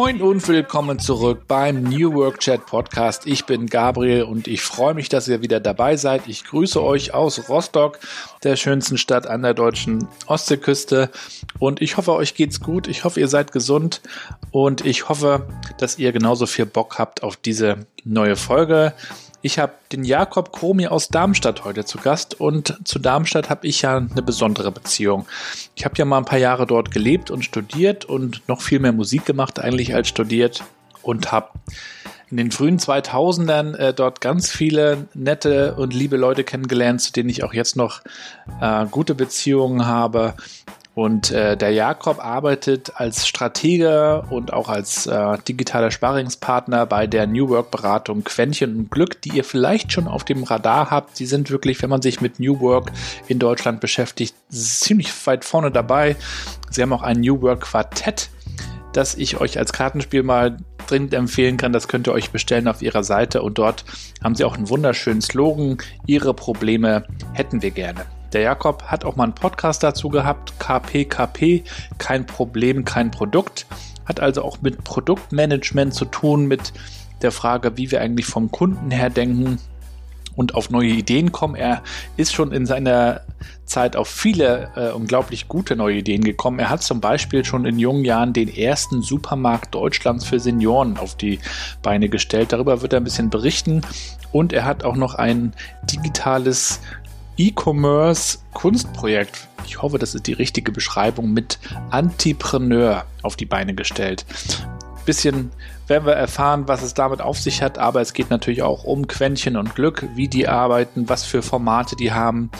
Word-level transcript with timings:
Moin 0.00 0.22
und 0.22 0.46
willkommen 0.46 1.00
zurück 1.00 1.48
beim 1.48 1.82
New 1.82 2.14
Work 2.14 2.38
Chat 2.38 2.64
Podcast. 2.66 3.26
Ich 3.26 3.46
bin 3.46 3.66
Gabriel 3.66 4.22
und 4.22 4.46
ich 4.46 4.62
freue 4.62 4.94
mich, 4.94 5.08
dass 5.08 5.26
ihr 5.26 5.42
wieder 5.42 5.58
dabei 5.58 5.96
seid. 5.96 6.28
Ich 6.28 6.44
grüße 6.44 6.80
euch 6.80 7.14
aus 7.14 7.48
Rostock, 7.48 7.98
der 8.44 8.54
schönsten 8.54 8.96
Stadt 8.96 9.26
an 9.26 9.42
der 9.42 9.54
deutschen 9.54 10.06
Ostseeküste. 10.28 11.10
Und 11.58 11.82
ich 11.82 11.96
hoffe, 11.96 12.12
euch 12.12 12.36
geht's 12.36 12.60
gut. 12.60 12.86
Ich 12.86 13.02
hoffe, 13.02 13.18
ihr 13.18 13.26
seid 13.26 13.50
gesund 13.50 14.00
und 14.52 14.86
ich 14.86 15.08
hoffe, 15.08 15.48
dass 15.78 15.98
ihr 15.98 16.12
genauso 16.12 16.46
viel 16.46 16.66
Bock 16.66 17.00
habt 17.00 17.24
auf 17.24 17.36
diese 17.36 17.78
neue 18.04 18.36
Folge. 18.36 18.94
Ich 19.40 19.60
habe 19.60 19.72
den 19.92 20.02
Jakob 20.02 20.52
Kromi 20.52 20.88
aus 20.88 21.08
Darmstadt 21.08 21.64
heute 21.64 21.84
zu 21.84 21.98
Gast 21.98 22.40
und 22.40 22.76
zu 22.84 22.98
Darmstadt 22.98 23.50
habe 23.50 23.68
ich 23.68 23.82
ja 23.82 23.96
eine 23.96 24.22
besondere 24.22 24.72
Beziehung. 24.72 25.26
Ich 25.76 25.84
habe 25.84 25.94
ja 25.96 26.04
mal 26.04 26.18
ein 26.18 26.24
paar 26.24 26.40
Jahre 26.40 26.66
dort 26.66 26.90
gelebt 26.90 27.30
und 27.30 27.44
studiert 27.44 28.04
und 28.04 28.42
noch 28.48 28.60
viel 28.60 28.80
mehr 28.80 28.92
Musik 28.92 29.24
gemacht 29.26 29.60
eigentlich 29.60 29.94
als 29.94 30.08
studiert 30.08 30.64
und 31.02 31.30
habe 31.30 31.50
in 32.30 32.36
den 32.36 32.50
frühen 32.50 32.78
2000ern 32.78 33.76
äh, 33.76 33.94
dort 33.94 34.20
ganz 34.20 34.50
viele 34.50 35.06
nette 35.14 35.74
und 35.76 35.94
liebe 35.94 36.16
Leute 36.16 36.42
kennengelernt, 36.42 37.00
zu 37.00 37.12
denen 37.12 37.30
ich 37.30 37.44
auch 37.44 37.54
jetzt 37.54 37.76
noch 37.76 38.02
äh, 38.60 38.86
gute 38.90 39.14
Beziehungen 39.14 39.86
habe. 39.86 40.34
Und 40.98 41.30
äh, 41.30 41.56
der 41.56 41.70
Jakob 41.70 42.18
arbeitet 42.18 42.90
als 42.96 43.28
Stratege 43.28 44.24
und 44.30 44.52
auch 44.52 44.68
als 44.68 45.06
äh, 45.06 45.38
digitaler 45.46 45.92
Sparingspartner 45.92 46.86
bei 46.86 47.06
der 47.06 47.28
New 47.28 47.50
Work 47.50 47.70
Beratung 47.70 48.24
Quäntchen 48.24 48.76
und 48.76 48.90
Glück, 48.90 49.22
die 49.22 49.28
ihr 49.28 49.44
vielleicht 49.44 49.92
schon 49.92 50.08
auf 50.08 50.24
dem 50.24 50.42
Radar 50.42 50.90
habt. 50.90 51.16
Sie 51.16 51.26
sind 51.26 51.52
wirklich, 51.52 51.80
wenn 51.82 51.90
man 51.90 52.02
sich 52.02 52.20
mit 52.20 52.40
New 52.40 52.58
Work 52.58 52.90
in 53.28 53.38
Deutschland 53.38 53.78
beschäftigt, 53.78 54.34
ziemlich 54.48 55.12
weit 55.24 55.44
vorne 55.44 55.70
dabei. 55.70 56.16
Sie 56.68 56.82
haben 56.82 56.92
auch 56.92 57.02
ein 57.02 57.20
New 57.20 57.42
Work 57.42 57.60
Quartett, 57.60 58.28
das 58.92 59.14
ich 59.14 59.40
euch 59.40 59.56
als 59.56 59.72
Kartenspiel 59.72 60.24
mal 60.24 60.56
dringend 60.88 61.14
empfehlen 61.14 61.58
kann. 61.58 61.72
Das 61.72 61.86
könnt 61.86 62.08
ihr 62.08 62.12
euch 62.12 62.32
bestellen 62.32 62.66
auf 62.66 62.82
ihrer 62.82 63.04
Seite 63.04 63.42
und 63.42 63.58
dort 63.58 63.84
haben 64.24 64.34
sie 64.34 64.42
auch 64.42 64.56
einen 64.56 64.68
wunderschönen 64.68 65.20
Slogan. 65.20 65.78
Ihre 66.06 66.34
Probleme 66.34 67.04
hätten 67.34 67.62
wir 67.62 67.70
gerne. 67.70 68.17
Der 68.32 68.42
Jakob 68.42 68.82
hat 68.82 69.04
auch 69.04 69.16
mal 69.16 69.24
einen 69.24 69.34
Podcast 69.34 69.82
dazu 69.82 70.08
gehabt, 70.08 70.58
KPKP, 70.58 71.64
kein 71.96 72.26
Problem, 72.26 72.84
kein 72.84 73.10
Produkt. 73.10 73.66
Hat 74.04 74.20
also 74.20 74.42
auch 74.42 74.60
mit 74.60 74.84
Produktmanagement 74.84 75.94
zu 75.94 76.04
tun, 76.04 76.46
mit 76.46 76.72
der 77.22 77.32
Frage, 77.32 77.76
wie 77.76 77.90
wir 77.90 78.00
eigentlich 78.00 78.26
vom 78.26 78.50
Kunden 78.50 78.90
her 78.90 79.10
denken 79.10 79.58
und 80.38 80.54
auf 80.54 80.70
neue 80.70 80.90
Ideen 80.90 81.32
kommen. 81.32 81.56
Er 81.56 81.82
ist 82.16 82.32
schon 82.32 82.52
in 82.52 82.64
seiner 82.64 83.22
Zeit 83.64 83.96
auf 83.96 84.08
viele 84.08 84.70
äh, 84.76 84.92
unglaublich 84.92 85.48
gute 85.48 85.74
neue 85.74 85.96
Ideen 85.96 86.22
gekommen. 86.22 86.60
Er 86.60 86.70
hat 86.70 86.82
zum 86.82 87.00
Beispiel 87.00 87.44
schon 87.44 87.64
in 87.64 87.78
jungen 87.78 88.04
Jahren 88.04 88.32
den 88.32 88.48
ersten 88.48 89.02
Supermarkt 89.02 89.74
Deutschlands 89.74 90.24
für 90.24 90.38
Senioren 90.38 90.96
auf 90.96 91.16
die 91.16 91.40
Beine 91.82 92.08
gestellt. 92.08 92.52
Darüber 92.52 92.82
wird 92.82 92.92
er 92.92 93.00
ein 93.00 93.04
bisschen 93.04 93.30
berichten. 93.30 93.82
Und 94.30 94.52
er 94.52 94.64
hat 94.64 94.84
auch 94.84 94.96
noch 94.96 95.16
ein 95.16 95.54
digitales 95.90 96.80
E-Commerce-Kunstprojekt, 97.38 99.48
ich 99.64 99.80
hoffe, 99.80 99.98
das 99.98 100.14
ist 100.14 100.26
die 100.26 100.32
richtige 100.32 100.72
Beschreibung, 100.72 101.32
mit 101.32 101.58
Antipreneur 101.90 103.04
auf 103.22 103.36
die 103.36 103.46
Beine 103.46 103.74
gestellt. 103.74 104.26
Bisschen 105.06 105.50
werden 105.86 106.04
wir 106.04 106.14
erfahren, 106.14 106.68
was 106.68 106.82
es 106.82 106.94
damit 106.94 107.22
auf 107.22 107.38
sich 107.38 107.62
hat, 107.62 107.78
aber 107.78 108.00
es 108.00 108.12
geht 108.12 108.30
natürlich 108.30 108.62
auch 108.62 108.84
um 108.84 109.06
Quäntchen 109.06 109.56
und 109.56 109.74
Glück, 109.74 110.06
wie 110.14 110.28
die 110.28 110.48
arbeiten, 110.48 111.08
was 111.08 111.24
für 111.24 111.42
Formate 111.42 111.96
die 111.96 112.12
haben. 112.12 112.50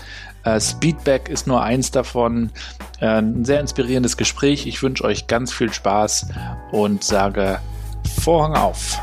Äh, 0.45 0.61
Speedback 0.61 1.29
ist 1.29 1.47
nur 1.47 1.63
eins 1.63 1.91
davon. 1.91 2.51
Äh, 3.01 3.19
ein 3.19 3.45
sehr 3.45 3.61
inspirierendes 3.61 4.17
Gespräch. 4.17 4.67
Ich 4.67 4.83
wünsche 4.83 5.05
euch 5.05 5.27
ganz 5.27 5.53
viel 5.53 5.73
Spaß 5.73 6.29
und 6.73 7.05
sage 7.05 7.59
Vorhang 8.23 8.55
auf. 8.55 8.99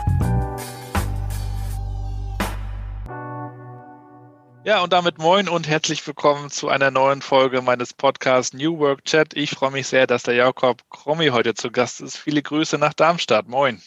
Ja, 4.66 4.81
und 4.81 4.92
damit 4.94 5.20
moin 5.20 5.48
und 5.48 5.68
herzlich 5.68 6.08
willkommen 6.08 6.50
zu 6.50 6.70
einer 6.70 6.90
neuen 6.90 7.22
Folge 7.22 7.62
meines 7.62 7.94
Podcasts 7.94 8.52
New 8.52 8.80
Work 8.80 9.06
Chat. 9.06 9.36
Ich 9.36 9.52
freue 9.52 9.70
mich 9.70 9.86
sehr, 9.86 10.08
dass 10.08 10.24
der 10.24 10.34
Jakob 10.34 10.81
Krommi 10.90 11.28
heute 11.28 11.53
zu 11.53 11.70
Gast 11.70 12.02
ist. 12.02 12.18
Viele 12.18 12.42
Grüße 12.42 12.80
nach 12.80 12.96
Darmstadt. 12.96 13.48
Moin. 13.48 13.80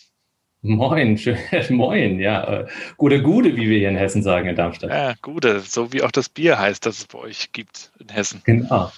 Moin, 0.62 1.19
schön, 1.19 1.37
moin, 1.71 2.21
ja. 2.21 2.61
Äh, 2.61 2.66
gute 2.97 3.21
Gude, 3.21 3.56
wie 3.56 3.69
wir 3.69 3.78
hier 3.78 3.89
in 3.89 3.97
Hessen 3.97 4.22
sagen, 4.22 4.49
in 4.49 4.55
Darmstadt. 4.55 4.91
Ja, 4.91 5.15
Gude, 5.21 5.59
so 5.59 5.93
wie 5.93 6.05
auch 6.05 6.12
das 6.12 6.28
Bier 6.28 6.61
heißt, 6.61 6.87
das 6.87 6.99
es 6.99 7.06
bei 7.09 7.19
euch 7.19 7.50
gibt 7.50 7.91
in 7.99 8.10
Hessen. 8.10 8.43
Genau. 8.45 8.93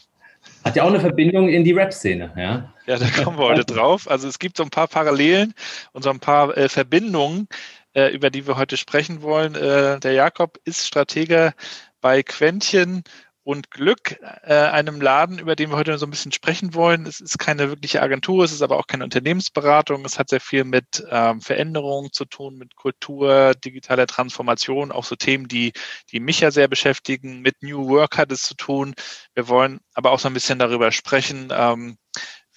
Hat 0.63 0.77
ja 0.77 0.83
auch 0.83 0.89
eine 0.89 1.01
Verbindung 1.01 1.49
in 1.49 1.65
die 1.65 1.73
Rap-Szene, 1.73 2.31
ja. 2.37 2.75
Ja, 2.87 2.99
da 2.99 3.07
kommen 3.23 3.39
wir 3.39 3.47
heute 3.47 3.65
drauf. 3.75 4.11
Also 4.11 4.29
es 4.29 4.39
gibt 4.39 4.59
so 4.59 4.65
ein 4.65 4.71
paar 4.71 4.89
Parallelen 4.89 5.55
und 5.93 6.03
so 6.03 6.11
ein 6.11 6.21
paar 6.21 6.55
äh, 6.59 6.69
Verbindungen 6.69 7.49
äh, 7.95 8.09
über 8.09 8.31
die 8.31 8.47
wir 8.47 8.57
heute 8.57 8.77
sprechen 8.77 9.23
wollen. 9.23 9.55
Äh, 9.55 10.01
der 10.01 10.13
Jakob 10.13 10.59
ist 10.65 10.87
Stratege 10.87 11.55
bei 12.01 12.23
Quäntchen 12.23 13.05
und 13.43 13.71
Glück, 13.71 14.19
äh, 14.43 14.55
einem 14.55 15.01
Laden, 15.01 15.39
über 15.39 15.57
den 15.57 15.71
wir 15.71 15.77
heute 15.77 15.97
so 15.99 16.07
ein 16.07 16.11
bisschen 16.11 16.33
sprechen 16.33 16.75
wollen. 16.75 17.07
Es 17.07 17.21
ist 17.21 17.39
keine 17.39 17.69
wirkliche 17.69 18.03
Agentur, 18.03 18.45
es 18.45 18.53
ist 18.53 18.63
aber 18.63 18.79
auch 18.79 18.87
keine 18.87 19.05
Unternehmensberatung. 19.05 20.05
Es 20.05 20.19
hat 20.19 20.29
sehr 20.29 20.41
viel 20.41 20.65
mit 20.65 21.05
ähm, 21.11 21.41
Veränderungen 21.41 22.13
zu 22.13 22.27
tun, 22.27 22.59
mit 22.59 22.77
Kultur, 22.77 23.55
digitaler 23.55 24.07
Transformation, 24.07 24.93
auch 24.93 25.05
so 25.05 25.17
Themen, 25.17 25.49
die, 25.49 25.73
die 26.13 26.21
mich 26.21 26.41
ja 26.41 26.51
sehr 26.51 26.69
beschäftigen. 26.69 27.41
Mit 27.41 27.63
New 27.63 27.89
Work 27.89 28.19
hat 28.19 28.31
es 28.31 28.43
zu 28.43 28.55
tun. 28.55 28.95
Wir 29.35 29.49
wollen 29.49 29.81
aber 29.95 30.13
auch 30.13 30.21
so 30.21 30.29
ein 30.29 30.35
bisschen 30.35 30.59
darüber 30.59 30.93
sprechen, 30.93 31.49
ähm, 31.51 31.97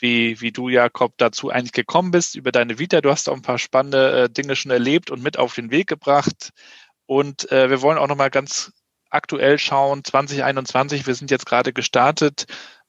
wie, 0.04 0.42
wie 0.42 0.52
du, 0.52 0.68
Jakob, 0.68 1.14
dazu 1.18 1.50
eigentlich 1.50 1.72
gekommen 1.72 2.12
bist, 2.12 2.36
über 2.36 2.52
deine 2.52 2.78
Vita. 2.78 3.00
Du 3.00 3.10
hast 3.10 3.30
auch 3.30 3.36
ein 3.36 3.42
paar 3.42 3.58
spannende 3.58 4.24
äh, 4.24 4.30
Dinge 4.30 4.58
schon 4.58 4.70
erlebt 4.70 5.10
und 5.10 5.24
mit 5.24 5.40
auf 5.40 5.56
den 5.56 5.72
Weg 5.72 5.88
gebracht. 5.88 6.50
Und 7.06 7.50
äh, 7.54 7.70
wir 7.70 7.82
wollen 7.82 7.98
auch 7.98 8.10
nochmal 8.10 8.30
ganz 8.30 8.74
aktuell 9.10 9.58
schauen, 9.58 10.04
2021, 10.04 11.08
wir 11.08 11.16
sind 11.16 11.32
jetzt 11.32 11.46
gerade 11.46 11.72
gestartet. 11.72 12.48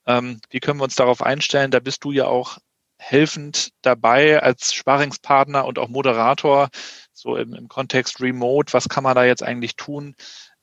Ähm, 0.08 0.40
wie 0.50 0.58
können 0.58 0.80
wir 0.80 0.84
uns 0.84 0.96
darauf 0.96 1.22
einstellen? 1.22 1.70
Da 1.70 1.78
bist 1.78 2.02
du 2.02 2.10
ja 2.10 2.26
auch 2.26 2.58
helfend 2.98 3.70
dabei 3.82 4.42
als 4.42 4.74
Sparingspartner 4.74 5.66
und 5.66 5.78
auch 5.78 5.88
Moderator, 5.88 6.68
so 7.12 7.36
im, 7.36 7.54
im 7.54 7.68
Kontext 7.68 8.20
Remote. 8.20 8.72
Was 8.72 8.88
kann 8.88 9.04
man 9.04 9.14
da 9.14 9.24
jetzt 9.24 9.44
eigentlich 9.44 9.76
tun, 9.76 10.16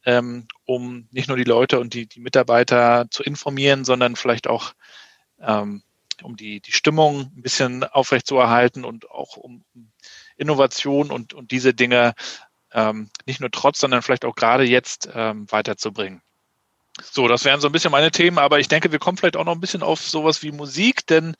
ähm, 0.05 0.49
um 0.65 1.07
nicht 1.11 1.29
nur 1.29 1.37
die 1.37 1.45
Leute 1.45 1.79
und 1.79 1.93
die, 1.93 2.07
die 2.07 2.19
Mitarbeiter 2.19 3.05
zu 3.09 3.23
informieren, 3.23 3.85
sondern 3.85 4.17
vielleicht 4.17 4.47
auch 4.47 4.73
ähm, 5.39 5.81
um 6.23 6.35
die, 6.35 6.61
die 6.61 6.71
Stimmung 6.71 7.31
ein 7.35 7.41
bisschen 7.41 7.83
aufrechtzuerhalten 7.83 8.85
und 8.85 9.09
auch 9.09 9.37
um 9.37 9.63
Innovation 10.37 11.11
und, 11.11 11.33
und 11.33 11.51
diese 11.51 11.73
Dinge 11.73 12.13
ähm, 12.73 13.09
nicht 13.25 13.41
nur 13.41 13.51
trotz, 13.51 13.79
sondern 13.79 14.01
vielleicht 14.01 14.25
auch 14.25 14.35
gerade 14.35 14.63
jetzt 14.63 15.09
ähm, 15.13 15.51
weiterzubringen. 15.51 16.21
So, 17.01 17.27
das 17.27 17.45
wären 17.45 17.61
so 17.61 17.67
ein 17.67 17.71
bisschen 17.71 17.91
meine 17.91 18.11
Themen, 18.11 18.37
aber 18.37 18.59
ich 18.59 18.67
denke, 18.67 18.91
wir 18.91 18.99
kommen 18.99 19.17
vielleicht 19.17 19.37
auch 19.37 19.45
noch 19.45 19.53
ein 19.53 19.61
bisschen 19.61 19.83
auf 19.83 20.01
sowas 20.01 20.43
wie 20.43 20.51
Musik, 20.51 21.07
denn 21.07 21.35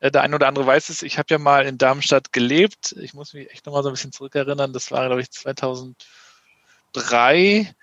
äh, 0.00 0.10
der 0.10 0.22
eine 0.22 0.36
oder 0.36 0.48
andere 0.48 0.66
weiß 0.66 0.88
es, 0.88 1.02
ich 1.02 1.18
habe 1.18 1.26
ja 1.30 1.38
mal 1.38 1.66
in 1.66 1.78
Darmstadt 1.78 2.32
gelebt. 2.32 2.94
Ich 3.00 3.14
muss 3.14 3.34
mich 3.34 3.50
echt 3.50 3.66
nochmal 3.66 3.82
so 3.82 3.90
ein 3.90 3.92
bisschen 3.92 4.12
zurückerinnern. 4.12 4.72
Das 4.72 4.90
war, 4.90 5.06
glaube 5.06 5.20
ich, 5.20 5.30
2003 5.30 7.74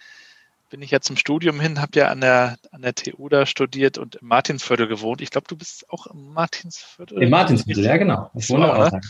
bin 0.69 0.81
ich 0.81 0.91
ja 0.91 1.01
zum 1.01 1.17
Studium 1.17 1.59
hin, 1.59 1.81
habe 1.81 1.97
ja 1.99 2.07
an 2.07 2.21
der, 2.21 2.57
an 2.71 2.81
der 2.81 2.95
TU 2.95 3.27
da 3.29 3.45
studiert 3.45 3.97
und 3.97 4.15
im 4.15 4.27
Martinsviertel 4.27 4.87
gewohnt. 4.87 5.21
Ich 5.21 5.31
glaube, 5.31 5.47
du 5.47 5.55
bist 5.55 5.89
auch 5.89 6.07
im 6.07 6.33
Martinsviertel. 6.33 7.21
Im 7.21 7.29
Martinsviertel, 7.29 7.85
ja, 7.85 7.97
genau. 7.97 8.29
Ich 8.35 8.49
wohne 8.49 8.73
auch, 8.73 8.91
ne? 8.91 9.01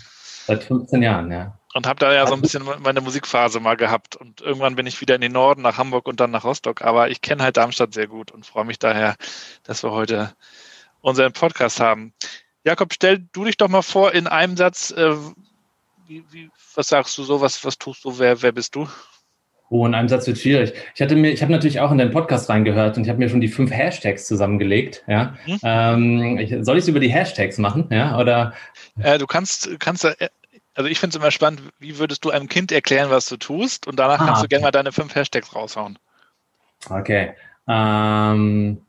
Seit 0.48 0.64
15 0.64 1.02
Jahren, 1.04 1.32
ja. 1.32 1.58
Und 1.76 1.86
habe 1.86 2.00
da 2.00 2.12
ja 2.12 2.26
so 2.26 2.34
ein 2.34 2.42
bisschen 2.42 2.64
meine 2.80 3.02
Musikphase 3.02 3.60
mal 3.60 3.78
gehabt. 3.78 4.16
Und 4.16 4.42
irgendwann 4.42 4.76
bin 4.76 4.88
ich 4.88 5.00
wieder 5.02 5.16
in 5.16 5.22
den 5.22 5.32
Norden, 5.32 5.62
nach 5.62 5.78
Hamburg 5.78 6.08
und 6.08 6.20
dann 6.20 6.32
nach 6.32 6.44
Rostock. 6.44 6.82
Aber 6.82 7.12
ich 7.12 7.22
kenne 7.22 7.44
halt 7.44 7.58
Darmstadt 7.58 7.94
sehr 7.94 8.08
gut 8.08 8.32
und 8.32 8.46
freue 8.46 8.66
mich 8.66 8.80
daher, 8.80 9.16
dass 9.64 9.84
wir 9.84 9.92
heute 9.92 10.34
unseren 11.02 11.34
Podcast 11.34 11.80
haben. 11.80 12.14
Jakob, 12.64 12.94
stell 12.94 13.20
du 13.32 13.46
dich 13.46 13.58
doch 13.58 13.68
mal 13.68 13.84
vor 13.84 14.14
in 14.14 14.26
einem 14.26 14.58
Satz. 14.58 14.92
Äh, 14.92 15.16
wie, 16.08 16.26
wie, 16.32 16.50
was 16.74 16.88
sagst 16.88 17.16
du 17.18 17.24
so? 17.24 17.42
Was, 17.42 17.64
was 17.64 17.78
tust 17.78 18.04
du? 18.04 18.18
Wer, 18.18 18.42
wer 18.42 18.52
bist 18.52 18.76
du? 18.76 18.88
Oh, 19.70 19.86
in 19.86 19.94
einem 19.94 20.10
Satz 20.10 20.26
wird 20.26 20.40
schwierig. 20.40 20.74
Ich 20.96 21.02
hatte 21.02 21.16
mir, 21.16 21.32
ich 21.32 21.42
habe 21.42 21.52
natürlich 21.52 21.80
auch 21.80 21.92
in 21.92 21.98
deinen 22.00 22.12
Podcast 22.12 22.50
reingehört 22.50 22.98
und 22.98 23.04
ich 23.04 23.10
habe 23.10 23.20
mir 23.20 23.30
schon 23.30 23.42
die 23.42 23.48
fünf 23.48 23.72
Hashtags 23.72 24.26
zusammengelegt. 24.26 25.04
Ja, 25.08 25.36
mhm. 25.46 25.60
ähm, 25.64 26.38
ich, 26.40 26.56
soll 26.62 26.78
ich 26.78 26.84
es 26.84 26.88
über 26.88 27.00
die 27.00 27.12
Hashtags 27.12 27.58
machen? 27.58 27.88
Ja, 27.92 28.18
oder? 28.18 28.54
Äh, 29.00 29.18
du 29.20 29.28
kannst, 29.28 29.70
kannst, 29.80 30.06
äh, 30.06 30.30
also 30.74 30.90
ich 30.90 31.00
finde 31.00 31.16
es 31.16 31.22
immer 31.22 31.32
spannend. 31.32 31.62
Wie 31.80 32.00
würdest 32.00 32.26
du 32.26 32.32
einem 32.32 32.48
Kind 32.48 32.72
erklären, 32.72 33.12
was 33.12 33.28
du 33.28 33.38
tust? 33.38 33.88
Und 33.88 34.00
danach 34.00 34.20
ah, 34.20 34.26
kannst 34.26 34.42
du 34.42 34.46
okay. 34.46 34.56
gerne 34.56 34.64
mal 34.64 34.72
deine 34.72 34.92
fünf 34.92 35.14
Hashtags 35.14 35.56
raushauen. 35.56 36.00
Okay. 36.90 37.34
Ähm, 37.68 38.82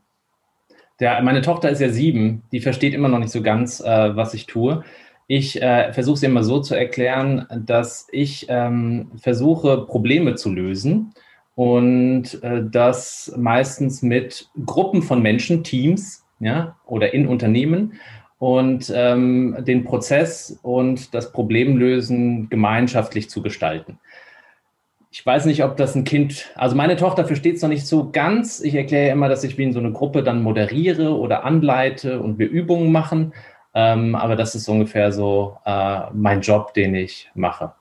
Der, 1.00 1.22
meine 1.22 1.40
Tochter 1.40 1.70
ist 1.70 1.80
ja 1.80 1.88
sieben, 1.88 2.42
die 2.52 2.60
versteht 2.60 2.92
immer 2.92 3.08
noch 3.08 3.18
nicht 3.18 3.32
so 3.32 3.42
ganz, 3.42 3.80
äh, 3.80 4.16
was 4.16 4.34
ich 4.34 4.46
tue. 4.46 4.84
Ich 5.32 5.62
äh, 5.62 5.92
versuche 5.92 6.16
es 6.16 6.22
immer 6.24 6.42
so 6.42 6.58
zu 6.58 6.74
erklären, 6.74 7.46
dass 7.64 8.08
ich 8.10 8.46
ähm, 8.48 9.12
versuche, 9.14 9.86
Probleme 9.86 10.34
zu 10.34 10.52
lösen 10.52 11.14
und 11.54 12.42
äh, 12.42 12.64
das 12.68 13.32
meistens 13.36 14.02
mit 14.02 14.48
Gruppen 14.66 15.02
von 15.02 15.22
Menschen, 15.22 15.62
Teams 15.62 16.26
ja, 16.40 16.76
oder 16.84 17.14
in 17.14 17.28
Unternehmen 17.28 17.92
und 18.40 18.92
ähm, 18.92 19.56
den 19.60 19.84
Prozess 19.84 20.58
und 20.62 21.14
das 21.14 21.30
Problemlösen 21.30 22.48
gemeinschaftlich 22.48 23.30
zu 23.30 23.40
gestalten. 23.40 24.00
Ich 25.12 25.24
weiß 25.24 25.44
nicht, 25.44 25.62
ob 25.62 25.76
das 25.76 25.94
ein 25.94 26.02
Kind, 26.02 26.50
also 26.56 26.74
meine 26.74 26.96
Tochter 26.96 27.24
versteht 27.24 27.54
es 27.54 27.62
noch 27.62 27.68
nicht 27.68 27.86
so 27.86 28.10
ganz. 28.10 28.58
Ich 28.58 28.74
erkläre 28.74 29.12
immer, 29.12 29.28
dass 29.28 29.44
ich 29.44 29.56
wie 29.58 29.62
in 29.62 29.72
so 29.72 29.78
eine 29.78 29.92
Gruppe 29.92 30.24
dann 30.24 30.42
moderiere 30.42 31.16
oder 31.16 31.44
anleite 31.44 32.20
und 32.20 32.40
wir 32.40 32.48
Übungen 32.48 32.90
machen. 32.90 33.32
Ähm, 33.74 34.14
aber 34.14 34.36
das 34.36 34.54
ist 34.54 34.68
ungefähr 34.68 35.12
so 35.12 35.58
äh, 35.64 36.10
mein 36.12 36.40
Job, 36.40 36.74
den 36.74 36.94
ich 36.94 37.30
mache. 37.34 37.72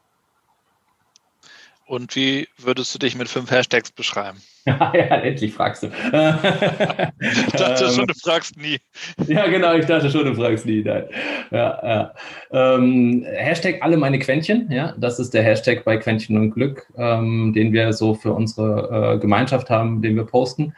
Und 1.89 2.15
wie 2.15 2.47
würdest 2.59 2.94
du 2.94 3.00
dich 3.00 3.15
mit 3.18 3.27
fünf 3.27 3.50
Hashtags 3.50 3.91
beschreiben? 3.91 4.39
ja, 4.65 4.91
endlich 4.94 5.51
fragst 5.51 5.81
du. 5.81 5.88
ich 5.88 7.51
dachte 7.53 7.89
schon, 7.89 8.06
du 8.06 8.13
fragst 8.13 8.56
nie. 8.57 8.77
Ja, 9.27 9.47
genau, 9.47 9.74
ich 9.74 9.88
dachte 9.88 10.12
schon, 10.12 10.25
du 10.25 10.36
fragst 10.36 10.68
nie. 10.68 10.83
Nein. 10.83 11.06
Ja, 11.50 11.80
ja. 11.83 12.13
Ähm, 12.51 13.25
Hashtag 13.27 13.81
alle 13.81 13.97
meine 13.97 14.19
Quäntchen, 14.19 14.71
ja, 14.71 14.94
das 14.97 15.18
ist 15.18 15.33
der 15.33 15.41
Hashtag 15.41 15.83
bei 15.83 15.97
Quäntchen 15.97 16.38
und 16.38 16.51
Glück, 16.51 16.86
ähm, 16.95 17.53
den 17.56 17.74
wir 17.74 17.91
so 17.94 18.13
für 18.13 18.33
unsere 18.33 19.15
äh, 19.15 19.19
Gemeinschaft 19.19 19.71
haben, 19.71 20.03
den 20.03 20.15
wir 20.15 20.25
posten. 20.25 20.75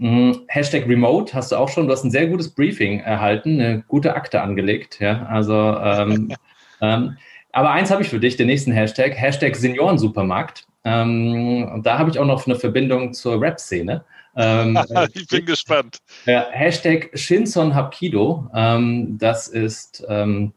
Mhm. 0.00 0.44
Hashtag 0.48 0.88
Remote 0.88 1.34
hast 1.34 1.52
du 1.52 1.56
auch 1.56 1.68
schon, 1.68 1.86
du 1.86 1.92
hast 1.92 2.04
ein 2.04 2.10
sehr 2.10 2.26
gutes 2.26 2.48
Briefing 2.48 3.00
erhalten, 3.00 3.60
eine 3.60 3.82
gute 3.86 4.14
Akte 4.14 4.40
angelegt, 4.40 4.98
ja, 4.98 5.26
also 5.26 5.54
ähm, 5.54 6.34
ähm 6.80 7.16
aber 7.52 7.72
eins 7.72 7.90
habe 7.90 8.02
ich 8.02 8.08
für 8.08 8.20
dich, 8.20 8.36
den 8.36 8.46
nächsten 8.46 8.72
Hashtag, 8.72 9.12
Hashtag 9.14 9.56
Seniorensupermarkt. 9.56 10.66
Ähm, 10.84 11.68
und 11.74 11.84
da 11.84 11.98
habe 11.98 12.08
ich 12.08 12.18
auch 12.18 12.24
noch 12.24 12.46
eine 12.46 12.54
Verbindung 12.54 13.12
zur 13.12 13.40
Rap-Szene. 13.40 14.04
Ähm, 14.36 14.78
ich 15.14 15.26
bin 15.26 15.46
gespannt. 15.46 15.98
Ja, 16.26 16.46
Hashtag 16.52 17.10
Shinson 17.14 17.74
Hapkido, 17.74 18.48
ähm, 18.54 19.18
das 19.18 19.48
ist 19.48 20.04
ähm, 20.08 20.52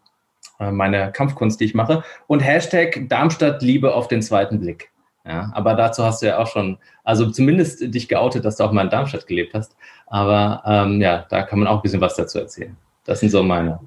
äh, 0.59 0.71
meine 0.71 1.11
Kampfkunst, 1.11 1.59
die 1.59 1.65
ich 1.65 1.73
mache. 1.73 2.03
Und 2.27 2.41
Hashtag 2.41 3.09
Darmstadt 3.09 3.63
Liebe 3.63 3.93
auf 3.95 4.07
den 4.07 4.21
zweiten 4.21 4.59
Blick. 4.59 4.92
Ja, 5.25 5.51
aber 5.53 5.73
dazu 5.75 6.03
hast 6.03 6.21
du 6.21 6.27
ja 6.27 6.37
auch 6.37 6.47
schon, 6.47 6.77
also 7.03 7.29
zumindest 7.31 7.81
dich 7.93 8.09
geoutet, 8.09 8.43
dass 8.43 8.57
du 8.57 8.65
auch 8.65 8.73
mal 8.73 8.83
in 8.83 8.89
Darmstadt 8.89 9.25
gelebt 9.25 9.53
hast. 9.53 9.75
Aber 10.07 10.61
ähm, 10.65 11.01
ja, 11.01 11.25
da 11.29 11.43
kann 11.43 11.59
man 11.59 11.67
auch 11.67 11.77
ein 11.77 11.81
bisschen 11.81 12.01
was 12.01 12.15
dazu 12.15 12.39
erzählen. 12.39 12.75
Das 13.05 13.21
sind 13.21 13.29
so 13.29 13.41
meine 13.41 13.79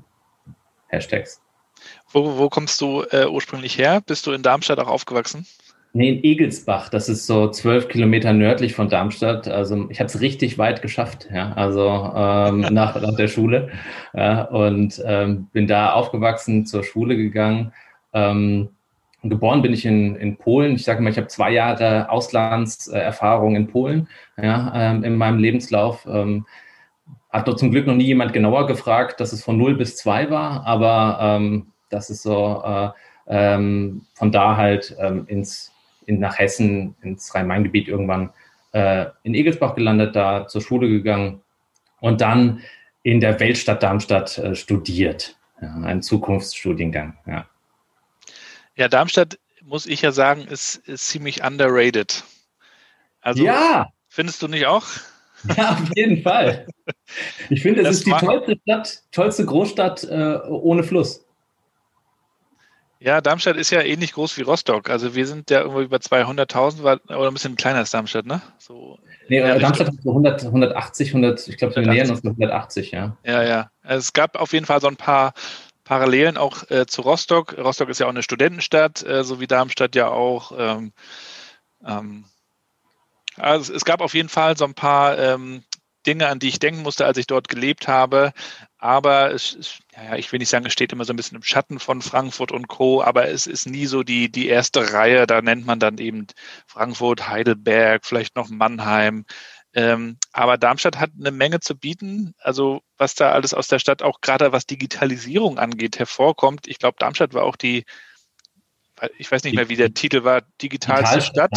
Hashtags. 0.88 1.42
Wo, 2.10 2.38
wo 2.38 2.48
kommst 2.48 2.80
du 2.80 3.02
äh, 3.10 3.26
ursprünglich 3.26 3.76
her? 3.76 4.00
Bist 4.04 4.26
du 4.26 4.32
in 4.32 4.42
Darmstadt 4.42 4.78
auch 4.78 4.88
aufgewachsen? 4.88 5.46
Nee, 5.92 6.10
in 6.10 6.24
Egelsbach, 6.24 6.90
das 6.90 7.08
ist 7.08 7.26
so 7.26 7.48
zwölf 7.50 7.88
Kilometer 7.88 8.34
nördlich 8.34 8.74
von 8.74 8.90
Darmstadt. 8.90 9.48
Also 9.48 9.88
ich 9.88 9.98
habe 9.98 10.08
es 10.08 10.20
richtig 10.20 10.58
weit 10.58 10.82
geschafft, 10.82 11.28
ja, 11.32 11.52
also 11.52 12.12
ähm, 12.14 12.60
nach, 12.70 13.00
nach 13.00 13.16
der 13.16 13.28
Schule. 13.28 13.70
Ja, 14.12 14.42
und 14.42 15.02
ähm, 15.06 15.48
bin 15.52 15.66
da 15.66 15.92
aufgewachsen, 15.92 16.66
zur 16.66 16.84
Schule 16.84 17.16
gegangen. 17.16 17.72
Ähm, 18.12 18.68
geboren 19.28 19.62
bin 19.62 19.72
ich 19.72 19.84
in, 19.84 20.16
in 20.16 20.36
Polen. 20.36 20.74
Ich 20.74 20.84
sage 20.84 21.02
mal, 21.02 21.10
ich 21.10 21.16
habe 21.16 21.28
zwei 21.28 21.50
Jahre 21.50 22.10
Auslandserfahrung 22.10 23.56
in 23.56 23.68
Polen 23.68 24.08
ja, 24.40 24.72
ähm, 24.74 25.04
in 25.04 25.16
meinem 25.16 25.38
Lebenslauf. 25.38 26.06
Ähm, 26.10 26.46
hat 27.30 27.48
dort 27.48 27.58
zum 27.58 27.70
Glück 27.70 27.86
noch 27.86 27.94
nie 27.94 28.04
jemand 28.04 28.32
genauer 28.32 28.66
gefragt, 28.66 29.20
dass 29.20 29.32
es 29.32 29.44
von 29.44 29.58
0 29.58 29.76
bis 29.76 29.96
2 29.96 30.30
war, 30.30 30.66
aber 30.66 31.18
ähm, 31.20 31.66
das 31.90 32.08
ist 32.10 32.22
so 32.22 32.62
äh, 32.64 32.88
ähm, 33.26 34.02
von 34.14 34.32
da 34.32 34.56
halt 34.56 34.96
ähm, 34.98 35.24
ins 35.26 35.72
in, 36.06 36.20
nach 36.20 36.38
Hessen, 36.38 36.94
ins 37.02 37.34
Rhein-Main-Gebiet 37.34 37.88
irgendwann 37.88 38.30
äh, 38.72 39.06
in 39.24 39.34
Egelsbach 39.34 39.74
gelandet, 39.74 40.16
da 40.16 40.46
zur 40.46 40.62
Schule 40.62 40.88
gegangen 40.88 41.42
und 42.00 42.20
dann 42.20 42.62
in 43.02 43.20
der 43.20 43.38
Weltstadt 43.40 43.82
Darmstadt 43.82 44.38
äh, 44.38 44.54
studiert. 44.54 45.36
Ja, 45.60 45.74
einen 45.74 46.02
Zukunftsstudiengang, 46.02 47.16
ja. 47.26 47.46
Ja, 48.76 48.88
Darmstadt, 48.88 49.38
muss 49.62 49.86
ich 49.86 50.02
ja 50.02 50.12
sagen, 50.12 50.42
ist, 50.42 50.76
ist 50.86 51.08
ziemlich 51.08 51.42
underrated. 51.42 52.22
Also, 53.20 53.44
ja. 53.44 53.88
Findest 54.08 54.42
du 54.42 54.48
nicht 54.48 54.66
auch? 54.66 54.86
Ja, 55.56 55.72
auf 55.72 55.90
jeden 55.94 56.22
Fall. 56.22 56.66
Ich 57.50 57.62
finde, 57.62 57.82
es 57.82 57.98
ist 57.98 58.06
die 58.06 58.10
tollste 58.10 58.56
Stadt, 58.62 59.02
tollste 59.12 59.44
Großstadt 59.44 60.02
äh, 60.04 60.38
ohne 60.48 60.82
Fluss. 60.82 61.24
Ja, 62.98 63.20
Darmstadt 63.20 63.56
ist 63.56 63.70
ja 63.70 63.82
ähnlich 63.82 64.12
groß 64.14 64.38
wie 64.38 64.42
Rostock. 64.42 64.88
Also 64.88 65.14
wir 65.14 65.26
sind 65.26 65.50
ja 65.50 65.60
irgendwo 65.60 65.82
über 65.82 65.98
200.000 65.98 66.80
oder 66.80 67.28
ein 67.28 67.34
bisschen 67.34 67.54
kleiner 67.54 67.78
als 67.78 67.90
Darmstadt, 67.90 68.24
ne? 68.24 68.40
So 68.58 68.98
nee, 69.28 69.40
Darmstadt 69.40 69.88
hat 69.88 69.94
so 70.02 70.10
100, 70.10 70.46
180, 70.46 71.08
100, 71.08 71.48
ich 71.48 71.58
glaube, 71.58 71.76
wir 71.76 71.82
nähern 71.82 72.10
uns 72.10 72.24
180, 72.24 72.90
ja. 72.92 73.16
Ja, 73.22 73.42
ja. 73.42 73.70
Also 73.82 73.98
es 73.98 74.12
gab 74.14 74.40
auf 74.40 74.52
jeden 74.54 74.66
Fall 74.66 74.80
so 74.80 74.88
ein 74.88 74.96
paar 74.96 75.34
Parallelen 75.86 76.36
auch 76.36 76.68
äh, 76.68 76.84
zu 76.86 77.00
Rostock. 77.02 77.56
Rostock 77.56 77.88
ist 77.88 78.00
ja 78.00 78.06
auch 78.06 78.10
eine 78.10 78.24
Studentenstadt, 78.24 79.06
äh, 79.06 79.22
so 79.22 79.38
wie 79.40 79.46
Darmstadt 79.46 79.94
ja 79.94 80.08
auch. 80.08 80.52
Ähm, 80.58 80.92
ähm, 81.86 82.24
also 83.36 83.72
es 83.72 83.84
gab 83.84 84.00
auf 84.00 84.12
jeden 84.14 84.28
Fall 84.28 84.56
so 84.56 84.64
ein 84.64 84.74
paar 84.74 85.16
ähm, 85.16 85.62
Dinge, 86.04 86.26
an 86.26 86.40
die 86.40 86.48
ich 86.48 86.58
denken 86.58 86.82
musste, 86.82 87.06
als 87.06 87.18
ich 87.18 87.28
dort 87.28 87.48
gelebt 87.48 87.86
habe. 87.86 88.32
Aber 88.78 89.32
es, 89.32 89.52
ist, 89.52 89.78
ja, 89.94 90.16
ich 90.16 90.32
will 90.32 90.40
nicht 90.40 90.48
sagen, 90.48 90.66
es 90.66 90.72
steht 90.72 90.92
immer 90.92 91.04
so 91.04 91.12
ein 91.12 91.16
bisschen 91.16 91.36
im 91.36 91.44
Schatten 91.44 91.78
von 91.78 92.02
Frankfurt 92.02 92.50
und 92.50 92.66
Co., 92.66 93.00
aber 93.00 93.28
es 93.28 93.46
ist 93.46 93.66
nie 93.66 93.86
so 93.86 94.02
die, 94.02 94.30
die 94.30 94.48
erste 94.48 94.92
Reihe. 94.92 95.26
Da 95.28 95.40
nennt 95.40 95.66
man 95.66 95.78
dann 95.78 95.98
eben 95.98 96.26
Frankfurt, 96.66 97.28
Heidelberg, 97.28 98.04
vielleicht 98.04 98.34
noch 98.34 98.48
Mannheim. 98.48 99.24
Ähm, 99.76 100.16
aber 100.32 100.56
Darmstadt 100.56 100.98
hat 100.98 101.10
eine 101.20 101.30
Menge 101.30 101.60
zu 101.60 101.76
bieten. 101.76 102.34
Also 102.38 102.80
was 102.96 103.14
da 103.14 103.32
alles 103.32 103.52
aus 103.52 103.68
der 103.68 103.78
Stadt, 103.78 104.02
auch 104.02 104.22
gerade 104.22 104.50
was 104.50 104.64
Digitalisierung 104.64 105.58
angeht, 105.58 105.98
hervorkommt. 105.98 106.66
Ich 106.66 106.78
glaube, 106.78 106.96
Darmstadt 106.98 107.34
war 107.34 107.44
auch 107.44 107.56
die, 107.56 107.84
ich 109.18 109.30
weiß 109.30 109.44
nicht 109.44 109.54
mehr, 109.54 109.68
wie 109.68 109.76
der 109.76 109.92
Titel 109.92 110.24
war, 110.24 110.40
digitalste 110.62 111.20
Stadt. 111.20 111.50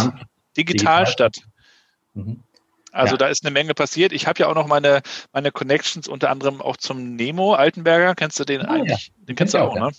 Digitalstadt. 0.58 1.38
Digital. 1.38 2.26
Mhm. 2.26 2.44
Also 2.92 3.14
ja. 3.14 3.18
da 3.18 3.28
ist 3.30 3.46
eine 3.46 3.54
Menge 3.54 3.74
passiert. 3.74 4.12
Ich 4.12 4.28
habe 4.28 4.40
ja 4.40 4.48
auch 4.48 4.56
noch 4.56 4.68
meine, 4.68 5.02
meine 5.32 5.54
Connections 5.54 6.10
unter 6.10 6.30
anderem 6.30 6.62
auch 6.62 6.76
zum 6.76 7.16
Nemo 7.16 7.54
Altenberger. 7.54 8.16
Kennst 8.16 8.38
du 8.40 8.44
den 8.44 8.66
ah, 8.66 8.74
eigentlich? 8.74 9.08
Ja. 9.08 9.26
Den 9.28 9.36
kennst 9.38 9.54
du 9.54 9.60
auch, 9.60 9.76
auch, 9.76 9.80
ne? 9.80 9.92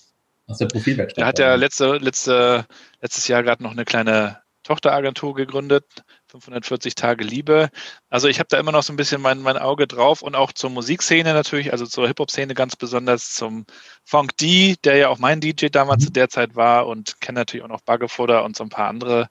Aus 0.47 0.59
der 0.59 0.67
Profilwerkstatt. 0.67 1.19
Der 1.19 1.27
hat 1.27 1.39
ja 1.39 1.55
letzte, 1.55 1.97
letzte, 1.97 2.67
letztes 3.01 3.29
Jahr 3.29 3.43
gerade 3.43 3.63
noch 3.63 3.71
eine 3.71 3.87
kleine 3.87 4.43
Tochteragentur 4.63 5.35
gegründet, 5.35 5.87
540 6.31 6.95
Tage 6.95 7.25
Liebe. 7.25 7.71
Also 8.09 8.29
ich 8.29 8.39
habe 8.39 8.49
da 8.49 8.59
immer 8.59 8.73
noch 8.73 8.83
so 8.83 8.93
ein 8.93 8.97
bisschen 8.97 9.21
mein, 9.21 9.41
mein 9.43 9.59
Auge 9.59 9.87
drauf 9.87 10.23
und 10.23 10.35
auch 10.35 10.53
zur 10.53 10.71
Musikszene 10.71 11.35
natürlich, 11.35 11.73
also 11.73 11.87
zur 11.87 12.07
Hip-Hop-Szene 12.07 12.55
ganz 12.55 12.77
besonders, 12.77 13.35
zum 13.35 13.67
Funk 14.05 14.37
D, 14.37 14.77
der 14.85 14.97
ja 14.97 15.09
auch 15.09 15.19
mein 15.19 15.41
DJ 15.41 15.67
damals 15.67 16.05
zu 16.05 16.13
der 16.13 16.29
Zeit 16.29 16.55
war 16.55 16.87
und 16.87 17.21
kenne 17.21 17.41
natürlich 17.41 17.65
auch 17.65 17.69
noch 17.69 17.81
Baggefutter 17.83 18.45
und 18.45 18.57
so 18.57 18.65
ein 18.65 18.71
paar 18.71 18.89
andere 18.89 19.29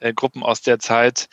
äh, 0.00 0.12
Gruppen 0.12 0.42
aus 0.42 0.60
der 0.60 0.78
Zeit. 0.78 1.28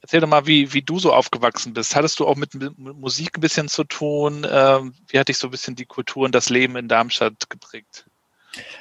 Erzähl 0.00 0.20
doch 0.20 0.28
mal, 0.28 0.46
wie, 0.46 0.72
wie 0.74 0.82
du 0.82 0.98
so 0.98 1.12
aufgewachsen 1.12 1.72
bist. 1.72 1.96
Hattest 1.96 2.20
du 2.20 2.26
auch 2.26 2.36
mit, 2.36 2.54
mit 2.54 2.76
Musik 2.78 3.38
ein 3.38 3.40
bisschen 3.40 3.68
zu 3.68 3.84
tun? 3.84 4.46
Ähm, 4.48 4.94
wie 5.08 5.18
hat 5.18 5.28
dich 5.28 5.38
so 5.38 5.48
ein 5.48 5.50
bisschen 5.50 5.76
die 5.76 5.86
Kultur 5.86 6.24
und 6.26 6.34
das 6.34 6.50
Leben 6.50 6.76
in 6.76 6.88
Darmstadt 6.88 7.48
geprägt? 7.48 8.06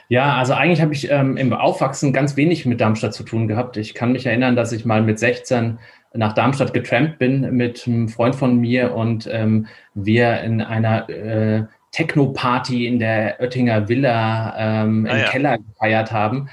Ja, 0.09 0.35
also 0.35 0.53
eigentlich 0.53 0.81
habe 0.81 0.93
ich 0.93 1.09
ähm, 1.09 1.37
im 1.37 1.53
Aufwachsen 1.53 2.13
ganz 2.13 2.35
wenig 2.35 2.65
mit 2.65 2.81
Darmstadt 2.81 3.13
zu 3.13 3.23
tun 3.23 3.47
gehabt. 3.47 3.77
Ich 3.77 3.93
kann 3.93 4.11
mich 4.11 4.25
erinnern, 4.25 4.55
dass 4.55 4.71
ich 4.71 4.85
mal 4.85 5.01
mit 5.01 5.19
16 5.19 5.79
nach 6.13 6.33
Darmstadt 6.33 6.73
getrampt 6.73 7.17
bin 7.17 7.55
mit 7.55 7.87
einem 7.87 8.09
Freund 8.09 8.35
von 8.35 8.57
mir 8.57 8.93
und 8.93 9.27
ähm, 9.31 9.67
wir 9.95 10.41
in 10.41 10.61
einer 10.61 11.09
äh, 11.09 11.63
Techno-Party 11.91 12.87
in 12.87 12.99
der 12.99 13.39
Oettinger 13.39 13.87
Villa 13.87 14.53
ähm, 14.57 15.07
ah, 15.09 15.13
im 15.13 15.19
ja. 15.19 15.29
Keller 15.29 15.57
gefeiert 15.57 16.11
haben. 16.11 16.49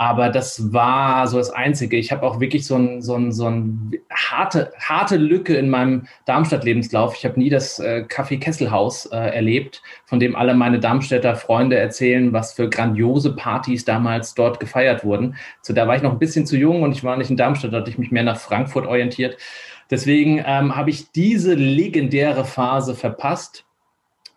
Aber 0.00 0.30
das 0.30 0.72
war 0.72 1.26
so 1.26 1.36
das 1.36 1.50
Einzige. 1.50 1.98
Ich 1.98 2.10
habe 2.10 2.26
auch 2.26 2.40
wirklich 2.40 2.64
so 2.64 2.74
ein, 2.74 3.02
so 3.02 3.16
ein, 3.16 3.32
so 3.32 3.50
ein 3.50 3.92
harte, 4.10 4.72
harte 4.78 5.18
Lücke 5.18 5.54
in 5.54 5.68
meinem 5.68 6.06
Darmstadt-Lebenslauf. 6.24 7.14
Ich 7.18 7.26
habe 7.26 7.38
nie 7.38 7.50
das 7.50 7.78
äh, 7.80 8.06
Café 8.08 8.40
Kesselhaus 8.40 9.04
äh, 9.04 9.18
erlebt, 9.18 9.82
von 10.06 10.18
dem 10.18 10.36
alle 10.36 10.54
meine 10.54 10.80
Darmstädter 10.80 11.36
Freunde 11.36 11.76
erzählen, 11.76 12.32
was 12.32 12.54
für 12.54 12.70
grandiose 12.70 13.36
Partys 13.36 13.84
damals 13.84 14.32
dort 14.32 14.58
gefeiert 14.58 15.04
wurden. 15.04 15.36
So, 15.60 15.74
da 15.74 15.86
war 15.86 15.96
ich 15.96 16.02
noch 16.02 16.12
ein 16.12 16.18
bisschen 16.18 16.46
zu 16.46 16.56
jung 16.56 16.82
und 16.82 16.92
ich 16.92 17.04
war 17.04 17.18
nicht 17.18 17.28
in 17.28 17.36
Darmstadt, 17.36 17.74
da 17.74 17.80
hatte 17.80 17.90
ich 17.90 17.98
mich 17.98 18.10
mehr 18.10 18.24
nach 18.24 18.38
Frankfurt 18.38 18.86
orientiert. 18.86 19.36
Deswegen 19.90 20.42
ähm, 20.46 20.76
habe 20.76 20.88
ich 20.88 21.12
diese 21.12 21.52
legendäre 21.52 22.46
Phase 22.46 22.94
verpasst. 22.94 23.66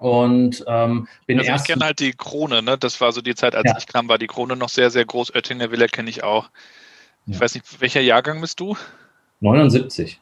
Und 0.03 0.65
ähm, 0.67 1.07
bin 1.27 1.39
also 1.39 1.49
erst. 1.49 1.63
Ich 1.63 1.73
kenne 1.73 1.85
halt 1.85 2.01
die 2.01 2.11
Krone, 2.11 2.61
ne? 2.61 2.77
Das 2.77 2.99
war 2.99 3.13
so 3.13 3.21
die 3.21 3.35
Zeit, 3.35 3.55
als 3.55 3.71
ja. 3.71 3.77
ich 3.77 3.87
kam, 3.87 4.09
war 4.09 4.17
die 4.17 4.27
Krone 4.27 4.57
noch 4.57 4.67
sehr, 4.67 4.89
sehr 4.89 5.05
groß. 5.05 5.33
Oettinger 5.33 5.71
Villa 5.71 5.87
kenne 5.87 6.09
ich 6.09 6.25
auch. 6.25 6.49
Ich 7.25 7.35
ja. 7.35 7.39
weiß 7.39 7.53
nicht, 7.53 7.79
welcher 7.79 8.01
Jahrgang 8.01 8.41
bist 8.41 8.59
du? 8.59 8.75
79. 9.39 10.19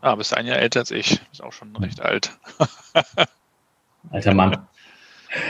Ah, 0.00 0.16
bist 0.16 0.36
ein 0.36 0.44
Jahr 0.44 0.58
älter 0.58 0.80
als 0.80 0.90
ich. 0.90 1.20
Ist 1.30 1.40
auch 1.40 1.52
schon 1.52 1.76
recht 1.76 2.00
alt. 2.00 2.36
Alter 4.10 4.34
Mann. 4.34 4.66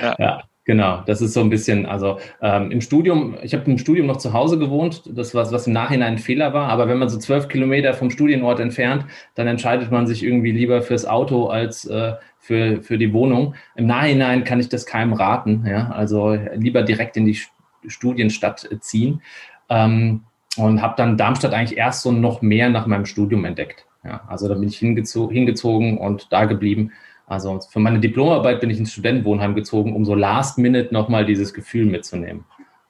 ja. 0.03 0.17
ja. 0.19 0.43
Genau, 0.65 1.03
das 1.07 1.21
ist 1.21 1.33
so 1.33 1.41
ein 1.41 1.51
bisschen, 1.51 1.87
also 1.87 2.21
ähm, 2.41 2.71
im 2.71 2.81
Studium, 2.81 3.37
ich 3.43 3.53
habe 3.53 3.69
im 3.69 3.79
Studium 3.79 4.07
noch 4.07 4.19
zu 4.19 4.33
Hause 4.33 4.61
gewohnt, 4.61 5.03
das 5.07 5.35
war 5.35 5.51
was 5.51 5.67
im 5.67 5.73
Nachhinein 5.73 6.13
ein 6.13 6.19
Fehler 6.19 6.55
war, 6.55 6.69
aber 6.69 6.87
wenn 6.87 6.99
man 6.99 7.09
so 7.09 7.19
zwölf 7.19 7.49
Kilometer 7.49 7.95
vom 7.95 8.11
Studienort 8.11 8.61
entfernt, 8.61 9.05
dann 9.35 9.49
entscheidet 9.49 9.91
man 9.91 10.07
sich 10.07 10.23
irgendwie 10.23 10.53
lieber 10.53 10.81
fürs 10.83 11.05
Auto 11.05 11.49
als 11.49 11.85
äh, 11.87 12.13
für, 12.43 12.83
für 12.83 12.99
die 12.99 13.15
Wohnung. 13.15 13.55
Im 13.77 13.87
Nachhinein 13.87 14.45
kann 14.45 14.61
ich 14.61 14.69
das 14.69 14.85
keinem 14.85 15.15
raten, 15.15 15.65
ja, 15.67 15.89
also 15.91 16.37
lieber 16.55 16.83
direkt 16.83 17.17
in 17.17 17.25
die 17.25 17.39
Studienstadt 17.87 18.69
ziehen 18.81 19.23
ähm, 19.71 20.25
und 20.57 20.83
habe 20.83 20.95
dann 20.97 21.17
Darmstadt 21.17 21.55
eigentlich 21.55 21.79
erst 21.79 22.03
so 22.03 22.13
noch 22.13 22.43
mehr 22.43 22.69
nach 22.69 22.87
meinem 22.87 23.07
Studium 23.07 23.45
entdeckt. 23.45 23.87
Ja, 24.05 24.23
also 24.27 24.49
da 24.49 24.55
bin 24.55 24.69
ich 24.69 24.79
hingezo 24.79 25.31
hingezogen 25.31 25.97
und 25.97 26.33
da 26.33 26.45
geblieben 26.45 26.93
also 27.33 27.61
für 27.61 27.81
meine 27.81 27.99
Diplomarbeit 27.99 28.61
bin 28.61 28.69
ich 28.69 28.79
ins 28.79 28.93
Studentenwohnheim 28.93 29.55
gezogen, 29.55 29.95
um 29.97 30.05
so 30.05 30.15
last 30.15 30.59
minute 30.59 30.93
nochmal 30.93 31.25
dieses 31.25 31.55
Gefühl 31.55 31.87
mitzunehmen. 31.87 32.45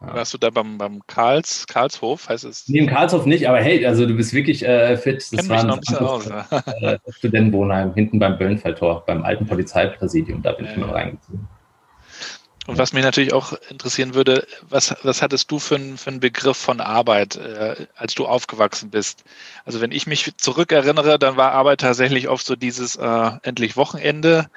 Ja. 0.05 0.15
Warst 0.15 0.35
du 0.35 0.39
da 0.39 0.51
beim, 0.51 0.79
beim 0.79 1.01
Karls, 1.07 1.67
Karlshof, 1.69 2.29
heißt 2.29 2.45
es? 2.45 2.69
Nee, 2.69 2.81
im 2.81 2.89
Karlshof 2.89 3.25
nicht, 3.25 3.49
aber 3.49 3.61
hey, 3.61 3.87
also 3.87 4.05
du 4.05 4.15
bist 4.15 4.33
wirklich 4.33 4.67
äh, 4.67 4.97
fit. 4.97 5.25
Das 5.33 5.49
war 5.49 5.61
ein, 5.61 5.71
aus, 5.71 6.27
äh, 6.27 6.99
Studentenwohnheim 7.09 7.95
hinten 7.95 8.19
beim 8.19 8.37
Böllenfalltor, 8.37 9.05
beim 9.07 9.23
alten 9.25 9.47
Polizeipräsidium, 9.47 10.43
da 10.43 10.53
bin 10.53 10.67
ja. 10.67 10.73
ich 10.73 10.77
mal 10.77 10.91
reingezogen. 10.91 11.49
Und 12.67 12.79
was 12.79 12.93
mich 12.93 13.03
natürlich 13.03 13.33
auch 13.33 13.55
interessieren 13.71 14.15
würde, 14.15 14.47
was, 14.69 14.95
was 15.03 15.21
hattest 15.21 15.51
du 15.51 15.59
für, 15.59 15.75
ein, 15.75 15.99
für 15.99 16.11
einen 16.11 16.21
Begriff 16.21 16.57
von 16.57 16.81
Arbeit, 16.81 17.35
äh, 17.37 17.87
als 17.97 18.15
du 18.15 18.27
aufgewachsen 18.27 18.91
bist? 18.91 19.25
Also 19.65 19.81
wenn 19.81 19.91
ich 19.91 20.07
mich 20.07 20.37
zurückerinnere, 20.37 21.19
dann 21.19 21.37
war 21.37 21.53
Arbeit 21.53 21.81
tatsächlich 21.81 22.29
oft 22.29 22.47
so 22.47 22.55
dieses 22.55 22.95
äh, 22.95 23.31
endlich 23.43 23.77
Wochenende 23.77 24.49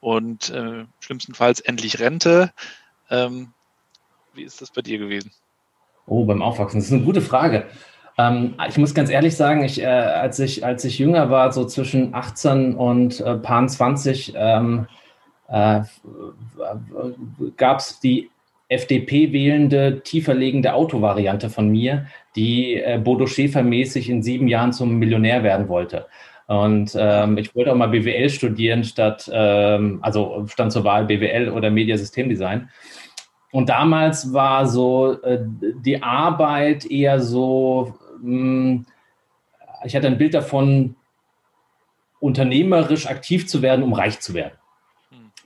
und 0.00 0.50
äh, 0.50 0.84
schlimmstenfalls 1.00 1.60
endlich 1.60 2.00
Rente. 2.00 2.52
Ähm, 3.08 3.53
wie 4.34 4.42
ist 4.42 4.60
das 4.60 4.70
bei 4.70 4.82
dir 4.82 4.98
gewesen? 4.98 5.30
Oh, 6.06 6.24
beim 6.24 6.42
Aufwachsen. 6.42 6.78
Das 6.80 6.86
ist 6.86 6.92
eine 6.92 7.02
gute 7.02 7.20
Frage. 7.20 7.66
Ähm, 8.18 8.54
ich 8.68 8.78
muss 8.78 8.94
ganz 8.94 9.10
ehrlich 9.10 9.36
sagen, 9.36 9.64
ich, 9.64 9.80
äh, 9.80 9.86
als, 9.86 10.38
ich, 10.38 10.64
als 10.64 10.84
ich 10.84 10.98
jünger 10.98 11.30
war, 11.30 11.52
so 11.52 11.64
zwischen 11.64 12.14
18 12.14 12.74
und 12.74 13.20
äh, 13.20 13.36
paar 13.36 13.66
20, 13.66 14.34
ähm, 14.36 14.86
äh, 15.48 15.80
gab 17.56 17.78
es 17.78 18.00
die 18.00 18.30
FDP 18.68 19.32
wählende, 19.32 20.00
tiefer 20.02 20.34
liegende 20.34 20.74
Autovariante 20.74 21.50
von 21.50 21.68
mir, 21.68 22.06
die 22.36 22.74
äh, 22.74 22.98
Bodo 23.02 23.26
Schäfer 23.26 23.62
mäßig 23.62 24.08
in 24.08 24.22
sieben 24.22 24.48
Jahren 24.48 24.72
zum 24.72 24.98
Millionär 24.98 25.42
werden 25.42 25.68
wollte. 25.68 26.06
Und 26.46 26.94
ähm, 26.98 27.38
ich 27.38 27.54
wollte 27.54 27.72
auch 27.72 27.76
mal 27.76 27.88
BWL 27.88 28.28
studieren, 28.28 28.84
statt, 28.84 29.30
ähm, 29.32 29.98
also 30.02 30.44
stand 30.46 30.72
zur 30.72 30.84
Wahl 30.84 31.06
BWL 31.06 31.48
oder 31.48 31.70
Mediasystemdesign. 31.70 32.68
Und 33.54 33.68
damals 33.68 34.32
war 34.32 34.66
so 34.66 35.22
äh, 35.22 35.38
die 35.84 36.02
Arbeit 36.02 36.86
eher 36.86 37.20
so, 37.20 37.94
mh, 38.20 38.24
hm, 38.24 38.86
ich 39.84 39.94
hatte 39.94 40.08
ein 40.08 40.18
Bild 40.18 40.34
davon, 40.34 40.96
unternehmerisch 42.18 43.06
aktiv 43.06 43.46
zu 43.46 43.62
werden, 43.62 43.84
um 43.84 43.92
reich 43.92 44.18
zu 44.18 44.34
werden. 44.34 44.54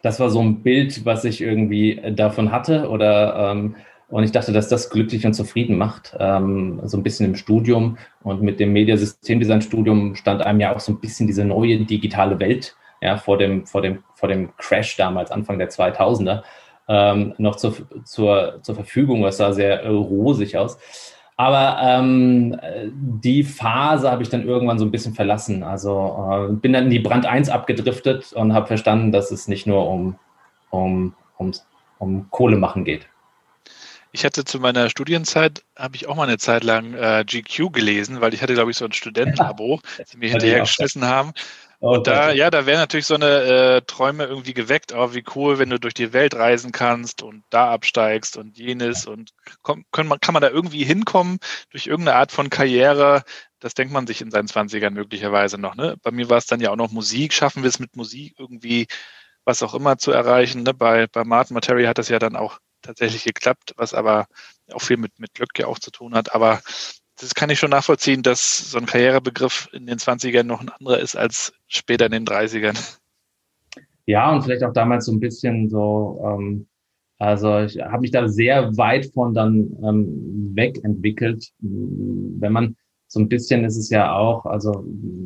Das 0.01 0.21
war 0.21 0.31
so 0.31 0.41
ein 0.41 0.63
Bild, 0.63 1.05
was 1.05 1.27
ich 1.27 1.43
irgendwie 1.43 2.01
davon 2.15 2.51
hatte. 2.51 2.89
Oder 2.89 3.51
ähm, 3.51 3.77
und 4.09 4.25
ich 4.25 4.33
dachte, 4.33 4.53
dass 4.53 4.71
das 4.71 4.89
glücklich 4.89 5.27
und 5.27 5.35
zufrieden 5.35 5.77
macht. 5.77 6.17
Ähm, 6.19 6.81
so 6.85 6.97
ein 6.97 7.03
bisschen 7.03 7.27
im 7.27 7.35
Studium 7.35 7.99
und 8.23 8.41
mit 8.41 8.59
dem 8.59 8.73
Mediasystemdesign-Studium 8.73 10.15
stand 10.15 10.41
einem 10.41 10.61
ja 10.61 10.75
auch 10.75 10.81
so 10.81 10.93
ein 10.93 11.01
bisschen 11.01 11.27
diese 11.27 11.45
neue 11.45 11.81
digitale 11.81 12.41
Welt 12.41 12.75
ja, 13.03 13.19
vor, 13.19 13.37
dem, 13.37 13.67
vor, 13.67 13.83
dem, 13.83 14.03
vor 14.15 14.31
dem 14.31 14.57
Crash 14.57 14.97
damals, 14.97 15.31
Anfang 15.31 15.59
der 15.59 15.69
2000er, 15.69 16.43
ähm, 16.89 17.35
noch 17.39 17.57
zur, 17.57 17.75
zur, 18.05 18.61
zur 18.63 18.75
Verfügung. 18.75 19.23
Das 19.23 19.37
sah 19.37 19.53
sehr 19.53 19.83
äh, 19.83 19.89
rosig 19.89 20.57
aus. 20.57 20.79
Aber 21.37 21.79
ähm, 21.81 22.59
die 22.93 23.45
Phase 23.45 24.11
habe 24.11 24.25
ich 24.25 24.29
dann 24.29 24.45
irgendwann 24.45 24.79
so 24.79 24.85
ein 24.85 24.91
bisschen 24.91 25.15
verlassen. 25.15 25.63
Also 25.63 26.49
äh, 26.51 26.53
bin 26.53 26.73
dann 26.73 26.85
in 26.85 26.91
die 26.91 26.99
Brand 26.99 27.27
1 27.27 27.49
abgedriftet 27.49 28.33
und 28.33 28.55
habe 28.55 28.67
verstanden, 28.67 29.13
dass 29.13 29.31
es 29.31 29.47
nicht 29.47 29.65
nur 29.65 29.89
um, 29.89 30.19
um, 30.71 31.15
um, 31.37 31.53
um 31.99 32.29
Kohle 32.31 32.57
machen 32.57 32.85
geht. 32.85 33.07
Ich 34.11 34.25
hatte 34.25 34.45
zu 34.45 34.59
meiner 34.59 34.89
Studienzeit, 34.89 35.63
habe 35.77 35.95
ich 35.95 36.09
auch 36.09 36.17
mal 36.17 36.27
eine 36.27 36.39
Zeit 36.39 36.65
lang 36.65 36.95
äh, 36.95 37.25
GQ 37.25 37.73
gelesen, 37.73 38.21
weil 38.21 38.35
ich 38.35 38.43
hatte, 38.43 38.55
glaube 38.55 38.73
ich, 38.73 38.77
so 38.77 38.87
ein 38.87 38.93
Studentenabo, 38.93 39.81
das 39.99 40.11
sie 40.11 40.19
mir 40.19 40.31
hinterhergeschmissen 40.31 41.05
haben. 41.05 41.33
Und 41.81 42.09
da, 42.09 42.33
ja, 42.33 42.51
da 42.51 42.67
wären 42.67 42.81
natürlich 42.81 43.07
so 43.07 43.15
eine 43.15 43.27
äh, 43.27 43.83
Träume 43.83 44.25
irgendwie 44.25 44.55
geweckt. 44.55 44.93
Oh, 44.93 45.15
wie 45.15 45.23
cool, 45.37 45.59
wenn 45.59 45.71
du 45.71 45.79
durch 45.79 45.95
die 45.95 46.13
Welt 46.13 46.35
reisen 46.35 46.73
kannst 46.73 47.23
und 47.23 47.45
da 47.51 47.71
absteigst 47.71 48.37
und 48.37 48.59
jenes 48.59 49.07
und 49.07 49.31
komm, 49.63 49.85
können 49.93 50.09
man, 50.09 50.19
kann 50.19 50.33
man 50.33 50.43
da 50.43 50.51
irgendwie 50.51 50.83
hinkommen 50.83 51.39
durch 51.71 51.87
irgendeine 51.87 52.19
Art 52.19 52.33
von 52.33 52.51
Karriere? 52.51 53.23
Das 53.61 53.75
denkt 53.75 53.93
man 53.93 54.09
sich 54.09 54.21
in 54.21 54.33
seinen 54.33 54.49
Zwanzigern 54.49 54.93
möglicherweise 54.93 55.57
noch. 55.57 55.77
Ne? 55.77 55.97
Bei 56.03 56.11
mir 56.11 56.29
war 56.29 56.39
es 56.39 56.47
dann 56.47 56.61
ja 56.61 56.71
auch 56.71 56.77
noch 56.77 56.91
Musik. 56.91 57.33
Schaffen 57.33 57.63
wir 57.63 57.69
es 57.69 57.79
mit 57.79 57.95
Musik 57.95 58.35
irgendwie, 58.39 58.89
was 59.45 59.63
auch 59.63 59.75
immer 59.75 59.99
zu 59.99 60.11
erreichen? 60.11 60.65
Ne? 60.65 60.75
Bei, 60.75 61.07
bei 61.07 61.23
Martin 61.23 61.55
Materi 61.55 61.85
hat 61.85 61.99
das 61.99 62.09
ja 62.09 62.19
dann 62.19 62.35
auch 62.35 62.59
tatsächlich 62.83 63.25
geklappt, 63.25 63.75
was 63.77 63.95
aber 63.95 64.27
auch 64.73 64.83
viel 64.83 64.97
mit, 64.97 65.19
mit 65.21 65.35
Glück 65.35 65.57
ja 65.59 65.67
auch 65.67 65.79
zu 65.79 65.93
tun 65.93 66.15
hat. 66.15 66.35
Aber 66.35 66.61
das 67.21 67.35
kann 67.35 67.51
ich 67.51 67.59
schon 67.59 67.71
nachvollziehen, 67.71 68.23
dass 68.23 68.71
so 68.71 68.79
ein 68.79 68.87
Karrierebegriff 68.87 69.69
in 69.73 69.87
den 69.87 69.99
20ern 69.99 70.45
noch 70.45 70.61
ein 70.61 70.69
anderer 70.69 70.99
ist 70.99 71.17
als 71.17 71.53
später 71.67 72.07
in 72.07 72.13
den 72.13 72.25
30ern. 72.27 72.79
Ja, 74.07 74.33
und 74.33 74.43
vielleicht 74.43 74.65
auch 74.65 74.73
damals 74.73 75.07
so 75.07 75.13
ein 75.13 75.21
bisschen 75.21 75.69
so, 75.69 76.25
ähm, 76.25 76.67
also 77.19 77.61
ich 77.61 77.79
habe 77.79 78.01
mich 78.01 78.11
da 78.11 78.29
sehr 78.29 78.77
weit 78.77 79.07
von 79.13 79.35
dann 79.35 79.77
ähm, 79.83 80.53
wegentwickelt. 80.55 81.51
Wenn 81.61 82.53
man 82.53 82.77
so 83.09 83.21
ein 83.21 83.29
bisschen 83.29 83.65
ist 83.65 83.77
es 83.77 83.91
ja 83.91 84.15
auch, 84.15 84.47
also 84.47 84.85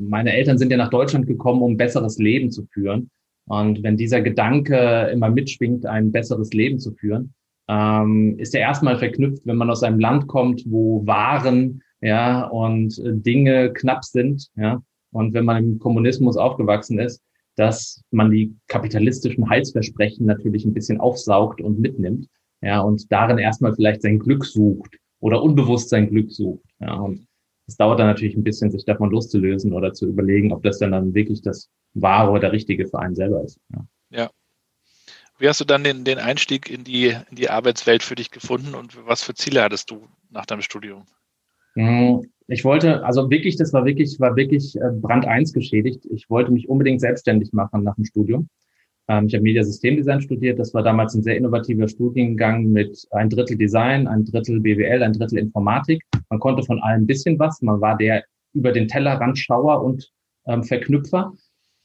meine 0.08 0.32
Eltern 0.32 0.58
sind 0.58 0.70
ja 0.70 0.76
nach 0.76 0.90
Deutschland 0.90 1.26
gekommen, 1.26 1.62
um 1.62 1.72
ein 1.72 1.76
besseres 1.76 2.18
Leben 2.18 2.50
zu 2.50 2.64
führen. 2.72 3.10
Und 3.46 3.82
wenn 3.82 3.96
dieser 3.96 4.22
Gedanke 4.22 5.10
immer 5.12 5.28
mitschwingt, 5.28 5.84
ein 5.84 6.12
besseres 6.12 6.52
Leben 6.52 6.78
zu 6.78 6.92
führen, 6.92 7.34
ähm, 7.68 8.38
ist 8.38 8.54
er 8.54 8.60
erstmal 8.60 8.98
verknüpft, 8.98 9.46
wenn 9.46 9.56
man 9.56 9.70
aus 9.70 9.82
einem 9.82 10.00
Land 10.00 10.26
kommt, 10.26 10.62
wo 10.66 11.06
Waren 11.06 11.82
ja 12.00 12.44
und 12.46 12.98
äh, 12.98 13.12
Dinge 13.14 13.72
knapp 13.72 14.04
sind, 14.04 14.48
ja, 14.56 14.82
und 15.12 15.34
wenn 15.34 15.44
man 15.44 15.62
im 15.62 15.78
Kommunismus 15.78 16.36
aufgewachsen 16.36 16.98
ist, 16.98 17.22
dass 17.56 18.02
man 18.10 18.30
die 18.30 18.56
kapitalistischen 18.66 19.48
Heilsversprechen 19.48 20.26
natürlich 20.26 20.64
ein 20.64 20.74
bisschen 20.74 21.00
aufsaugt 21.00 21.60
und 21.60 21.78
mitnimmt, 21.78 22.28
ja, 22.60 22.80
und 22.80 23.10
darin 23.12 23.38
erstmal 23.38 23.74
vielleicht 23.74 24.02
sein 24.02 24.18
Glück 24.18 24.44
sucht 24.44 24.96
oder 25.20 25.42
unbewusst 25.42 25.88
sein 25.88 26.08
Glück 26.08 26.32
sucht, 26.32 26.64
ja, 26.80 26.94
und 26.94 27.26
es 27.66 27.76
dauert 27.76 28.00
dann 28.00 28.08
natürlich 28.08 28.36
ein 28.36 28.44
bisschen, 28.44 28.70
sich 28.70 28.84
davon 28.84 29.10
loszulösen 29.10 29.72
oder 29.72 29.92
zu 29.92 30.08
überlegen, 30.08 30.52
ob 30.52 30.62
das 30.62 30.78
dann, 30.78 30.92
dann 30.92 31.14
wirklich 31.14 31.42
das 31.42 31.70
wahre 31.94 32.32
oder 32.32 32.52
richtige 32.52 32.86
für 32.86 32.98
einen 32.98 33.14
selber 33.14 33.44
ist. 33.44 33.58
Ja. 33.72 33.86
ja. 34.10 34.30
Wie 35.38 35.48
hast 35.48 35.60
du 35.60 35.64
dann 35.64 35.82
den, 35.82 36.04
den 36.04 36.18
Einstieg 36.18 36.70
in 36.70 36.84
die, 36.84 37.16
in 37.30 37.36
die 37.36 37.50
Arbeitswelt 37.50 38.02
für 38.02 38.14
dich 38.14 38.30
gefunden 38.30 38.74
und 38.74 39.06
was 39.06 39.22
für 39.22 39.34
Ziele 39.34 39.62
hattest 39.62 39.90
du 39.90 40.06
nach 40.30 40.46
deinem 40.46 40.62
Studium? 40.62 41.04
Hm, 41.74 42.30
ich 42.48 42.64
wollte, 42.64 43.04
also 43.04 43.30
wirklich, 43.30 43.56
das 43.56 43.72
war 43.72 43.84
wirklich, 43.84 44.20
war 44.20 44.36
wirklich 44.36 44.76
äh, 44.76 44.90
Brand 44.92 45.26
1 45.26 45.52
geschädigt. 45.52 46.06
Ich 46.10 46.28
wollte 46.28 46.52
mich 46.52 46.68
unbedingt 46.68 47.00
selbstständig 47.00 47.52
machen 47.52 47.82
nach 47.82 47.94
dem 47.94 48.04
Studium. 48.04 48.48
Ähm, 49.08 49.26
ich 49.26 49.34
habe 49.34 49.42
Mediasystemdesign 49.42 50.20
studiert. 50.20 50.58
Das 50.58 50.74
war 50.74 50.82
damals 50.82 51.14
ein 51.14 51.22
sehr 51.22 51.36
innovativer 51.36 51.88
Studiengang 51.88 52.66
mit 52.66 53.06
ein 53.10 53.30
Drittel 53.30 53.56
Design, 53.56 54.06
ein 54.06 54.24
Drittel 54.24 54.60
BWL, 54.60 55.02
ein 55.02 55.12
Drittel 55.12 55.38
Informatik. 55.38 56.02
Man 56.28 56.40
konnte 56.40 56.62
von 56.62 56.80
allem 56.80 57.02
ein 57.02 57.06
bisschen 57.06 57.38
was. 57.38 57.62
Man 57.62 57.80
war 57.80 57.96
der 57.96 58.24
über 58.54 58.72
den 58.72 58.88
Tellerrand 58.88 59.38
Schauer 59.38 59.82
und 59.82 60.12
ähm, 60.46 60.62
Verknüpfer. 60.62 61.32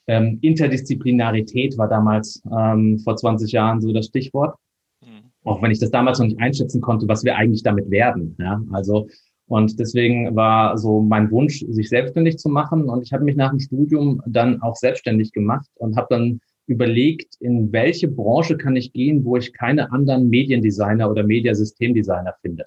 Ähm, 0.08 0.40
Interdisziplinarität 0.42 1.78
war 1.78 1.88
damals 1.88 2.42
ähm, 2.52 3.00
vor 3.00 3.16
20 3.16 3.52
Jahren 3.52 3.82
so 3.82 3.92
das 3.92 4.08
Stichwort. 4.08 4.56
Mhm. 5.02 5.32
Auch 5.44 5.62
wenn 5.62 5.72
ich 5.72 5.80
das 5.80 5.92
damals 5.92 6.20
noch 6.20 6.28
nicht 6.28 6.40
einschätzen 6.40 6.82
konnte, 6.82 7.08
was 7.08 7.24
wir 7.24 7.36
eigentlich 7.36 7.64
damit 7.64 7.90
werden. 7.90 8.36
Ja? 8.40 8.62
Also 8.72 9.08
und 9.48 9.80
deswegen 9.80 10.36
war 10.36 10.78
so 10.78 11.02
mein 11.02 11.32
Wunsch, 11.32 11.64
sich 11.70 11.90
selbstständig 11.90 12.38
zu 12.38 12.50
machen. 12.50 12.90
Und 12.90 13.04
ich 13.04 13.14
habe 13.14 13.24
mich 13.24 13.38
nach 13.38 13.52
dem 13.52 13.60
Studium 13.60 14.22
dann 14.26 14.62
auch 14.62 14.76
selbstständig 14.76 15.32
gemacht 15.32 15.68
und 15.76 15.96
habe 15.96 16.08
dann 16.10 16.42
überlegt, 16.68 17.36
in 17.40 17.72
welche 17.72 18.10
Branche 18.10 18.58
kann 18.58 18.76
ich 18.76 18.92
gehen, 18.92 19.24
wo 19.24 19.38
ich 19.38 19.54
keine 19.54 19.92
anderen 19.92 20.30
Mediendesigner 20.30 21.10
oder 21.10 21.24
Mediasystemdesigner 21.24 22.36
finde. 22.42 22.66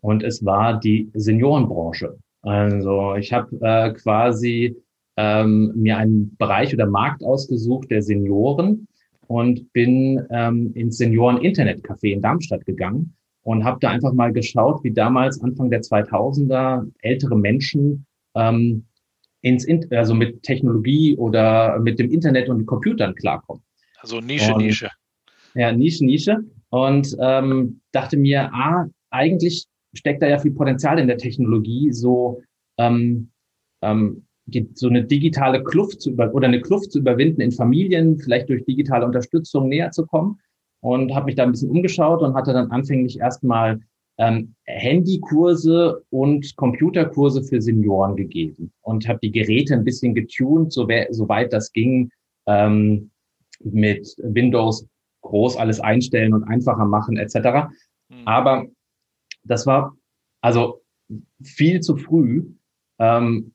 Und 0.00 0.22
es 0.22 0.44
war 0.44 0.78
die 0.78 1.10
Seniorenbranche. 1.14 2.16
Also 2.42 3.16
ich 3.16 3.32
habe 3.32 3.56
äh, 3.60 3.92
quasi 3.94 4.76
ähm, 5.18 5.72
mir 5.74 5.96
einen 5.96 6.36
Bereich 6.36 6.72
oder 6.72 6.86
Markt 6.86 7.24
ausgesucht 7.24 7.90
der 7.90 8.02
Senioren 8.02 8.86
und 9.26 9.72
bin 9.72 10.24
ähm, 10.30 10.72
ins 10.74 10.96
Senioren-Internetcafé 10.98 12.12
in 12.12 12.22
Darmstadt 12.22 12.64
gegangen 12.64 13.14
und 13.42 13.64
habe 13.64 13.78
da 13.80 13.90
einfach 13.90 14.12
mal 14.12 14.32
geschaut, 14.32 14.84
wie 14.84 14.92
damals 14.92 15.42
Anfang 15.42 15.70
der 15.70 15.82
2000er 15.82 16.88
ältere 17.02 17.36
Menschen 17.36 18.06
ähm, 18.36 18.84
ins, 19.40 19.66
also 19.90 20.14
mit 20.14 20.44
Technologie 20.44 21.16
oder 21.16 21.80
mit 21.80 21.98
dem 21.98 22.10
Internet 22.10 22.48
und 22.48 22.66
Computern 22.66 23.16
klarkommen. 23.16 23.64
Also 24.00 24.20
Nische, 24.20 24.54
und, 24.54 24.62
Nische. 24.62 24.88
Ja, 25.54 25.72
Nische, 25.72 26.04
Nische. 26.04 26.44
Und 26.70 27.16
ähm, 27.20 27.80
dachte 27.90 28.16
mir, 28.16 28.52
ah, 28.52 28.86
eigentlich 29.10 29.66
steckt 29.94 30.22
da 30.22 30.28
ja 30.28 30.38
viel 30.38 30.52
Potenzial 30.52 31.00
in 31.00 31.08
der 31.08 31.18
Technologie, 31.18 31.90
so 31.92 32.40
ähm, 32.76 33.30
ähm, 33.82 34.27
die, 34.48 34.68
so 34.74 34.88
eine 34.88 35.04
digitale 35.04 35.62
Kluft 35.62 36.00
zu 36.00 36.10
über 36.10 36.32
oder 36.34 36.48
eine 36.48 36.60
Kluft 36.60 36.92
zu 36.92 36.98
überwinden 37.00 37.40
in 37.40 37.52
Familien, 37.52 38.18
vielleicht 38.18 38.48
durch 38.48 38.64
digitale 38.64 39.04
Unterstützung 39.04 39.68
näher 39.68 39.90
zu 39.90 40.06
kommen. 40.06 40.40
Und 40.80 41.12
habe 41.14 41.26
mich 41.26 41.34
da 41.34 41.42
ein 41.42 41.50
bisschen 41.50 41.70
umgeschaut 41.70 42.22
und 42.22 42.34
hatte 42.34 42.52
dann 42.52 42.70
anfänglich 42.70 43.18
erstmal 43.18 43.80
ähm, 44.18 44.54
Handykurse 44.64 46.04
und 46.10 46.56
Computerkurse 46.56 47.42
für 47.42 47.60
Senioren 47.60 48.16
gegeben 48.16 48.72
und 48.82 49.08
habe 49.08 49.18
die 49.22 49.32
Geräte 49.32 49.74
ein 49.74 49.84
bisschen 49.84 50.14
getuned, 50.14 50.72
so 50.72 50.86
soweit 51.10 51.52
das 51.52 51.72
ging, 51.72 52.10
ähm, 52.46 53.10
mit 53.60 54.14
Windows 54.22 54.86
groß 55.22 55.56
alles 55.56 55.80
einstellen 55.80 56.34
und 56.34 56.44
einfacher 56.44 56.84
machen 56.84 57.16
etc. 57.16 57.68
Mhm. 58.08 58.22
Aber 58.24 58.66
das 59.44 59.66
war 59.66 59.96
also 60.40 60.82
viel 61.42 61.80
zu 61.80 61.96
früh. 61.96 62.46
Ähm, 62.98 63.52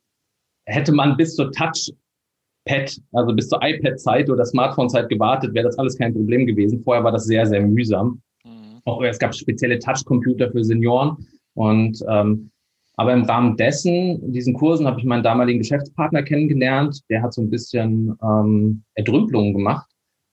hätte 0.65 0.91
man 0.91 1.17
bis 1.17 1.35
zur 1.35 1.51
Touchpad, 1.51 3.01
also 3.11 3.33
bis 3.33 3.49
zur 3.49 3.59
iPad-Zeit 3.61 4.29
oder 4.29 4.45
Smartphone-Zeit 4.45 5.09
gewartet, 5.09 5.53
wäre 5.53 5.65
das 5.65 5.77
alles 5.77 5.97
kein 5.97 6.13
Problem 6.13 6.45
gewesen. 6.45 6.81
Vorher 6.83 7.03
war 7.03 7.11
das 7.11 7.25
sehr, 7.25 7.45
sehr 7.45 7.61
mühsam. 7.61 8.21
Mhm. 8.43 8.81
Auch 8.85 9.01
es 9.03 9.19
gab 9.19 9.35
spezielle 9.35 9.79
Touch-Computer 9.79 10.51
für 10.51 10.63
Senioren. 10.63 11.27
Und 11.55 12.03
ähm, 12.07 12.49
aber 12.95 13.13
im 13.13 13.23
Rahmen 13.23 13.57
dessen, 13.57 14.31
diesen 14.31 14.53
Kursen, 14.53 14.85
habe 14.85 14.99
ich 14.99 15.05
meinen 15.05 15.23
damaligen 15.23 15.59
Geschäftspartner 15.59 16.23
kennengelernt. 16.23 17.01
Der 17.09 17.23
hat 17.23 17.33
so 17.33 17.41
ein 17.41 17.49
bisschen 17.49 18.15
ähm, 18.21 18.83
Erdrümpelungen 18.95 19.53
gemacht. 19.53 19.89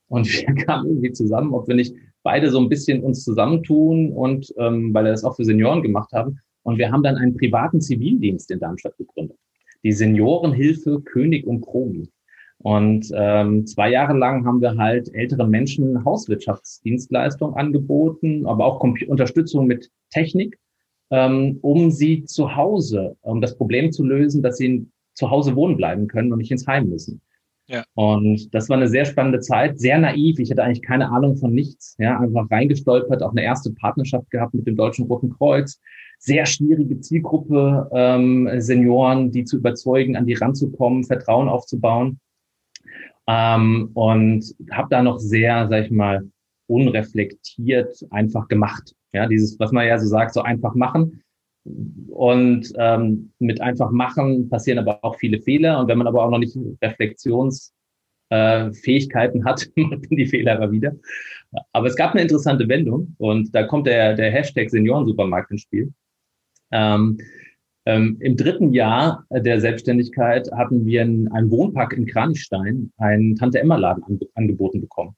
Und 0.09 0.27
wir 0.47 0.55
kamen 0.65 0.89
irgendwie 0.89 1.13
zusammen, 1.13 1.55
ob 1.55 1.69
wir 1.69 1.75
nicht 1.75 1.95
beide 2.23 2.51
so 2.51 2.61
ein 2.61 2.69
bisschen 2.69 3.03
uns 3.03 3.25
zusammentun 3.25 4.13
und 4.13 4.53
ähm, 4.59 4.93
weil 4.93 5.05
wir 5.05 5.11
das 5.13 5.25
auch 5.25 5.37
für 5.37 5.45
Senioren 5.45 5.83
gemacht 5.83 6.13
haben. 6.13 6.39
Und 6.63 6.77
wir 6.77 6.93
haben 6.93 7.03
dann 7.03 7.17
einen 7.17 7.35
privaten 7.35 7.81
Zivildienst 7.81 8.51
in 8.51 8.61
Darmstadt 8.61 8.97
gegründet. 8.99 9.39
Die 9.83 9.93
Seniorenhilfe 9.93 11.01
König 11.01 11.47
und 11.47 11.61
Promi. 11.63 12.11
Und 12.59 13.11
ähm, 13.15 13.67
zwei 13.67 13.91
Jahre 13.91 14.17
lang 14.17 14.45
haben 14.45 14.61
wir 14.61 14.77
halt 14.77 15.15
älteren 15.15 15.49
Menschen 15.49 16.05
Hauswirtschaftsdienstleistungen 16.05 17.55
angeboten, 17.55 18.45
aber 18.47 18.67
auch 18.67 18.81
Comp 18.81 18.99
Unterstützung 19.09 19.67
mit 19.67 19.91
Technik, 20.11 20.59
ähm, 21.11 21.59
um 21.63 21.91
sie 21.91 22.25
zu 22.25 22.57
Hause, 22.57 23.17
um 23.23 23.41
das 23.41 23.57
Problem 23.57 23.93
zu 23.93 24.05
lösen, 24.05 24.43
dass 24.43 24.59
sie 24.59 24.87
zu 25.15 25.31
Hause 25.31 25.57
wohnen 25.57 25.77
bleiben 25.77 26.07
können 26.07 26.33
und 26.33 26.39
nicht 26.39 26.51
ins 26.51 26.67
Heim 26.67 26.91
müssen. 26.91 27.23
Ja. 27.67 27.85
Und 27.95 28.53
das 28.53 28.69
war 28.69 28.77
eine 28.77 28.89
sehr 28.89 29.05
spannende 29.05 29.41
Zeit, 29.41 29.79
sehr 29.79 29.99
naiv. 29.99 30.39
Ich 30.39 30.51
hatte 30.51 30.63
eigentlich 30.63 30.83
keine 30.83 31.11
Ahnung 31.11 31.37
von 31.37 31.55
nichts. 31.55 31.95
Ja, 31.99 32.19
einfach 32.19 32.51
reingestolpert, 32.51 33.23
auch 33.23 33.31
eine 33.31 33.45
erste 33.45 33.73
Partnerschaft 33.73 34.31
gehabt 34.31 34.55
mit 34.55 34.67
dem 34.67 34.77
Deutschen 34.77 35.07
Roten 35.07 35.31
Kreuz. 35.31 35.81
Sehr 36.23 36.45
schwierige 36.45 37.01
Zielgruppe, 37.01 37.89
ähm, 37.93 38.47
Senioren, 38.59 39.31
die 39.31 39.45
zu 39.45 39.57
überzeugen, 39.57 40.17
an 40.17 40.27
die 40.27 40.35
ranzukommen, 40.35 41.05
Vertrauen 41.05 41.49
aufzubauen. 41.49 42.21
Ähm, 43.27 43.89
und 43.95 44.55
habe 44.71 44.89
da 44.91 45.03
noch 45.03 45.19
sehr, 45.19 45.67
sag 45.69 45.87
ich 45.87 45.91
mal, 45.91 46.29
unreflektiert 46.67 48.05
einfach 48.11 48.49
gemacht. 48.49 48.95
Ja, 49.15 49.27
dieses, 49.27 49.59
was 49.59 49.73
man 49.73 49.87
ja 49.87 49.99
so 49.99 50.07
sagt, 50.07 50.35
so 50.35 50.43
einfach 50.43 50.75
machen. 50.75 51.23
Und 52.09 52.71
ähm, 52.77 53.33
mit 53.39 53.63
einfach 53.63 53.91
machen 53.91 54.51
passieren 54.51 54.79
aber 54.79 55.03
auch 55.03 55.17
viele 55.17 55.41
Fehler. 55.41 55.81
Und 55.81 55.89
wenn 55.89 55.99
man 55.99 56.07
aber 56.07 56.23
auch 56.23 56.31
noch 56.31 56.39
nicht 56.39 56.57
Reflexionsfähigkeiten 56.83 59.41
äh, 59.41 59.45
hat, 59.45 59.71
macht 59.77 60.01
die 60.11 60.27
Fehler 60.27 60.57
aber 60.57 60.71
wieder. 60.71 60.95
Aber 61.73 61.87
es 61.87 61.97
gab 61.97 62.13
eine 62.13 62.23
interessante 62.23 62.69
Wendung 62.69 63.15
und 63.19 63.55
da 63.55 63.65
kommt 63.65 63.87
der, 63.87 64.15
der 64.15 64.31
Hashtag 64.31 64.71
Seniorensupermarkt 64.71 65.51
ins 65.51 65.63
Spiel. 65.63 65.93
Ähm, 66.73 67.19
ähm, 67.87 68.19
Im 68.21 68.37
dritten 68.37 68.73
Jahr 68.73 69.25
der 69.31 69.61
Selbstständigkeit 69.61 70.51
hatten 70.53 70.85
wir 70.85 71.03
in 71.03 71.29
einem 71.33 71.51
Wohnpark 71.51 71.95
in 71.95 72.07
Kranichstein 72.07 72.93
einen 72.99 73.37
Tante-Emma-Laden 73.37 74.05
an, 74.05 74.21
angeboten 74.35 74.81
bekommen. 74.81 75.17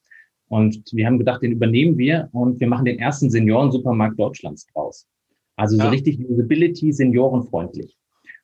Und 0.49 0.83
wir 0.93 1.07
haben 1.07 1.19
gedacht, 1.19 1.43
den 1.43 1.53
übernehmen 1.53 1.99
wir 1.99 2.29
und 2.33 2.61
wir 2.61 2.69
machen 2.69 2.85
den 2.85 2.99
ersten 2.99 3.31
Seniorensupermarkt 3.31 4.19
Deutschlands 4.19 4.67
draus. 4.67 5.07
Also 5.57 5.77
so 5.77 5.83
ja. 5.83 5.89
richtig 5.89 6.19
Usability, 6.29 6.93
seniorenfreundlich. 6.93 7.97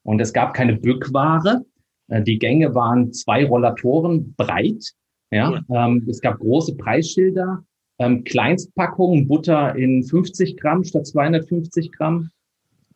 Und 0.02 0.20
es 0.20 0.32
gab 0.32 0.54
keine 0.54 0.76
Bückware. 0.76 1.64
Äh, 2.08 2.22
die 2.22 2.38
Gänge 2.38 2.74
waren 2.74 3.12
zwei 3.12 3.44
Rollatoren 3.44 4.34
breit. 4.36 4.92
Ja, 5.30 5.50
cool. 5.50 5.64
ähm, 5.70 6.06
es 6.08 6.20
gab 6.20 6.38
große 6.38 6.76
Preisschilder, 6.76 7.62
ähm, 7.98 8.24
Kleinstpackungen, 8.24 9.28
Butter 9.28 9.76
in 9.76 10.02
50 10.02 10.56
Gramm 10.56 10.84
statt 10.84 11.06
250 11.06 11.92
Gramm. 11.92 12.30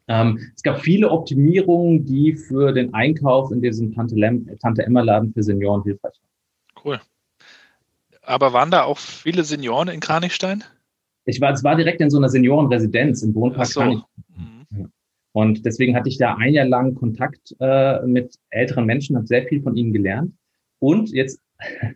Ähm, 0.08 0.38
es 0.54 0.62
gab 0.62 0.80
viele 0.80 1.10
Optimierungen, 1.10 2.04
die 2.04 2.34
für 2.34 2.72
den 2.72 2.92
Einkauf 2.92 3.52
in 3.52 3.62
diesem 3.62 3.94
Tante, 3.94 4.14
Lem 4.14 4.46
Tante 4.58 4.84
Emma 4.84 5.00
Laden 5.00 5.32
für 5.32 5.42
Senioren 5.42 5.82
hilfreich 5.82 6.14
waren. 6.14 6.84
Cool. 6.84 7.00
Aber 8.22 8.52
waren 8.52 8.70
da 8.70 8.84
auch 8.84 8.98
viele 8.98 9.44
Senioren 9.44 9.88
in 9.88 10.00
Kranichstein? 10.00 10.64
Ich 11.24 11.40
war, 11.40 11.52
es 11.52 11.62
war 11.62 11.76
direkt 11.76 12.00
in 12.00 12.10
so 12.10 12.18
einer 12.18 12.28
Seniorenresidenz 12.28 13.22
im 13.22 13.34
Wohnpark. 13.34 13.66
So. 13.66 13.82
Mhm. 13.82 14.02
Und 15.32 15.64
deswegen 15.64 15.96
hatte 15.96 16.08
ich 16.08 16.18
da 16.18 16.34
ein 16.34 16.52
Jahr 16.52 16.66
lang 16.66 16.94
Kontakt 16.94 17.54
äh, 17.58 18.02
mit 18.02 18.34
älteren 18.50 18.84
Menschen, 18.84 19.16
habe 19.16 19.26
sehr 19.26 19.44
viel 19.44 19.62
von 19.62 19.76
ihnen 19.76 19.92
gelernt. 19.92 20.32
Und 20.78 21.10
jetzt. 21.10 21.40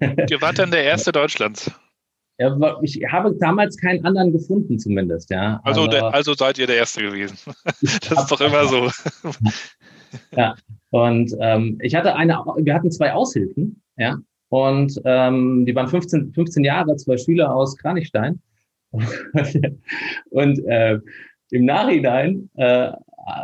Ihr 0.00 0.40
wart 0.40 0.58
dann 0.58 0.70
der 0.70 0.84
erste 0.84 1.12
Deutschlands. 1.12 1.70
Ja, 2.38 2.78
ich 2.82 3.00
habe 3.10 3.34
damals 3.38 3.78
keinen 3.78 4.04
anderen 4.04 4.32
gefunden, 4.32 4.78
zumindest, 4.78 5.30
ja. 5.30 5.58
Also, 5.64 5.82
also, 5.82 5.90
der, 5.90 6.04
also 6.12 6.34
seid 6.34 6.58
ihr 6.58 6.66
der 6.66 6.76
Erste 6.76 7.02
gewesen. 7.02 7.38
das 7.64 8.10
ist 8.10 8.30
doch 8.30 8.40
immer 8.40 8.66
so. 8.66 8.90
ja. 10.32 10.54
Und 10.90 11.34
ähm, 11.40 11.78
ich 11.80 11.94
hatte 11.94 12.14
eine, 12.14 12.34
wir 12.58 12.74
hatten 12.74 12.90
zwei 12.90 13.12
Aushilfen, 13.12 13.82
ja. 13.96 14.18
Und 14.50 15.00
ähm, 15.04 15.64
die 15.66 15.74
waren 15.74 15.88
15, 15.88 16.32
15 16.34 16.62
Jahre, 16.62 16.96
zwei 16.96 17.16
Schüler 17.16 17.54
aus 17.54 17.76
Kranichstein. 17.76 18.40
und 20.30 20.64
äh, 20.66 21.00
im 21.50 21.64
Nachhinein 21.64 22.50
äh, 22.54 22.92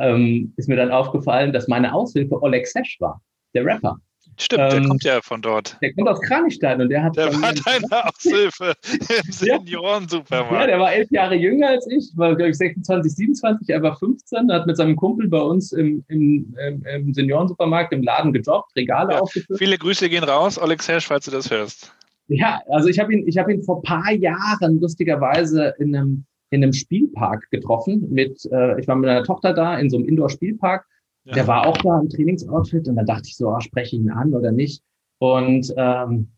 ähm, 0.01 0.53
ist 0.57 0.69
mir 0.69 0.77
dann 0.77 0.91
aufgefallen, 0.91 1.53
dass 1.53 1.69
meine 1.69 1.93
Aushilfe 1.95 2.41
Oleg 2.43 2.67
Sesh 2.67 2.99
war, 3.01 3.21
der 3.55 3.65
Rapper. 3.65 3.99
Stimmt, 4.39 4.63
ähm, 4.63 4.71
der 4.71 4.89
kommt 4.89 5.05
ja 5.05 5.21
von 5.21 5.43
dort. 5.43 5.77
Der 5.83 5.93
kommt 5.95 6.09
aus 6.09 6.21
Kranichstein 6.21 6.81
und 6.81 6.89
der 6.89 7.03
hat. 7.03 7.17
Der 7.17 7.33
war 7.33 7.53
deine 7.67 8.07
Aushilfe 8.07 8.75
im 8.91 9.33
Senioren-Supermarkt. 9.33 10.53
Ja, 10.53 10.67
der 10.67 10.81
war 10.81 10.93
elf 10.93 11.11
Jahre 11.11 11.35
jünger 11.35 11.69
als 11.69 11.87
ich, 11.89 12.11
war, 12.17 12.35
glaube 12.35 12.51
ich, 12.51 12.57
26, 12.57 13.15
27, 13.15 13.69
er 13.69 13.83
war 13.83 13.97
15, 13.97 14.51
hat 14.51 14.67
mit 14.67 14.77
seinem 14.77 14.97
Kumpel 14.97 15.29
bei 15.29 15.41
uns 15.41 15.73
im, 15.73 16.05
im, 16.09 16.55
im, 16.67 16.85
im 16.85 17.15
Senioren-Supermarkt 17.15 17.93
im 17.93 18.03
Laden 18.03 18.33
gejobbt, 18.33 18.75
Regale 18.77 19.15
ja, 19.15 19.21
aufgefüllt. 19.21 19.59
Viele 19.59 19.79
Grüße 19.79 20.09
gehen 20.09 20.25
raus, 20.25 20.59
Oleg 20.59 20.83
Sesh, 20.83 21.07
falls 21.07 21.27
du 21.27 21.31
das 21.31 21.51
hörst. 21.51 21.93
Ja, 22.29 22.61
also 22.69 22.89
ich 22.89 22.99
habe 22.99 23.13
ihn, 23.13 23.29
ich 23.29 23.37
habe 23.37 23.53
ihn 23.53 23.63
vor 23.63 23.83
paar 23.83 24.13
Jahren 24.13 24.81
lustigerweise 24.81 25.75
in 25.79 25.95
einem 25.95 26.25
in 26.53 26.63
einem 26.63 26.73
Spielpark 26.75 27.51
getroffen. 27.51 28.07
Mit, 28.11 28.47
äh, 28.53 28.79
ich 28.79 28.87
war 28.87 28.95
mit 28.95 29.07
meiner 29.07 29.25
Tochter 29.25 29.55
da 29.55 29.79
in 29.79 29.89
so 29.89 29.97
einem 29.97 30.07
Indoor-Spielpark. 30.07 30.85
Ja. 31.25 31.35
Der 31.35 31.47
war 31.47 31.67
auch 31.67 31.77
da 31.79 32.01
im 32.01 32.09
Trainingsoutfit 32.09 32.89
und 32.89 32.97
dann 32.97 33.07
dachte 33.07 33.29
ich 33.29 33.37
so, 33.37 33.49
oh, 33.49 33.61
spreche 33.61 33.97
ich 33.97 34.03
ihn 34.03 34.11
an 34.11 34.35
oder 34.35 34.51
nicht? 34.51 34.83
Und 35.19 35.73
ähm, 35.77 36.33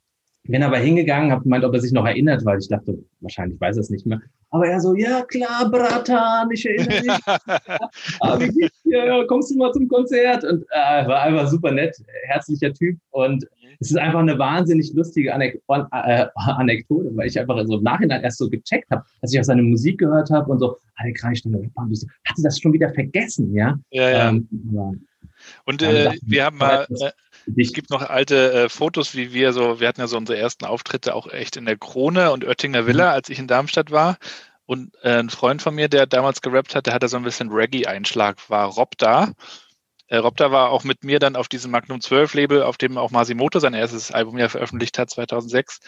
bin 0.44 0.62
aber 0.62 0.78
hingegangen, 0.78 1.30
habe 1.30 1.42
gemeint, 1.42 1.64
ob 1.64 1.74
er 1.74 1.80
sich 1.80 1.92
noch 1.92 2.06
erinnert, 2.06 2.44
weil 2.44 2.58
ich 2.58 2.68
dachte, 2.68 2.98
wahrscheinlich 3.20 3.60
weiß 3.60 3.76
er 3.76 3.80
es 3.80 3.90
nicht 3.90 4.06
mehr. 4.06 4.20
Aber 4.50 4.68
er 4.68 4.80
so, 4.80 4.94
ja 4.94 5.22
klar, 5.22 5.68
Bratan, 5.70 6.50
ich 6.52 6.64
erinnere 6.64 7.02
mich. 7.02 7.26
ah, 8.20 8.38
ja, 8.84 9.24
kommst 9.24 9.50
du 9.50 9.56
mal 9.56 9.72
zum 9.72 9.88
Konzert? 9.88 10.44
Und 10.44 10.62
äh, 10.70 11.08
war 11.08 11.22
einfach 11.22 11.48
super 11.48 11.72
nett, 11.72 11.96
herzlicher 12.26 12.72
Typ. 12.72 12.96
Und 13.10 13.44
es 13.80 13.90
ist 13.90 13.96
einfach 13.96 14.20
eine 14.20 14.38
wahnsinnig 14.38 14.92
lustige 14.94 15.34
Anek 15.34 15.60
äh, 15.68 16.26
Anekdote, 16.36 17.10
weil 17.16 17.26
ich 17.26 17.38
einfach 17.40 17.60
so 17.66 17.78
im 17.78 17.82
Nachhinein 17.82 18.22
erst 18.22 18.38
so 18.38 18.48
gecheckt 18.48 18.90
habe, 18.90 19.02
dass 19.20 19.32
ich 19.32 19.40
auch 19.40 19.44
seine 19.44 19.62
Musik 19.62 19.98
gehört 19.98 20.30
habe 20.30 20.52
und 20.52 20.60
so, 20.60 20.76
alle 20.96 21.12
Kreisstände, 21.12 21.70
hatte 21.76 22.42
das 22.42 22.60
schon 22.60 22.72
wieder 22.72 22.90
vergessen, 22.90 23.52
ja? 23.54 23.76
Ja, 23.90 24.10
ja. 24.10 24.28
Ähm, 24.28 24.48
und 25.64 25.82
äh, 25.82 26.12
wir 26.22 26.44
haben 26.44 26.58
mal, 26.58 26.86
es 27.56 27.72
gibt 27.72 27.90
noch 27.90 28.02
alte 28.02 28.52
äh, 28.52 28.68
Fotos, 28.68 29.14
wie 29.14 29.32
wir 29.32 29.52
so, 29.52 29.80
wir 29.80 29.88
hatten 29.88 30.00
ja 30.00 30.06
so 30.06 30.16
unsere 30.16 30.38
ersten 30.38 30.64
Auftritte 30.64 31.14
auch 31.14 31.26
echt 31.28 31.56
in 31.56 31.66
der 31.66 31.76
Krone 31.76 32.32
und 32.32 32.44
Oettinger 32.44 32.86
Villa, 32.86 33.08
mhm. 33.08 33.14
als 33.14 33.28
ich 33.28 33.38
in 33.38 33.46
Darmstadt 33.46 33.90
war. 33.90 34.16
Und 34.66 34.94
äh, 35.02 35.18
ein 35.18 35.30
Freund 35.30 35.60
von 35.60 35.74
mir, 35.74 35.88
der 35.88 36.06
damals 36.06 36.40
gerappt 36.40 36.74
hat, 36.74 36.86
der 36.86 36.94
hatte 36.94 37.08
so 37.08 37.16
ein 37.16 37.22
bisschen 37.22 37.50
Reggae-Einschlag, 37.50 38.48
war 38.48 38.66
Rob 38.68 38.96
da. 38.96 39.32
Äh, 40.06 40.16
Rob 40.18 40.36
da 40.36 40.50
war 40.52 40.70
auch 40.70 40.84
mit 40.84 41.04
mir 41.04 41.18
dann 41.18 41.36
auf 41.36 41.48
diesem 41.48 41.70
Magnum 41.70 42.00
12 42.00 42.34
Label, 42.34 42.62
auf 42.62 42.78
dem 42.78 42.96
auch 42.96 43.10
Masimoto 43.10 43.58
sein 43.58 43.74
erstes 43.74 44.10
Album 44.10 44.38
ja 44.38 44.48
veröffentlicht 44.48 44.98
hat, 44.98 45.10
2006. 45.10 45.80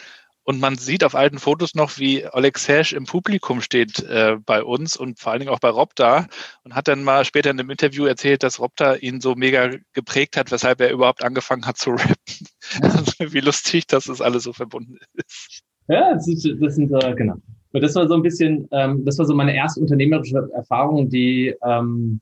Und 0.49 0.61
man 0.61 0.77
sieht 0.77 1.03
auf 1.03 1.13
alten 1.13 1.39
Fotos 1.39 1.75
noch, 1.75 1.97
wie 1.97 2.25
Oleg 2.31 2.57
Serge 2.57 2.95
im 2.95 3.03
Publikum 3.03 3.59
steht 3.59 4.01
äh, 4.05 4.37
bei 4.45 4.63
uns 4.63 4.95
und 4.95 5.19
vor 5.19 5.33
allen 5.33 5.41
Dingen 5.41 5.51
auch 5.51 5.59
bei 5.59 5.67
Rob 5.67 5.93
da 5.95 6.25
und 6.63 6.73
hat 6.73 6.87
dann 6.87 7.03
mal 7.03 7.25
später 7.25 7.49
in 7.49 7.59
einem 7.59 7.69
Interview 7.69 8.05
erzählt, 8.05 8.43
dass 8.43 8.61
Rob 8.61 8.71
da 8.77 8.95
ihn 8.95 9.19
so 9.19 9.35
mega 9.35 9.71
geprägt 9.91 10.37
hat, 10.37 10.49
weshalb 10.49 10.79
er 10.79 10.89
überhaupt 10.91 11.21
angefangen 11.21 11.65
hat 11.65 11.75
zu 11.75 11.89
rappen. 11.91 12.47
Also, 12.81 13.33
wie 13.33 13.41
lustig, 13.41 13.87
dass 13.87 14.05
das 14.05 14.21
alles 14.21 14.43
so 14.43 14.53
verbunden 14.53 14.95
ist. 15.15 15.63
Ja, 15.89 16.13
das, 16.13 16.29
ist, 16.29 16.47
das 16.61 16.75
sind, 16.75 16.93
äh, 16.93 17.13
genau. 17.13 17.35
Und 17.73 17.81
das 17.81 17.93
war 17.95 18.07
so 18.07 18.13
ein 18.13 18.21
bisschen, 18.21 18.69
ähm, 18.71 19.03
das 19.03 19.17
war 19.17 19.25
so 19.25 19.35
meine 19.35 19.53
erste 19.53 19.81
unternehmerische 19.81 20.49
Erfahrung, 20.53 21.09
die, 21.09 21.53
ähm, 21.61 22.21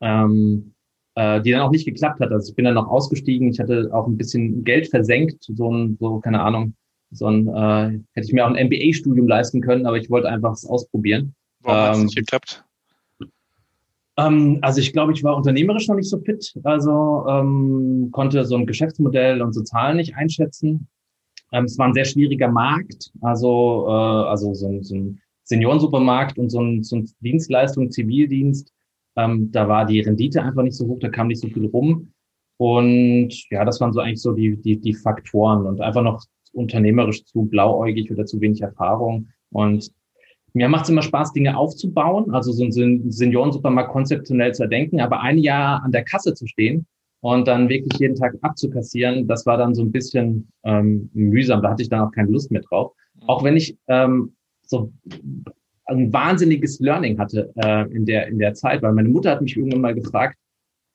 ähm, 0.00 0.74
äh, 1.14 1.40
die 1.40 1.52
dann 1.52 1.60
auch 1.60 1.70
nicht 1.70 1.84
geklappt 1.84 2.18
hat. 2.18 2.32
Also 2.32 2.50
ich 2.50 2.56
bin 2.56 2.64
dann 2.64 2.74
noch 2.74 2.88
ausgestiegen, 2.88 3.50
ich 3.50 3.60
hatte 3.60 3.90
auch 3.92 4.08
ein 4.08 4.16
bisschen 4.16 4.64
Geld 4.64 4.88
versenkt, 4.88 5.44
so 5.44 5.54
so, 6.00 6.18
keine 6.18 6.40
Ahnung, 6.40 6.74
so 7.10 7.26
ein, 7.26 7.48
äh, 7.48 8.00
hätte 8.12 8.26
ich 8.26 8.32
mir 8.32 8.44
auch 8.44 8.50
ein 8.52 8.66
MBA-Studium 8.66 9.28
leisten 9.28 9.60
können, 9.60 9.86
aber 9.86 9.96
ich 9.96 10.10
wollte 10.10 10.28
einfach 10.28 10.52
es 10.52 10.66
ausprobieren. 10.66 11.34
Warum 11.60 11.78
ähm, 11.78 11.84
hat 11.84 11.96
es 11.96 12.02
nicht 12.02 12.16
geklappt? 12.16 12.64
Ähm, 14.16 14.58
also 14.62 14.80
ich 14.80 14.92
glaube, 14.92 15.12
ich 15.12 15.24
war 15.24 15.36
unternehmerisch 15.36 15.88
noch 15.88 15.96
nicht 15.96 16.08
so 16.08 16.18
fit, 16.18 16.54
also 16.62 17.24
ähm, 17.28 18.10
konnte 18.12 18.44
so 18.44 18.56
ein 18.56 18.66
Geschäftsmodell 18.66 19.42
und 19.42 19.52
so 19.52 19.62
Zahlen 19.62 19.96
nicht 19.96 20.14
einschätzen. 20.14 20.88
Ähm, 21.52 21.64
es 21.64 21.78
war 21.78 21.86
ein 21.86 21.94
sehr 21.94 22.04
schwieriger 22.04 22.48
Markt, 22.48 23.10
also, 23.20 23.86
äh, 23.88 23.90
also 23.90 24.54
so 24.54 24.68
ein, 24.68 24.82
so 24.82 24.94
ein 24.94 25.20
Seniorensupermarkt 25.44 26.38
und 26.38 26.50
so 26.50 26.60
ein, 26.60 26.82
so 26.82 26.96
ein 26.96 27.10
Dienstleistung, 27.20 27.90
Zivildienst. 27.90 28.72
Ähm, 29.16 29.50
da 29.52 29.68
war 29.68 29.84
die 29.84 30.00
Rendite 30.00 30.42
einfach 30.42 30.62
nicht 30.62 30.76
so 30.76 30.86
hoch, 30.86 30.98
da 31.00 31.08
kam 31.08 31.28
nicht 31.28 31.40
so 31.40 31.48
viel 31.48 31.66
rum. 31.66 32.12
Und 32.56 33.50
ja, 33.50 33.64
das 33.64 33.80
waren 33.80 33.92
so 33.92 34.00
eigentlich 34.00 34.22
so 34.22 34.32
die, 34.32 34.56
die, 34.56 34.80
die 34.80 34.94
Faktoren 34.94 35.66
und 35.66 35.80
einfach 35.80 36.02
noch 36.02 36.24
unternehmerisch 36.54 37.24
zu 37.24 37.44
blauäugig 37.46 38.10
oder 38.10 38.26
zu 38.26 38.40
wenig 38.40 38.60
Erfahrung. 38.62 39.28
Und 39.50 39.90
mir 40.52 40.68
macht 40.68 40.84
es 40.84 40.90
immer 40.90 41.02
Spaß, 41.02 41.32
Dinge 41.32 41.56
aufzubauen, 41.56 42.32
also 42.32 42.52
so 42.52 42.64
ein 42.64 43.10
Seniorensupermarkt 43.10 43.90
konzeptionell 43.90 44.54
zu 44.54 44.62
erdenken, 44.62 45.00
aber 45.00 45.20
ein 45.20 45.38
Jahr 45.38 45.82
an 45.82 45.92
der 45.92 46.04
Kasse 46.04 46.34
zu 46.34 46.46
stehen 46.46 46.86
und 47.20 47.48
dann 47.48 47.68
wirklich 47.68 47.98
jeden 47.98 48.16
Tag 48.16 48.36
abzukassieren, 48.42 49.26
das 49.26 49.46
war 49.46 49.56
dann 49.56 49.74
so 49.74 49.82
ein 49.82 49.90
bisschen 49.90 50.48
ähm, 50.62 51.10
mühsam. 51.14 51.62
Da 51.62 51.70
hatte 51.70 51.82
ich 51.82 51.88
dann 51.88 52.00
auch 52.00 52.12
keine 52.12 52.30
Lust 52.30 52.50
mehr 52.50 52.62
drauf. 52.62 52.92
Mhm. 53.14 53.28
Auch 53.28 53.42
wenn 53.42 53.56
ich 53.56 53.76
ähm, 53.88 54.34
so 54.62 54.92
ein 55.86 56.12
wahnsinniges 56.12 56.80
Learning 56.80 57.18
hatte 57.18 57.50
äh, 57.56 57.90
in 57.92 58.04
der 58.06 58.28
in 58.28 58.38
der 58.38 58.54
Zeit, 58.54 58.82
weil 58.82 58.92
meine 58.92 59.08
Mutter 59.08 59.30
hat 59.30 59.42
mich 59.42 59.56
irgendwann 59.56 59.80
mal 59.80 59.94
gefragt, 59.94 60.36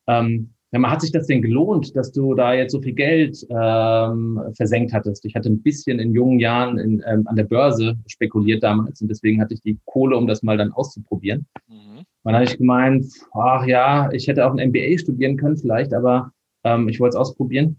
ähm, 0.07 0.53
ja, 0.71 0.77
man 0.77 0.91
hat 0.91 1.01
sich 1.01 1.11
das 1.11 1.25
denn 1.25 1.41
gelohnt, 1.41 1.95
dass 1.95 2.11
du 2.11 2.35
da 2.35 2.53
jetzt 2.53 2.73
so 2.73 2.81
viel 2.81 2.93
Geld 2.93 3.43
ähm, 3.49 4.39
versenkt 4.55 4.93
hattest? 4.93 5.25
Ich 5.25 5.33
hatte 5.33 5.49
ein 5.49 5.63
bisschen 5.63 5.99
in 5.99 6.13
jungen 6.13 6.39
Jahren 6.39 6.77
in, 6.77 7.03
ähm, 7.07 7.25
an 7.27 7.35
der 7.35 7.45
Börse 7.45 7.97
spekuliert 8.05 8.61
damals 8.61 9.01
und 9.01 9.07
deswegen 9.07 9.41
hatte 9.41 9.55
ich 9.55 9.61
die 9.61 9.79
Kohle, 9.85 10.15
um 10.15 10.27
das 10.27 10.43
mal 10.43 10.57
dann 10.57 10.71
auszuprobieren. 10.71 11.47
Mhm. 11.67 12.03
dann 12.23 12.35
habe 12.35 12.45
ich 12.45 12.57
gemeint, 12.57 13.05
ach 13.33 13.65
ja, 13.65 14.11
ich 14.11 14.27
hätte 14.27 14.45
auch 14.45 14.55
ein 14.55 14.69
MBA 14.69 14.99
studieren 14.99 15.37
können 15.37 15.57
vielleicht, 15.57 15.91
aber 15.93 16.31
ähm, 16.63 16.87
ich 16.87 16.99
wollte 16.99 17.15
es 17.15 17.19
ausprobieren. 17.19 17.77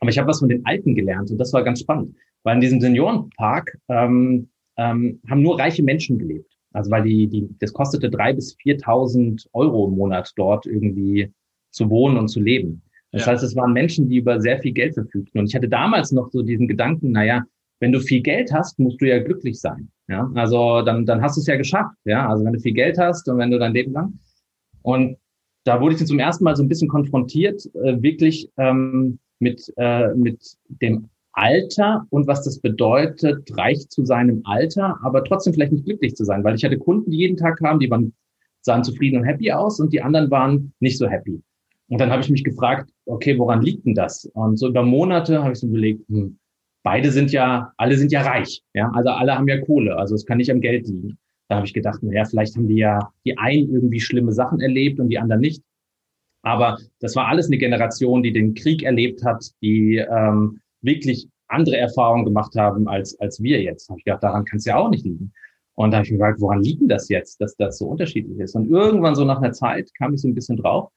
Aber 0.00 0.08
ich 0.08 0.18
habe 0.18 0.28
was 0.28 0.38
von 0.38 0.48
den 0.48 0.64
Alten 0.64 0.94
gelernt 0.94 1.30
und 1.30 1.36
das 1.36 1.52
war 1.52 1.62
ganz 1.62 1.80
spannend, 1.80 2.16
weil 2.42 2.54
in 2.54 2.62
diesem 2.62 2.80
Seniorenpark 2.80 3.76
ähm, 3.88 4.48
ähm, 4.78 5.20
haben 5.28 5.42
nur 5.42 5.58
reiche 5.58 5.82
Menschen 5.82 6.18
gelebt. 6.18 6.56
Also 6.72 6.90
weil 6.90 7.02
die, 7.02 7.26
die, 7.26 7.48
das 7.58 7.74
kostete 7.74 8.08
drei 8.08 8.32
bis 8.32 8.56
4.000 8.56 9.46
Euro 9.52 9.88
im 9.88 9.96
Monat 9.96 10.32
dort 10.36 10.64
irgendwie 10.64 11.30
zu 11.70 11.90
wohnen 11.90 12.16
und 12.16 12.28
zu 12.28 12.40
leben. 12.40 12.82
Das 13.12 13.26
ja. 13.26 13.32
heißt, 13.32 13.42
es 13.42 13.56
waren 13.56 13.72
Menschen, 13.72 14.08
die 14.08 14.18
über 14.18 14.40
sehr 14.40 14.60
viel 14.60 14.72
Geld 14.72 14.94
verfügten. 14.94 15.40
Und 15.40 15.46
ich 15.46 15.54
hatte 15.54 15.68
damals 15.68 16.12
noch 16.12 16.30
so 16.30 16.42
diesen 16.42 16.68
Gedanken, 16.68 17.12
naja, 17.12 17.42
wenn 17.80 17.92
du 17.92 18.00
viel 18.00 18.20
Geld 18.20 18.52
hast, 18.52 18.78
musst 18.78 19.00
du 19.00 19.08
ja 19.08 19.18
glücklich 19.18 19.58
sein. 19.58 19.90
Ja, 20.08 20.30
also 20.34 20.82
dann, 20.82 21.06
dann 21.06 21.22
hast 21.22 21.36
du 21.36 21.40
es 21.40 21.46
ja 21.46 21.56
geschafft. 21.56 21.96
Ja, 22.04 22.28
also 22.28 22.44
wenn 22.44 22.52
du 22.52 22.60
viel 22.60 22.74
Geld 22.74 22.98
hast 22.98 23.28
und 23.28 23.38
wenn 23.38 23.50
du 23.50 23.58
dein 23.58 23.72
Leben 23.72 23.92
lang. 23.92 24.18
Und 24.82 25.16
da 25.64 25.80
wurde 25.80 25.94
ich 25.94 26.06
zum 26.06 26.18
ersten 26.18 26.44
Mal 26.44 26.56
so 26.56 26.62
ein 26.62 26.68
bisschen 26.68 26.88
konfrontiert, 26.88 27.64
äh, 27.74 28.00
wirklich 28.02 28.50
ähm, 28.56 29.18
mit, 29.38 29.72
äh, 29.76 30.14
mit 30.14 30.56
dem 30.68 31.08
Alter 31.32 32.06
und 32.10 32.26
was 32.26 32.44
das 32.44 32.58
bedeutet, 32.60 33.56
reich 33.56 33.88
zu 33.88 34.04
sein 34.04 34.28
im 34.28 34.42
Alter, 34.44 34.98
aber 35.02 35.22
trotzdem 35.24 35.54
vielleicht 35.54 35.72
nicht 35.72 35.84
glücklich 35.84 36.16
zu 36.16 36.24
sein, 36.24 36.42
weil 36.44 36.54
ich 36.54 36.64
hatte 36.64 36.78
Kunden, 36.78 37.10
die 37.10 37.18
jeden 37.18 37.36
Tag 37.36 37.58
kamen, 37.58 37.80
die 37.80 37.90
waren, 37.90 38.12
sahen 38.62 38.84
zufrieden 38.84 39.18
und 39.18 39.24
happy 39.24 39.52
aus 39.52 39.80
und 39.80 39.92
die 39.92 40.02
anderen 40.02 40.30
waren 40.30 40.72
nicht 40.80 40.98
so 40.98 41.08
happy. 41.08 41.40
Und 41.90 42.00
dann 42.00 42.10
habe 42.10 42.22
ich 42.22 42.30
mich 42.30 42.44
gefragt, 42.44 42.88
okay, 43.04 43.36
woran 43.36 43.62
liegt 43.62 43.84
denn 43.84 43.94
das? 43.94 44.24
Und 44.34 44.58
so 44.58 44.68
über 44.68 44.84
Monate 44.84 45.42
habe 45.42 45.52
ich 45.52 45.58
so 45.58 45.66
überlegt, 45.66 46.08
hm, 46.08 46.38
beide 46.84 47.10
sind 47.10 47.32
ja, 47.32 47.72
alle 47.76 47.96
sind 47.96 48.12
ja 48.12 48.22
reich, 48.22 48.62
ja, 48.74 48.90
also 48.94 49.10
alle 49.10 49.36
haben 49.36 49.48
ja 49.48 49.60
Kohle, 49.60 49.96
also 49.96 50.14
es 50.14 50.24
kann 50.24 50.38
nicht 50.38 50.52
am 50.52 50.60
Geld 50.60 50.86
liegen. 50.86 51.18
Da 51.48 51.56
habe 51.56 51.66
ich 51.66 51.74
gedacht, 51.74 52.00
naja, 52.04 52.24
vielleicht 52.24 52.54
haben 52.56 52.68
die 52.68 52.76
ja 52.76 53.10
die 53.24 53.36
einen 53.36 53.74
irgendwie 53.74 53.98
schlimme 53.98 54.32
Sachen 54.32 54.60
erlebt 54.60 55.00
und 55.00 55.08
die 55.08 55.18
anderen 55.18 55.40
nicht. 55.40 55.64
Aber 56.42 56.78
das 57.00 57.16
war 57.16 57.26
alles 57.26 57.46
eine 57.48 57.58
Generation, 57.58 58.22
die 58.22 58.32
den 58.32 58.54
Krieg 58.54 58.84
erlebt 58.84 59.24
hat, 59.24 59.44
die 59.60 59.96
ähm, 59.96 60.60
wirklich 60.80 61.28
andere 61.48 61.76
Erfahrungen 61.76 62.24
gemacht 62.24 62.54
haben 62.54 62.86
als, 62.86 63.18
als 63.18 63.42
wir 63.42 63.60
jetzt. 63.60 63.88
Da 63.88 63.92
habe 63.92 63.98
ich 63.98 64.04
gedacht, 64.04 64.22
daran 64.22 64.44
kann 64.44 64.58
es 64.58 64.64
ja 64.64 64.76
auch 64.76 64.90
nicht 64.90 65.04
liegen. 65.04 65.32
Und 65.74 65.90
da 65.90 65.96
habe 65.96 66.06
ich 66.06 66.12
mir 66.12 66.18
gefragt, 66.18 66.40
woran 66.40 66.62
liegt 66.62 66.82
denn 66.82 66.88
das 66.88 67.08
jetzt, 67.08 67.40
dass 67.40 67.56
das 67.56 67.78
so 67.78 67.86
unterschiedlich 67.86 68.38
ist? 68.38 68.54
Und 68.54 68.70
irgendwann 68.70 69.16
so 69.16 69.24
nach 69.24 69.38
einer 69.38 69.52
Zeit 69.52 69.90
kam 69.98 70.14
ich 70.14 70.20
so 70.20 70.28
ein 70.28 70.34
bisschen 70.34 70.56
drauf, 70.56 70.92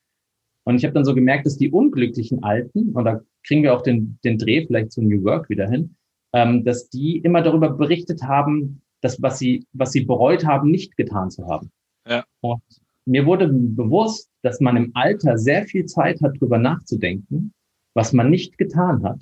und 0.65 0.75
ich 0.75 0.83
habe 0.85 0.93
dann 0.93 1.05
so 1.05 1.13
gemerkt, 1.13 1.45
dass 1.45 1.57
die 1.57 1.71
unglücklichen 1.71 2.43
Alten, 2.43 2.91
und 2.93 3.03
da 3.03 3.21
kriegen 3.45 3.63
wir 3.63 3.73
auch 3.73 3.81
den, 3.81 4.17
den 4.23 4.37
Dreh 4.37 4.65
vielleicht 4.65 4.91
zu 4.91 5.01
New 5.01 5.23
Work 5.23 5.49
wieder 5.49 5.69
hin, 5.69 5.95
ähm, 6.33 6.63
dass 6.63 6.89
die 6.89 7.17
immer 7.17 7.41
darüber 7.41 7.69
berichtet 7.69 8.23
haben, 8.23 8.81
dass 9.01 9.21
was 9.21 9.39
sie, 9.39 9.65
was 9.73 9.91
sie 9.91 10.05
bereut 10.05 10.45
haben, 10.45 10.71
nicht 10.71 10.95
getan 10.95 11.29
zu 11.29 11.47
haben. 11.47 11.69
Ja. 12.07 12.23
Und 12.41 12.61
mir 13.05 13.25
wurde 13.25 13.49
bewusst, 13.49 14.29
dass 14.41 14.61
man 14.61 14.77
im 14.77 14.91
Alter 14.93 15.37
sehr 15.37 15.65
viel 15.65 15.85
Zeit 15.85 16.21
hat, 16.21 16.35
darüber 16.37 16.57
nachzudenken, 16.57 17.53
was 17.93 18.13
man 18.13 18.29
nicht 18.29 18.57
getan 18.57 19.03
hat. 19.03 19.21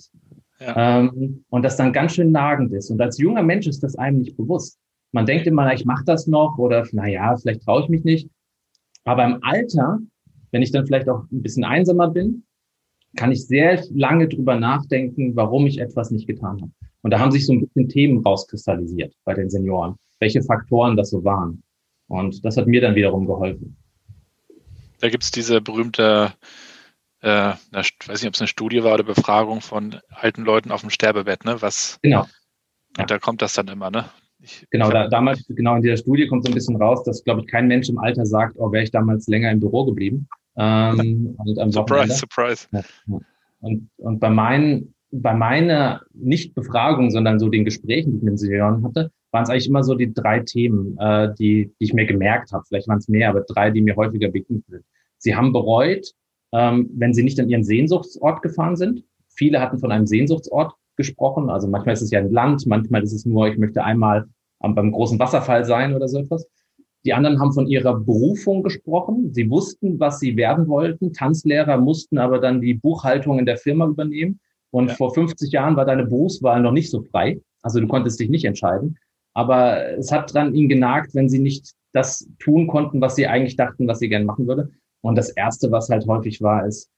Ja. 0.60 1.00
Ähm, 1.00 1.44
und 1.50 1.64
das 1.64 1.78
dann 1.78 1.92
ganz 1.92 2.14
schön 2.14 2.32
nagend 2.32 2.72
ist. 2.74 2.92
Und 2.92 3.02
als 3.02 3.18
junger 3.18 3.42
Mensch 3.42 3.66
ist 3.66 3.82
das 3.82 3.96
einem 3.96 4.20
nicht 4.20 4.38
bewusst. 4.38 4.78
Man 5.12 5.26
denkt 5.26 5.48
immer, 5.48 5.74
ich 5.74 5.86
mache 5.86 6.06
das 6.06 6.28
noch 6.28 6.60
oder 6.60 6.88
na 6.92 7.08
ja, 7.08 7.36
vielleicht 7.36 7.64
traue 7.64 7.84
ich 7.84 7.90
mich 7.90 8.04
nicht. 8.04 8.30
Aber 9.04 9.26
im 9.26 9.40
Alter 9.42 10.00
wenn 10.52 10.62
ich 10.62 10.72
dann 10.72 10.86
vielleicht 10.86 11.10
auch 11.10 11.24
ein 11.32 11.42
bisschen 11.42 11.64
einsamer 11.64 12.10
bin, 12.10 12.44
kann 13.16 13.32
ich 13.32 13.46
sehr 13.46 13.84
lange 13.92 14.28
drüber 14.28 14.58
nachdenken, 14.58 15.36
warum 15.36 15.66
ich 15.68 15.80
etwas 15.80 16.12
nicht 16.12 16.28
getan 16.28 16.62
habe. 16.62 16.72
Und 17.02 17.12
da 17.12 17.20
haben 17.20 17.32
sich 17.32 17.46
so 17.46 17.54
ein 17.54 17.62
bisschen 17.62 17.90
Themen 17.90 18.24
rauskristallisiert 18.24 19.14
bei 19.26 19.34
den 19.34 19.50
Senioren, 19.50 19.96
welche 20.20 20.42
Faktoren 20.44 20.96
das 20.96 21.10
so 21.10 21.24
waren. 21.24 21.64
Und 22.08 22.44
das 22.46 22.58
hat 22.58 22.68
mir 22.68 22.82
dann 22.82 22.96
wiederum 22.96 23.26
geholfen. 23.26 23.78
Da 25.00 25.10
gibt 25.10 25.24
es 25.24 25.32
diese 25.32 25.62
berühmte, 25.62 26.34
äh, 27.22 27.54
ich 27.80 27.98
weiß 28.06 28.22
nicht, 28.22 28.28
ob 28.28 28.36
es 28.36 28.42
eine 28.42 28.48
Studie 28.48 28.84
war 28.84 28.94
oder 28.94 29.04
Befragung 29.04 29.62
von 29.62 30.00
alten 30.10 30.44
Leuten 30.44 30.72
auf 30.72 30.82
dem 30.82 30.90
Sterbebett, 30.90 31.44
ne? 31.44 31.62
Was, 31.62 31.98
genau. 32.02 32.28
Und 32.98 33.10
da 33.10 33.18
kommt 33.18 33.42
das 33.42 33.54
dann 33.54 33.68
immer, 33.68 33.90
ne? 33.90 34.06
Ich, 34.42 34.68
genau, 34.70 34.88
ich 34.88 34.94
da, 34.94 35.08
damals, 35.08 35.46
genau 35.48 35.76
in 35.76 35.82
dieser 35.82 35.98
Studie 35.98 36.28
kommt 36.28 36.46
so 36.46 36.52
ein 36.52 36.56
bisschen 36.56 36.76
raus, 36.76 37.04
dass, 37.04 37.24
glaube 37.24 37.42
ich, 37.42 37.48
kein 37.48 37.68
Mensch 37.68 37.90
im 37.90 37.98
Alter 37.98 38.26
sagt, 38.26 38.56
oh, 38.58 38.72
wäre 38.72 38.84
ich 38.84 38.92
damals 38.92 39.28
länger 39.28 39.52
im 39.52 39.60
Büro 39.60 39.86
geblieben. 39.86 40.28
Ähm, 40.58 41.38
surprise, 41.70 42.16
surprise. 42.16 42.68
Ja. 42.72 42.82
Und, 43.62 43.90
und 43.98 44.20
bei 44.20 44.30
meinen, 44.30 44.94
bei 45.12 45.34
meiner 45.34 46.02
nicht 46.14 46.56
Befragung, 46.56 47.12
sondern 47.12 47.40
so 47.40 47.50
den 47.50 47.66
Gesprächen, 47.66 48.12
die 48.12 48.18
ich 48.18 48.24
mit 48.24 48.32
den 48.32 48.38
Senioren 48.38 48.84
hatte, 48.84 49.12
waren 49.32 49.44
es 49.44 49.50
eigentlich 49.50 49.68
immer 49.68 49.84
so 49.84 49.96
die 49.96 50.14
drei 50.14 50.40
Themen, 50.40 50.98
äh, 51.00 51.34
die, 51.38 51.72
die 51.80 51.86
ich 51.86 51.94
mir 51.94 52.06
gemerkt 52.06 52.52
habe. 52.52 52.64
Vielleicht 52.68 52.88
waren 52.88 52.98
es 52.98 53.08
mehr, 53.08 53.30
aber 53.30 53.42
drei, 53.42 53.70
die 53.70 53.82
mir 53.82 53.96
häufiger 53.96 54.30
begegnet 54.30 54.66
sind. 54.68 54.84
Sie 55.18 55.36
haben 55.36 55.54
bereut, 55.54 56.12
ähm, 56.54 56.90
wenn 56.94 57.14
sie 57.14 57.24
nicht 57.24 57.40
an 57.40 57.50
ihren 57.50 57.64
Sehnsuchtsort 57.64 58.42
gefahren 58.42 58.76
sind. 58.76 59.04
Viele 59.30 59.62
hatten 59.62 59.80
von 59.80 59.92
einem 59.92 60.08
Sehnsuchtsort 60.08 60.74
gesprochen. 60.96 61.50
Also 61.50 61.68
manchmal 61.68 61.94
ist 61.94 62.02
es 62.02 62.12
ja 62.12 62.20
ein 62.20 62.32
Land, 62.32 62.66
manchmal 62.66 63.04
ist 63.04 63.14
es 63.14 63.26
nur, 63.26 63.48
ich 63.48 63.58
möchte 63.58 63.84
einmal 63.84 64.28
beim 64.60 64.92
großen 64.92 65.20
Wasserfall 65.20 65.66
sein 65.66 65.94
oder 65.94 66.08
so 66.08 66.20
etwas. 66.20 66.48
Die 67.04 67.14
anderen 67.14 67.40
haben 67.40 67.52
von 67.52 67.68
ihrer 67.68 68.00
Berufung 68.00 68.62
gesprochen. 68.62 69.34
Sie 69.34 69.50
wussten, 69.50 70.00
was 70.00 70.20
sie 70.20 70.38
werden 70.38 70.68
wollten. 70.68 71.14
Tanzlehrer 71.14 71.78
mussten 71.78 72.20
aber 72.20 72.40
dann 72.40 72.62
die 72.62 72.76
Buchhaltung 72.76 73.40
in 73.40 73.46
der 73.46 73.58
Firma 73.58 73.88
übernehmen. 73.88 74.40
Und 74.70 74.90
ja. 74.90 74.96
vor 74.96 75.14
50 75.14 75.52
Jahren 75.52 75.76
war 75.76 75.86
deine 75.86 76.06
Berufswahl 76.06 76.62
noch 76.62 76.72
nicht 76.72 76.92
so 76.92 77.02
frei. 77.02 77.42
Also 77.64 77.80
du 77.80 77.88
konntest 77.88 78.20
dich 78.20 78.30
nicht 78.30 78.46
entscheiden. 78.46 78.98
Aber 79.34 79.98
es 79.98 80.12
hat 80.12 80.34
dran 80.34 80.54
ihnen 80.54 80.70
genagt, 80.70 81.16
wenn 81.16 81.30
sie 81.30 81.40
nicht 81.40 81.74
das 81.94 82.28
tun 82.40 82.68
konnten, 82.68 83.02
was 83.02 83.16
sie 83.16 83.28
eigentlich 83.28 83.56
dachten, 83.56 83.88
was 83.88 84.00
sie 84.00 84.10
gerne 84.10 84.26
machen 84.26 84.48
würde. 84.48 84.70
Und 85.02 85.18
das 85.18 85.30
Erste, 85.30 85.72
was 85.72 85.90
halt 85.90 86.06
häufig 86.08 86.42
war, 86.42 86.66
ist, 86.68 86.90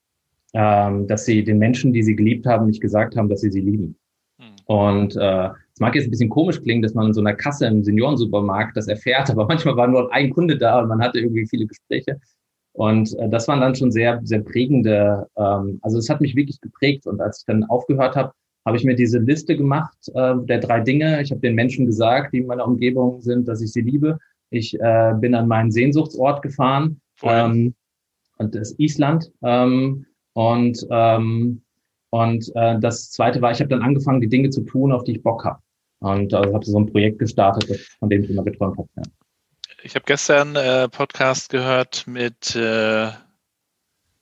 ähm, 0.54 1.08
dass 1.08 1.26
sie 1.26 1.44
den 1.44 1.58
Menschen, 1.58 1.94
die 1.94 2.04
sie 2.04 2.16
geliebt 2.16 2.46
haben, 2.46 2.68
nicht 2.68 2.82
gesagt 2.82 3.16
haben, 3.16 3.30
dass 3.30 3.42
sie 3.42 3.52
sie 3.52 3.62
lieben. 3.62 3.96
Mhm. 4.40 4.46
Und 4.66 5.16
äh, 5.16 5.50
es 5.74 5.80
mag 5.80 5.96
jetzt 5.96 6.06
ein 6.06 6.12
bisschen 6.12 6.30
komisch 6.30 6.62
klingen, 6.62 6.82
dass 6.82 6.94
man 6.94 7.08
in 7.08 7.14
so 7.14 7.22
einer 7.22 7.34
Kasse 7.34 7.66
im 7.66 7.84
Seniorensupermarkt 7.84 8.78
das 8.78 8.88
erfährt, 8.88 9.30
aber 9.32 9.46
manchmal 9.46 9.76
war 9.76 9.88
nur 9.88 10.14
ein 10.14 10.30
Kunde 10.30 10.58
da 10.58 10.80
und 10.80 10.88
man 10.88 11.02
hatte 11.02 11.20
irgendwie 11.20 11.48
viele 11.48 11.66
Gespräche. 11.66 12.20
Und 12.74 13.16
äh, 13.20 13.30
das 13.30 13.48
waren 13.48 13.62
dann 13.62 13.76
schon 13.76 13.92
sehr, 13.92 14.20
sehr 14.24 14.42
prägende, 14.42 15.28
ähm, 15.38 15.80
also 15.82 15.98
es 15.98 16.10
hat 16.10 16.22
mich 16.22 16.36
wirklich 16.36 16.60
geprägt. 16.60 17.06
Und 17.06 17.22
als 17.22 17.40
ich 17.40 17.46
dann 17.46 17.64
aufgehört 17.66 18.16
habe, 18.16 18.34
habe 18.66 18.78
ich 18.78 18.84
mir 18.84 18.96
diese 18.96 19.20
Liste 19.20 19.56
gemacht 19.56 19.98
äh, 20.14 20.34
der 20.44 20.60
drei 20.60 20.80
Dinge. 20.80 21.22
Ich 21.22 21.32
habe 21.32 21.42
den 21.42 21.56
Menschen 21.56 21.86
gesagt, 21.86 22.34
die 22.34 22.40
in 22.40 22.48
meiner 22.48 22.66
Umgebung 22.66 23.22
sind, 23.22 23.48
dass 23.48 23.62
ich 23.62 23.72
sie 23.72 23.82
liebe. 23.82 24.18
Ich 24.50 24.80
äh, 24.80 25.14
bin 25.20 25.36
an 25.36 25.48
meinen 25.48 25.72
Sehnsuchtsort 25.72 26.42
gefahren. 26.42 27.02
Ähm, 27.22 27.76
und 28.38 28.56
das 28.56 28.72
ist 28.72 28.80
Island. 28.80 29.32
Ähm, 29.44 30.06
und 30.34 30.86
ähm, 30.90 31.64
und 32.14 32.52
äh, 32.54 32.80
das 32.80 33.10
Zweite 33.10 33.42
war, 33.42 33.52
ich 33.52 33.60
habe 33.60 33.70
dann 33.70 33.82
angefangen, 33.82 34.22
die 34.22 34.30
Dinge 34.30 34.52
zu 34.52 34.62
tun, 34.62 34.92
auf 34.92 35.04
die 35.04 35.14
ich 35.14 35.24
Bock 35.24 35.44
habe. 35.46 35.60
Und 35.98 36.32
also 36.32 36.54
habe 36.54 36.64
so 36.64 36.78
ein 36.78 36.92
Projekt 36.92 37.18
gestartet, 37.18 37.80
von 37.98 38.08
dem 38.08 38.24
ich 38.24 38.30
immer 38.30 38.44
geträumt 38.44 38.78
habe. 38.78 38.88
Ja. 38.98 39.02
Ich 39.82 39.96
habe 39.96 40.06
gestern 40.06 40.56
äh, 40.56 40.88
Podcast 40.90 41.50
gehört 41.50 42.06
mit 42.06 42.56
äh, 42.56 43.10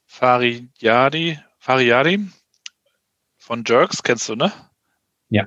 Fariyadi, 0.06 1.38
Fariyadi 1.58 2.30
von 3.36 3.62
Jerks, 3.66 4.02
kennst 4.02 4.26
du, 4.30 4.36
ne? 4.36 4.50
Ja. 5.28 5.44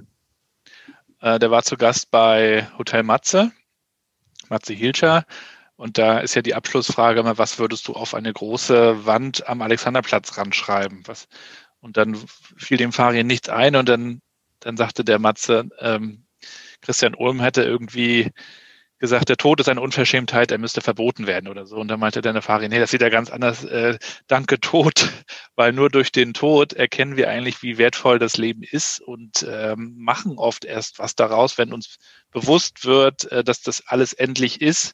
Äh, 1.21 1.39
der 1.39 1.49
war 1.49 1.63
zu 1.63 1.77
Gast 1.77 2.11
bei 2.11 2.67
Hotel 2.77 3.01
Matze, 3.01 3.51
Matze 4.49 4.73
Hilscher. 4.73 5.25
Und 5.77 5.97
da 5.97 6.19
ist 6.19 6.35
ja 6.35 6.41
die 6.41 6.55
Abschlussfrage 6.55 7.19
immer, 7.19 7.37
was 7.37 7.59
würdest 7.59 7.87
du 7.87 7.93
auf 7.93 8.13
eine 8.13 8.31
große 8.31 9.05
Wand 9.05 9.47
am 9.47 9.61
Alexanderplatz 9.61 10.37
ranschreiben? 10.37 11.03
Was, 11.05 11.27
und 11.81 11.97
dann 11.97 12.17
fiel 12.57 12.77
dem 12.77 12.91
Fahrrad 12.91 13.25
nichts 13.25 13.49
ein 13.49 13.75
und 13.75 13.89
dann, 13.89 14.21
dann 14.59 14.77
sagte 14.77 15.03
der 15.03 15.19
Matze, 15.19 15.69
ähm, 15.79 16.25
Christian 16.81 17.15
Ulm 17.15 17.41
hätte 17.41 17.63
irgendwie 17.63 18.31
gesagt, 18.99 19.29
der 19.29 19.37
Tod 19.37 19.59
ist 19.59 19.69
eine 19.69 19.81
Unverschämtheit, 19.81 20.51
er 20.51 20.57
müsste 20.57 20.81
verboten 20.81 21.27
werden 21.27 21.49
oder 21.49 21.65
so. 21.65 21.75
Und 21.75 21.89
dann 21.89 21.99
meinte 21.99 22.21
der 22.21 22.41
Fari, 22.41 22.69
nee, 22.69 22.79
das 22.79 22.91
sieht 22.91 23.01
ja 23.01 23.09
ganz 23.09 23.29
anders, 23.29 23.63
äh, 23.65 23.97
danke 24.27 24.59
Tod, 24.59 25.09
weil 25.55 25.73
nur 25.73 25.89
durch 25.89 26.11
den 26.11 26.33
Tod 26.33 26.73
erkennen 26.73 27.17
wir 27.17 27.29
eigentlich, 27.29 27.61
wie 27.61 27.77
wertvoll 27.77 28.19
das 28.19 28.37
Leben 28.37 28.63
ist 28.63 29.01
und 29.01 29.45
ähm, 29.49 29.95
machen 29.97 30.37
oft 30.37 30.63
erst 30.63 30.99
was 30.99 31.15
daraus, 31.15 31.57
wenn 31.57 31.73
uns 31.73 31.97
bewusst 32.31 32.85
wird, 32.85 33.31
äh, 33.31 33.43
dass 33.43 33.61
das 33.61 33.85
alles 33.87 34.13
endlich 34.13 34.61
ist, 34.61 34.93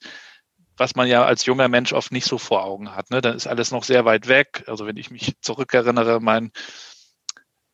was 0.81 0.95
man 0.95 1.07
ja 1.07 1.23
als 1.23 1.45
junger 1.45 1.67
Mensch 1.67 1.93
oft 1.93 2.11
nicht 2.11 2.25
so 2.25 2.39
vor 2.39 2.63
Augen 2.63 2.95
hat. 2.95 3.11
Ne? 3.11 3.21
Dann 3.21 3.35
ist 3.35 3.45
alles 3.45 3.69
noch 3.69 3.83
sehr 3.83 4.03
weit 4.03 4.27
weg. 4.27 4.63
Also 4.65 4.87
wenn 4.87 4.97
ich 4.97 5.11
mich 5.11 5.33
zurückerinnere, 5.39 6.19
mein 6.19 6.51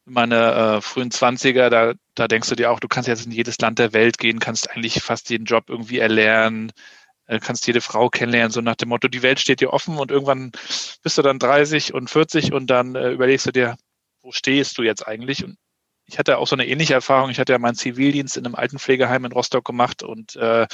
meine 0.04 0.54
äh, 0.54 0.82
frühen 0.82 1.10
Zwanziger, 1.12 1.70
da, 1.70 1.94
da 2.16 2.28
denkst 2.28 2.50
du 2.50 2.56
dir 2.56 2.70
auch, 2.70 2.82
du 2.82 2.90
kannst 2.90 3.08
jetzt 3.08 3.26
in 3.26 3.32
jedes 3.32 3.60
Land 3.60 3.80
der 3.80 3.94
Welt 3.94 4.18
gehen, 4.18 4.40
kannst 4.40 4.70
eigentlich 4.70 5.02
fast 5.02 5.30
jeden 5.30 5.46
Job 5.46 5.70
irgendwie 5.70 6.00
erlernen, 6.00 6.72
äh, 7.28 7.40
kannst 7.40 7.66
jede 7.68 7.82
Frau 7.82 8.10
kennenlernen, 8.10 8.52
so 8.52 8.62
nach 8.62 8.76
dem 8.76 8.90
Motto, 8.90 9.08
die 9.08 9.22
Welt 9.22 9.40
steht 9.40 9.62
dir 9.62 9.72
offen 9.74 9.98
und 9.98 10.12
irgendwann 10.12 10.52
bist 11.02 11.18
du 11.18 11.22
dann 11.22 11.40
30 11.40 11.94
und 11.94 12.10
40 12.10 12.52
und 12.54 12.68
dann 12.68 12.96
äh, 12.96 13.12
überlegst 13.12 13.48
du 13.48 13.52
dir, 13.52 13.78
wo 14.22 14.32
stehst 14.34 14.78
du 14.78 14.84
jetzt 14.84 15.08
eigentlich? 15.08 15.44
Und 15.46 15.58
ich 16.06 16.20
hatte 16.20 16.38
auch 16.38 16.48
so 16.48 16.56
eine 16.56 16.68
ähnliche 16.68 16.94
Erfahrung. 16.94 17.30
Ich 17.30 17.40
hatte 17.40 17.54
ja 17.54 17.60
meinen 17.60 17.76
Zivildienst 17.76 18.38
in 18.38 18.46
einem 18.46 18.56
Altenpflegeheim 18.56 19.26
in 19.26 19.32
Rostock 19.32 19.66
gemacht 19.66 20.04
und 20.04 20.36
äh, 20.38 20.68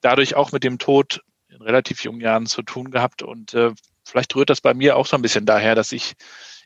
dadurch 0.00 0.36
auch 0.36 0.52
mit 0.52 0.64
dem 0.64 0.78
Tod 0.78 1.22
relativ 1.66 2.02
jungen 2.04 2.20
Jahren 2.20 2.46
zu 2.46 2.62
tun 2.62 2.90
gehabt. 2.90 3.22
Und 3.22 3.52
äh, 3.54 3.72
vielleicht 4.04 4.34
rührt 4.34 4.50
das 4.50 4.60
bei 4.60 4.72
mir 4.72 4.96
auch 4.96 5.06
so 5.06 5.16
ein 5.16 5.22
bisschen 5.22 5.44
daher, 5.44 5.74
dass 5.74 5.92
ich 5.92 6.14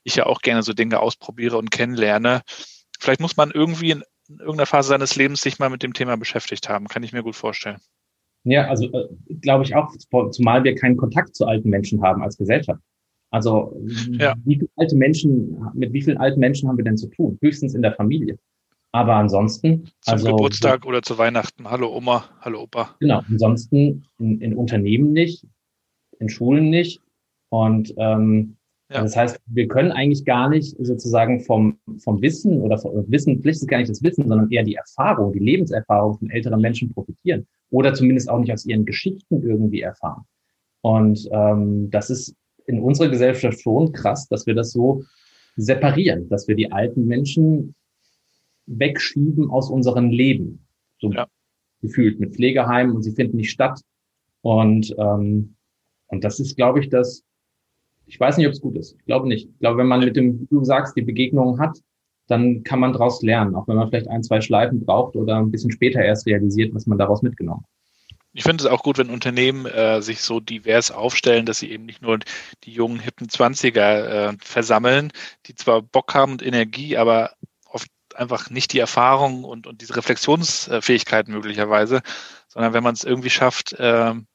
ich 0.04 0.16
ja 0.16 0.26
auch 0.26 0.40
gerne 0.40 0.62
so 0.62 0.72
Dinge 0.72 1.00
ausprobiere 1.00 1.58
und 1.58 1.70
kennenlerne. 1.70 2.42
Vielleicht 2.98 3.20
muss 3.20 3.36
man 3.36 3.50
irgendwie 3.50 3.90
in 3.92 4.02
irgendeiner 4.28 4.66
Phase 4.66 4.88
seines 4.88 5.16
Lebens 5.16 5.40
sich 5.40 5.58
mal 5.58 5.70
mit 5.70 5.82
dem 5.82 5.92
Thema 5.92 6.16
beschäftigt 6.16 6.68
haben, 6.68 6.88
kann 6.88 7.02
ich 7.02 7.12
mir 7.12 7.22
gut 7.22 7.36
vorstellen. 7.36 7.78
Ja, 8.44 8.68
also 8.68 8.86
äh, 8.86 9.08
glaube 9.40 9.64
ich 9.64 9.74
auch, 9.74 9.92
zumal 10.30 10.64
wir 10.64 10.74
keinen 10.74 10.96
Kontakt 10.96 11.34
zu 11.34 11.46
alten 11.46 11.68
Menschen 11.68 12.02
haben 12.02 12.22
als 12.22 12.38
Gesellschaft. 12.38 12.80
Also 13.30 13.76
ja. 14.10 14.34
wie 14.44 14.56
viele 14.56 14.70
alte 14.76 14.96
Menschen, 14.96 15.56
mit 15.74 15.92
wie 15.92 16.02
vielen 16.02 16.18
alten 16.18 16.40
Menschen 16.40 16.68
haben 16.68 16.76
wir 16.76 16.84
denn 16.84 16.96
zu 16.96 17.08
tun? 17.08 17.38
Höchstens 17.40 17.74
in 17.74 17.82
der 17.82 17.94
Familie. 17.94 18.38
Aber 18.92 19.14
ansonsten. 19.14 19.90
Zum 20.00 20.14
also, 20.14 20.30
Geburtstag 20.30 20.84
oder 20.84 21.02
zu 21.02 21.16
Weihnachten. 21.16 21.70
Hallo 21.70 21.94
Oma, 21.94 22.24
hallo 22.40 22.62
Opa. 22.62 22.96
Genau, 23.00 23.22
ansonsten 23.28 24.04
in, 24.18 24.40
in 24.40 24.54
Unternehmen 24.54 25.12
nicht, 25.12 25.46
in 26.18 26.28
Schulen 26.28 26.70
nicht. 26.70 27.00
Und 27.50 27.94
ähm, 27.98 28.56
ja. 28.92 29.02
Das 29.02 29.16
heißt, 29.16 29.40
wir 29.46 29.68
können 29.68 29.92
eigentlich 29.92 30.24
gar 30.24 30.48
nicht 30.48 30.74
sozusagen 30.84 31.40
vom, 31.40 31.78
vom 31.98 32.20
Wissen 32.20 32.60
oder 32.60 32.76
vom 32.76 33.04
Wissen, 33.08 33.40
Pflicht 33.40 33.60
ist 33.60 33.68
gar 33.68 33.78
nicht 33.78 33.90
das 33.90 34.02
Wissen, 34.02 34.26
sondern 34.26 34.50
eher 34.50 34.64
die 34.64 34.74
Erfahrung, 34.74 35.32
die 35.32 35.38
Lebenserfahrung 35.38 36.18
von 36.18 36.30
älteren 36.30 36.60
Menschen 36.60 36.92
profitieren 36.92 37.46
oder 37.70 37.94
zumindest 37.94 38.28
auch 38.28 38.40
nicht 38.40 38.52
aus 38.52 38.66
ihren 38.66 38.84
Geschichten 38.84 39.42
irgendwie 39.48 39.82
erfahren. 39.82 40.24
Und 40.80 41.28
ähm, 41.30 41.88
das 41.90 42.10
ist 42.10 42.34
in 42.66 42.80
unserer 42.80 43.08
Gesellschaft 43.08 43.60
schon 43.60 43.92
krass, 43.92 44.26
dass 44.26 44.46
wir 44.46 44.54
das 44.54 44.72
so 44.72 45.04
separieren, 45.54 46.28
dass 46.28 46.48
wir 46.48 46.56
die 46.56 46.72
alten 46.72 47.06
Menschen 47.06 47.76
wegschieben 48.78 49.50
aus 49.50 49.70
unserem 49.70 50.10
Leben. 50.10 50.66
So 51.00 51.10
ja. 51.10 51.26
gefühlt 51.80 52.20
mit 52.20 52.34
Pflegeheimen 52.34 52.94
und 52.94 53.02
sie 53.02 53.12
finden 53.12 53.36
nicht 53.36 53.50
statt. 53.50 53.80
Und, 54.42 54.94
ähm, 54.98 55.56
und 56.08 56.24
das 56.24 56.40
ist, 56.40 56.56
glaube 56.56 56.80
ich, 56.80 56.88
das, 56.88 57.24
ich 58.06 58.18
weiß 58.18 58.36
nicht, 58.36 58.46
ob 58.46 58.52
es 58.52 58.60
gut 58.60 58.76
ist. 58.76 58.96
Ich 58.98 59.04
glaube 59.04 59.28
nicht. 59.28 59.48
Ich 59.48 59.58
glaube, 59.58 59.78
wenn 59.78 59.86
man 59.86 60.00
mit 60.00 60.16
dem, 60.16 60.40
wie 60.40 60.46
du 60.46 60.64
sagst, 60.64 60.96
die 60.96 61.02
Begegnungen 61.02 61.58
hat, 61.58 61.78
dann 62.26 62.62
kann 62.62 62.80
man 62.80 62.92
daraus 62.92 63.22
lernen, 63.22 63.54
auch 63.54 63.66
wenn 63.66 63.76
man 63.76 63.88
vielleicht 63.88 64.08
ein, 64.08 64.22
zwei 64.22 64.40
Schleifen 64.40 64.84
braucht 64.84 65.16
oder 65.16 65.36
ein 65.38 65.50
bisschen 65.50 65.72
später 65.72 66.00
erst 66.00 66.26
realisiert, 66.26 66.74
was 66.74 66.86
man 66.86 66.96
daraus 66.96 67.22
mitgenommen 67.22 67.62
hat. 67.62 67.70
Ich 68.32 68.44
finde 68.44 68.62
es 68.62 68.70
auch 68.70 68.84
gut, 68.84 68.98
wenn 68.98 69.10
Unternehmen 69.10 69.66
äh, 69.66 70.00
sich 70.02 70.22
so 70.22 70.38
divers 70.38 70.92
aufstellen, 70.92 71.46
dass 71.46 71.58
sie 71.58 71.72
eben 71.72 71.84
nicht 71.84 72.00
nur 72.00 72.20
die 72.62 72.70
jungen, 72.70 73.00
hippen 73.00 73.28
Zwanziger 73.28 74.28
äh, 74.28 74.36
versammeln, 74.40 75.12
die 75.46 75.56
zwar 75.56 75.82
Bock 75.82 76.14
haben 76.14 76.32
und 76.32 76.46
Energie, 76.46 76.96
aber 76.96 77.32
einfach 78.20 78.50
nicht 78.50 78.72
die 78.72 78.78
Erfahrung 78.78 79.44
und, 79.44 79.66
und 79.66 79.80
diese 79.80 79.96
Reflexionsfähigkeit 79.96 81.28
möglicherweise, 81.28 82.02
sondern 82.48 82.74
wenn 82.74 82.84
man 82.84 82.94
es 82.94 83.02
irgendwie 83.02 83.30
schafft, 83.30 83.72
äh, 83.72 84.10
ein 84.10 84.26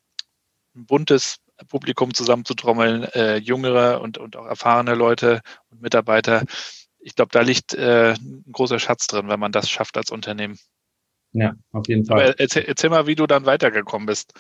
buntes 0.74 1.38
Publikum 1.70 2.14
zusammenzutrommeln, 2.14 3.04
äh, 3.04 3.38
jüngere 3.38 4.02
und, 4.02 4.18
und 4.18 4.36
auch 4.36 4.48
erfahrene 4.48 4.96
Leute 4.96 5.42
und 5.70 5.82
Mitarbeiter. 5.82 6.44
Ich 7.00 7.16
glaube, 7.16 7.30
da 7.32 7.42
liegt 7.42 7.76
äh, 7.76 8.14
ein 8.14 8.44
großer 8.52 8.80
Schatz 8.80 9.08
drin, 9.08 9.30
wenn 9.30 9.40
man 9.40 9.52
das 9.52 9.70
schafft 9.70 9.98
als 9.98 10.12
Unternehmen. 10.12 10.58
Ja, 11.32 11.54
auf 11.72 11.88
jeden 11.88 12.06
Fall. 12.06 12.22
Aber 12.22 12.40
erzähl, 12.40 12.64
erzähl 12.64 12.90
mal, 12.90 13.08
wie 13.08 13.16
du 13.16 13.28
dann 13.28 13.46
weitergekommen 13.46 14.08
bist. 14.08 14.34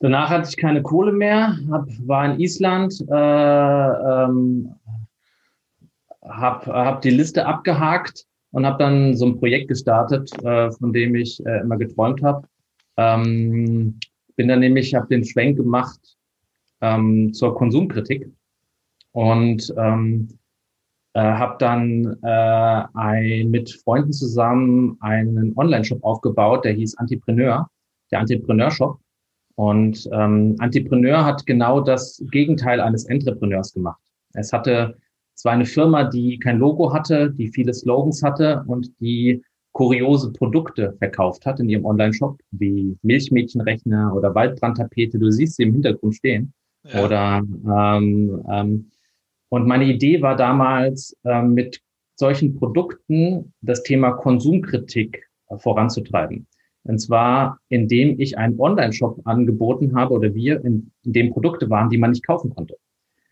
Danach 0.00 0.30
hatte 0.30 0.48
ich 0.48 0.56
keine 0.56 0.82
Kohle 0.82 1.12
mehr, 1.12 1.56
hab, 1.70 1.86
war 2.06 2.24
in 2.26 2.40
Island, 2.40 2.92
äh, 3.08 3.14
ähm, 3.14 4.74
habe 6.22 6.72
hab 6.72 7.02
die 7.02 7.10
Liste 7.10 7.46
abgehakt 7.46 8.26
und 8.52 8.66
habe 8.66 8.78
dann 8.78 9.16
so 9.16 9.26
ein 9.26 9.38
Projekt 9.38 9.68
gestartet, 9.68 10.30
äh, 10.44 10.70
von 10.70 10.92
dem 10.92 11.14
ich 11.14 11.44
äh, 11.44 11.60
immer 11.60 11.76
geträumt 11.76 12.22
habe. 12.22 12.46
Ähm, 12.96 13.98
bin 14.36 14.48
dann 14.48 14.60
nämlich, 14.60 14.94
habe 14.94 15.08
den 15.08 15.24
Schwenk 15.24 15.56
gemacht 15.56 16.00
ähm, 16.80 17.32
zur 17.32 17.54
Konsumkritik 17.54 18.30
und 19.12 19.72
ähm, 19.76 20.28
äh, 21.14 21.20
habe 21.20 21.56
dann 21.58 22.18
äh, 22.22 22.84
ein, 22.94 23.50
mit 23.50 23.70
Freunden 23.70 24.12
zusammen 24.12 24.96
einen 25.00 25.56
Online-Shop 25.56 26.02
aufgebaut, 26.02 26.64
der 26.64 26.72
hieß 26.72 26.96
Antipreneur, 26.98 27.68
der 28.10 28.20
Antipreneur-Shop. 28.20 28.98
Und 29.54 30.08
ähm, 30.12 30.56
Antipreneur 30.58 31.24
hat 31.24 31.44
genau 31.44 31.80
das 31.80 32.22
Gegenteil 32.30 32.80
eines 32.80 33.04
Entrepreneurs 33.04 33.74
gemacht. 33.74 34.00
Es 34.32 34.52
hatte 34.52 34.96
zwar 35.34 35.52
eine 35.52 35.66
Firma, 35.66 36.04
die 36.04 36.38
kein 36.38 36.58
Logo 36.58 36.92
hatte, 36.92 37.30
die 37.30 37.48
viele 37.48 37.74
Slogans 37.74 38.22
hatte 38.22 38.64
und 38.66 38.90
die 39.00 39.42
kuriose 39.72 40.32
Produkte 40.32 40.94
verkauft 40.98 41.46
hat 41.46 41.58
in 41.60 41.68
ihrem 41.68 41.84
Online-Shop, 41.84 42.38
wie 42.50 42.96
Milchmädchenrechner 43.02 44.14
oder 44.14 44.34
Waldbrandtapete. 44.34 45.18
Du 45.18 45.30
siehst 45.30 45.56
sie 45.56 45.62
im 45.64 45.72
Hintergrund 45.72 46.14
stehen. 46.14 46.52
Ja. 46.84 47.04
Oder 47.04 47.42
ähm, 47.66 48.42
ähm, 48.50 48.90
und 49.48 49.66
meine 49.66 49.84
Idee 49.84 50.22
war 50.22 50.34
damals, 50.34 51.14
ähm, 51.24 51.52
mit 51.52 51.80
solchen 52.16 52.56
Produkten 52.56 53.52
das 53.60 53.82
Thema 53.82 54.12
Konsumkritik 54.12 55.28
äh, 55.48 55.58
voranzutreiben. 55.58 56.46
Und 56.84 56.98
zwar, 56.98 57.58
indem 57.68 58.18
ich 58.18 58.38
einen 58.38 58.58
Online-Shop 58.58 59.20
angeboten 59.24 59.94
habe 59.94 60.14
oder 60.14 60.34
wir, 60.34 60.64
in, 60.64 60.90
in 61.04 61.12
dem 61.12 61.32
Produkte 61.32 61.68
waren, 61.70 61.90
die 61.90 61.98
man 61.98 62.10
nicht 62.10 62.26
kaufen 62.26 62.50
konnte. 62.54 62.76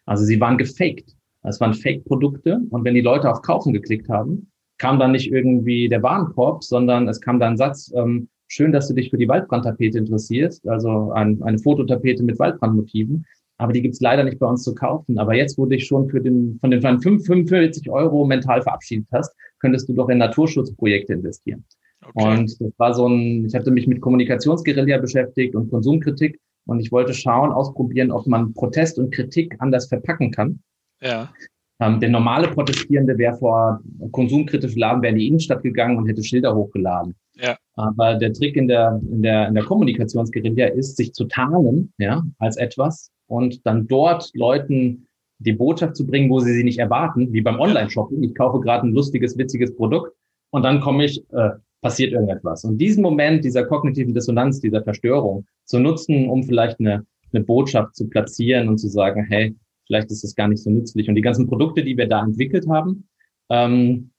Also 0.04 0.24
sie 0.24 0.40
waren 0.40 0.58
gefaked. 0.58 1.16
Es 1.42 1.60
waren 1.60 1.74
Fake-Produkte 1.74 2.60
und 2.70 2.84
wenn 2.84 2.94
die 2.94 3.00
Leute 3.00 3.30
auf 3.30 3.42
Kaufen 3.42 3.72
geklickt 3.72 4.08
haben, 4.08 4.50
kam 4.78 4.98
dann 4.98 5.12
nicht 5.12 5.30
irgendwie 5.30 5.88
der 5.88 6.02
Warenkorb, 6.02 6.64
sondern 6.64 7.08
es 7.08 7.20
kam 7.20 7.38
dann 7.38 7.54
ein 7.54 7.56
Satz, 7.56 7.92
ähm, 7.94 8.28
schön, 8.48 8.72
dass 8.72 8.88
du 8.88 8.94
dich 8.94 9.10
für 9.10 9.18
die 9.18 9.28
Waldbrandtapete 9.28 9.98
interessierst, 9.98 10.66
also 10.68 11.12
ein, 11.12 11.42
eine 11.42 11.58
Fototapete 11.58 12.22
mit 12.22 12.38
Waldbrandmotiven, 12.38 13.24
aber 13.60 13.74
die 13.74 13.82
gibt's 13.82 14.00
leider 14.00 14.24
nicht 14.24 14.38
bei 14.38 14.46
uns 14.46 14.62
zu 14.62 14.74
kaufen. 14.74 15.18
Aber 15.18 15.34
jetzt, 15.34 15.58
wo 15.58 15.64
du 15.64 15.76
dich 15.76 15.86
schon 15.86 16.08
für 16.08 16.20
den, 16.20 16.58
von 16.60 16.70
den 16.70 16.80
45 16.80 17.90
Euro 17.90 18.24
mental 18.24 18.62
verabschiedet 18.62 19.06
hast, 19.12 19.34
könntest 19.58 19.86
du 19.86 19.92
doch 19.92 20.08
in 20.08 20.16
Naturschutzprojekte 20.16 21.12
investieren. 21.12 21.64
Okay. 22.02 22.38
Und 22.38 22.58
das 22.58 22.72
war 22.78 22.94
so 22.94 23.06
ein, 23.06 23.44
ich 23.44 23.54
hatte 23.54 23.70
mich 23.70 23.86
mit 23.86 24.00
Kommunikationsguerilla 24.00 24.96
beschäftigt 24.96 25.54
und 25.54 25.70
Konsumkritik 25.70 26.40
und 26.66 26.80
ich 26.80 26.90
wollte 26.90 27.12
schauen, 27.12 27.52
ausprobieren, 27.52 28.10
ob 28.10 28.26
man 28.26 28.54
Protest 28.54 28.98
und 28.98 29.12
Kritik 29.12 29.56
anders 29.58 29.88
verpacken 29.88 30.30
kann. 30.30 30.62
Ja. 31.00 31.32
Ähm, 31.80 31.98
der 31.98 32.10
normale 32.10 32.48
Protestierende 32.48 33.16
wäre 33.16 33.36
vor 33.36 33.80
konsumkritischen 34.12 34.78
Laden, 34.78 35.02
wäre 35.02 35.12
in 35.12 35.18
die 35.18 35.28
Innenstadt 35.28 35.62
gegangen 35.62 35.96
und 35.96 36.06
hätte 36.06 36.22
Schilder 36.22 36.54
hochgeladen. 36.54 37.14
Ja. 37.36 37.56
Aber 37.74 38.16
der 38.16 38.32
Trick 38.34 38.56
in 38.56 38.68
der, 38.68 39.00
in 39.10 39.22
der, 39.22 39.48
in 39.48 39.54
der 39.54 39.64
Kommunikationsguerilla 39.64 40.66
ist, 40.66 40.96
sich 40.96 41.14
zu 41.14 41.24
tarnen, 41.24 41.92
ja, 41.96 42.22
als 42.38 42.56
etwas 42.56 43.10
und 43.26 43.64
dann 43.66 43.86
dort 43.86 44.30
Leuten 44.34 45.06
die 45.38 45.52
Botschaft 45.52 45.96
zu 45.96 46.06
bringen, 46.06 46.28
wo 46.28 46.40
sie 46.40 46.52
sie 46.52 46.64
nicht 46.64 46.78
erwarten, 46.78 47.32
wie 47.32 47.40
beim 47.40 47.58
Online-Shopping. 47.58 48.22
Ich 48.22 48.34
kaufe 48.34 48.60
gerade 48.60 48.86
ein 48.86 48.92
lustiges, 48.92 49.38
witziges 49.38 49.74
Produkt 49.74 50.12
und 50.50 50.64
dann 50.64 50.80
komme 50.80 51.06
ich, 51.06 51.24
äh, 51.32 51.50
passiert 51.80 52.12
irgendetwas. 52.12 52.64
Und 52.64 52.76
diesen 52.76 53.02
Moment 53.02 53.42
dieser 53.42 53.64
kognitiven 53.64 54.12
Dissonanz, 54.12 54.60
dieser 54.60 54.82
Verstörung 54.82 55.46
zu 55.64 55.78
nutzen, 55.78 56.28
um 56.28 56.42
vielleicht 56.42 56.78
eine, 56.78 57.06
eine 57.32 57.42
Botschaft 57.42 57.96
zu 57.96 58.06
platzieren 58.08 58.68
und 58.68 58.76
zu 58.76 58.88
sagen, 58.88 59.24
hey, 59.30 59.54
vielleicht 59.90 60.12
ist 60.12 60.22
das 60.22 60.36
gar 60.36 60.46
nicht 60.46 60.62
so 60.62 60.70
nützlich. 60.70 61.08
Und 61.08 61.16
die 61.16 61.20
ganzen 61.20 61.48
Produkte, 61.48 61.82
die 61.82 61.96
wir 61.96 62.06
da 62.06 62.22
entwickelt 62.22 62.68
haben, 62.68 63.08
ähm, 63.50 64.12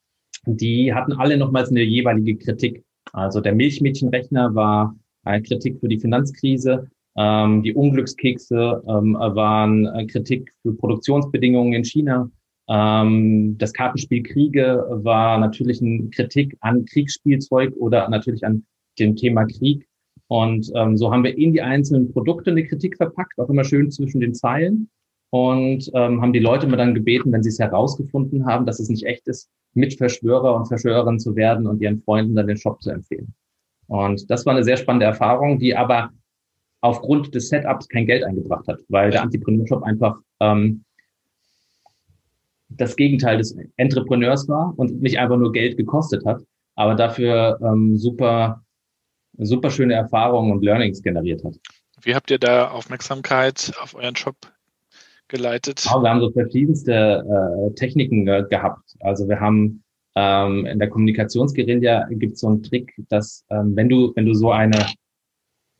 die 0.44 0.92
hatten 0.92 1.14
alle 1.14 1.38
nochmals 1.38 1.70
eine 1.70 1.82
jeweilige 1.82 2.36
Kritik. 2.36 2.84
Also 3.14 3.40
der 3.40 3.54
Milchmädchenrechner 3.54 4.54
war 4.54 4.94
eine 5.24 5.42
Kritik 5.42 5.80
für 5.80 5.88
die 5.88 5.98
Finanzkrise. 5.98 6.90
Ähm, 7.16 7.62
die 7.62 7.72
Unglückskekse 7.72 8.82
ähm, 8.86 9.14
waren 9.14 10.06
Kritik 10.08 10.52
für 10.60 10.74
Produktionsbedingungen 10.74 11.72
in 11.72 11.84
China. 11.84 12.30
Ähm, 12.68 13.56
das 13.56 13.72
Kartenspiel 13.72 14.22
Kriege 14.22 14.84
war 14.90 15.38
natürlich 15.38 15.80
eine 15.80 16.10
Kritik 16.10 16.54
an 16.60 16.84
Kriegsspielzeug 16.84 17.74
oder 17.78 18.10
natürlich 18.10 18.44
an 18.44 18.66
dem 18.98 19.16
Thema 19.16 19.46
Krieg. 19.46 19.88
Und 20.28 20.70
ähm, 20.74 20.98
so 20.98 21.10
haben 21.10 21.24
wir 21.24 21.36
in 21.38 21.54
die 21.54 21.62
einzelnen 21.62 22.12
Produkte 22.12 22.50
eine 22.50 22.66
Kritik 22.66 22.98
verpackt, 22.98 23.38
auch 23.38 23.48
immer 23.48 23.64
schön 23.64 23.90
zwischen 23.90 24.20
den 24.20 24.34
Zeilen. 24.34 24.90
Und 25.34 25.90
ähm, 25.94 26.20
haben 26.20 26.34
die 26.34 26.40
Leute 26.40 26.66
immer 26.66 26.76
dann 26.76 26.94
gebeten, 26.94 27.32
wenn 27.32 27.42
sie 27.42 27.48
es 27.48 27.58
herausgefunden 27.58 28.44
haben, 28.44 28.66
dass 28.66 28.80
es 28.80 28.90
nicht 28.90 29.06
echt 29.06 29.26
ist, 29.28 29.48
Mitverschwörer 29.72 30.54
und 30.54 30.66
Verschwörerin 30.66 31.18
zu 31.18 31.34
werden 31.34 31.66
und 31.66 31.80
ihren 31.80 32.02
Freunden 32.02 32.34
dann 32.36 32.48
den 32.48 32.58
Shop 32.58 32.82
zu 32.82 32.90
empfehlen. 32.90 33.32
Und 33.86 34.30
das 34.30 34.44
war 34.44 34.52
eine 34.52 34.62
sehr 34.62 34.76
spannende 34.76 35.06
Erfahrung, 35.06 35.58
die 35.58 35.74
aber 35.74 36.10
aufgrund 36.82 37.34
des 37.34 37.48
Setups 37.48 37.88
kein 37.88 38.06
Geld 38.06 38.24
eingebracht 38.24 38.68
hat, 38.68 38.80
weil 38.88 39.10
der 39.10 39.22
Antipreneur 39.22 39.66
Shop 39.66 39.82
einfach 39.84 40.18
ähm, 40.40 40.84
das 42.68 42.94
Gegenteil 42.94 43.38
des 43.38 43.56
Entrepreneurs 43.76 44.46
war 44.50 44.74
und 44.76 45.00
nicht 45.00 45.18
einfach 45.18 45.38
nur 45.38 45.52
Geld 45.52 45.78
gekostet 45.78 46.26
hat, 46.26 46.42
aber 46.74 46.94
dafür 46.94 47.58
ähm, 47.62 47.96
super, 47.96 48.62
super 49.38 49.70
schöne 49.70 49.94
Erfahrungen 49.94 50.52
und 50.52 50.62
Learnings 50.62 51.02
generiert 51.02 51.42
hat. 51.42 51.54
Wie 52.02 52.14
habt 52.14 52.30
ihr 52.30 52.38
da 52.38 52.70
Aufmerksamkeit 52.70 53.72
auf 53.80 53.94
euren 53.94 54.16
Shop 54.16 54.36
geleitet? 55.32 55.84
Oh, 55.92 56.00
wir 56.00 56.10
haben 56.10 56.20
so 56.20 56.30
verschiedenste 56.30 56.92
äh, 56.92 57.74
Techniken 57.74 58.28
äh, 58.28 58.44
gehabt. 58.48 58.94
Also 59.00 59.28
wir 59.28 59.40
haben 59.40 59.82
ähm, 60.14 60.66
in 60.66 60.78
der 60.78 60.88
Kommunikationsguerilla 60.88 62.06
gibt 62.10 62.34
es 62.34 62.40
so 62.40 62.48
einen 62.48 62.62
Trick, 62.62 62.94
dass 63.08 63.44
ähm, 63.50 63.74
wenn 63.74 63.88
du 63.88 64.12
wenn 64.14 64.26
du 64.26 64.34
so 64.34 64.52
eine 64.52 64.86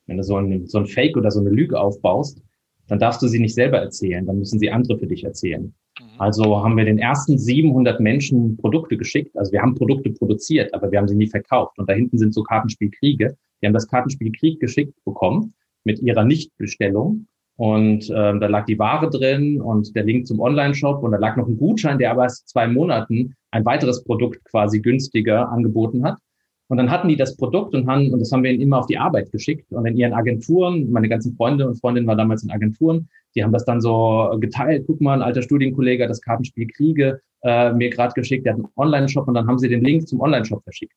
wenn 0.06 0.16
du 0.16 0.24
so 0.24 0.36
ein, 0.36 0.66
so 0.66 0.78
ein 0.78 0.86
Fake 0.86 1.16
oder 1.16 1.30
so 1.30 1.40
eine 1.40 1.50
Lüge 1.50 1.78
aufbaust, 1.78 2.42
dann 2.88 2.98
darfst 2.98 3.22
du 3.22 3.28
sie 3.28 3.38
nicht 3.38 3.54
selber 3.54 3.78
erzählen, 3.78 4.26
dann 4.26 4.38
müssen 4.38 4.58
sie 4.58 4.70
andere 4.70 4.98
für 4.98 5.06
dich 5.06 5.24
erzählen. 5.24 5.72
Mhm. 6.00 6.06
Also 6.18 6.62
haben 6.62 6.76
wir 6.76 6.84
den 6.84 6.98
ersten 6.98 7.38
700 7.38 8.00
Menschen 8.00 8.56
Produkte 8.56 8.96
geschickt. 8.96 9.36
Also 9.36 9.52
wir 9.52 9.62
haben 9.62 9.74
Produkte 9.74 10.10
produziert, 10.10 10.74
aber 10.74 10.90
wir 10.90 10.98
haben 10.98 11.08
sie 11.08 11.14
nie 11.14 11.28
verkauft. 11.28 11.78
Und 11.78 11.88
da 11.88 11.94
hinten 11.94 12.18
sind 12.18 12.34
so 12.34 12.42
Kartenspielkriege. 12.42 13.36
Die 13.60 13.66
haben 13.66 13.72
das 13.72 13.88
Kartenspiel 13.88 14.32
Krieg 14.32 14.60
geschickt 14.60 14.94
bekommen 15.04 15.54
mit 15.84 16.00
ihrer 16.00 16.24
Nichtbestellung. 16.24 17.26
Und 17.62 18.10
ähm, 18.12 18.40
da 18.40 18.48
lag 18.48 18.64
die 18.64 18.76
Ware 18.76 19.08
drin 19.08 19.60
und 19.60 19.94
der 19.94 20.02
Link 20.02 20.26
zum 20.26 20.40
Online-Shop 20.40 21.00
und 21.04 21.12
da 21.12 21.16
lag 21.16 21.36
noch 21.36 21.46
ein 21.46 21.56
Gutschein, 21.56 21.96
der 21.96 22.10
aber 22.10 22.24
erst 22.24 22.48
zwei 22.48 22.66
Monaten 22.66 23.36
ein 23.52 23.64
weiteres 23.64 24.02
Produkt 24.02 24.44
quasi 24.46 24.80
günstiger 24.80 25.48
angeboten 25.48 26.02
hat. 26.02 26.18
Und 26.66 26.78
dann 26.78 26.90
hatten 26.90 27.06
die 27.06 27.14
das 27.14 27.36
Produkt 27.36 27.72
und 27.76 27.86
haben, 27.86 28.12
und 28.12 28.18
das 28.18 28.32
haben 28.32 28.42
wir 28.42 28.50
ihnen 28.50 28.62
immer 28.62 28.80
auf 28.80 28.86
die 28.86 28.98
Arbeit 28.98 29.30
geschickt. 29.30 29.70
Und 29.70 29.86
in 29.86 29.96
ihren 29.96 30.12
Agenturen, 30.12 30.90
meine 30.90 31.08
ganzen 31.08 31.36
Freunde 31.36 31.68
und 31.68 31.78
Freundinnen 31.78 32.08
waren 32.08 32.18
damals 32.18 32.42
in 32.42 32.50
Agenturen, 32.50 33.08
die 33.36 33.44
haben 33.44 33.52
das 33.52 33.64
dann 33.64 33.80
so 33.80 34.36
geteilt. 34.40 34.82
Guck 34.88 35.00
mal, 35.00 35.14
ein 35.14 35.22
alter 35.22 35.42
Studienkollege 35.42 36.02
hat 36.02 36.10
das 36.10 36.20
Kartenspiel 36.20 36.66
Kriege 36.66 37.20
äh, 37.44 37.72
mir 37.74 37.90
gerade 37.90 38.12
geschickt, 38.14 38.44
der 38.44 38.54
hat 38.54 38.58
einen 38.58 38.72
Online-Shop 38.74 39.28
und 39.28 39.34
dann 39.34 39.46
haben 39.46 39.60
sie 39.60 39.68
den 39.68 39.84
Link 39.84 40.08
zum 40.08 40.20
Online-Shop 40.20 40.64
verschickt. 40.64 40.96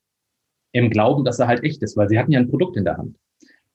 Im 0.71 0.89
Glauben, 0.89 1.25
dass 1.25 1.37
er 1.37 1.45
halt 1.45 1.63
echt 1.63 1.83
ist, 1.83 1.95
weil 1.95 2.09
sie 2.09 2.17
hatten 2.17 2.31
ja 2.31 2.39
ein 2.39 2.49
Produkt 2.49 2.75
in 2.75 2.85
der 2.85 2.97
Hand. 2.97 3.17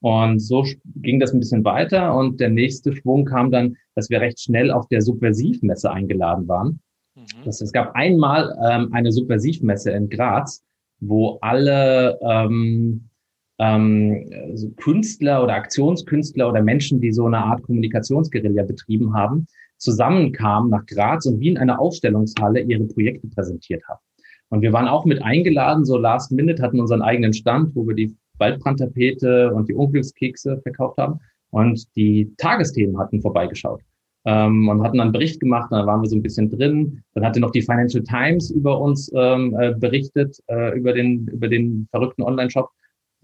Und 0.00 0.38
so 0.38 0.64
ging 0.96 1.20
das 1.20 1.32
ein 1.32 1.40
bisschen 1.40 1.64
weiter 1.64 2.14
und 2.16 2.40
der 2.40 2.48
nächste 2.48 2.94
Schwung 2.94 3.26
kam 3.26 3.50
dann, 3.50 3.76
dass 3.94 4.08
wir 4.08 4.20
recht 4.20 4.40
schnell 4.40 4.70
auf 4.70 4.88
der 4.88 5.02
Subversivmesse 5.02 5.90
eingeladen 5.90 6.48
waren. 6.48 6.80
Mhm. 7.14 7.44
Das, 7.44 7.60
es 7.60 7.72
gab 7.72 7.94
einmal 7.94 8.56
ähm, 8.66 8.92
eine 8.92 9.12
Subversivmesse 9.12 9.90
in 9.90 10.08
Graz, 10.08 10.62
wo 11.00 11.38
alle 11.42 12.18
ähm, 12.22 13.10
ähm, 13.58 14.30
so 14.54 14.70
Künstler 14.70 15.42
oder 15.42 15.54
Aktionskünstler 15.54 16.48
oder 16.48 16.62
Menschen, 16.62 17.00
die 17.00 17.12
so 17.12 17.26
eine 17.26 17.38
Art 17.38 17.62
Kommunikationsguerilla 17.62 18.62
betrieben 18.62 19.12
haben, 19.14 19.46
zusammenkamen 19.76 20.70
nach 20.70 20.86
Graz 20.86 21.26
und 21.26 21.40
wie 21.40 21.48
in 21.48 21.58
einer 21.58 21.78
Ausstellungshalle 21.78 22.60
ihre 22.60 22.84
Projekte 22.84 23.28
präsentiert 23.28 23.86
haben. 23.86 24.00
Und 24.48 24.62
wir 24.62 24.72
waren 24.72 24.88
auch 24.88 25.04
mit 25.04 25.22
eingeladen, 25.22 25.84
so 25.84 25.96
last 25.96 26.32
minute, 26.32 26.62
hatten 26.62 26.80
unseren 26.80 27.02
eigenen 27.02 27.32
Stand, 27.32 27.74
wo 27.76 27.86
wir 27.86 27.94
die 27.94 28.16
Waldbrandtapete 28.40 29.53
und 29.53 29.68
die 29.68 29.74
Unglückskekse 29.74 30.61
verkauft 30.62 30.98
haben. 30.98 31.20
Und 31.50 31.85
die 31.96 32.33
Tagesthemen 32.37 32.98
hatten 32.98 33.20
vorbeigeschaut 33.20 33.83
ähm, 34.24 34.68
und 34.68 34.83
hatten 34.83 34.98
dann 34.98 35.09
einen 35.09 35.12
Bericht 35.12 35.40
gemacht, 35.40 35.68
da 35.70 35.87
waren 35.87 36.03
wir 36.03 36.09
so 36.09 36.16
ein 36.16 36.22
bisschen 36.22 36.50
drin. 36.50 37.03
Dann 37.14 37.24
hatte 37.24 37.40
noch 37.40 37.50
die 37.50 37.62
Financial 37.62 38.03
Times 38.03 38.50
über 38.50 38.81
uns 38.81 39.11
ähm, 39.14 39.57
äh, 39.59 39.74
berichtet, 39.74 40.38
äh, 40.48 40.76
über, 40.79 40.92
den, 40.92 41.26
über 41.29 41.48
den 41.48 41.88
verrückten 41.90 42.22
Online-Shop. 42.22 42.68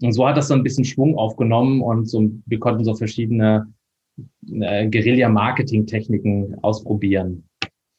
Und 0.01 0.11
so 0.11 0.27
hat 0.27 0.37
das 0.37 0.47
so 0.47 0.53
ein 0.53 0.63
bisschen 0.63 0.85
Schwung 0.85 1.17
aufgenommen 1.17 1.81
und 1.81 2.07
so, 2.07 2.29
wir 2.45 2.59
konnten 2.59 2.83
so 2.83 2.93
verschiedene 2.95 3.71
äh, 4.49 4.87
Guerilla-Marketing-Techniken 4.89 6.55
ausprobieren. 6.61 7.43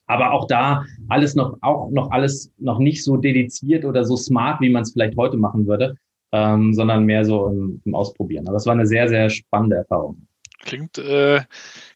Aber 0.06 0.32
auch 0.32 0.46
da 0.46 0.84
alles 1.08 1.34
noch, 1.34 1.58
auch 1.60 1.90
noch 1.90 2.10
alles 2.10 2.52
noch 2.58 2.78
nicht 2.78 3.04
so 3.04 3.16
dediziert 3.16 3.84
oder 3.84 4.04
so 4.04 4.16
smart, 4.16 4.60
wie 4.60 4.70
man 4.70 4.82
es 4.82 4.92
vielleicht 4.92 5.16
heute 5.16 5.36
machen 5.36 5.66
würde, 5.66 5.96
ähm, 6.32 6.74
sondern 6.74 7.04
mehr 7.04 7.24
so 7.24 7.46
im, 7.46 7.80
im 7.84 7.94
Ausprobieren. 7.94 8.48
Aber 8.48 8.56
es 8.56 8.66
war 8.66 8.74
eine 8.74 8.86
sehr, 8.86 9.08
sehr 9.08 9.30
spannende 9.30 9.76
Erfahrung. 9.76 10.26
Klingt, 10.60 10.98
äh, 10.98 11.40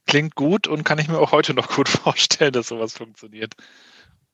klingt 0.06 0.34
gut 0.34 0.68
und 0.68 0.84
kann 0.84 0.98
ich 0.98 1.08
mir 1.08 1.18
auch 1.18 1.32
heute 1.32 1.54
noch 1.54 1.68
gut 1.68 1.88
vorstellen, 1.88 2.52
dass 2.52 2.68
sowas 2.68 2.96
funktioniert. 2.96 3.54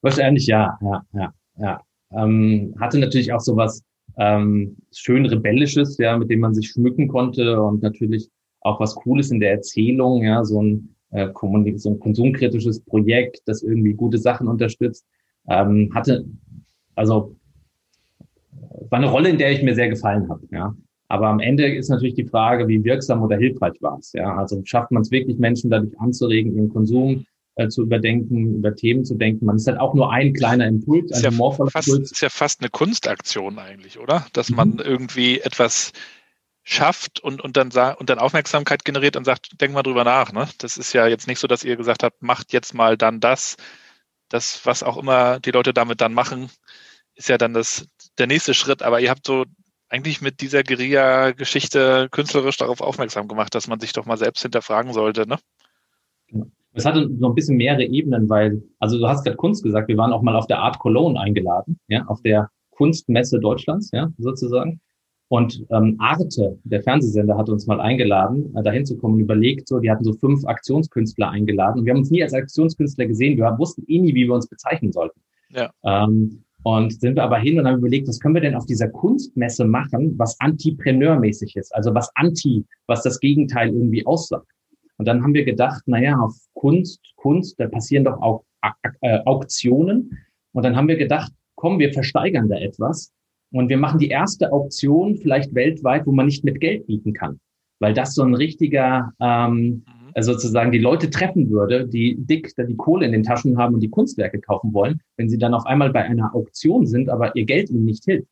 Wahrscheinlich 0.03 0.47
ja, 0.47 0.79
ja, 0.81 1.03
ja, 1.13 1.33
ja. 1.57 1.81
Ähm, 2.13 2.75
hatte 2.81 2.99
natürlich 2.99 3.33
auch 3.33 3.41
sowas 3.41 3.83
ähm, 4.17 4.77
schön 4.93 5.27
rebellisches, 5.27 5.99
ja, 5.99 6.17
mit 6.17 6.31
dem 6.31 6.41
man 6.41 6.55
sich 6.55 6.69
schmücken 6.69 7.09
konnte 7.09 7.61
und 7.61 7.83
natürlich 7.83 8.31
auch 8.61 8.81
was 8.81 8.95
Cooles 8.95 9.31
in 9.31 9.41
der 9.41 9.53
Erzählung, 9.53 10.23
ja, 10.23 10.45
so 10.45 10.63
ein, 10.63 10.95
äh, 11.11 11.29
so 11.77 11.91
ein 11.91 12.01
konsumkritisches 12.01 12.81
Projekt, 12.81 13.43
das 13.47 13.63
irgendwie 13.63 13.95
gute 13.95 14.19
Sachen 14.19 14.49
unterstützt, 14.49 15.07
ähm, 15.49 15.91
hatte, 15.95 16.25
also 16.95 17.37
war 18.91 18.99
eine 18.99 19.11
Rolle, 19.11 19.31
in 19.31 19.39
der 19.39 19.53
ich 19.53 19.63
mir 19.63 19.75
sehr 19.75 19.89
gefallen 19.89 20.29
habe, 20.29 20.47
ja. 20.51 20.75
Aber 21.09 21.29
am 21.29 21.41
Ende 21.41 21.75
ist 21.75 21.89
natürlich 21.89 22.15
die 22.15 22.27
Frage, 22.27 22.69
wie 22.69 22.85
wirksam 22.85 23.23
oder 23.23 23.39
hilfreich 23.39 23.75
war 23.81 23.99
es. 23.99 24.13
Ja? 24.13 24.37
Also 24.37 24.61
schafft 24.65 24.91
man 24.91 25.03
es 25.03 25.11
wirklich, 25.11 25.39
Menschen 25.39 25.71
dadurch 25.71 25.99
anzuregen, 25.99 26.55
ihren 26.55 26.69
Konsum 26.69 27.25
äh, 27.55 27.69
zu 27.69 27.83
überdenken, 27.83 28.57
über 28.57 28.77
Themen 28.77 29.07
zu 29.07 29.15
denken. 29.15 29.47
Man 29.47 29.57
ist 29.57 29.67
halt 29.67 29.81
auch 29.81 29.95
nur 29.95 30.13
ein 30.13 30.35
kleiner 30.35 30.67
Impuls, 30.67 31.11
ein 31.11 31.17
ist 31.17 31.25
ja 31.25 31.67
fast, 31.71 31.89
Impuls. 31.89 32.13
Ist 32.13 32.21
ja 32.21 32.29
fast 32.29 32.61
eine 32.61 32.69
Kunstaktion 32.69 33.59
eigentlich, 33.59 33.99
oder? 33.99 34.27
Dass 34.35 34.51
mhm. 34.51 34.57
man 34.57 34.79
irgendwie 34.79 35.41
etwas 35.41 35.93
schafft 36.63 37.21
und, 37.21 37.41
und, 37.41 37.57
dann, 37.57 37.71
und 37.97 38.11
dann 38.11 38.19
Aufmerksamkeit 38.19 38.85
generiert 38.85 39.17
und 39.17 39.25
sagt, 39.25 39.59
denk 39.61 39.73
mal 39.73 39.83
drüber 39.83 40.05
nach. 40.05 40.33
Ne? 40.33 40.47
Das 40.59 40.77
ist 40.77 40.93
ja 40.93 41.07
jetzt 41.07 41.27
nicht 41.27 41.39
so, 41.39 41.47
dass 41.47 41.65
ihr 41.65 41.77
gesagt 41.77 42.03
habt, 42.03 42.23
macht 42.23 42.53
jetzt 42.53 42.75
mal 42.75 42.99
dann 42.99 43.21
das. 43.21 43.57
Das, 44.29 44.67
was 44.67 44.83
auch 44.83 44.99
immer 44.99 45.41
die 45.41 45.53
Leute 45.53 45.73
damit 45.73 46.03
dann 46.03 46.13
machen, 46.13 46.51
ist 47.15 47.31
ja 47.31 47.39
dann 47.39 47.55
das, 47.55 47.89
der 48.19 48.27
nächste 48.27 48.55
Schritt. 48.55 48.83
Aber 48.83 49.01
ihr 49.01 49.11
habt 49.11 49.27
so 49.27 49.45
eigentlich 49.89 50.21
mit 50.21 50.41
dieser 50.41 50.63
Guerilla-Geschichte 50.63 52.09
künstlerisch 52.11 52.57
darauf 52.57 52.81
aufmerksam 52.81 53.29
gemacht, 53.29 53.55
dass 53.55 53.69
man 53.69 53.81
sich 53.81 53.93
doch 53.93 54.07
mal 54.07 54.19
selbst 54.19 54.43
hinterfragen 54.43 54.93
sollte, 54.93 55.27
ne? 55.27 55.39
Es 56.75 56.85
hatte 56.85 57.09
noch 57.09 57.31
ein 57.31 57.35
bisschen 57.35 57.57
mehrere 57.57 57.85
Ebenen, 57.85 58.29
weil, 58.29 58.63
also 58.79 58.99
du 58.99 59.09
hast 59.09 59.25
gerade 59.25 59.37
Kunst 59.37 59.65
gesagt, 59.65 59.89
wir 59.89 59.97
waren 59.97 60.13
auch 60.13 60.23
mal 60.23 60.37
auf 60.37 60.47
der 60.47 60.59
Art 60.59 60.79
Cologne 60.79 61.19
eingeladen, 61.19 61.81
ja, 61.89 62.05
auf 62.07 62.21
der 62.23 62.51
Kunstmesse 62.71 63.41
Deutschlands, 63.41 63.91
ja, 63.93 64.13
sozusagen. 64.19 64.81
Und 65.29 65.67
ähm, 65.71 65.97
Arte, 65.99 66.59
der 66.65 66.83
Fernsehsender, 66.83 67.37
hat 67.37 67.51
uns 67.51 67.67
mal 67.67 67.81
eingeladen, 67.81 68.55
äh, 68.57 68.63
dahin 68.63 68.87
zu 68.87 68.97
kommen, 68.97 69.19
überlegt, 69.19 69.69
so, 69.69 69.79
die 69.79 69.91
hatten 69.91 70.05
so 70.05 70.15
fünf 70.15 70.45
Aktionskünstler 70.47 71.31
eingeladen. 71.31 71.81
Und 71.81 71.85
wir 71.85 71.93
haben 71.93 71.99
uns 71.99 72.11
nie 72.11 72.23
als 72.23 72.33
Aktionskünstler 72.33 73.07
gesehen, 73.07 73.37
wir 73.37 73.59
wussten 73.59 73.85
eh 73.89 73.99
nie, 73.99 74.15
wie 74.15 74.27
wir 74.27 74.35
uns 74.35 74.49
bezeichnen 74.49 74.93
sollten. 74.93 75.21
Ja. 75.51 75.71
Ähm, 75.85 76.45
und 76.69 77.01
sind 77.01 77.17
wir 77.17 77.23
aber 77.23 77.39
hin 77.39 77.59
und 77.59 77.67
haben 77.67 77.79
überlegt, 77.79 78.09
was 78.09 78.21
können 78.21 78.35
wir 78.35 78.43
denn 78.43 78.55
auf 78.55 78.67
dieser 78.67 78.89
Kunstmesse 78.89 79.65
machen, 79.65 80.19
was 80.19 80.39
antipreneurmäßig 80.39 81.57
ist, 81.57 81.75
also 81.75 81.95
was 81.95 82.11
anti, 82.15 82.63
was 82.87 83.03
das 83.03 83.21
Gegenteil 83.21 83.69
irgendwie 83.69 84.05
aussagt. 84.05 84.47
Und 84.99 85.09
dann 85.09 85.23
haben 85.23 85.33
wir 85.33 85.47
gedacht, 85.47 85.83
naja, 85.87 86.19
auf 86.19 86.35
Kunst, 86.53 87.01
Kunst, 87.17 87.59
da 87.59 87.69
passieren 87.69 88.05
doch 88.05 88.21
auch 88.21 88.45
äh, 89.01 89.19
Auktionen. 89.25 90.19
Und 90.53 90.63
dann 90.63 90.77
haben 90.77 90.89
wir 90.89 90.99
gedacht, 90.99 91.33
komm, 91.55 91.79
wir 91.79 91.91
versteigern 91.91 92.51
da 92.51 92.57
etwas 92.57 93.15
und 93.51 93.71
wir 93.71 93.79
machen 93.79 93.99
die 93.99 94.09
erste 94.09 94.53
Auktion 94.53 95.17
vielleicht 95.17 95.55
weltweit, 95.55 96.07
wo 96.07 96.13
man 96.13 96.27
nicht 96.27 96.45
mit 96.45 96.61
Geld 96.61 96.87
bieten 96.87 97.15
kann, 97.15 97.41
weil 97.79 97.95
das 97.95 98.15
so 98.15 98.23
ein 98.23 98.35
richtiger 98.35 99.15
ähm. 99.23 99.85
Also 100.15 100.33
sozusagen 100.33 100.73
die 100.73 100.79
Leute 100.79 101.11
treffen 101.11 101.51
würde, 101.51 101.87
die 101.87 102.17
dick 102.19 102.55
die 102.57 102.77
Kohle 102.77 103.07
in 103.07 103.13
den 103.13 103.23
Taschen 103.23 103.59
haben 103.59 103.75
und 103.75 103.81
die 103.81 103.91
Kunstwerke 103.91 104.41
kaufen 104.41 104.73
wollen, 104.73 105.01
wenn 105.17 105.29
sie 105.29 105.39
dann 105.39 105.55
auf 105.55 105.67
einmal 105.67 105.91
bei 105.91 106.03
einer 106.03 106.35
Auktion 106.35 106.87
sind, 106.87 107.09
aber 107.09 107.35
ihr 107.37 107.45
Geld 107.45 107.71
ihnen 107.71 107.85
nicht 107.85 108.05
hilft. 108.05 108.29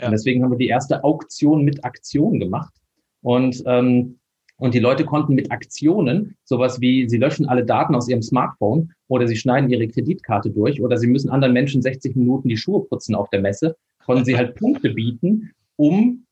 Ja. 0.00 0.06
Und 0.06 0.12
deswegen 0.12 0.42
haben 0.42 0.52
wir 0.52 0.58
die 0.58 0.68
erste 0.68 1.04
Auktion 1.04 1.64
mit 1.64 1.84
Aktion 1.84 2.38
gemacht. 2.38 2.74
Und 3.22 3.62
ähm, 3.66 4.18
und 4.60 4.74
die 4.74 4.80
Leute 4.80 5.04
konnten 5.04 5.34
mit 5.34 5.52
Aktionen, 5.52 6.36
sowas 6.44 6.80
wie, 6.80 7.08
sie 7.08 7.16
löschen 7.16 7.48
alle 7.48 7.64
Daten 7.64 7.94
aus 7.94 8.08
ihrem 8.08 8.22
Smartphone 8.22 8.92
oder 9.06 9.28
sie 9.28 9.36
schneiden 9.36 9.70
ihre 9.70 9.86
Kreditkarte 9.86 10.50
durch 10.50 10.82
oder 10.82 10.96
sie 10.96 11.06
müssen 11.06 11.30
anderen 11.30 11.54
Menschen 11.54 11.80
60 11.80 12.16
Minuten 12.16 12.48
die 12.48 12.56
Schuhe 12.56 12.84
putzen 12.84 13.14
auf 13.14 13.30
der 13.30 13.40
Messe, 13.40 13.76
konnten 14.04 14.24
sie 14.24 14.36
halt 14.36 14.54
Punkte 14.56 14.90
bieten, 14.90 15.52
um 15.76 16.24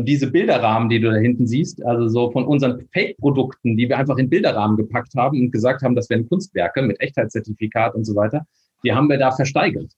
diese 0.00 0.30
Bilderrahmen, 0.30 0.88
die 0.88 1.00
du 1.00 1.10
da 1.10 1.16
hinten 1.16 1.46
siehst, 1.46 1.84
also 1.84 2.08
so 2.08 2.30
von 2.30 2.44
unseren 2.44 2.88
Fake-Produkten, 2.92 3.76
die 3.76 3.88
wir 3.88 3.98
einfach 3.98 4.16
in 4.16 4.30
Bilderrahmen 4.30 4.76
gepackt 4.76 5.14
haben 5.16 5.38
und 5.38 5.50
gesagt 5.50 5.82
haben, 5.82 5.94
das 5.94 6.08
wären 6.08 6.28
Kunstwerke 6.28 6.82
mit 6.82 7.00
Echtheitszertifikat 7.00 7.94
und 7.94 8.04
so 8.04 8.14
weiter, 8.14 8.46
die 8.84 8.92
haben 8.92 9.08
wir 9.08 9.18
da 9.18 9.30
versteigert. 9.30 9.92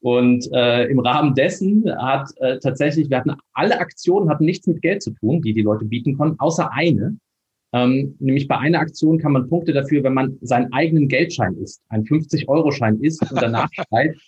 Und 0.00 0.48
äh, 0.52 0.84
im 0.84 0.98
Rahmen 1.00 1.34
dessen 1.34 1.84
hat 1.98 2.28
äh, 2.38 2.58
tatsächlich, 2.58 3.10
wir 3.10 3.18
hatten 3.18 3.34
alle 3.54 3.78
Aktionen 3.80 4.28
hatten 4.28 4.44
nichts 4.44 4.66
mit 4.66 4.82
Geld 4.82 5.02
zu 5.02 5.12
tun, 5.12 5.42
die 5.42 5.54
die 5.54 5.62
Leute 5.62 5.84
bieten 5.84 6.16
konnten, 6.16 6.38
außer 6.38 6.70
eine. 6.72 7.16
Ähm, 7.72 8.14
nämlich 8.20 8.46
bei 8.46 8.58
einer 8.58 8.78
Aktion 8.78 9.18
kann 9.18 9.32
man 9.32 9.48
Punkte 9.48 9.72
dafür, 9.72 10.02
wenn 10.02 10.14
man 10.14 10.38
seinen 10.40 10.72
eigenen 10.72 11.08
Geldschein 11.08 11.56
isst, 11.56 11.82
ein 11.88 12.04
50-Euro-Schein 12.04 13.00
isst 13.00 13.22
und 13.30 13.40
danach 13.40 13.68
schreibt, 13.72 14.20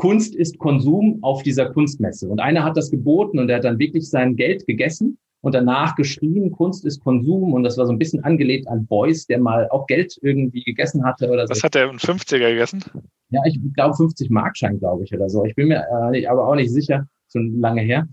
Kunst 0.00 0.34
ist 0.34 0.58
Konsum 0.58 1.18
auf 1.20 1.42
dieser 1.42 1.68
Kunstmesse. 1.68 2.26
Und 2.26 2.40
einer 2.40 2.64
hat 2.64 2.74
das 2.74 2.90
geboten 2.90 3.38
und 3.38 3.50
er 3.50 3.56
hat 3.56 3.64
dann 3.64 3.78
wirklich 3.78 4.08
sein 4.08 4.34
Geld 4.34 4.66
gegessen 4.66 5.18
und 5.42 5.54
danach 5.54 5.94
geschrien, 5.94 6.52
Kunst 6.52 6.86
ist 6.86 7.04
Konsum. 7.04 7.52
Und 7.52 7.64
das 7.64 7.76
war 7.76 7.84
so 7.84 7.92
ein 7.92 7.98
bisschen 7.98 8.24
angelegt 8.24 8.66
an 8.66 8.86
Beuys, 8.86 9.26
der 9.26 9.38
mal 9.38 9.68
auch 9.68 9.86
Geld 9.86 10.16
irgendwie 10.22 10.62
gegessen 10.62 11.04
hatte 11.04 11.28
oder 11.28 11.46
so. 11.46 11.50
Was 11.50 11.62
hat 11.62 11.74
der 11.74 11.90
in 11.90 11.98
50er 11.98 12.38
gegessen? 12.38 12.82
Ja, 13.28 13.42
ich 13.44 13.60
glaube 13.74 13.94
50 13.94 14.30
Markschein, 14.30 14.78
glaube 14.78 15.04
ich, 15.04 15.12
oder 15.12 15.28
so. 15.28 15.44
Ich 15.44 15.54
bin 15.54 15.68
mir 15.68 15.84
äh, 16.14 16.26
aber 16.26 16.48
auch 16.48 16.54
nicht 16.54 16.70
sicher, 16.70 17.06
schon 17.30 17.60
lange 17.60 17.82
her. 17.82 18.08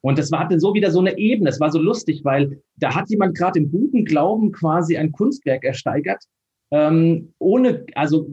Und 0.00 0.18
das 0.18 0.32
war 0.32 0.48
so 0.58 0.72
wieder 0.72 0.90
so 0.90 1.00
eine 1.00 1.18
Ebene. 1.18 1.50
Es 1.50 1.60
war 1.60 1.70
so 1.70 1.78
lustig, 1.78 2.24
weil 2.24 2.62
da 2.76 2.94
hat 2.94 3.10
jemand 3.10 3.36
gerade 3.36 3.58
im 3.58 3.70
guten 3.70 4.06
Glauben 4.06 4.52
quasi 4.52 4.96
ein 4.96 5.12
Kunstwerk 5.12 5.64
ersteigert, 5.64 6.24
ähm, 6.70 7.34
ohne, 7.38 7.84
also 7.94 8.26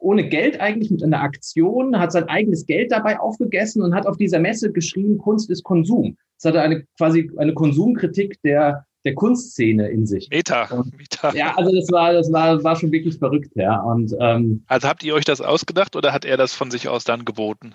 ohne 0.00 0.28
Geld 0.28 0.60
eigentlich 0.60 0.90
mit 0.90 1.02
einer 1.02 1.20
Aktion, 1.20 1.98
hat 1.98 2.12
sein 2.12 2.28
eigenes 2.28 2.66
Geld 2.66 2.90
dabei 2.90 3.20
aufgegessen 3.20 3.82
und 3.82 3.94
hat 3.94 4.06
auf 4.06 4.16
dieser 4.16 4.38
Messe 4.40 4.72
geschrieben, 4.72 5.18
Kunst 5.18 5.50
ist 5.50 5.62
Konsum. 5.62 6.16
Es 6.38 6.44
hatte 6.44 6.60
eine 6.60 6.84
quasi 6.96 7.30
eine 7.36 7.54
Konsumkritik 7.54 8.40
der 8.42 8.86
der 9.04 9.14
Kunstszene 9.14 9.88
in 9.88 10.06
sich. 10.06 10.28
Meta. 10.28 10.64
Und, 10.64 10.96
Meta. 10.96 11.34
Ja, 11.34 11.56
also 11.56 11.74
das 11.74 11.90
war 11.90 12.12
das 12.12 12.30
war 12.32 12.62
war 12.62 12.76
schon 12.76 12.92
wirklich 12.92 13.16
verrückt, 13.18 13.52
ja. 13.54 13.80
Und 13.80 14.14
ähm, 14.20 14.64
also 14.66 14.88
habt 14.88 15.02
ihr 15.04 15.14
euch 15.14 15.24
das 15.24 15.40
ausgedacht 15.40 15.96
oder 15.96 16.12
hat 16.12 16.24
er 16.24 16.36
das 16.36 16.52
von 16.54 16.70
sich 16.70 16.88
aus 16.88 17.04
dann 17.04 17.24
geboten? 17.24 17.74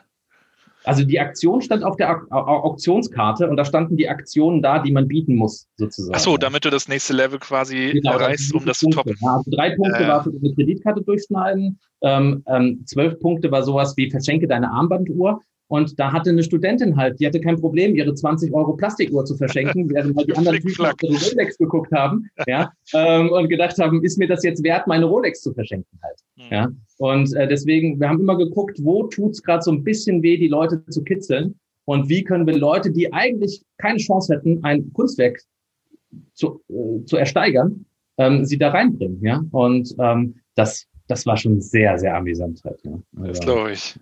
Also 0.86 1.04
die 1.04 1.20
Aktion 1.20 1.62
stand 1.62 1.84
auf 1.84 1.98
der 1.98 2.22
Auktionskarte 2.32 3.50
und 3.50 3.58
da 3.58 3.66
standen 3.66 3.98
die 3.98 4.08
Aktionen 4.08 4.62
da, 4.62 4.80
die 4.80 4.92
man 4.92 5.08
bieten 5.08 5.36
muss, 5.36 5.68
sozusagen. 5.78 6.16
Ach 6.16 6.20
so, 6.20 6.38
damit 6.38 6.66
du 6.66 6.70
das 6.70 6.88
nächste 6.88 7.14
Level 7.14 7.40
quasi 7.40 7.92
genau, 7.94 8.14
erreichst, 8.14 8.54
um 8.54 8.66
das 8.66 8.80
zu 8.80 8.90
toppen. 8.90 9.16
Ja, 9.22 9.36
also 9.38 9.52
drei 9.52 9.76
Punkte 9.76 10.04
äh. 10.04 10.08
war 10.08 10.24
für 10.24 10.30
eine 10.30 10.54
Kreditkarte 10.54 11.02
durchschneiden, 11.02 11.80
ähm, 12.02 12.44
ähm, 12.48 12.84
zwölf 12.86 13.20
Punkte 13.20 13.52
war 13.52 13.64
sowas 13.64 13.96
wie 13.98 14.12
verschenke 14.12 14.48
deine 14.48 14.72
Armbanduhr 14.72 15.42
und 15.68 16.00
da 16.00 16.12
hatte 16.12 16.30
eine 16.30 16.44
Studentin 16.44 16.96
halt, 16.96 17.20
die 17.20 17.26
hatte 17.26 17.40
kein 17.40 17.60
Problem, 17.60 17.96
ihre 17.96 18.14
20 18.14 18.54
Euro 18.54 18.74
Plastikuhr 18.74 19.26
zu 19.26 19.36
verschenken, 19.36 19.90
während 19.94 20.16
halt 20.16 20.28
die 20.28 20.36
anderen 20.36 20.60
Typen 20.60 20.86
auf 20.86 20.94
ihre 21.02 21.14
Rolex 21.14 21.58
geguckt 21.58 21.92
haben, 21.92 22.30
ja, 22.48 22.72
ähm, 22.94 23.30
und 23.32 23.50
gedacht 23.50 23.78
haben, 23.78 24.04
ist 24.04 24.18
mir 24.18 24.28
das 24.28 24.44
jetzt 24.44 24.64
wert, 24.64 24.88
meine 24.88 25.06
Rolex 25.06 25.42
zu 25.42 25.54
verschenken 25.54 26.00
halt, 26.04 26.18
mhm. 26.36 26.44
ja. 26.52 26.72
Und 26.98 27.36
äh, 27.36 27.48
deswegen, 27.48 28.00
wir 28.00 28.10
haben 28.10 28.22
immer 28.22 28.38
geguckt, 28.38 28.80
wo 28.82 29.04
tut's 29.04 29.42
gerade 29.42 29.64
so 29.64 29.72
ein 29.72 29.84
bisschen 29.84 30.22
weh, 30.24 30.38
die 30.38 30.48
Leute 30.48 30.86
zu 30.86 31.04
kitzeln 31.04 31.56
und 31.86 32.10
wie 32.10 32.24
können 32.24 32.48
wir 32.48 32.58
Leute, 32.58 32.92
die 32.92 33.12
eigentlich 33.12 33.64
keine 33.78 33.98
Chance 33.98 34.36
hätten, 34.36 34.64
ein 34.64 34.92
Kunstwerk 34.94 35.40
zu, 36.34 36.62
äh, 36.70 37.06
zu 37.06 37.18
ersteigern, 37.18 37.86
ähm, 38.18 38.46
sie 38.46 38.58
da 38.58 38.70
reinbringen, 38.70 39.22
ja. 39.22 39.44
Und 39.52 39.94
ähm, 40.00 40.36
das, 40.56 40.88
das 41.08 41.26
war 41.26 41.38
schon 41.38 41.62
sehr, 41.62 41.98
sehr 41.98 42.16
amüsant 42.16 42.62
halt. 42.64 42.82
Ja. 42.84 43.00
Das 43.28 43.40
glaube 43.40 43.74
ich. 43.74 44.00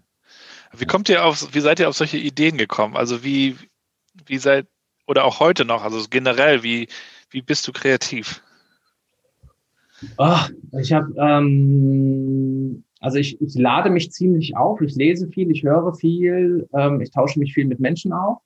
Wie 0.75 0.85
kommt 0.85 1.09
ihr 1.09 1.23
auf, 1.23 1.53
wie 1.53 1.59
seid 1.59 1.79
ihr 1.79 1.89
auf 1.89 1.95
solche 1.95 2.17
Ideen 2.17 2.57
gekommen? 2.57 2.95
Also 2.95 3.23
wie, 3.23 3.55
wie 4.25 4.37
seid, 4.37 4.67
oder 5.07 5.25
auch 5.25 5.39
heute 5.39 5.65
noch, 5.65 5.83
also 5.83 6.03
generell, 6.09 6.63
wie, 6.63 6.87
wie 7.29 7.41
bist 7.41 7.67
du 7.67 7.71
kreativ? 7.71 8.41
Oh, 10.17 10.37
ich 10.79 10.91
habe, 10.91 11.13
ähm, 11.17 12.83
also 12.99 13.17
ich, 13.17 13.39
ich 13.41 13.55
lade 13.55 13.89
mich 13.89 14.11
ziemlich 14.11 14.55
auf, 14.57 14.81
ich 14.81 14.95
lese 14.95 15.27
viel, 15.27 15.51
ich 15.51 15.63
höre 15.63 15.93
viel, 15.93 16.67
ähm, 16.73 17.01
ich 17.01 17.11
tausche 17.11 17.39
mich 17.39 17.53
viel 17.53 17.65
mit 17.65 17.79
Menschen 17.79 18.11
auf. 18.11 18.39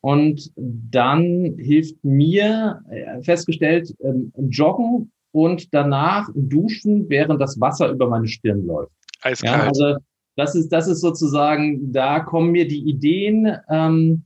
Und 0.00 0.52
dann 0.56 1.56
hilft 1.58 2.04
mir 2.04 2.82
äh, 2.88 3.20
festgestellt, 3.22 3.94
ähm, 4.00 4.32
Joggen 4.36 5.10
und 5.32 5.74
danach 5.74 6.28
Duschen, 6.34 7.08
während 7.08 7.40
das 7.40 7.60
Wasser 7.60 7.90
über 7.90 8.08
meine 8.08 8.28
Stirn 8.28 8.64
läuft. 8.64 8.92
Eiskalt. 9.22 9.56
Ja, 9.56 9.68
also 9.68 9.96
das 10.38 10.54
ist, 10.54 10.68
das 10.68 10.86
ist 10.86 11.00
sozusagen, 11.00 11.92
da 11.92 12.20
kommen 12.20 12.52
mir 12.52 12.68
die 12.68 12.88
Ideen 12.88 13.56
ähm, 13.68 14.22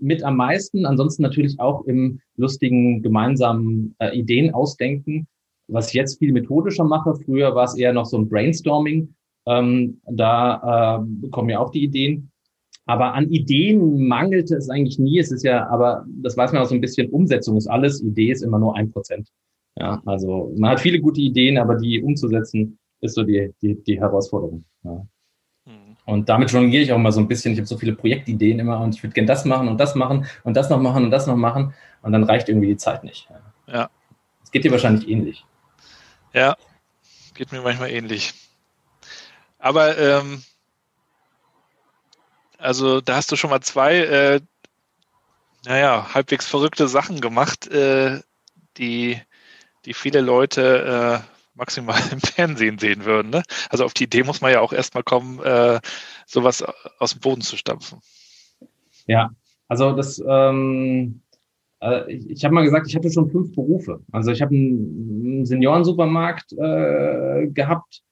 mit 0.00 0.22
am 0.24 0.36
meisten. 0.36 0.86
Ansonsten 0.86 1.22
natürlich 1.22 1.60
auch 1.60 1.84
im 1.84 2.18
lustigen 2.36 3.02
gemeinsamen 3.02 3.94
äh, 3.98 4.16
Ideen 4.18 4.54
ausdenken, 4.54 5.26
was 5.68 5.88
ich 5.88 5.94
jetzt 5.94 6.18
viel 6.18 6.32
methodischer 6.32 6.84
mache. 6.84 7.14
Früher 7.14 7.54
war 7.54 7.64
es 7.64 7.76
eher 7.76 7.92
noch 7.92 8.06
so 8.06 8.16
ein 8.16 8.26
Brainstorming. 8.30 9.14
Ähm, 9.46 10.00
da 10.06 11.04
äh, 11.22 11.28
kommen 11.28 11.48
mir 11.48 11.60
auch 11.60 11.70
die 11.70 11.84
Ideen. 11.84 12.30
Aber 12.86 13.12
an 13.12 13.28
Ideen 13.28 14.08
mangelte 14.08 14.56
es 14.56 14.70
eigentlich 14.70 14.98
nie. 14.98 15.18
Es 15.18 15.30
ist 15.30 15.44
ja, 15.44 15.68
aber 15.68 16.06
das 16.08 16.38
weiß 16.38 16.52
man 16.52 16.62
auch 16.62 16.68
so 16.68 16.74
ein 16.74 16.80
bisschen, 16.80 17.10
Umsetzung 17.10 17.58
ist 17.58 17.66
alles. 17.66 18.02
Idee 18.02 18.30
ist 18.30 18.42
immer 18.42 18.58
nur 18.58 18.76
ein 18.76 18.90
Prozent. 18.90 19.28
Ja, 19.78 20.00
also 20.06 20.54
man 20.56 20.70
hat 20.70 20.80
viele 20.80 21.00
gute 21.00 21.20
Ideen, 21.20 21.58
aber 21.58 21.74
die 21.74 22.02
umzusetzen 22.02 22.78
ist 23.02 23.14
so 23.14 23.24
die, 23.24 23.52
die, 23.60 23.82
die 23.84 24.00
Herausforderung. 24.00 24.64
Ja. 24.84 25.06
Und 26.04 26.28
damit 26.28 26.50
jongliere 26.50 26.82
ich 26.82 26.92
auch 26.92 26.98
mal 26.98 27.12
so 27.12 27.20
ein 27.20 27.28
bisschen. 27.28 27.52
Ich 27.52 27.58
habe 27.58 27.66
so 27.66 27.78
viele 27.78 27.92
Projektideen 27.92 28.58
immer 28.58 28.80
und 28.80 28.94
ich 28.94 29.02
würde 29.02 29.14
gerne 29.14 29.26
das 29.26 29.44
machen 29.44 29.68
und 29.68 29.78
das 29.78 29.94
machen 29.94 30.26
und 30.44 30.54
das 30.54 30.70
noch 30.70 30.80
machen 30.80 31.04
und 31.04 31.10
das 31.10 31.26
noch 31.26 31.36
machen. 31.36 31.74
Und 32.02 32.12
dann 32.12 32.24
reicht 32.24 32.48
irgendwie 32.48 32.68
die 32.68 32.76
Zeit 32.76 33.04
nicht. 33.04 33.28
Ja. 33.66 33.90
Es 34.42 34.50
geht 34.50 34.64
dir 34.64 34.72
wahrscheinlich 34.72 35.08
ähnlich. 35.08 35.44
Ja, 36.32 36.56
geht 37.34 37.52
mir 37.52 37.62
manchmal 37.62 37.90
ähnlich. 37.90 38.34
Aber 39.58 39.96
ähm, 39.98 40.42
also 42.58 43.00
da 43.00 43.16
hast 43.16 43.30
du 43.32 43.36
schon 43.36 43.50
mal 43.50 43.60
zwei, 43.60 43.96
äh, 43.96 44.40
naja, 45.64 46.14
halbwegs 46.14 46.46
verrückte 46.46 46.88
Sachen 46.88 47.20
gemacht, 47.20 47.66
äh, 47.68 48.20
die, 48.76 49.20
die 49.84 49.94
viele 49.94 50.20
Leute 50.20 51.22
äh, 51.24 51.39
maximal 51.60 52.00
im 52.12 52.20
Fernsehen 52.20 52.78
sehen 52.78 53.04
würden. 53.04 53.30
Ne? 53.30 53.42
Also 53.68 53.84
auf 53.84 53.94
die 53.94 54.04
Idee 54.04 54.24
muss 54.24 54.40
man 54.40 54.50
ja 54.50 54.60
auch 54.60 54.72
erstmal 54.72 55.04
kommen, 55.04 55.38
äh, 55.40 55.78
sowas 56.26 56.64
aus 56.98 57.12
dem 57.12 57.20
Boden 57.20 57.42
zu 57.42 57.56
stampfen. 57.56 58.00
Ja, 59.06 59.30
also 59.68 59.92
das, 59.92 60.22
ähm, 60.26 61.20
äh, 61.80 62.12
ich, 62.12 62.44
habe 62.44 62.54
mal 62.54 62.64
gesagt, 62.64 62.88
ich 62.88 62.96
hatte 62.96 63.10
schon 63.10 63.30
fünf 63.30 63.54
Berufe. 63.54 64.00
Also 64.10 64.32
ich 64.32 64.42
habe 64.42 64.54
einen 64.54 65.46
Seniorensupermarkt 65.46 66.52
äh, 66.52 67.46
gehabt. 67.48 68.02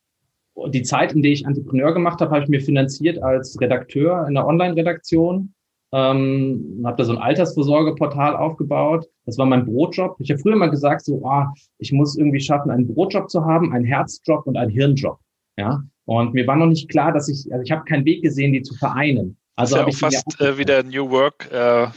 Die 0.69 0.83
Zeit, 0.83 1.13
in 1.13 1.23
der 1.23 1.33
ich 1.33 1.45
Entrepreneur 1.45 1.93
gemacht 1.93 2.21
habe, 2.21 2.33
habe 2.33 2.43
ich 2.43 2.49
mir 2.49 2.61
finanziert 2.61 3.23
als 3.23 3.61
Redakteur 3.61 4.27
in 4.27 4.35
der 4.35 4.47
Online-Redaktion 4.47 5.55
ähm, 5.93 6.83
habe 6.85 6.97
da 6.97 7.05
so 7.05 7.13
ein 7.13 7.19
Altersvorsorgeportal 7.19 8.37
aufgebaut. 8.37 9.07
Das 9.25 9.39
war 9.39 9.47
mein 9.47 9.65
Brotjob. 9.65 10.17
Ich 10.19 10.31
habe 10.31 10.41
früher 10.41 10.57
mal 10.57 10.71
gesagt, 10.71 11.05
so, 11.05 11.25
ah, 11.27 11.53
ich 11.79 11.93
muss 11.93 12.17
irgendwie 12.17 12.41
schaffen, 12.41 12.71
einen 12.71 12.87
Brotjob 12.87 13.31
zu 13.31 13.45
haben, 13.45 13.73
einen 13.73 13.85
Herzjob 13.85 14.47
und 14.47 14.57
einen 14.57 14.71
Hirnjob. 14.71 15.19
Ja, 15.57 15.83
und 16.05 16.35
mir 16.35 16.47
war 16.47 16.57
noch 16.57 16.67
nicht 16.67 16.89
klar, 16.89 17.13
dass 17.13 17.29
ich, 17.29 17.53
also 17.53 17.63
ich 17.63 17.71
habe 17.71 17.85
keinen 17.85 18.05
Weg 18.05 18.23
gesehen, 18.23 18.53
die 18.53 18.63
zu 18.63 18.75
vereinen. 18.75 19.37
Also 19.57 19.77
das 19.77 19.89
ist 19.89 20.01
ja 20.01 20.09
auch 20.09 20.13
fast 20.13 20.41
äh, 20.41 20.57
wieder 20.57 20.83
New 20.83 21.11
Work, 21.11 21.51
äh, 21.51 21.89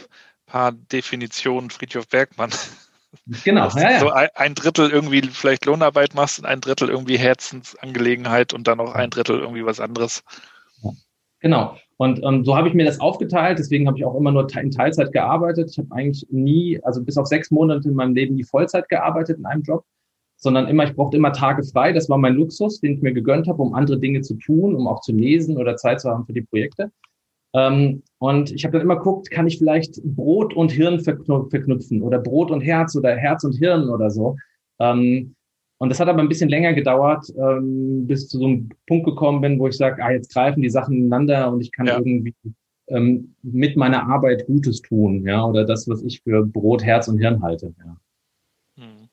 paar 0.47 0.71
Definitionen 0.71 1.69
Friedhof 1.69 2.07
Bergmann. 2.07 2.51
Genau, 3.43 3.67
ja, 3.75 3.91
ja. 3.91 3.99
so 3.99 4.09
ein 4.09 4.55
Drittel 4.55 4.89
irgendwie 4.89 5.21
vielleicht 5.21 5.65
Lohnarbeit 5.65 6.15
machst 6.15 6.39
und 6.39 6.45
ein 6.45 6.61
Drittel 6.61 6.87
irgendwie 6.87 7.17
Herzensangelegenheit 7.17 8.53
und 8.53 8.67
dann 8.67 8.77
noch 8.77 8.95
ein 8.95 9.09
Drittel 9.09 9.37
irgendwie 9.37 9.65
was 9.65 9.81
anderes. 9.81 10.23
Genau. 11.41 11.75
Und 11.97 12.21
ähm, 12.23 12.45
so 12.45 12.55
habe 12.55 12.67
ich 12.67 12.73
mir 12.73 12.85
das 12.85 12.99
aufgeteilt. 12.99 13.59
Deswegen 13.59 13.87
habe 13.87 13.97
ich 13.97 14.05
auch 14.05 14.15
immer 14.15 14.31
nur 14.31 14.47
in 14.55 14.71
Teilzeit 14.71 15.11
gearbeitet. 15.11 15.69
Ich 15.71 15.77
habe 15.77 15.91
eigentlich 15.91 16.25
nie, 16.31 16.79
also 16.83 17.03
bis 17.03 17.17
auf 17.17 17.27
sechs 17.27 17.51
Monate 17.51 17.89
in 17.89 17.95
meinem 17.95 18.15
Leben 18.15 18.35
nie 18.35 18.43
Vollzeit 18.43 18.87
gearbeitet 18.89 19.37
in 19.39 19.45
einem 19.45 19.63
Job, 19.63 19.83
sondern 20.37 20.67
immer, 20.67 20.83
ich 20.85 20.95
brauchte 20.95 21.17
immer 21.17 21.33
Tage 21.33 21.63
frei. 21.63 21.93
Das 21.93 22.09
war 22.09 22.17
mein 22.17 22.35
Luxus, 22.35 22.79
den 22.79 22.93
ich 22.93 23.01
mir 23.01 23.13
gegönnt 23.13 23.47
habe, 23.47 23.61
um 23.61 23.73
andere 23.73 23.99
Dinge 23.99 24.21
zu 24.21 24.35
tun, 24.35 24.75
um 24.75 24.87
auch 24.87 25.01
zu 25.01 25.11
lesen 25.11 25.57
oder 25.57 25.75
Zeit 25.75 26.01
zu 26.01 26.09
haben 26.09 26.25
für 26.25 26.33
die 26.33 26.41
Projekte. 26.41 26.91
Ähm, 27.53 28.03
und 28.19 28.51
ich 28.51 28.63
habe 28.63 28.73
dann 28.73 28.81
immer 28.81 28.97
geguckt, 28.97 29.29
kann 29.29 29.47
ich 29.47 29.57
vielleicht 29.57 30.01
Brot 30.03 30.53
und 30.53 30.71
Hirn 30.71 30.99
verknüpfen 30.99 32.01
oder 32.01 32.19
Brot 32.19 32.49
und 32.49 32.61
Herz 32.61 32.95
oder 32.95 33.15
Herz 33.15 33.43
und 33.43 33.57
Hirn 33.57 33.89
oder 33.89 34.09
so. 34.09 34.37
Ähm, 34.79 35.35
und 35.81 35.89
das 35.89 35.99
hat 35.99 36.09
aber 36.09 36.19
ein 36.19 36.29
bisschen 36.29 36.49
länger 36.49 36.73
gedauert, 36.73 37.25
ähm, 37.35 38.05
bis 38.05 38.27
zu 38.27 38.37
so 38.37 38.45
einem 38.45 38.69
Punkt 38.85 39.03
gekommen 39.03 39.41
bin, 39.41 39.57
wo 39.57 39.67
ich 39.67 39.75
sage, 39.75 40.03
ah, 40.05 40.11
jetzt 40.11 40.31
greifen 40.31 40.61
die 40.61 40.69
Sachen 40.69 40.95
ineinander 40.95 41.51
und 41.51 41.59
ich 41.59 41.71
kann 41.71 41.87
ja. 41.87 41.97
irgendwie 41.97 42.35
ähm, 42.85 43.33
mit 43.41 43.75
meiner 43.77 44.07
Arbeit 44.07 44.45
Gutes 44.45 44.83
tun, 44.83 45.25
ja, 45.25 45.43
oder 45.43 45.65
das, 45.65 45.89
was 45.89 46.03
ich 46.03 46.21
für 46.21 46.45
Brot, 46.45 46.83
Herz 46.83 47.07
und 47.07 47.17
Hirn 47.17 47.41
halte. 47.41 47.73
Ja, 47.79 47.97
hm. 48.77 49.09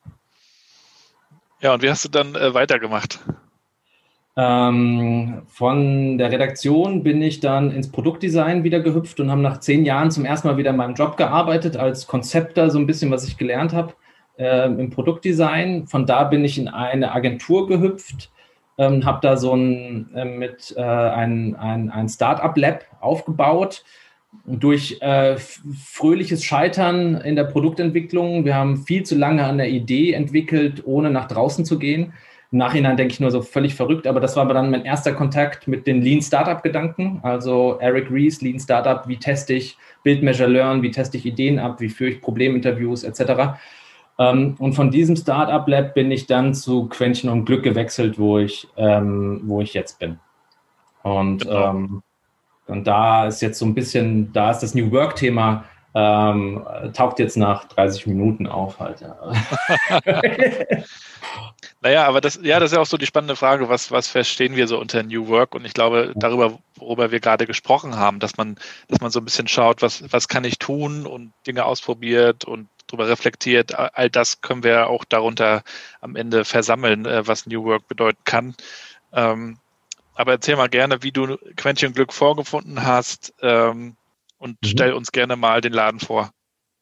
ja 1.61 1.73
und 1.73 1.81
wie 1.81 1.89
hast 1.89 2.05
du 2.05 2.09
dann 2.09 2.35
äh, 2.35 2.53
weitergemacht? 2.53 3.19
Ähm, 4.37 5.41
von 5.47 6.19
der 6.19 6.31
Redaktion 6.31 7.01
bin 7.01 7.19
ich 7.23 7.39
dann 7.39 7.71
ins 7.71 7.91
Produktdesign 7.91 8.63
wieder 8.63 8.79
gehüpft 8.79 9.19
und 9.19 9.31
habe 9.31 9.41
nach 9.41 9.59
zehn 9.59 9.85
Jahren 9.85 10.11
zum 10.11 10.23
ersten 10.23 10.47
Mal 10.47 10.57
wieder 10.57 10.69
in 10.69 10.77
meinem 10.77 10.93
Job 10.93 11.17
gearbeitet, 11.17 11.77
als 11.77 12.05
Konzepter, 12.05 12.69
so 12.69 12.77
ein 12.77 12.85
bisschen, 12.85 13.09
was 13.09 13.27
ich 13.27 13.37
gelernt 13.37 13.73
habe 13.73 13.95
äh, 14.39 14.65
im 14.65 14.89
Produktdesign. 14.89 15.85
Von 15.87 16.05
da 16.05 16.23
bin 16.23 16.43
ich 16.43 16.57
in 16.57 16.67
eine 16.67 17.11
Agentur 17.11 17.67
gehüpft, 17.67 18.31
ähm, 18.77 19.05
habe 19.05 19.19
da 19.21 19.37
so 19.37 19.53
ein, 19.53 20.09
äh, 20.15 20.25
mit 20.25 20.73
äh, 20.75 20.81
ein, 20.81 21.55
ein, 21.55 21.91
ein 21.91 22.09
Startup-Lab 22.09 22.85
aufgebaut. 23.01 23.83
Durch 24.45 25.01
äh, 25.01 25.37
fröhliches 25.37 26.43
Scheitern 26.43 27.15
in 27.15 27.35
der 27.35 27.45
Produktentwicklung. 27.45 28.45
Wir 28.45 28.55
haben 28.55 28.77
viel 28.77 29.03
zu 29.03 29.15
lange 29.15 29.43
an 29.43 29.57
der 29.57 29.69
Idee 29.69 30.13
entwickelt, 30.13 30.83
ohne 30.85 31.09
nach 31.09 31.27
draußen 31.27 31.65
zu 31.65 31.79
gehen 31.79 32.13
im 32.51 32.57
Nachhinein 32.57 32.97
denke 32.97 33.13
ich 33.13 33.19
nur 33.19 33.29
so 33.29 33.43
völlig 33.43 33.75
verrückt, 33.75 34.07
aber 34.07 34.19
das 34.19 34.35
war 34.35 34.47
dann 34.47 34.71
mein 34.71 34.83
erster 34.83 35.13
Kontakt 35.13 35.67
mit 35.67 35.85
den 35.85 36.01
Lean 36.01 36.21
Startup 36.21 36.63
Gedanken. 36.63 37.19
Also 37.21 37.77
Eric 37.79 38.09
Rees, 38.09 38.41
Lean 38.41 38.59
Startup, 38.59 39.07
wie 39.07 39.17
teste 39.17 39.53
ich 39.53 39.77
Build, 40.03 40.23
Measure, 40.23 40.49
Learn, 40.49 40.81
wie 40.81 40.89
teste 40.89 41.17
ich 41.17 41.27
Ideen 41.27 41.59
ab, 41.59 41.79
wie 41.79 41.89
führe 41.89 42.09
ich 42.09 42.21
Probleminterviews 42.21 43.03
etc. 43.03 43.59
Ähm, 44.19 44.55
und 44.59 44.73
von 44.73 44.91
diesem 44.91 45.15
Startup 45.15 45.67
Lab 45.67 45.93
bin 45.95 46.11
ich 46.11 46.27
dann 46.27 46.53
zu 46.53 46.87
Quäntchen 46.87 47.29
und 47.29 47.45
Glück 47.45 47.63
gewechselt, 47.63 48.19
wo 48.19 48.37
ich, 48.37 48.67
ähm, 48.77 49.41
wo 49.45 49.61
ich 49.61 49.73
jetzt 49.73 49.97
bin. 49.97 50.19
Und, 51.03 51.43
genau. 51.43 51.69
ähm, 51.69 52.03
und 52.67 52.85
da 52.85 53.27
ist 53.27 53.41
jetzt 53.41 53.57
so 53.57 53.65
ein 53.65 53.73
bisschen, 53.73 54.31
da 54.33 54.51
ist 54.51 54.59
das 54.59 54.75
New 54.75 54.91
Work 54.91 55.15
Thema 55.15 55.63
ähm, 55.95 56.63
taucht 56.93 57.17
jetzt 57.17 57.35
nach 57.35 57.65
30 57.65 58.05
Minuten 58.05 58.45
auf 58.45 58.79
halt. 58.79 59.01
Ja. 59.01 59.17
Naja, 61.81 62.05
aber 62.05 62.19
das, 62.19 62.37
ja, 62.43 62.59
das 62.59 62.71
ist 62.71 62.75
ja 62.75 62.81
auch 62.81 62.85
so 62.85 62.97
die 62.97 63.05
spannende 63.05 63.37
Frage, 63.37 63.69
was, 63.69 63.89
was 63.89 64.09
verstehen 64.09 64.57
wir 64.57 64.67
so 64.67 64.77
unter 64.77 65.01
New 65.01 65.29
Work? 65.29 65.55
Und 65.55 65.63
ich 65.63 65.73
glaube, 65.73 66.11
darüber, 66.15 66.59
worüber 66.75 67.11
wir 67.11 67.21
gerade 67.21 67.47
gesprochen 67.47 67.95
haben, 67.95 68.19
dass 68.19 68.35
man, 68.35 68.57
dass 68.89 68.99
man 68.99 69.11
so 69.11 69.19
ein 69.19 69.25
bisschen 69.25 69.47
schaut, 69.47 69.81
was, 69.81 70.03
was 70.11 70.27
kann 70.27 70.43
ich 70.43 70.59
tun 70.59 71.05
und 71.05 71.31
Dinge 71.47 71.63
ausprobiert 71.63 72.43
und 72.43 72.67
darüber 72.89 73.07
reflektiert. 73.07 73.77
All 73.77 74.09
das 74.09 74.41
können 74.41 74.63
wir 74.63 74.89
auch 74.89 75.05
darunter 75.05 75.63
am 76.01 76.15
Ende 76.15 76.45
versammeln, 76.45 77.05
äh, 77.05 77.27
was 77.27 77.47
New 77.47 77.63
Work 77.63 77.87
bedeuten 77.87 78.21
kann. 78.25 78.55
Ähm, 79.13 79.57
aber 80.15 80.33
erzähl 80.33 80.57
mal 80.57 80.67
gerne, 80.67 81.01
wie 81.01 81.11
du 81.11 81.37
Quäntchen 81.55 81.93
Glück 81.93 82.11
vorgefunden 82.11 82.83
hast 82.83 83.33
ähm, 83.41 83.95
und 84.37 84.51
mhm. 84.61 84.67
stell 84.67 84.93
uns 84.93 85.11
gerne 85.11 85.35
mal 85.35 85.61
den 85.61 85.73
Laden 85.73 85.99
vor. 85.99 86.31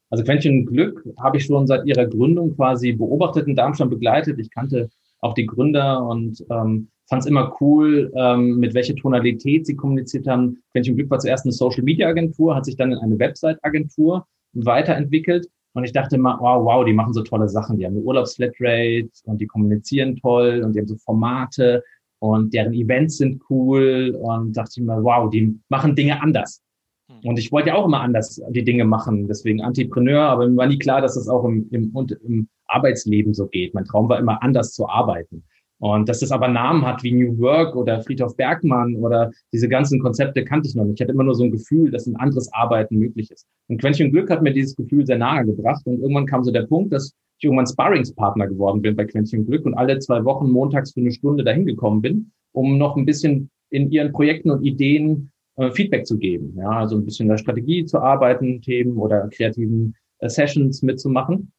Also 0.10 0.24
Quäntchen 0.24 0.66
Glück 0.66 1.03
habe 1.22 1.38
ich 1.38 1.45
schon 1.45 1.68
seit 1.68 1.86
ihrer 1.86 2.05
Gründung 2.05 2.55
quasi 2.55 2.93
beobachtet 2.93 3.47
in 3.47 3.55
Darmstadt 3.55 3.89
begleitet. 3.89 4.39
Ich 4.39 4.49
kannte 4.49 4.89
auch 5.20 5.34
die 5.34 5.45
Gründer 5.45 6.03
und 6.03 6.43
ähm, 6.49 6.89
fand 7.08 7.22
es 7.22 7.26
immer 7.26 7.53
cool, 7.62 8.12
ähm, 8.16 8.58
mit 8.58 8.74
welcher 8.74 8.95
Tonalität 8.95 9.66
sie 9.66 9.76
kommuniziert 9.76 10.28
haben. 10.28 10.62
Quäntchen 10.72 10.95
Glück 10.95 11.10
war 11.10 11.20
zuerst 11.20 11.45
eine 11.45 11.51
Social-Media-Agentur, 11.51 12.55
hat 12.55 12.66
sich 12.66 12.76
dann 12.76 12.91
in 12.91 12.97
eine 12.99 13.20
Website-Agentur 13.20 14.26
weiterentwickelt. 14.53 15.47
Und 15.78 15.84
ich 15.84 15.91
dachte 15.91 16.15
immer, 16.15 16.39
wow, 16.41 16.65
wow, 16.65 16.84
die 16.84 16.91
machen 16.91 17.13
so 17.13 17.21
tolle 17.21 17.47
Sachen. 17.47 17.78
Die 17.78 17.86
haben 17.86 17.93
eine 17.93 18.01
Urlaubsflatrate 18.01 19.11
und 19.25 19.39
die 19.39 19.45
kommunizieren 19.45 20.15
toll 20.15 20.63
und 20.65 20.73
die 20.73 20.80
haben 20.80 20.88
so 20.88 20.95
Formate 20.95 21.84
und 22.17 22.51
deren 22.51 22.73
Events 22.73 23.17
sind 23.17 23.39
cool. 23.51 24.17
Und 24.19 24.57
dachte 24.57 24.71
ich 24.78 24.84
mir, 24.84 25.03
wow, 25.03 25.30
die 25.30 25.55
machen 25.69 25.95
Dinge 25.95 26.19
anders. 26.19 26.63
Hm. 27.11 27.30
Und 27.30 27.38
ich 27.38 27.51
wollte 27.51 27.69
ja 27.69 27.75
auch 27.75 27.86
immer 27.86 28.01
anders 28.01 28.41
die 28.49 28.63
Dinge 28.63 28.86
machen, 28.86 29.28
deswegen 29.28 29.59
Entrepreneur, 29.59 30.23
aber 30.23 30.47
mir 30.47 30.57
war 30.57 30.65
nie 30.65 30.80
klar, 30.80 30.99
dass 30.99 31.13
das 31.13 31.28
auch 31.28 31.45
im, 31.45 31.69
im, 31.69 31.93
im 32.25 32.49
Arbeitsleben 32.65 33.36
so 33.36 33.45
geht. 33.45 33.75
Mein 33.75 33.86
Traum 33.86 34.09
war 34.09 34.17
immer 34.17 34.41
anders 34.41 34.73
zu 34.73 34.89
arbeiten. 34.89 35.43
Und 35.80 36.09
dass 36.09 36.21
das 36.21 36.32
aber 36.32 36.47
Namen 36.47 36.86
hat 36.86 37.03
wie 37.03 37.11
New 37.11 37.38
Work 37.38 37.75
oder 37.75 38.01
Friedhof 38.01 38.36
Bergmann 38.36 38.95
oder 38.95 39.32
diese 39.53 39.69
ganzen 39.69 39.99
Konzepte 39.99 40.43
kannte 40.43 40.67
ich 40.67 40.75
noch 40.75 40.86
nicht. 40.86 40.95
Ich 40.95 41.01
hatte 41.01 41.13
immer 41.13 41.23
nur 41.23 41.36
so 41.36 41.43
ein 41.43 41.51
Gefühl, 41.51 41.91
dass 41.91 42.07
ein 42.07 42.15
anderes 42.15 42.51
Arbeiten 42.51 42.97
möglich 42.97 43.30
ist. 43.30 43.45
Und 43.67 43.80
Quäntchen 43.80 44.11
Glück 44.11 44.30
hat 44.30 44.41
mir 44.41 44.53
dieses 44.53 44.75
Gefühl 44.75 45.05
sehr 45.05 45.19
nahe 45.19 45.45
gebracht. 45.45 45.84
Und 45.86 45.99
irgendwann 46.01 46.25
kam 46.25 46.43
so 46.43 46.51
der 46.51 46.63
Punkt, 46.63 46.93
dass 46.93 47.13
ich 47.38 47.43
irgendwann 47.43 47.67
Sparringspartner 47.67 48.47
geworden 48.47 48.82
bin 48.82 48.95
bei 48.95 49.05
Quäntchen 49.05 49.45
Glück 49.45 49.65
und 49.65 49.75
alle 49.75 49.99
zwei 49.99 50.23
Wochen 50.25 50.49
montags 50.49 50.93
für 50.93 51.01
eine 51.01 51.11
Stunde 51.11 51.43
dahin 51.43 51.67
gekommen 51.67 52.01
bin, 52.01 52.32
um 52.53 52.80
noch 52.80 52.97
ein 52.97 53.05
bisschen 53.05 53.51
in 53.69 53.91
ihren 53.91 54.11
Projekten 54.11 54.49
und 54.49 54.63
Ideen 54.63 55.32
äh, 55.57 55.69
Feedback 55.69 56.07
zu 56.07 56.17
geben. 56.17 56.55
Ja, 56.57 56.69
also 56.69 56.97
ein 56.97 57.05
bisschen 57.05 57.25
in 57.25 57.32
der 57.32 57.38
Strategie 57.38 57.86
zu 57.86 57.99
arbeiten, 57.99 58.61
Themen 58.63 58.97
oder 58.97 59.28
kreativen 59.28 59.95
äh, 60.19 60.30
Sessions 60.30 60.82
mitzumachen. 60.82 61.51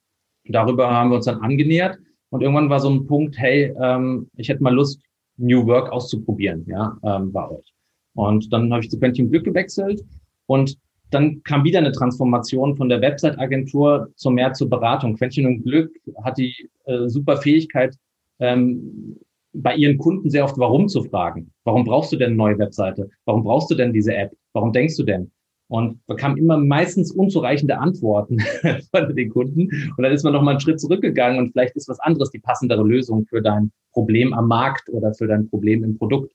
Darüber 0.47 0.91
haben 0.91 1.11
wir 1.11 1.16
uns 1.16 1.27
dann 1.27 1.41
angenähert 1.41 1.99
und 2.31 2.43
irgendwann 2.43 2.70
war 2.70 2.81
so 2.81 2.91
ein 2.91 3.07
Punkt, 3.07 3.39
hey, 3.39 3.74
ähm, 3.81 4.29
ich 4.37 4.49
hätte 4.49 4.62
mal 4.62 4.74
Lust, 4.74 5.01
New 5.37 5.66
Work 5.66 5.91
auszuprobieren, 5.91 6.64
ja, 6.68 6.97
ähm, 7.05 7.33
bei 7.33 7.49
euch. 7.49 7.72
Und 8.14 8.53
dann 8.53 8.72
habe 8.72 8.83
ich 8.83 8.91
zu 8.91 8.99
Quentin 8.99 9.31
Glück 9.31 9.45
gewechselt 9.45 10.05
und 10.47 10.76
dann 11.11 11.43
kam 11.43 11.64
wieder 11.64 11.79
eine 11.79 11.93
Transformation 11.93 12.76
von 12.76 12.89
der 12.89 13.01
Website-Agentur 13.01 14.09
zu 14.16 14.31
mehr 14.31 14.53
zur 14.53 14.68
Beratung. 14.68 15.16
Quentin 15.16 15.47
und 15.47 15.62
Glück 15.62 15.91
hat 16.22 16.37
die 16.37 16.68
äh, 16.85 17.09
super 17.09 17.39
Fähigkeit, 17.39 17.97
ähm, 18.41 19.16
bei 19.53 19.74
ihren 19.74 19.99
Kunden 19.99 20.29
sehr 20.31 20.45
oft 20.45 20.59
warum 20.59 20.89
zu 20.89 21.03
fragen. 21.05 21.51
Warum 21.64 21.85
brauchst 21.85 22.12
du 22.12 22.16
denn 22.16 22.29
eine 22.29 22.37
neue 22.37 22.59
Webseite? 22.59 23.09
Warum 23.24 23.43
brauchst 23.43 23.70
du 23.70 23.74
denn 23.74 23.93
diese 23.93 24.14
App? 24.14 24.33
Warum 24.53 24.72
denkst 24.72 24.97
du 24.97 25.05
denn? 25.05 25.31
Und 25.69 26.05
bekam 26.07 26.39
immer 26.39 26.57
meistens 26.57 27.12
unzureichende 27.12 27.79
Antworten 27.79 28.39
von 28.91 29.14
den 29.14 29.29
Kunden. 29.29 29.69
Und 29.97 30.03
dann 30.03 30.12
ist 30.12 30.25
man 30.25 30.33
noch 30.33 30.43
mal 30.43 30.53
einen 30.53 30.61
Schritt 30.61 30.81
zurückgegangen 30.81 31.39
und 31.39 31.53
vielleicht 31.53 31.77
ist 31.77 31.89
was 31.89 32.01
anderes 32.01 32.31
die 32.31 32.39
passendere 32.39 32.83
Lösung 32.83 33.27
für 33.27 33.43
dein 33.43 33.71
Problem 33.93 34.33
am 34.33 34.49
Markt 34.49 34.89
oder 34.89 35.12
für 35.12 35.27
dein 35.27 35.49
Problem 35.51 35.85
im 35.85 35.99
Produkt. 35.99 36.33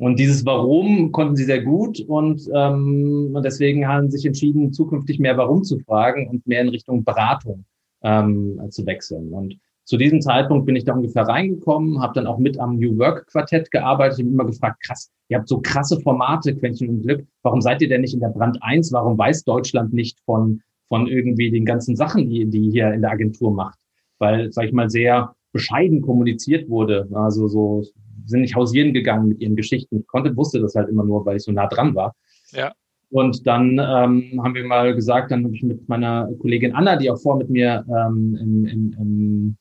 Und 0.00 0.18
dieses 0.18 0.44
Warum 0.44 1.12
konnten 1.12 1.36
sie 1.36 1.44
sehr 1.44 1.62
gut 1.62 2.00
und, 2.00 2.50
ähm, 2.52 3.38
deswegen 3.44 3.86
haben 3.86 4.10
sich 4.10 4.26
entschieden, 4.26 4.72
zukünftig 4.72 5.20
mehr 5.20 5.36
Warum 5.36 5.62
zu 5.62 5.78
fragen 5.78 6.28
und 6.28 6.46
mehr 6.46 6.62
in 6.62 6.68
Richtung 6.68 7.04
Beratung 7.04 7.64
ähm, 8.02 8.60
zu 8.70 8.84
wechseln. 8.86 9.32
Und 9.32 9.56
zu 9.84 9.98
diesem 9.98 10.22
Zeitpunkt 10.22 10.64
bin 10.64 10.76
ich 10.76 10.84
da 10.84 10.94
ungefähr 10.94 11.24
reingekommen, 11.24 12.00
habe 12.00 12.14
dann 12.14 12.26
auch 12.26 12.38
mit 12.38 12.58
am 12.58 12.76
New 12.76 12.96
Work 12.98 13.26
Quartett 13.30 13.70
gearbeitet 13.70 14.20
und 14.20 14.32
immer 14.32 14.46
gefragt, 14.46 14.82
krass, 14.82 15.10
ihr 15.28 15.38
habt 15.38 15.48
so 15.48 15.60
krasse 15.60 16.00
Formate, 16.00 16.56
Quäntchen 16.56 16.88
und 16.88 17.02
Glück, 17.02 17.26
warum 17.42 17.60
seid 17.60 17.82
ihr 17.82 17.88
denn 17.88 18.00
nicht 18.00 18.14
in 18.14 18.20
der 18.20 18.30
Brand 18.30 18.58
1? 18.62 18.92
Warum 18.92 19.18
weiß 19.18 19.44
Deutschland 19.44 19.92
nicht 19.92 20.18
von, 20.24 20.62
von 20.88 21.06
irgendwie 21.06 21.50
den 21.50 21.66
ganzen 21.66 21.96
Sachen, 21.96 22.30
die, 22.30 22.46
die 22.46 22.70
hier 22.70 22.92
in 22.92 23.02
der 23.02 23.10
Agentur 23.10 23.52
macht? 23.52 23.78
Weil, 24.18 24.50
sag 24.52 24.66
ich 24.66 24.72
mal, 24.72 24.88
sehr 24.88 25.34
bescheiden 25.52 26.00
kommuniziert 26.00 26.68
wurde. 26.70 27.06
Also 27.12 27.46
so 27.46 27.84
sind 28.24 28.40
nicht 28.40 28.56
hausieren 28.56 28.94
gegangen 28.94 29.28
mit 29.28 29.40
ihren 29.40 29.54
Geschichten. 29.54 30.00
Ich 30.00 30.06
konnte, 30.06 30.34
wusste 30.34 30.60
das 30.60 30.74
halt 30.74 30.88
immer 30.88 31.04
nur, 31.04 31.26
weil 31.26 31.36
ich 31.36 31.42
so 31.42 31.52
nah 31.52 31.66
dran 31.66 31.94
war. 31.94 32.14
Ja. 32.52 32.72
Und 33.10 33.46
dann 33.46 33.72
ähm, 33.72 34.40
haben 34.42 34.54
wir 34.54 34.64
mal 34.64 34.94
gesagt, 34.94 35.30
dann 35.30 35.44
habe 35.44 35.54
ich 35.54 35.62
mit 35.62 35.88
meiner 35.88 36.28
Kollegin 36.40 36.74
Anna, 36.74 36.96
die 36.96 37.10
auch 37.10 37.20
vor 37.20 37.36
mit 37.36 37.50
mir 37.50 37.84
ähm, 37.88 38.36
im, 38.40 38.66
im, 38.66 38.96
im 38.98 39.56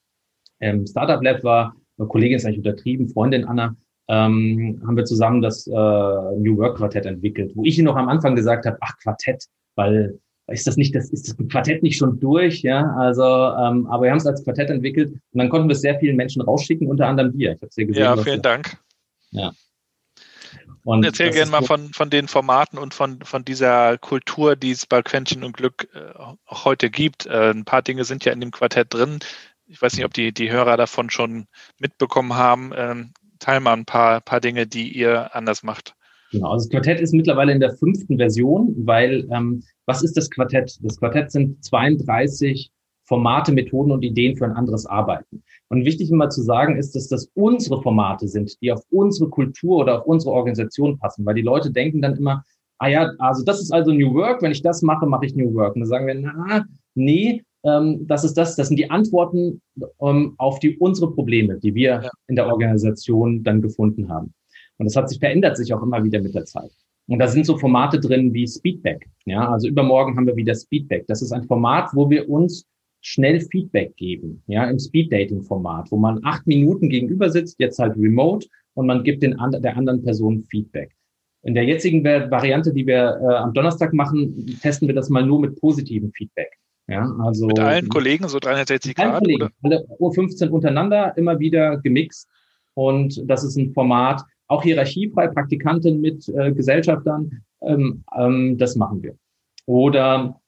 ähm, 0.63 0.87
Startup 0.87 1.21
Lab 1.21 1.43
war, 1.43 1.75
eine 1.97 2.07
Kollegin 2.07 2.37
ist 2.37 2.45
eigentlich 2.45 2.59
untertrieben, 2.59 3.09
Freundin 3.09 3.45
Anna, 3.45 3.75
ähm, 4.07 4.81
haben 4.85 4.97
wir 4.97 5.05
zusammen 5.05 5.41
das 5.41 5.67
äh, 5.67 5.71
New 5.71 6.57
Work 6.57 6.77
Quartett 6.77 7.05
entwickelt, 7.05 7.51
wo 7.55 7.63
ich 7.63 7.77
noch 7.79 7.95
am 7.95 8.09
Anfang 8.09 8.35
gesagt 8.35 8.65
habe, 8.65 8.77
ach 8.81 8.97
Quartett, 9.01 9.45
weil 9.75 10.19
ist 10.47 10.67
das 10.67 10.75
nicht, 10.75 10.93
das 10.93 11.09
ist 11.09 11.27
das 11.27 11.47
Quartett 11.49 11.83
nicht 11.83 11.97
schon 11.97 12.19
durch, 12.19 12.63
ja? 12.63 12.93
Also, 12.97 13.23
ähm, 13.23 13.87
aber 13.87 14.03
wir 14.03 14.11
haben 14.11 14.17
es 14.17 14.25
als 14.25 14.43
Quartett 14.43 14.69
entwickelt 14.69 15.11
und 15.11 15.39
dann 15.39 15.49
konnten 15.49 15.69
wir 15.69 15.73
es 15.73 15.81
sehr 15.81 15.97
vielen 15.99 16.17
Menschen 16.17 16.41
rausschicken, 16.41 16.87
unter 16.87 17.07
anderem 17.07 17.31
dir. 17.31 17.53
Ich 17.53 17.61
habe 17.61 17.71
ja 17.75 17.85
gesehen. 17.85 18.03
Ja, 18.03 18.17
vielen 18.17 18.41
Dank. 18.41 18.77
Ja. 19.31 19.53
Und 20.83 21.05
erzähl 21.05 21.31
gerne 21.31 21.49
mal 21.49 21.63
von, 21.63 21.93
von 21.93 22.09
den 22.09 22.27
Formaten 22.27 22.77
und 22.77 22.93
von, 22.93 23.21
von 23.21 23.45
dieser 23.45 23.97
Kultur, 23.97 24.57
die 24.57 24.71
es 24.71 24.85
bei 24.85 25.01
Quäntchen 25.01 25.45
und 25.45 25.55
Glück 25.55 25.87
äh, 25.93 26.17
auch 26.17 26.65
heute 26.65 26.89
gibt. 26.89 27.25
Äh, 27.25 27.51
ein 27.51 27.63
paar 27.63 27.81
Dinge 27.81 28.03
sind 28.03 28.25
ja 28.25 28.33
in 28.33 28.41
dem 28.41 28.51
Quartett 28.51 28.93
drin, 28.93 29.19
ich 29.65 29.81
weiß 29.81 29.95
nicht, 29.95 30.05
ob 30.05 30.13
die, 30.13 30.33
die 30.33 30.51
Hörer 30.51 30.77
davon 30.77 31.09
schon 31.09 31.47
mitbekommen 31.79 32.35
haben. 32.35 32.71
Ähm, 32.75 33.13
teil 33.39 33.59
mal 33.59 33.73
ein 33.73 33.85
paar, 33.85 34.21
paar 34.21 34.39
Dinge, 34.39 34.67
die 34.67 34.89
ihr 34.89 35.35
anders 35.35 35.63
macht. 35.63 35.95
Genau, 36.31 36.51
also 36.51 36.65
das 36.65 36.71
Quartett 36.71 36.99
ist 36.99 37.13
mittlerweile 37.13 37.51
in 37.51 37.59
der 37.59 37.75
fünften 37.75 38.17
Version, 38.17 38.73
weil 38.77 39.27
ähm, 39.31 39.63
was 39.85 40.03
ist 40.03 40.17
das 40.17 40.29
Quartett? 40.29 40.77
Das 40.81 40.97
Quartett 40.97 41.31
sind 41.31 41.63
32 41.63 42.71
Formate, 43.05 43.51
Methoden 43.51 43.91
und 43.91 44.03
Ideen 44.03 44.37
für 44.37 44.45
ein 44.45 44.53
anderes 44.53 44.85
Arbeiten. 44.85 45.43
Und 45.69 45.85
wichtig 45.85 46.09
immer 46.09 46.29
zu 46.29 46.41
sagen 46.41 46.77
ist, 46.77 46.95
dass 46.95 47.09
das 47.09 47.29
unsere 47.33 47.81
Formate 47.81 48.27
sind, 48.27 48.59
die 48.61 48.71
auf 48.71 48.81
unsere 48.89 49.29
Kultur 49.29 49.77
oder 49.77 49.99
auf 49.99 50.05
unsere 50.05 50.31
Organisation 50.31 50.97
passen, 50.97 51.25
weil 51.25 51.35
die 51.35 51.41
Leute 51.41 51.71
denken 51.71 52.01
dann 52.01 52.15
immer, 52.15 52.43
ah 52.79 52.87
ja, 52.87 53.11
also 53.19 53.43
das 53.43 53.61
ist 53.61 53.71
also 53.71 53.91
New 53.91 54.13
Work, 54.13 54.41
wenn 54.41 54.51
ich 54.51 54.61
das 54.61 54.81
mache, 54.81 55.05
mache 55.05 55.25
ich 55.25 55.35
New 55.35 55.53
Work. 55.53 55.75
Und 55.75 55.81
dann 55.81 55.89
sagen 55.89 56.07
wir, 56.07 56.15
na, 56.15 56.65
nee, 56.95 57.43
ähm, 57.63 58.05
das 58.07 58.23
ist 58.23 58.35
das, 58.35 58.55
das 58.55 58.67
sind 58.67 58.77
die 58.77 58.89
Antworten 58.89 59.61
ähm, 60.01 60.35
auf 60.37 60.59
die 60.59 60.77
unsere 60.77 61.11
Probleme, 61.11 61.59
die 61.59 61.73
wir 61.75 62.01
ja. 62.03 62.09
in 62.27 62.35
der 62.35 62.47
Organisation 62.47 63.43
dann 63.43 63.61
gefunden 63.61 64.09
haben. 64.09 64.33
Und 64.77 64.85
das 64.85 64.95
hat 64.95 65.09
sich 65.09 65.19
verändert 65.19 65.57
sich 65.57 65.73
auch 65.73 65.83
immer 65.83 66.03
wieder 66.03 66.21
mit 66.21 66.35
der 66.35 66.45
Zeit. 66.45 66.71
Und 67.07 67.19
da 67.19 67.27
sind 67.27 67.45
so 67.45 67.57
Formate 67.57 67.99
drin 67.99 68.33
wie 68.33 68.47
Speedback. 68.47 69.09
Ja, 69.25 69.49
also 69.49 69.67
übermorgen 69.67 70.15
haben 70.15 70.27
wir 70.27 70.35
wieder 70.35 70.55
Speedback. 70.55 71.05
Das 71.07 71.21
ist 71.21 71.31
ein 71.31 71.43
Format, 71.43 71.89
wo 71.93 72.09
wir 72.09 72.29
uns 72.29 72.65
schnell 73.01 73.41
Feedback 73.41 73.95
geben. 73.97 74.41
Ja, 74.47 74.69
im 74.69 74.79
Speed-Dating-Format, 74.79 75.91
wo 75.91 75.97
man 75.97 76.21
acht 76.23 76.47
Minuten 76.47 76.89
gegenüber 76.89 77.29
sitzt, 77.29 77.59
jetzt 77.59 77.77
halt 77.79 77.97
remote 77.97 78.47
und 78.73 78.87
man 78.87 79.03
gibt 79.03 79.21
den, 79.21 79.35
der 79.59 79.77
anderen 79.77 80.01
Person 80.03 80.43
Feedback. 80.49 80.91
In 81.43 81.53
der 81.53 81.65
jetzigen 81.65 82.03
Variante, 82.05 82.73
die 82.73 82.87
wir 82.87 83.19
äh, 83.21 83.35
am 83.35 83.53
Donnerstag 83.53 83.93
machen, 83.93 84.57
testen 84.61 84.87
wir 84.87 84.95
das 84.95 85.09
mal 85.09 85.25
nur 85.25 85.41
mit 85.41 85.59
positivem 85.59 86.11
Feedback. 86.13 86.57
Ja, 86.93 87.11
also 87.19 87.47
mit 87.47 87.59
allen 87.59 87.89
Kollegen, 87.89 88.27
so 88.27 88.39
360 88.39 88.95
Grad? 88.95 89.19
Kollegen, 89.19 89.49
alle 89.63 89.85
U15 89.99 90.49
untereinander, 90.49 91.17
immer 91.17 91.39
wieder 91.39 91.77
gemixt. 91.77 92.29
Und 92.75 93.21
das 93.29 93.43
ist 93.43 93.55
ein 93.55 93.73
Format, 93.73 94.23
auch 94.47 94.63
hierarchiefrei, 94.63 95.27
Praktikanten 95.27 96.01
mit 96.01 96.27
äh, 96.29 96.51
Gesellschaftern, 96.51 97.43
ähm, 97.61 98.03
ähm, 98.17 98.57
das 98.57 98.75
machen 98.75 99.01
wir. 99.01 99.15
Oder 99.65 100.39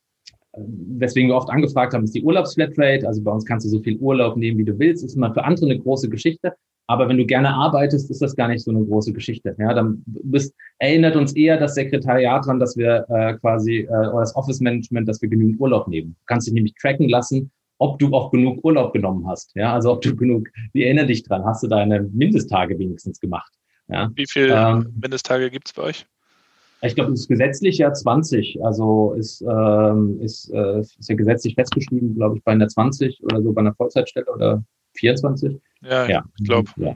äh, 0.53 0.59
weswegen 0.97 1.29
wir 1.29 1.35
oft 1.35 1.49
angefragt 1.49 1.93
haben, 1.93 2.03
ist 2.03 2.15
die 2.15 2.23
Urlaubsflatrate. 2.23 3.07
Also 3.07 3.23
bei 3.23 3.31
uns 3.31 3.45
kannst 3.45 3.65
du 3.65 3.69
so 3.69 3.79
viel 3.79 3.97
Urlaub 3.97 4.37
nehmen, 4.37 4.57
wie 4.57 4.65
du 4.65 4.77
willst. 4.77 5.03
Ist 5.03 5.15
immer 5.15 5.33
für 5.33 5.43
andere 5.43 5.65
eine 5.65 5.79
große 5.79 6.09
Geschichte. 6.09 6.53
Aber 6.87 7.09
wenn 7.09 7.17
du 7.17 7.25
gerne 7.25 7.49
arbeitest, 7.49 8.11
ist 8.11 8.21
das 8.21 8.35
gar 8.35 8.47
nicht 8.47 8.63
so 8.63 8.71
eine 8.71 8.85
große 8.85 9.11
Geschichte. 9.11 9.55
Ja, 9.57 9.73
dann 9.73 10.03
bist, 10.05 10.53
erinnert 10.77 11.15
uns 11.15 11.33
eher 11.35 11.57
das 11.57 11.73
Sekretariat 11.75 12.45
dran, 12.45 12.59
dass 12.59 12.77
wir 12.77 13.05
äh, 13.09 13.33
quasi, 13.35 13.79
äh, 13.79 13.87
oder 13.89 14.19
das 14.19 14.35
Office 14.35 14.59
Management, 14.59 15.07
dass 15.07 15.21
wir 15.21 15.29
genügend 15.29 15.59
Urlaub 15.59 15.87
nehmen. 15.87 16.15
Du 16.19 16.25
kannst 16.27 16.47
dich 16.47 16.53
nämlich 16.53 16.75
tracken 16.79 17.09
lassen, 17.09 17.51
ob 17.79 17.99
du 17.99 18.13
auch 18.13 18.31
genug 18.31 18.63
Urlaub 18.63 18.93
genommen 18.93 19.27
hast. 19.27 19.55
Ja, 19.55 19.73
also 19.73 19.91
ob 19.93 20.01
du 20.01 20.15
genug, 20.15 20.47
wie 20.73 20.83
erinnere 20.83 21.07
dich 21.07 21.23
dran, 21.23 21.43
hast 21.43 21.63
du 21.63 21.67
deine 21.67 22.03
Mindesttage 22.03 22.77
wenigstens 22.77 23.19
gemacht. 23.19 23.51
Ja. 23.87 24.11
Wie 24.15 24.25
viele 24.29 24.55
ähm, 24.55 24.93
Mindesttage 24.99 25.49
gibt's 25.49 25.73
bei 25.73 25.83
euch? 25.83 26.05
Ich 26.81 26.93
glaube, 26.93 27.13
es 27.13 27.21
ist 27.21 27.27
gesetzlich 27.27 27.79
ja 27.79 27.91
20. 27.91 28.63
Also 28.63 29.13
ist, 29.13 29.41
ähm, 29.41 30.19
ist, 30.21 30.51
äh, 30.51 30.79
ist 30.81 31.09
ja 31.09 31.15
gesetzlich 31.15 31.55
festgeschrieben, 31.55 32.15
glaube 32.15 32.37
ich, 32.37 32.43
bei 32.43 32.51
einer 32.51 32.67
20 32.67 33.23
oder 33.23 33.41
so 33.41 33.53
bei 33.53 33.61
einer 33.61 33.73
Vollzeitstelle 33.73 34.27
oder 34.31 34.63
24. 34.97 35.59
Ja, 35.81 36.07
ja. 36.07 36.23
ich 36.37 36.45
glaube. 36.45 36.69
Ja. 36.77 36.95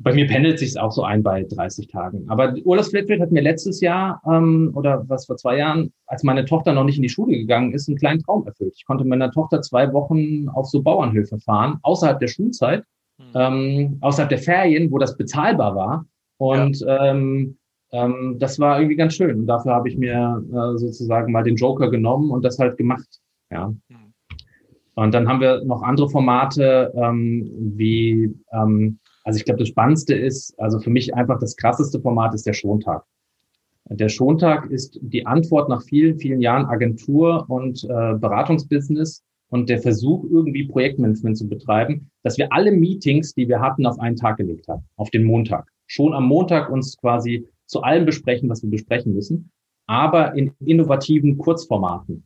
Bei 0.00 0.12
mir 0.12 0.28
pendelt 0.28 0.60
sich 0.60 0.70
es 0.70 0.76
auch 0.76 0.92
so 0.92 1.02
ein 1.02 1.24
bei 1.24 1.42
30 1.42 1.88
Tagen. 1.88 2.24
Aber 2.28 2.54
Urlaubsflatrate 2.64 3.20
hat 3.20 3.32
mir 3.32 3.42
letztes 3.42 3.80
Jahr 3.80 4.22
ähm, 4.30 4.70
oder 4.74 5.04
was 5.08 5.26
vor 5.26 5.36
zwei 5.36 5.58
Jahren, 5.58 5.92
als 6.06 6.22
meine 6.22 6.44
Tochter 6.44 6.72
noch 6.72 6.84
nicht 6.84 6.96
in 6.96 7.02
die 7.02 7.08
Schule 7.08 7.36
gegangen 7.36 7.72
ist, 7.72 7.88
einen 7.88 7.98
kleinen 7.98 8.22
Traum 8.22 8.46
erfüllt. 8.46 8.74
Ich 8.76 8.84
konnte 8.84 9.02
mit 9.02 9.10
meiner 9.10 9.32
Tochter 9.32 9.60
zwei 9.60 9.92
Wochen 9.92 10.48
auf 10.50 10.66
so 10.66 10.82
Bauernhöfe 10.82 11.38
fahren, 11.40 11.78
außerhalb 11.82 12.20
der 12.20 12.28
Schulzeit 12.28 12.84
mhm. 13.18 13.24
ähm, 13.34 13.98
außerhalb 14.00 14.28
der 14.28 14.38
Ferien, 14.38 14.90
wo 14.90 14.98
das 14.98 15.16
bezahlbar 15.16 15.74
war. 15.74 16.06
Und 16.38 16.80
ja. 16.80 17.06
ähm, 17.06 17.58
ähm, 17.90 18.36
das 18.38 18.58
war 18.58 18.78
irgendwie 18.78 18.96
ganz 18.96 19.14
schön. 19.14 19.40
Und 19.40 19.46
dafür 19.46 19.74
habe 19.74 19.88
ich 19.88 19.96
mir 19.96 20.42
äh, 20.48 20.78
sozusagen 20.78 21.32
mal 21.32 21.42
den 21.42 21.56
Joker 21.56 21.90
genommen 21.90 22.30
und 22.30 22.44
das 22.44 22.58
halt 22.58 22.76
gemacht. 22.76 23.08
Ja. 23.50 23.68
Mhm. 23.88 24.07
Und 24.98 25.14
dann 25.14 25.28
haben 25.28 25.40
wir 25.40 25.64
noch 25.64 25.82
andere 25.82 26.10
Formate, 26.10 26.92
ähm, 26.96 27.48
wie, 27.76 28.34
ähm, 28.50 28.98
also 29.22 29.36
ich 29.36 29.44
glaube, 29.44 29.60
das 29.60 29.68
Spannendste 29.68 30.14
ist, 30.14 30.58
also 30.58 30.80
für 30.80 30.90
mich 30.90 31.14
einfach 31.14 31.38
das 31.38 31.54
krasseste 31.54 32.00
Format 32.00 32.34
ist 32.34 32.46
der 32.46 32.52
Schontag. 32.52 33.04
Der 33.84 34.08
Schontag 34.08 34.68
ist 34.72 34.98
die 35.00 35.24
Antwort 35.24 35.68
nach 35.68 35.82
vielen, 35.84 36.18
vielen 36.18 36.40
Jahren 36.40 36.66
Agentur 36.66 37.44
und 37.48 37.84
äh, 37.84 38.14
Beratungsbusiness 38.18 39.22
und 39.50 39.68
der 39.68 39.78
Versuch, 39.78 40.24
irgendwie 40.24 40.66
Projektmanagement 40.66 41.38
zu 41.38 41.48
betreiben, 41.48 42.10
dass 42.24 42.36
wir 42.36 42.52
alle 42.52 42.72
Meetings, 42.72 43.34
die 43.34 43.48
wir 43.48 43.60
hatten, 43.60 43.86
auf 43.86 44.00
einen 44.00 44.16
Tag 44.16 44.38
gelegt 44.38 44.66
haben, 44.66 44.82
auf 44.96 45.10
den 45.10 45.22
Montag. 45.22 45.68
Schon 45.86 46.12
am 46.12 46.26
Montag 46.26 46.70
uns 46.70 46.96
quasi 46.96 47.46
zu 47.66 47.82
allem 47.82 48.04
besprechen, 48.04 48.48
was 48.48 48.64
wir 48.64 48.70
besprechen 48.70 49.14
müssen, 49.14 49.52
aber 49.86 50.34
in 50.34 50.50
innovativen 50.58 51.38
Kurzformaten. 51.38 52.24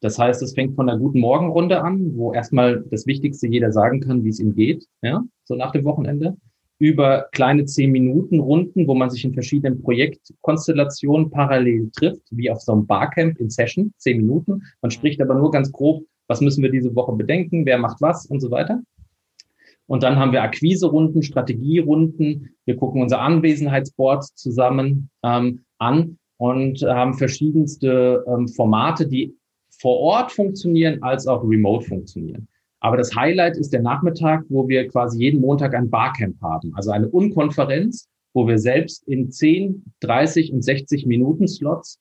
Das 0.00 0.18
heißt, 0.18 0.42
es 0.42 0.54
fängt 0.54 0.76
von 0.76 0.86
der 0.86 0.96
guten 0.96 1.20
Morgenrunde 1.20 1.82
an, 1.82 2.16
wo 2.16 2.32
erstmal 2.32 2.84
das 2.90 3.06
Wichtigste 3.06 3.48
jeder 3.48 3.72
sagen 3.72 4.00
kann, 4.00 4.24
wie 4.24 4.28
es 4.28 4.40
ihm 4.40 4.54
geht, 4.54 4.86
ja, 5.02 5.22
so 5.44 5.54
nach 5.54 5.72
dem 5.72 5.84
Wochenende, 5.84 6.36
über 6.78 7.26
kleine 7.32 7.64
zehn 7.64 7.90
Minuten 7.90 8.38
Runden, 8.38 8.86
wo 8.86 8.94
man 8.94 9.10
sich 9.10 9.24
in 9.24 9.34
verschiedenen 9.34 9.82
Projektkonstellationen 9.82 11.30
parallel 11.30 11.90
trifft, 11.90 12.22
wie 12.30 12.50
auf 12.50 12.60
so 12.60 12.72
einem 12.72 12.86
Barcamp 12.86 13.40
in 13.40 13.50
Session, 13.50 13.92
zehn 13.96 14.18
Minuten. 14.18 14.62
Man 14.80 14.92
spricht 14.92 15.20
aber 15.20 15.34
nur 15.34 15.50
ganz 15.50 15.72
grob 15.72 16.04
was 16.28 16.40
müssen 16.40 16.62
wir 16.62 16.70
diese 16.70 16.94
Woche 16.94 17.12
bedenken, 17.12 17.66
wer 17.66 17.78
macht 17.78 18.00
was 18.00 18.26
und 18.26 18.40
so 18.40 18.50
weiter. 18.50 18.80
Und 19.86 20.02
dann 20.02 20.16
haben 20.16 20.32
wir 20.32 20.42
Akquiserunden, 20.42 21.22
Strategierunden. 21.22 22.50
Wir 22.66 22.76
gucken 22.76 23.00
unser 23.00 23.20
Anwesenheitsboard 23.20 24.24
zusammen 24.36 25.08
ähm, 25.22 25.64
an 25.78 26.18
und 26.36 26.82
haben 26.82 27.14
verschiedenste 27.14 28.24
ähm, 28.28 28.48
Formate, 28.48 29.08
die 29.08 29.34
vor 29.80 29.98
Ort 29.98 30.32
funktionieren 30.32 31.02
als 31.02 31.26
auch 31.26 31.42
remote 31.42 31.86
funktionieren. 31.86 32.48
Aber 32.80 32.96
das 32.96 33.14
Highlight 33.14 33.56
ist 33.56 33.72
der 33.72 33.82
Nachmittag, 33.82 34.44
wo 34.48 34.68
wir 34.68 34.86
quasi 34.88 35.18
jeden 35.18 35.40
Montag 35.40 35.74
ein 35.74 35.90
Barcamp 35.90 36.40
haben, 36.40 36.72
also 36.74 36.90
eine 36.90 37.08
Unkonferenz, 37.08 38.08
wo 38.34 38.46
wir 38.46 38.58
selbst 38.58 39.06
in 39.08 39.30
10, 39.30 39.84
30 40.00 40.52
und 40.52 40.62
60 40.62 41.06
Minuten 41.06 41.48
Slots 41.48 41.98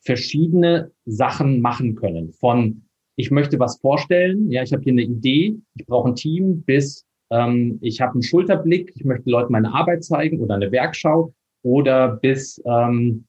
verschiedene 0.00 0.90
Sachen 1.04 1.60
machen 1.60 1.94
können. 1.94 2.32
Von 2.32 2.82
ich 3.14 3.30
möchte 3.30 3.60
was 3.60 3.78
vorstellen, 3.78 4.50
ja, 4.50 4.62
ich 4.62 4.72
habe 4.72 4.82
hier 4.82 4.92
eine 4.92 5.02
Idee, 5.02 5.56
ich 5.76 5.86
brauche 5.86 6.08
ein 6.08 6.16
Team, 6.16 6.62
bis 6.62 7.06
ähm, 7.30 7.78
ich 7.80 8.00
habe 8.00 8.14
einen 8.14 8.22
Schulterblick, 8.22 8.92
ich 8.96 9.04
möchte 9.04 9.30
Leuten 9.30 9.52
meine 9.52 9.72
Arbeit 9.72 10.02
zeigen 10.02 10.40
oder 10.40 10.56
eine 10.56 10.72
Werkschau 10.72 11.32
oder 11.62 12.16
bis 12.16 12.60
ähm, 12.64 13.26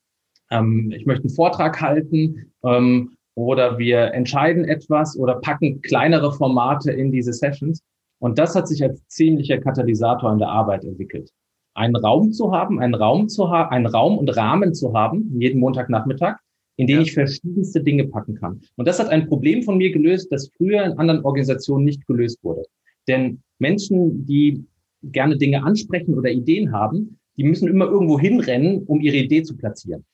ähm, 0.50 0.92
ich 0.96 1.06
möchte 1.06 1.26
einen 1.26 1.36
Vortrag 1.36 1.82
halten. 1.82 2.52
Ähm, 2.64 3.16
oder 3.36 3.78
wir 3.78 4.14
entscheiden 4.14 4.66
etwas 4.66 5.18
oder 5.18 5.36
packen 5.36 5.82
kleinere 5.82 6.32
Formate 6.34 6.92
in 6.92 7.12
diese 7.12 7.34
Sessions. 7.34 7.82
Und 8.20 8.38
das 8.40 8.56
hat 8.56 8.68
sich 8.68 8.84
als 8.84 9.06
ziemlicher 9.08 9.58
Katalysator 9.58 10.32
in 10.32 10.40
der 10.40 10.50
Arbeit 10.50 10.86
entwickelt. 10.86 11.32
Einen 11.74 11.96
Raum 11.96 12.32
zu 12.32 12.52
haben, 12.52 12.80
einen 12.80 12.94
Raum 12.94 13.28
zu 13.30 13.50
haben, 13.50 13.72
einen 13.72 13.88
Raum 13.88 14.18
und 14.18 14.30
Rahmen 14.30 14.74
zu 14.74 14.94
haben, 14.94 15.36
jeden 15.40 15.60
Montagnachmittag, 15.60 16.38
in 16.78 16.88
denen 16.88 17.02
ja. 17.02 17.06
ich 17.08 17.14
verschiedenste 17.14 17.82
Dinge 17.84 18.06
packen 18.06 18.36
kann. 18.36 18.62
Und 18.76 18.88
das 18.88 19.00
hat 19.00 19.10
ein 19.10 19.28
Problem 19.28 19.64
von 19.64 19.78
mir 19.78 19.92
gelöst, 19.92 20.32
das 20.32 20.50
früher 20.56 20.84
in 20.84 20.94
anderen 20.94 21.26
Organisationen 21.26 21.86
nicht 21.86 22.06
gelöst 22.06 22.44
wurde. 22.44 22.64
Denn 23.08 23.42
Menschen, 23.60 24.26
die 24.26 24.66
gerne 25.02 25.38
Dinge 25.38 25.64
ansprechen 25.64 26.14
oder 26.14 26.30
Ideen 26.30 26.72
haben, 26.72 27.20
die 27.38 27.44
müssen 27.44 27.68
immer 27.68 27.86
irgendwo 27.86 28.20
hinrennen, 28.20 28.84
um 28.84 29.02
ihre 29.02 29.18
Idee 29.18 29.44
zu 29.44 29.58
platzieren. 29.58 30.06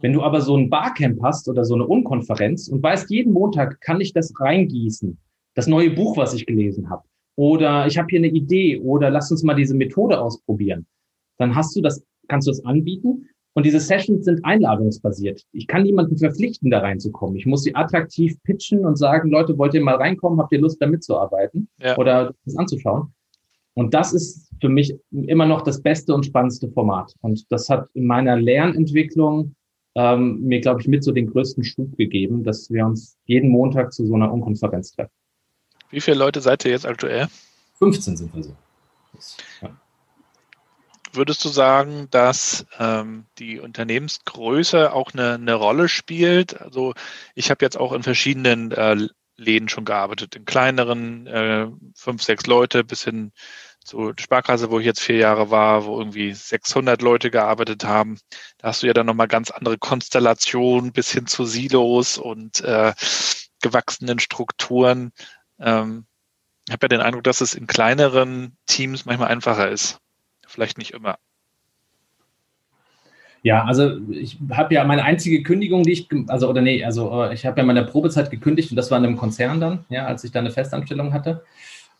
Wenn 0.00 0.12
du 0.12 0.22
aber 0.22 0.40
so 0.40 0.56
ein 0.56 0.70
Barcamp 0.70 1.22
hast 1.22 1.48
oder 1.48 1.64
so 1.64 1.74
eine 1.74 1.86
Unkonferenz 1.86 2.68
und 2.68 2.82
weißt, 2.82 3.10
jeden 3.10 3.32
Montag 3.32 3.80
kann 3.80 4.00
ich 4.00 4.12
das 4.12 4.32
reingießen, 4.38 5.18
das 5.54 5.66
neue 5.66 5.90
Buch, 5.90 6.16
was 6.16 6.34
ich 6.34 6.46
gelesen 6.46 6.88
habe, 6.90 7.04
oder 7.36 7.86
ich 7.86 7.98
habe 7.98 8.08
hier 8.10 8.20
eine 8.20 8.28
Idee, 8.28 8.78
oder 8.78 9.10
lass 9.10 9.30
uns 9.30 9.42
mal 9.42 9.54
diese 9.54 9.74
Methode 9.74 10.20
ausprobieren, 10.20 10.86
dann 11.38 11.54
hast 11.54 11.76
du 11.76 11.80
das, 11.80 12.04
kannst 12.28 12.46
du 12.46 12.50
das 12.50 12.64
anbieten 12.64 13.28
und 13.54 13.66
diese 13.66 13.80
Sessions 13.80 14.24
sind 14.24 14.44
einladungsbasiert. 14.44 15.42
Ich 15.52 15.66
kann 15.66 15.82
niemanden 15.82 16.16
verpflichten, 16.16 16.70
da 16.70 16.78
reinzukommen. 16.78 17.36
Ich 17.36 17.46
muss 17.46 17.64
sie 17.64 17.74
attraktiv 17.74 18.36
pitchen 18.44 18.86
und 18.86 18.96
sagen, 18.96 19.30
Leute, 19.30 19.58
wollt 19.58 19.74
ihr 19.74 19.82
mal 19.82 19.96
reinkommen? 19.96 20.38
Habt 20.38 20.52
ihr 20.52 20.60
Lust, 20.60 20.80
da 20.80 20.86
mitzuarbeiten 20.86 21.68
ja. 21.78 21.96
oder 21.98 22.34
das 22.44 22.56
anzuschauen? 22.56 23.12
Und 23.74 23.94
das 23.94 24.12
ist 24.12 24.50
für 24.60 24.68
mich 24.68 24.94
immer 25.10 25.46
noch 25.46 25.62
das 25.62 25.82
beste 25.82 26.14
und 26.14 26.26
spannendste 26.26 26.68
Format. 26.68 27.14
Und 27.22 27.50
das 27.50 27.68
hat 27.68 27.88
in 27.94 28.06
meiner 28.06 28.36
Lernentwicklung 28.36 29.54
ähm, 29.94 30.40
mir, 30.42 30.60
glaube 30.60 30.80
ich, 30.80 30.88
mit 30.88 31.02
so 31.02 31.12
den 31.12 31.30
größten 31.30 31.64
Schub 31.64 31.96
gegeben, 31.96 32.44
dass 32.44 32.70
wir 32.70 32.86
uns 32.86 33.18
jeden 33.24 33.50
Montag 33.50 33.92
zu 33.92 34.06
so 34.06 34.14
einer 34.14 34.32
Unkonferenz 34.32 34.92
treffen. 34.92 35.12
Wie 35.90 36.00
viele 36.00 36.18
Leute 36.18 36.40
seid 36.40 36.64
ihr 36.64 36.70
jetzt 36.70 36.86
aktuell? 36.86 37.28
15 37.78 38.16
sind 38.16 38.34
wir 38.34 38.42
so. 38.44 38.56
Ja. 39.62 39.76
Würdest 41.12 41.44
du 41.44 41.48
sagen, 41.48 42.06
dass 42.12 42.66
ähm, 42.78 43.26
die 43.38 43.58
Unternehmensgröße 43.58 44.92
auch 44.92 45.12
eine, 45.12 45.34
eine 45.34 45.54
Rolle 45.54 45.88
spielt? 45.88 46.60
Also 46.60 46.94
ich 47.34 47.50
habe 47.50 47.64
jetzt 47.64 47.76
auch 47.76 47.92
in 47.92 48.04
verschiedenen 48.04 48.70
äh, 48.70 49.08
Läden 49.36 49.68
schon 49.68 49.84
gearbeitet, 49.84 50.36
in 50.36 50.44
kleineren, 50.44 51.26
äh, 51.26 51.66
fünf, 51.94 52.22
sechs 52.22 52.46
Leute 52.46 52.84
bis 52.84 53.02
hin 53.02 53.32
zur 53.90 54.14
Sparkasse, 54.18 54.70
wo 54.70 54.78
ich 54.78 54.86
jetzt 54.86 55.00
vier 55.00 55.16
Jahre 55.16 55.50
war, 55.50 55.84
wo 55.84 55.98
irgendwie 55.98 56.32
600 56.32 57.02
Leute 57.02 57.30
gearbeitet 57.30 57.84
haben. 57.84 58.18
Da 58.58 58.68
hast 58.68 58.82
du 58.82 58.86
ja 58.86 58.92
dann 58.92 59.06
nochmal 59.06 59.26
ganz 59.26 59.50
andere 59.50 59.78
Konstellationen 59.78 60.92
bis 60.92 61.10
hin 61.10 61.26
zu 61.26 61.44
Silos 61.44 62.16
und 62.16 62.60
äh, 62.60 62.92
gewachsenen 63.60 64.20
Strukturen. 64.20 65.12
Ähm, 65.58 66.06
Ich 66.68 66.72
habe 66.72 66.84
ja 66.84 66.88
den 66.88 67.00
Eindruck, 67.00 67.24
dass 67.24 67.40
es 67.40 67.54
in 67.54 67.66
kleineren 67.66 68.56
Teams 68.66 69.06
manchmal 69.06 69.28
einfacher 69.28 69.68
ist. 69.68 69.98
Vielleicht 70.46 70.78
nicht 70.78 70.92
immer. 70.92 71.18
Ja, 73.42 73.64
also 73.64 73.98
ich 74.10 74.38
habe 74.50 74.74
ja 74.74 74.84
meine 74.84 75.02
einzige 75.02 75.42
Kündigung, 75.42 75.82
die 75.82 75.92
ich, 75.92 76.08
also 76.28 76.48
oder 76.48 76.60
nee, 76.60 76.84
also 76.84 77.24
äh, 77.24 77.34
ich 77.34 77.44
habe 77.44 77.58
ja 77.58 77.66
meine 77.66 77.84
Probezeit 77.84 78.30
gekündigt 78.30 78.70
und 78.70 78.76
das 78.76 78.90
war 78.90 78.98
in 78.98 79.04
einem 79.04 79.16
Konzern 79.16 79.60
dann, 79.60 79.84
ja, 79.88 80.06
als 80.06 80.22
ich 80.22 80.30
da 80.30 80.38
eine 80.38 80.50
Festanstellung 80.50 81.12
hatte. 81.12 81.42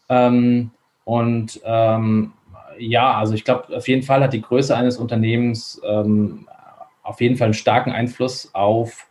Ähm, 0.09 0.71
und 1.11 1.61
ähm, 1.65 2.35
ja, 2.79 3.15
also 3.15 3.35
ich 3.35 3.45
glaube, 3.45 3.77
auf 3.77 3.89
jeden 3.89 4.05
Fall 4.05 4.23
hat 4.23 4.33
die 4.33 4.43
Größe 4.43 4.77
eines 4.77 4.97
Unternehmens 4.97 5.83
ähm, 5.85 6.47
auf 7.03 7.21
jeden 7.21 7.37
Fall 7.37 7.47
einen 7.47 7.55
starken 7.55 7.91
Einfluss 7.91 8.55
auf 8.55 9.09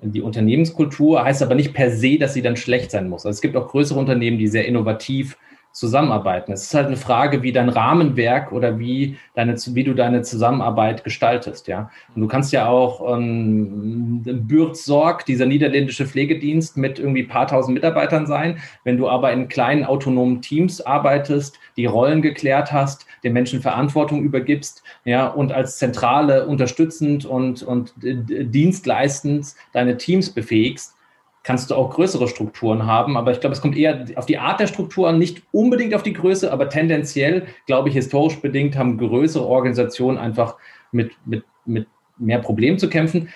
die 0.00 0.22
Unternehmenskultur. 0.22 1.24
Heißt 1.24 1.42
aber 1.42 1.56
nicht 1.56 1.74
per 1.74 1.90
se, 1.90 2.18
dass 2.18 2.34
sie 2.34 2.42
dann 2.42 2.54
schlecht 2.56 2.92
sein 2.92 3.08
muss. 3.08 3.26
Also 3.26 3.34
es 3.34 3.40
gibt 3.40 3.56
auch 3.56 3.66
größere 3.66 3.98
Unternehmen, 3.98 4.38
die 4.38 4.46
sehr 4.46 4.64
innovativ 4.64 5.36
zusammenarbeiten. 5.72 6.52
Es 6.52 6.64
ist 6.64 6.74
halt 6.74 6.88
eine 6.88 6.96
Frage, 6.96 7.42
wie 7.42 7.52
dein 7.52 7.68
Rahmenwerk 7.68 8.52
oder 8.52 8.78
wie 8.78 9.16
deine, 9.34 9.54
wie 9.54 9.84
du 9.84 9.94
deine 9.94 10.22
Zusammenarbeit 10.22 11.04
gestaltest, 11.04 11.68
ja. 11.68 11.90
Und 12.14 12.22
du 12.22 12.28
kannst 12.28 12.52
ja 12.52 12.66
auch 12.66 13.16
ähm, 13.16 14.22
Bürzorg, 14.24 15.24
dieser 15.26 15.46
niederländische 15.46 16.06
Pflegedienst 16.06 16.76
mit 16.76 16.98
irgendwie 16.98 17.22
paar 17.22 17.46
tausend 17.46 17.74
Mitarbeitern 17.74 18.26
sein. 18.26 18.58
Wenn 18.82 18.96
du 18.96 19.08
aber 19.08 19.32
in 19.32 19.48
kleinen 19.48 19.84
autonomen 19.84 20.42
Teams 20.42 20.80
arbeitest, 20.80 21.58
die 21.76 21.86
Rollen 21.86 22.20
geklärt 22.20 22.72
hast, 22.72 23.06
den 23.22 23.32
Menschen 23.32 23.60
Verantwortung 23.60 24.22
übergibst, 24.22 24.82
ja, 25.04 25.28
und 25.28 25.52
als 25.52 25.78
Zentrale 25.78 26.46
unterstützend 26.46 27.24
und, 27.24 27.62
und 27.62 27.94
dienstleistend 27.96 29.54
deine 29.72 29.96
Teams 29.96 30.30
befähigst, 30.30 30.96
kannst 31.42 31.70
du 31.70 31.74
auch 31.74 31.90
größere 31.90 32.28
Strukturen 32.28 32.86
haben. 32.86 33.16
Aber 33.16 33.30
ich 33.32 33.40
glaube, 33.40 33.54
es 33.54 33.60
kommt 33.60 33.76
eher 33.76 34.04
auf 34.16 34.26
die 34.26 34.38
Art 34.38 34.60
der 34.60 34.66
Struktur 34.66 35.08
an, 35.08 35.18
nicht 35.18 35.42
unbedingt 35.52 35.94
auf 35.94 36.02
die 36.02 36.12
Größe, 36.12 36.52
aber 36.52 36.68
tendenziell, 36.68 37.46
glaube 37.66 37.88
ich, 37.88 37.94
historisch 37.94 38.40
bedingt 38.40 38.76
haben 38.76 38.98
größere 38.98 39.46
Organisationen 39.46 40.18
einfach 40.18 40.56
mit, 40.92 41.12
mit, 41.24 41.44
mit 41.64 41.86
mehr 42.18 42.38
Problemen 42.38 42.78
zu 42.78 42.90
kämpfen. 42.90 43.30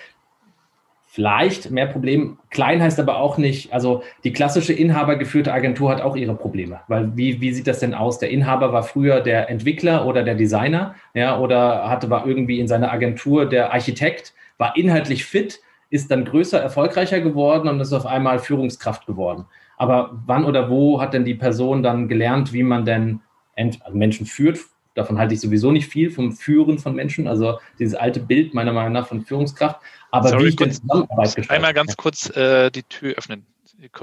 Vielleicht 1.06 1.70
mehr 1.70 1.86
Probleme. 1.86 2.38
Klein 2.50 2.82
heißt 2.82 2.98
aber 2.98 3.18
auch 3.18 3.38
nicht, 3.38 3.72
also 3.72 4.02
die 4.24 4.32
klassische 4.32 4.72
inhabergeführte 4.72 5.52
Agentur 5.52 5.90
hat 5.90 6.00
auch 6.00 6.16
ihre 6.16 6.34
Probleme. 6.34 6.80
Weil 6.88 7.16
wie, 7.16 7.40
wie 7.40 7.52
sieht 7.52 7.68
das 7.68 7.78
denn 7.78 7.94
aus? 7.94 8.18
Der 8.18 8.30
Inhaber 8.30 8.72
war 8.72 8.82
früher 8.82 9.20
der 9.20 9.48
Entwickler 9.48 10.06
oder 10.06 10.24
der 10.24 10.34
Designer, 10.34 10.96
ja, 11.14 11.38
oder 11.38 11.88
hatte, 11.88 12.10
war 12.10 12.26
irgendwie 12.26 12.58
in 12.58 12.66
seiner 12.66 12.92
Agentur 12.92 13.48
der 13.48 13.72
Architekt, 13.72 14.34
war 14.58 14.76
inhaltlich 14.76 15.24
fit, 15.24 15.60
ist 15.94 16.10
dann 16.10 16.24
größer, 16.24 16.60
erfolgreicher 16.60 17.20
geworden 17.20 17.68
und 17.68 17.78
ist 17.78 17.92
auf 17.92 18.04
einmal 18.04 18.40
Führungskraft 18.40 19.06
geworden. 19.06 19.44
Aber 19.76 20.20
wann 20.26 20.44
oder 20.44 20.68
wo 20.68 21.00
hat 21.00 21.14
denn 21.14 21.24
die 21.24 21.36
Person 21.36 21.84
dann 21.84 22.08
gelernt, 22.08 22.52
wie 22.52 22.64
man 22.64 22.84
denn 22.84 23.20
also 23.56 23.96
Menschen 23.96 24.26
führt? 24.26 24.58
Davon 24.94 25.18
halte 25.18 25.34
ich 25.34 25.40
sowieso 25.40 25.70
nicht 25.70 25.86
viel 25.86 26.10
vom 26.10 26.32
Führen 26.32 26.80
von 26.80 26.96
Menschen, 26.96 27.28
also 27.28 27.60
dieses 27.78 27.94
alte 27.94 28.18
Bild 28.18 28.54
meiner 28.54 28.72
Meinung 28.72 28.92
nach 28.92 29.06
von 29.06 29.24
Führungskraft. 29.24 29.80
Aber 30.10 30.30
Sorry, 30.30 30.44
wie 30.44 30.48
ich 30.48 30.56
kurz, 30.56 30.80
Zusammenarbeit. 30.80 31.50
Einmal 31.50 31.74
ganz 31.74 31.96
kurz 31.96 32.28
äh, 32.36 32.72
die 32.72 32.82
Tür 32.82 33.14
öffnen. 33.14 33.46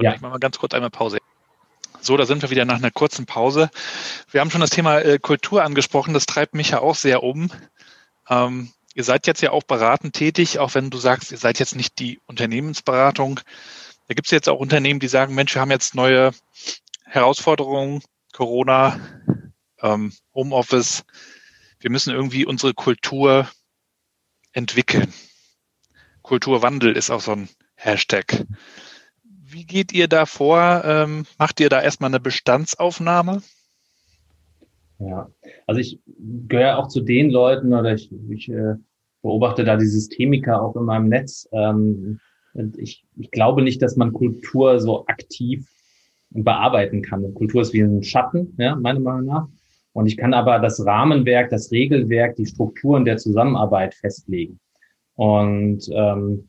Ja. 0.00 0.14
Ich 0.14 0.20
mache 0.22 0.32
mal 0.32 0.38
ganz 0.38 0.58
kurz 0.58 0.72
einmal 0.72 0.90
Pause. 0.90 1.18
So, 2.00 2.16
da 2.16 2.24
sind 2.24 2.40
wir 2.40 2.48
wieder 2.48 2.64
nach 2.64 2.78
einer 2.78 2.90
kurzen 2.90 3.26
Pause. 3.26 3.70
Wir 4.30 4.40
haben 4.40 4.50
schon 4.50 4.62
das 4.62 4.70
Thema 4.70 4.98
äh, 5.00 5.18
Kultur 5.18 5.62
angesprochen. 5.62 6.14
Das 6.14 6.24
treibt 6.24 6.54
mich 6.54 6.70
ja 6.70 6.80
auch 6.80 6.94
sehr 6.94 7.22
um. 7.22 7.50
Ähm, 8.30 8.70
Ihr 8.94 9.04
seid 9.04 9.26
jetzt 9.26 9.40
ja 9.40 9.50
auch 9.50 9.62
beratend 9.62 10.14
tätig, 10.14 10.58
auch 10.58 10.74
wenn 10.74 10.90
du 10.90 10.98
sagst, 10.98 11.32
ihr 11.32 11.38
seid 11.38 11.58
jetzt 11.58 11.76
nicht 11.76 11.98
die 11.98 12.20
Unternehmensberatung. 12.26 13.40
Da 14.08 14.14
gibt 14.14 14.26
es 14.26 14.32
jetzt 14.32 14.48
auch 14.48 14.58
Unternehmen, 14.58 15.00
die 15.00 15.08
sagen, 15.08 15.34
Mensch, 15.34 15.54
wir 15.54 15.62
haben 15.62 15.70
jetzt 15.70 15.94
neue 15.94 16.32
Herausforderungen, 17.04 18.02
Corona, 18.32 19.00
ähm, 19.80 20.12
Homeoffice. 20.34 21.04
Wir 21.80 21.90
müssen 21.90 22.12
irgendwie 22.12 22.44
unsere 22.44 22.74
Kultur 22.74 23.48
entwickeln. 24.52 25.12
Kulturwandel 26.22 26.96
ist 26.96 27.10
auch 27.10 27.20
so 27.20 27.32
ein 27.32 27.48
Hashtag. 27.74 28.46
Wie 29.24 29.64
geht 29.64 29.92
ihr 29.92 30.08
da 30.08 30.26
vor? 30.26 30.82
Ähm, 30.84 31.26
macht 31.38 31.60
ihr 31.60 31.68
da 31.68 31.80
erstmal 31.80 32.08
eine 32.10 32.20
Bestandsaufnahme? 32.20 33.42
Ja, 35.04 35.28
also 35.66 35.80
ich 35.80 36.00
gehöre 36.48 36.78
auch 36.78 36.88
zu 36.88 37.00
den 37.00 37.30
Leuten 37.30 37.72
oder 37.74 37.94
ich, 37.94 38.10
ich 38.30 38.48
äh, 38.48 38.74
beobachte 39.22 39.64
da 39.64 39.76
die 39.76 39.86
Systemiker 39.86 40.62
auch 40.62 40.76
in 40.76 40.84
meinem 40.84 41.08
Netz. 41.08 41.48
Ähm, 41.52 42.20
ich, 42.76 43.04
ich 43.16 43.30
glaube 43.30 43.62
nicht, 43.62 43.82
dass 43.82 43.96
man 43.96 44.12
Kultur 44.12 44.78
so 44.78 45.06
aktiv 45.06 45.66
bearbeiten 46.30 47.02
kann. 47.02 47.34
Kultur 47.34 47.62
ist 47.62 47.72
wie 47.72 47.80
ein 47.80 48.02
Schatten, 48.02 48.54
ja, 48.58 48.76
meiner 48.76 49.00
Meinung 49.00 49.26
nach. 49.26 49.48
Und 49.92 50.06
ich 50.06 50.16
kann 50.16 50.34
aber 50.34 50.58
das 50.58 50.84
Rahmenwerk, 50.84 51.50
das 51.50 51.70
Regelwerk, 51.70 52.36
die 52.36 52.46
Strukturen 52.46 53.04
der 53.04 53.16
Zusammenarbeit 53.16 53.94
festlegen. 53.94 54.60
Und 55.14 55.88
ähm, 55.92 56.48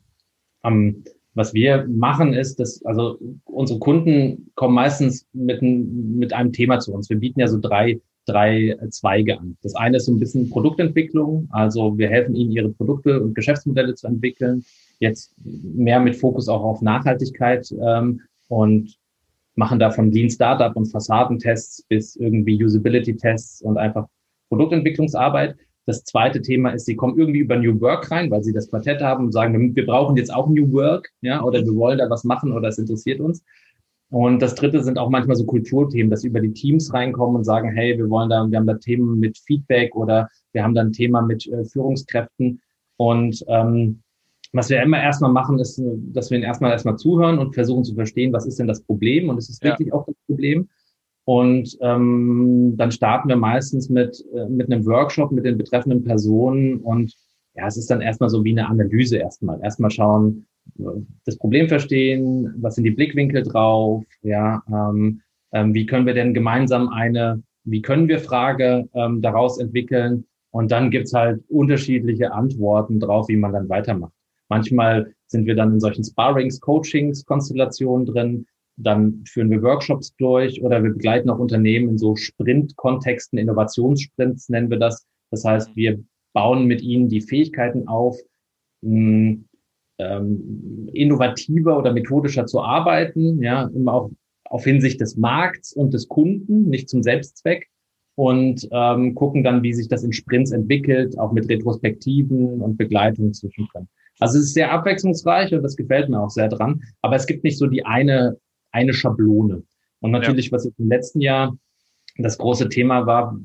am, 0.62 1.04
was 1.34 1.52
wir 1.52 1.86
machen 1.88 2.32
ist, 2.32 2.60
dass 2.60 2.84
also 2.84 3.18
unsere 3.44 3.78
Kunden 3.80 4.50
kommen 4.54 4.74
meistens 4.74 5.26
mit, 5.32 5.60
mit 5.60 6.32
einem 6.32 6.52
Thema 6.52 6.78
zu 6.78 6.94
uns. 6.94 7.10
Wir 7.10 7.18
bieten 7.18 7.40
ja 7.40 7.48
so 7.48 7.58
drei 7.60 8.00
drei 8.26 8.76
Zweige 8.90 9.38
an. 9.38 9.56
Das 9.62 9.74
eine 9.74 9.98
ist 9.98 10.06
so 10.06 10.12
ein 10.12 10.18
bisschen 10.18 10.50
Produktentwicklung, 10.50 11.48
also 11.50 11.96
wir 11.98 12.08
helfen 12.08 12.34
ihnen, 12.34 12.52
ihre 12.52 12.70
Produkte 12.70 13.22
und 13.22 13.34
Geschäftsmodelle 13.34 13.94
zu 13.94 14.06
entwickeln. 14.06 14.64
Jetzt 14.98 15.34
mehr 15.42 16.00
mit 16.00 16.16
Fokus 16.16 16.48
auch 16.48 16.62
auf 16.62 16.82
Nachhaltigkeit 16.82 17.72
ähm, 17.80 18.20
und 18.48 18.96
machen 19.56 19.78
da 19.78 19.90
von 19.90 20.10
Lean 20.10 20.30
Startup 20.30 20.74
und 20.76 20.86
Fassadentests 20.86 21.82
bis 21.88 22.16
irgendwie 22.16 22.62
Usability-Tests 22.62 23.62
und 23.62 23.76
einfach 23.76 24.06
Produktentwicklungsarbeit. 24.48 25.56
Das 25.86 26.02
zweite 26.04 26.40
Thema 26.40 26.70
ist, 26.70 26.86
sie 26.86 26.96
kommen 26.96 27.18
irgendwie 27.18 27.40
über 27.40 27.56
New 27.56 27.78
Work 27.80 28.10
rein, 28.10 28.30
weil 28.30 28.42
sie 28.42 28.52
das 28.52 28.70
Quartett 28.70 29.02
haben 29.02 29.26
und 29.26 29.32
sagen, 29.32 29.76
wir 29.76 29.86
brauchen 29.86 30.16
jetzt 30.16 30.32
auch 30.32 30.48
New 30.48 30.72
Work, 30.72 31.10
ja, 31.20 31.42
oder 31.42 31.62
wir 31.62 31.74
wollen 31.74 31.98
da 31.98 32.08
was 32.08 32.24
machen 32.24 32.52
oder 32.52 32.68
es 32.68 32.78
interessiert 32.78 33.20
uns. 33.20 33.44
Und 34.10 34.40
das 34.40 34.54
dritte 34.54 34.82
sind 34.82 34.98
auch 34.98 35.10
manchmal 35.10 35.36
so 35.36 35.44
Kulturthemen, 35.44 36.10
dass 36.10 36.24
über 36.24 36.40
die 36.40 36.52
Teams 36.52 36.92
reinkommen 36.92 37.36
und 37.36 37.44
sagen, 37.44 37.72
hey, 37.72 37.96
wir 37.98 38.08
wollen 38.08 38.30
da, 38.30 38.46
wir 38.48 38.58
haben 38.58 38.66
da 38.66 38.74
Themen 38.74 39.18
mit 39.18 39.38
Feedback 39.38 39.96
oder 39.96 40.28
wir 40.52 40.62
haben 40.62 40.74
da 40.74 40.82
ein 40.82 40.92
Thema 40.92 41.22
mit 41.22 41.46
äh, 41.46 41.64
Führungskräften. 41.64 42.60
Und 42.96 43.44
ähm, 43.48 44.02
was 44.52 44.70
wir 44.70 44.80
immer 44.82 45.02
erstmal 45.02 45.32
machen, 45.32 45.58
ist, 45.58 45.82
dass 46.12 46.30
wir 46.30 46.38
ihnen 46.38 46.46
erstmal 46.46 46.70
erstmal 46.70 46.96
zuhören 46.96 47.38
und 47.38 47.54
versuchen 47.54 47.82
zu 47.82 47.94
verstehen, 47.94 48.32
was 48.32 48.46
ist 48.46 48.58
denn 48.58 48.68
das 48.68 48.82
Problem 48.82 49.28
und 49.28 49.38
es 49.38 49.48
ist 49.48 49.62
ja. 49.64 49.70
wirklich 49.70 49.92
auch 49.92 50.06
das 50.06 50.14
Problem. 50.28 50.68
Und 51.24 51.76
ähm, 51.80 52.74
dann 52.76 52.92
starten 52.92 53.28
wir 53.28 53.36
meistens 53.36 53.88
mit, 53.88 54.24
äh, 54.32 54.46
mit 54.48 54.70
einem 54.70 54.86
Workshop 54.86 55.32
mit 55.32 55.44
den 55.44 55.58
betreffenden 55.58 56.04
Personen 56.04 56.80
und 56.80 57.14
ja, 57.54 57.66
es 57.66 57.76
ist 57.76 57.90
dann 57.90 58.00
erstmal 58.00 58.28
so 58.28 58.44
wie 58.44 58.50
eine 58.52 58.68
Analyse 58.68 59.16
erstmal. 59.16 59.60
Erstmal 59.62 59.90
schauen, 59.90 60.46
das 61.24 61.36
Problem 61.36 61.68
verstehen, 61.68 62.54
was 62.58 62.74
sind 62.74 62.84
die 62.84 62.90
Blickwinkel 62.90 63.42
drauf, 63.42 64.04
ja, 64.22 64.62
ähm, 64.68 65.20
ähm, 65.52 65.74
wie 65.74 65.86
können 65.86 66.06
wir 66.06 66.14
denn 66.14 66.34
gemeinsam 66.34 66.88
eine, 66.88 67.42
wie 67.64 67.82
können 67.82 68.08
wir 68.08 68.18
Frage 68.18 68.88
ähm, 68.94 69.22
daraus 69.22 69.58
entwickeln 69.58 70.24
und 70.50 70.70
dann 70.70 70.90
gibt's 70.90 71.12
halt 71.12 71.42
unterschiedliche 71.48 72.32
Antworten 72.32 73.00
drauf, 73.00 73.28
wie 73.28 73.36
man 73.36 73.52
dann 73.52 73.68
weitermacht. 73.68 74.12
Manchmal 74.48 75.14
sind 75.26 75.46
wir 75.46 75.54
dann 75.54 75.72
in 75.72 75.80
solchen 75.80 76.04
Sparrings, 76.04 76.60
Coachings, 76.60 77.24
Konstellationen 77.24 78.06
drin, 78.06 78.46
dann 78.76 79.24
führen 79.26 79.50
wir 79.50 79.62
Workshops 79.62 80.14
durch 80.16 80.60
oder 80.62 80.82
wir 80.82 80.90
begleiten 80.90 81.30
auch 81.30 81.38
Unternehmen 81.38 81.90
in 81.90 81.98
so 81.98 82.16
Sprint-Kontexten, 82.16 83.38
Innovationssprints 83.38 84.48
nennen 84.48 84.70
wir 84.70 84.78
das. 84.78 85.06
Das 85.30 85.44
heißt, 85.44 85.76
wir 85.76 86.02
bauen 86.32 86.66
mit 86.66 86.82
ihnen 86.82 87.08
die 87.08 87.20
Fähigkeiten 87.20 87.86
auf, 87.86 88.18
mh, 88.82 89.38
ähm, 89.98 90.88
innovativer 90.92 91.78
oder 91.78 91.92
methodischer 91.92 92.46
zu 92.46 92.60
arbeiten, 92.60 93.42
ja, 93.42 93.70
immer 93.74 93.94
auch 93.94 94.10
auf 94.44 94.64
Hinsicht 94.64 95.00
des 95.00 95.16
Markts 95.16 95.72
und 95.72 95.94
des 95.94 96.08
Kunden, 96.08 96.68
nicht 96.68 96.88
zum 96.88 97.02
Selbstzweck 97.02 97.68
und 98.16 98.68
ähm, 98.70 99.14
gucken 99.14 99.42
dann, 99.42 99.62
wie 99.62 99.72
sich 99.72 99.88
das 99.88 100.04
in 100.04 100.12
Sprints 100.12 100.52
entwickelt, 100.52 101.18
auch 101.18 101.32
mit 101.32 101.48
Retrospektiven 101.48 102.60
und 102.60 102.76
Begleitung 102.76 103.32
zwischen 103.32 103.68
können. 103.68 103.88
Also 104.20 104.38
es 104.38 104.46
ist 104.46 104.54
sehr 104.54 104.70
abwechslungsreich 104.70 105.52
und 105.52 105.62
das 105.62 105.76
gefällt 105.76 106.08
mir 106.08 106.20
auch 106.20 106.30
sehr 106.30 106.48
dran, 106.48 106.82
aber 107.02 107.16
es 107.16 107.26
gibt 107.26 107.42
nicht 107.42 107.58
so 107.58 107.66
die 107.66 107.84
eine, 107.84 108.36
eine 108.70 108.92
Schablone. 108.92 109.64
Und 110.00 110.10
natürlich, 110.10 110.46
ja. 110.46 110.52
was 110.52 110.66
im 110.66 110.88
letzten 110.88 111.20
Jahr 111.20 111.56
das 112.18 112.38
große 112.38 112.68
Thema 112.68 113.06
war, 113.06 113.36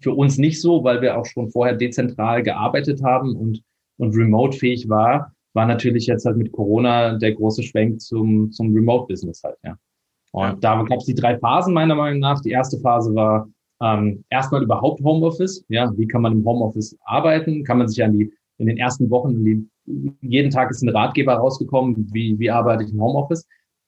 für 0.00 0.12
uns 0.12 0.38
nicht 0.38 0.60
so, 0.60 0.84
weil 0.84 1.02
wir 1.02 1.18
auch 1.18 1.26
schon 1.26 1.50
vorher 1.50 1.76
dezentral 1.76 2.42
gearbeitet 2.42 3.02
haben 3.02 3.36
und, 3.36 3.62
und 3.98 4.14
remote-fähig 4.14 4.88
war, 4.88 5.34
war 5.54 5.66
natürlich 5.66 6.06
jetzt 6.06 6.24
halt 6.24 6.36
mit 6.36 6.52
Corona 6.52 7.18
der 7.18 7.34
große 7.34 7.62
Schwenk 7.62 8.00
zum, 8.00 8.50
zum 8.52 8.74
Remote-Business 8.74 9.42
halt, 9.42 9.56
ja. 9.64 9.76
Und 10.32 10.42
ja. 10.42 10.56
da 10.60 10.82
gab 10.82 10.98
es 10.98 11.06
die 11.06 11.14
drei 11.14 11.38
Phasen 11.38 11.72
meiner 11.72 11.94
Meinung 11.94 12.20
nach. 12.20 12.40
Die 12.42 12.50
erste 12.50 12.78
Phase 12.80 13.14
war 13.14 13.48
ähm, 13.82 14.24
erstmal 14.28 14.62
überhaupt 14.62 15.02
Homeoffice. 15.02 15.64
Ja, 15.68 15.90
wie 15.96 16.06
kann 16.06 16.22
man 16.22 16.32
im 16.32 16.44
Homeoffice 16.44 16.96
arbeiten? 17.04 17.64
Kann 17.64 17.78
man 17.78 17.88
sich 17.88 18.02
an 18.02 18.12
die 18.12 18.30
in 18.58 18.66
den 18.66 18.76
ersten 18.76 19.08
Wochen, 19.10 19.44
die, 19.44 19.68
jeden 20.20 20.50
Tag 20.50 20.70
ist 20.70 20.82
ein 20.82 20.88
Ratgeber 20.88 21.34
rausgekommen, 21.34 22.08
wie, 22.12 22.38
wie 22.38 22.50
arbeite 22.50 22.84
ich 22.84 22.92
im 22.92 23.00
Homeoffice. 23.00 23.46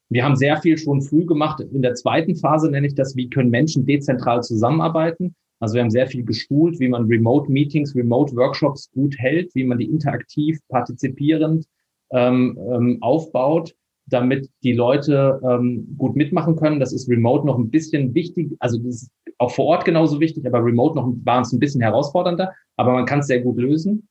Wir 0.08 0.24
haben 0.24 0.36
sehr 0.36 0.56
viel 0.56 0.78
schon 0.78 1.02
früh 1.02 1.24
gemacht. 1.24 1.60
In 1.60 1.82
der 1.82 1.94
zweiten 1.94 2.36
Phase 2.36 2.70
nenne 2.70 2.86
ich 2.86 2.94
das, 2.94 3.14
wie 3.16 3.28
können 3.28 3.50
Menschen 3.50 3.84
dezentral 3.84 4.42
zusammenarbeiten. 4.42 5.34
Also 5.60 5.74
wir 5.74 5.82
haben 5.82 5.90
sehr 5.90 6.06
viel 6.06 6.24
geschult, 6.24 6.80
wie 6.80 6.88
man 6.88 7.04
Remote-Meetings, 7.04 7.94
Remote-Workshops 7.94 8.90
gut 8.92 9.16
hält, 9.18 9.54
wie 9.54 9.64
man 9.64 9.78
die 9.78 9.90
interaktiv, 9.90 10.58
partizipierend 10.68 11.66
ähm, 12.10 12.58
ähm, 12.72 12.98
aufbaut, 13.02 13.74
damit 14.06 14.50
die 14.62 14.72
Leute 14.72 15.38
ähm, 15.44 15.94
gut 15.98 16.16
mitmachen 16.16 16.56
können. 16.56 16.80
Das 16.80 16.92
ist 16.92 17.08
Remote 17.08 17.46
noch 17.46 17.58
ein 17.58 17.70
bisschen 17.70 18.14
wichtig. 18.14 18.56
Also 18.58 18.78
das 18.78 19.02
ist 19.02 19.10
auch 19.38 19.50
vor 19.50 19.66
Ort 19.66 19.84
genauso 19.84 20.18
wichtig, 20.18 20.46
aber 20.46 20.64
Remote 20.64 20.96
noch 20.96 21.12
war 21.24 21.38
uns 21.38 21.52
ein 21.52 21.60
bisschen 21.60 21.82
herausfordernder. 21.82 22.52
Aber 22.76 22.92
man 22.92 23.04
kann 23.04 23.20
es 23.20 23.26
sehr 23.26 23.40
gut 23.40 23.58
lösen. 23.58 24.08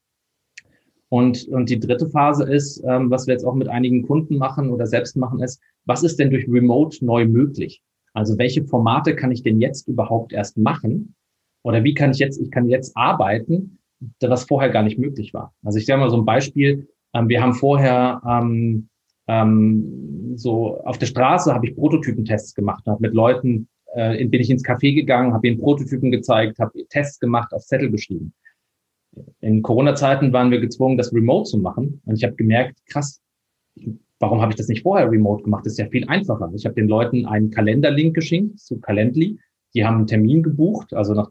Und, 1.10 1.48
und 1.48 1.72
die 1.72 1.80
dritte 1.80 2.08
Phase 2.08 2.44
ist, 2.44 2.84
ähm, 2.88 3.10
was 3.10 3.26
wir 3.26 3.34
jetzt 3.34 3.44
auch 3.44 3.56
mit 3.56 3.68
einigen 3.68 4.06
Kunden 4.06 4.38
machen 4.38 4.70
oder 4.70 4.86
selbst 4.86 5.18
machen, 5.18 5.42
ist, 5.42 5.60
was 5.86 6.04
ist 6.04 6.20
denn 6.20 6.30
durch 6.30 6.48
Remote 6.48 7.04
neu 7.04 7.26
möglich? 7.26 7.82
Also 8.14 8.38
welche 8.38 8.64
Formate 8.64 9.16
kann 9.16 9.32
ich 9.32 9.42
denn 9.42 9.60
jetzt 9.60 9.88
überhaupt 9.88 10.34
erst 10.34 10.58
machen? 10.58 11.16
Oder 11.64 11.84
wie 11.84 11.94
kann 11.94 12.12
ich 12.12 12.20
jetzt, 12.20 12.40
ich 12.40 12.52
kann 12.52 12.70
jetzt 12.70 12.96
arbeiten, 12.96 13.80
was 14.22 14.46
vorher 14.46 14.70
gar 14.70 14.84
nicht 14.84 14.98
möglich 14.98 15.34
war. 15.34 15.54
Also 15.64 15.78
ich 15.78 15.86
sage 15.86 16.00
mal 16.00 16.10
so 16.10 16.18
ein 16.18 16.26
Beispiel. 16.26 16.88
Ähm, 17.14 17.28
wir 17.28 17.42
haben 17.42 17.54
vorher 17.54 18.22
ähm, 18.28 18.88
ähm, 19.28 20.34
so 20.36 20.80
auf 20.84 20.98
der 20.98 21.08
Straße 21.08 21.54
habe 21.54 21.68
ich 21.68 21.76
Prototypentests 21.76 22.56
gemacht, 22.56 22.86
habe 22.88 23.02
mit 23.02 23.14
Leuten 23.14 23.68
äh, 23.94 24.24
bin 24.26 24.42
ich 24.42 24.50
ins 24.50 24.64
Café 24.64 24.96
gegangen, 24.96 25.34
habe 25.34 25.48
ihnen 25.48 25.60
Prototypen 25.60 26.12
gezeigt, 26.12 26.60
habe 26.60 26.88
Tests 26.90 27.20
gemacht, 27.20 27.52
auf 27.54 27.66
Zettel 27.66 27.92
geschrieben 27.92 28.34
in 29.42 29.62
Corona-Zeiten 29.62 30.34
waren 30.34 30.52
wir 30.52 30.60
gezwungen, 30.60 30.98
das 30.98 31.14
remote 31.14 31.50
zu 31.50 31.58
machen. 31.58 32.02
Und 32.06 32.16
ich 32.16 32.24
habe 32.24 32.36
gemerkt, 32.36 32.80
krass, 32.88 33.22
warum 34.20 34.42
habe 34.42 34.52
ich 34.52 34.58
das 34.58 34.68
nicht 34.68 34.84
vorher 34.84 35.10
remote 35.10 35.44
gemacht? 35.44 35.66
Das 35.66 35.74
ist 35.74 35.80
ja 35.80 35.88
viel 35.88 36.08
einfacher. 36.08 36.52
Ich 36.56 36.66
habe 36.66 36.76
den 36.76 36.88
Leuten 36.88 37.26
einen 37.26 37.52
Kalenderlink 37.52 38.16
geschenkt 38.16 38.60
zu 38.60 38.80
Calendly. 38.80 39.40
Die 39.74 39.86
haben 39.86 39.98
einen 39.98 40.08
Termin 40.08 40.44
gebucht, 40.44 40.94
also 40.94 41.14
nach, 41.14 41.30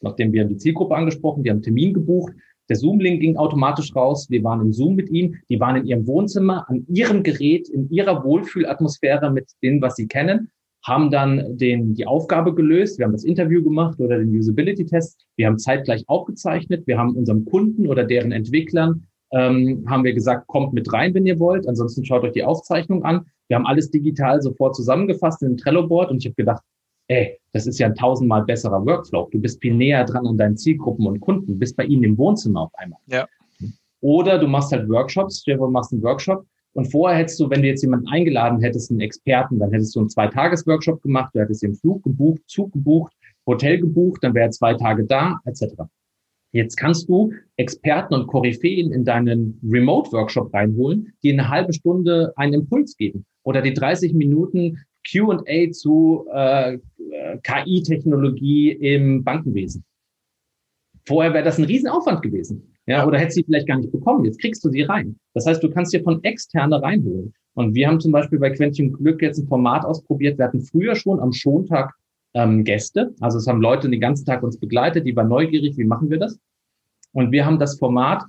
nachdem 0.00 0.32
wir 0.32 0.44
die 0.44 0.56
Zielgruppe 0.56 0.94
angesprochen, 0.94 1.42
die 1.42 1.50
haben 1.50 1.56
einen 1.56 1.62
Termin 1.62 1.94
gebucht. 1.94 2.32
Der 2.68 2.76
Zoom-Link 2.76 3.20
ging 3.20 3.36
automatisch 3.36 3.94
raus. 3.94 4.28
Wir 4.30 4.44
waren 4.44 4.60
im 4.60 4.72
Zoom 4.72 4.94
mit 4.94 5.10
ihnen. 5.10 5.36
Die 5.48 5.58
waren 5.58 5.76
in 5.76 5.86
ihrem 5.86 6.06
Wohnzimmer, 6.06 6.68
an 6.68 6.86
ihrem 6.88 7.22
Gerät, 7.22 7.68
in 7.68 7.90
ihrer 7.90 8.24
Wohlfühlatmosphäre 8.24 9.30
mit 9.30 9.50
dem, 9.62 9.82
was 9.82 9.96
sie 9.96 10.06
kennen 10.06 10.50
haben 10.84 11.10
dann 11.10 11.58
den, 11.58 11.94
die 11.94 12.06
Aufgabe 12.06 12.54
gelöst, 12.54 12.98
wir 12.98 13.04
haben 13.04 13.12
das 13.12 13.24
Interview 13.24 13.62
gemacht 13.62 14.00
oder 14.00 14.18
den 14.18 14.34
Usability-Test, 14.34 15.26
wir 15.36 15.46
haben 15.46 15.58
zeitgleich 15.58 16.04
aufgezeichnet, 16.08 16.86
wir 16.86 16.98
haben 16.98 17.16
unserem 17.16 17.44
Kunden 17.44 17.86
oder 17.86 18.04
deren 18.04 18.32
Entwicklern, 18.32 19.06
ähm, 19.32 19.84
haben 19.86 20.04
wir 20.04 20.14
gesagt, 20.14 20.46
kommt 20.46 20.72
mit 20.72 20.92
rein, 20.92 21.14
wenn 21.14 21.26
ihr 21.26 21.38
wollt, 21.38 21.68
ansonsten 21.68 22.04
schaut 22.04 22.24
euch 22.24 22.32
die 22.32 22.44
Aufzeichnung 22.44 23.04
an. 23.04 23.26
Wir 23.48 23.56
haben 23.56 23.66
alles 23.66 23.90
digital 23.90 24.40
sofort 24.40 24.74
zusammengefasst 24.74 25.42
in 25.42 25.48
einem 25.48 25.56
Trello-Board 25.58 26.10
und 26.10 26.18
ich 26.18 26.26
habe 26.26 26.34
gedacht, 26.34 26.62
ey, 27.10 27.36
das 27.52 27.66
ist 27.66 27.80
ja 27.80 27.88
ein 27.88 27.94
tausendmal 27.94 28.44
besserer 28.44 28.86
Workflow. 28.86 29.28
Du 29.32 29.40
bist 29.40 29.60
viel 29.60 29.74
näher 29.74 30.04
dran 30.04 30.26
an 30.26 30.38
deinen 30.38 30.56
Zielgruppen 30.56 31.06
und 31.06 31.20
Kunden, 31.20 31.58
bist 31.58 31.76
bei 31.76 31.84
ihnen 31.84 32.04
im 32.04 32.16
Wohnzimmer 32.16 32.62
auf 32.62 32.74
einmal. 32.74 33.00
Ja. 33.06 33.26
Oder 34.00 34.38
du 34.38 34.46
machst 34.46 34.72
halt 34.72 34.88
Workshops, 34.88 35.42
du 35.42 35.66
machst 35.66 35.92
einen 35.92 36.02
Workshop 36.02 36.46
und 36.72 36.86
vorher 36.86 37.18
hättest 37.18 37.40
du, 37.40 37.50
wenn 37.50 37.62
du 37.62 37.68
jetzt 37.68 37.82
jemanden 37.82 38.06
eingeladen 38.08 38.60
hättest, 38.60 38.90
einen 38.90 39.00
Experten, 39.00 39.58
dann 39.58 39.72
hättest 39.72 39.94
du 39.96 40.00
einen 40.00 40.08
Zwei-Tages-Workshop 40.08 41.02
gemacht, 41.02 41.30
du 41.34 41.40
hättest 41.40 41.64
den 41.64 41.74
Flug 41.74 42.04
gebucht, 42.04 42.42
Zug 42.46 42.72
gebucht, 42.72 43.12
Hotel 43.44 43.80
gebucht, 43.80 44.22
dann 44.22 44.32
wäre 44.34 44.46
er 44.46 44.50
zwei 44.52 44.74
Tage 44.74 45.04
da, 45.04 45.40
etc. 45.44 45.74
Jetzt 46.52 46.76
kannst 46.76 47.08
du 47.08 47.32
Experten 47.56 48.14
und 48.14 48.28
Koryphäen 48.28 48.92
in 48.92 49.04
deinen 49.04 49.60
Remote-Workshop 49.68 50.54
reinholen, 50.54 51.12
die 51.24 51.30
in 51.30 51.40
eine 51.40 51.48
halbe 51.48 51.72
Stunde 51.72 52.32
einen 52.36 52.54
Impuls 52.54 52.96
geben 52.96 53.26
oder 53.42 53.62
die 53.62 53.74
30 53.74 54.14
Minuten 54.14 54.78
Q&A 55.10 55.70
zu 55.70 56.26
äh, 56.32 56.78
KI-Technologie 57.42 58.72
im 58.72 59.24
Bankenwesen. 59.24 59.84
Vorher 61.06 61.32
wäre 61.32 61.44
das 61.44 61.58
ein 61.58 61.64
Riesenaufwand 61.64 62.22
gewesen. 62.22 62.74
Ja, 62.86 63.06
oder 63.06 63.18
hättest 63.18 63.36
sie 63.36 63.44
vielleicht 63.44 63.68
gar 63.68 63.78
nicht 63.78 63.92
bekommen. 63.92 64.24
Jetzt 64.24 64.40
kriegst 64.40 64.64
du 64.64 64.70
sie 64.70 64.82
rein. 64.82 65.16
Das 65.34 65.46
heißt, 65.46 65.62
du 65.62 65.70
kannst 65.70 65.92
dir 65.92 66.02
von 66.02 66.22
externe 66.24 66.82
reinholen. 66.82 67.32
Und 67.54 67.74
wir 67.74 67.86
haben 67.88 68.00
zum 68.00 68.12
Beispiel 68.12 68.38
bei 68.38 68.50
Quentin 68.50 68.92
Glück 68.92 69.22
jetzt 69.22 69.38
ein 69.38 69.46
Format 69.46 69.84
ausprobiert. 69.84 70.38
Wir 70.38 70.46
hatten 70.46 70.60
früher 70.60 70.94
schon 70.94 71.20
am 71.20 71.32
Schontag 71.32 71.94
ähm, 72.34 72.64
Gäste. 72.64 73.14
Also 73.20 73.38
es 73.38 73.46
haben 73.46 73.60
Leute 73.60 73.88
den 73.88 74.00
ganzen 74.00 74.24
Tag 74.24 74.42
uns 74.42 74.58
begleitet. 74.58 75.06
Die 75.06 75.14
waren 75.14 75.28
neugierig. 75.28 75.76
Wie 75.76 75.84
machen 75.84 76.10
wir 76.10 76.18
das? 76.18 76.38
Und 77.12 77.32
wir 77.32 77.44
haben 77.44 77.58
das 77.58 77.78
Format, 77.78 78.24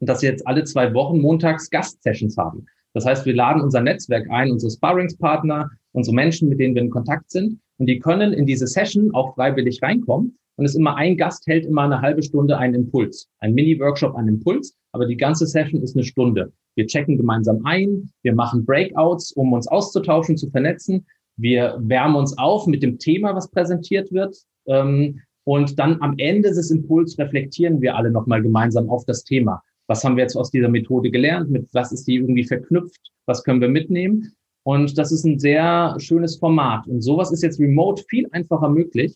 dass 0.00 0.22
wir 0.22 0.30
jetzt 0.30 0.46
alle 0.46 0.64
zwei 0.64 0.92
Wochen 0.94 1.20
montags 1.20 1.70
Gastsessions 1.70 2.36
haben. 2.36 2.66
Das 2.94 3.06
heißt, 3.06 3.24
wir 3.24 3.34
laden 3.34 3.62
unser 3.62 3.80
Netzwerk 3.80 4.30
ein, 4.30 4.50
unsere 4.50 4.70
Sparringspartner, 4.70 5.70
unsere 5.92 6.14
Menschen, 6.14 6.48
mit 6.48 6.60
denen 6.60 6.74
wir 6.74 6.82
in 6.82 6.90
Kontakt 6.90 7.30
sind. 7.30 7.60
Und 7.78 7.86
die 7.86 7.98
können 7.98 8.32
in 8.32 8.46
diese 8.46 8.66
Session 8.66 9.14
auch 9.14 9.34
freiwillig 9.34 9.82
reinkommen. 9.82 10.36
Und 10.56 10.64
es 10.64 10.72
ist 10.72 10.78
immer 10.78 10.96
ein 10.96 11.16
Gast 11.16 11.46
hält 11.46 11.64
immer 11.64 11.82
eine 11.82 12.00
halbe 12.00 12.22
Stunde 12.22 12.58
einen 12.58 12.74
Impuls. 12.74 13.28
Ein 13.40 13.54
Mini-Workshop, 13.54 14.14
einen 14.14 14.28
Impuls. 14.28 14.76
Aber 14.92 15.06
die 15.06 15.16
ganze 15.16 15.46
Session 15.46 15.82
ist 15.82 15.96
eine 15.96 16.04
Stunde. 16.04 16.52
Wir 16.76 16.86
checken 16.86 17.16
gemeinsam 17.16 17.64
ein. 17.64 18.10
Wir 18.22 18.34
machen 18.34 18.64
Breakouts, 18.64 19.32
um 19.32 19.52
uns 19.52 19.66
auszutauschen, 19.66 20.36
zu 20.36 20.50
vernetzen. 20.50 21.06
Wir 21.36 21.76
wärmen 21.80 22.16
uns 22.16 22.36
auf 22.36 22.66
mit 22.66 22.82
dem 22.82 22.98
Thema, 22.98 23.34
was 23.34 23.50
präsentiert 23.50 24.12
wird. 24.12 24.36
Ähm, 24.66 25.20
und 25.44 25.78
dann 25.78 26.00
am 26.00 26.14
Ende 26.18 26.50
des 26.50 26.70
Impuls 26.70 27.18
reflektieren 27.18 27.80
wir 27.80 27.96
alle 27.96 28.10
nochmal 28.10 28.42
gemeinsam 28.42 28.88
auf 28.90 29.04
das 29.06 29.24
Thema. 29.24 29.62
Was 29.88 30.04
haben 30.04 30.16
wir 30.16 30.22
jetzt 30.22 30.36
aus 30.36 30.50
dieser 30.50 30.68
Methode 30.68 31.10
gelernt? 31.10 31.50
Mit 31.50 31.68
was 31.72 31.92
ist 31.92 32.06
die 32.06 32.14
irgendwie 32.16 32.44
verknüpft? 32.44 33.00
Was 33.26 33.42
können 33.42 33.60
wir 33.60 33.68
mitnehmen? 33.68 34.32
Und 34.64 34.96
das 34.96 35.10
ist 35.12 35.24
ein 35.24 35.38
sehr 35.38 35.96
schönes 35.98 36.36
Format. 36.36 36.86
Und 36.86 37.02
sowas 37.02 37.32
ist 37.32 37.42
jetzt 37.42 37.58
remote 37.58 38.04
viel 38.08 38.28
einfacher 38.32 38.68
möglich 38.68 39.14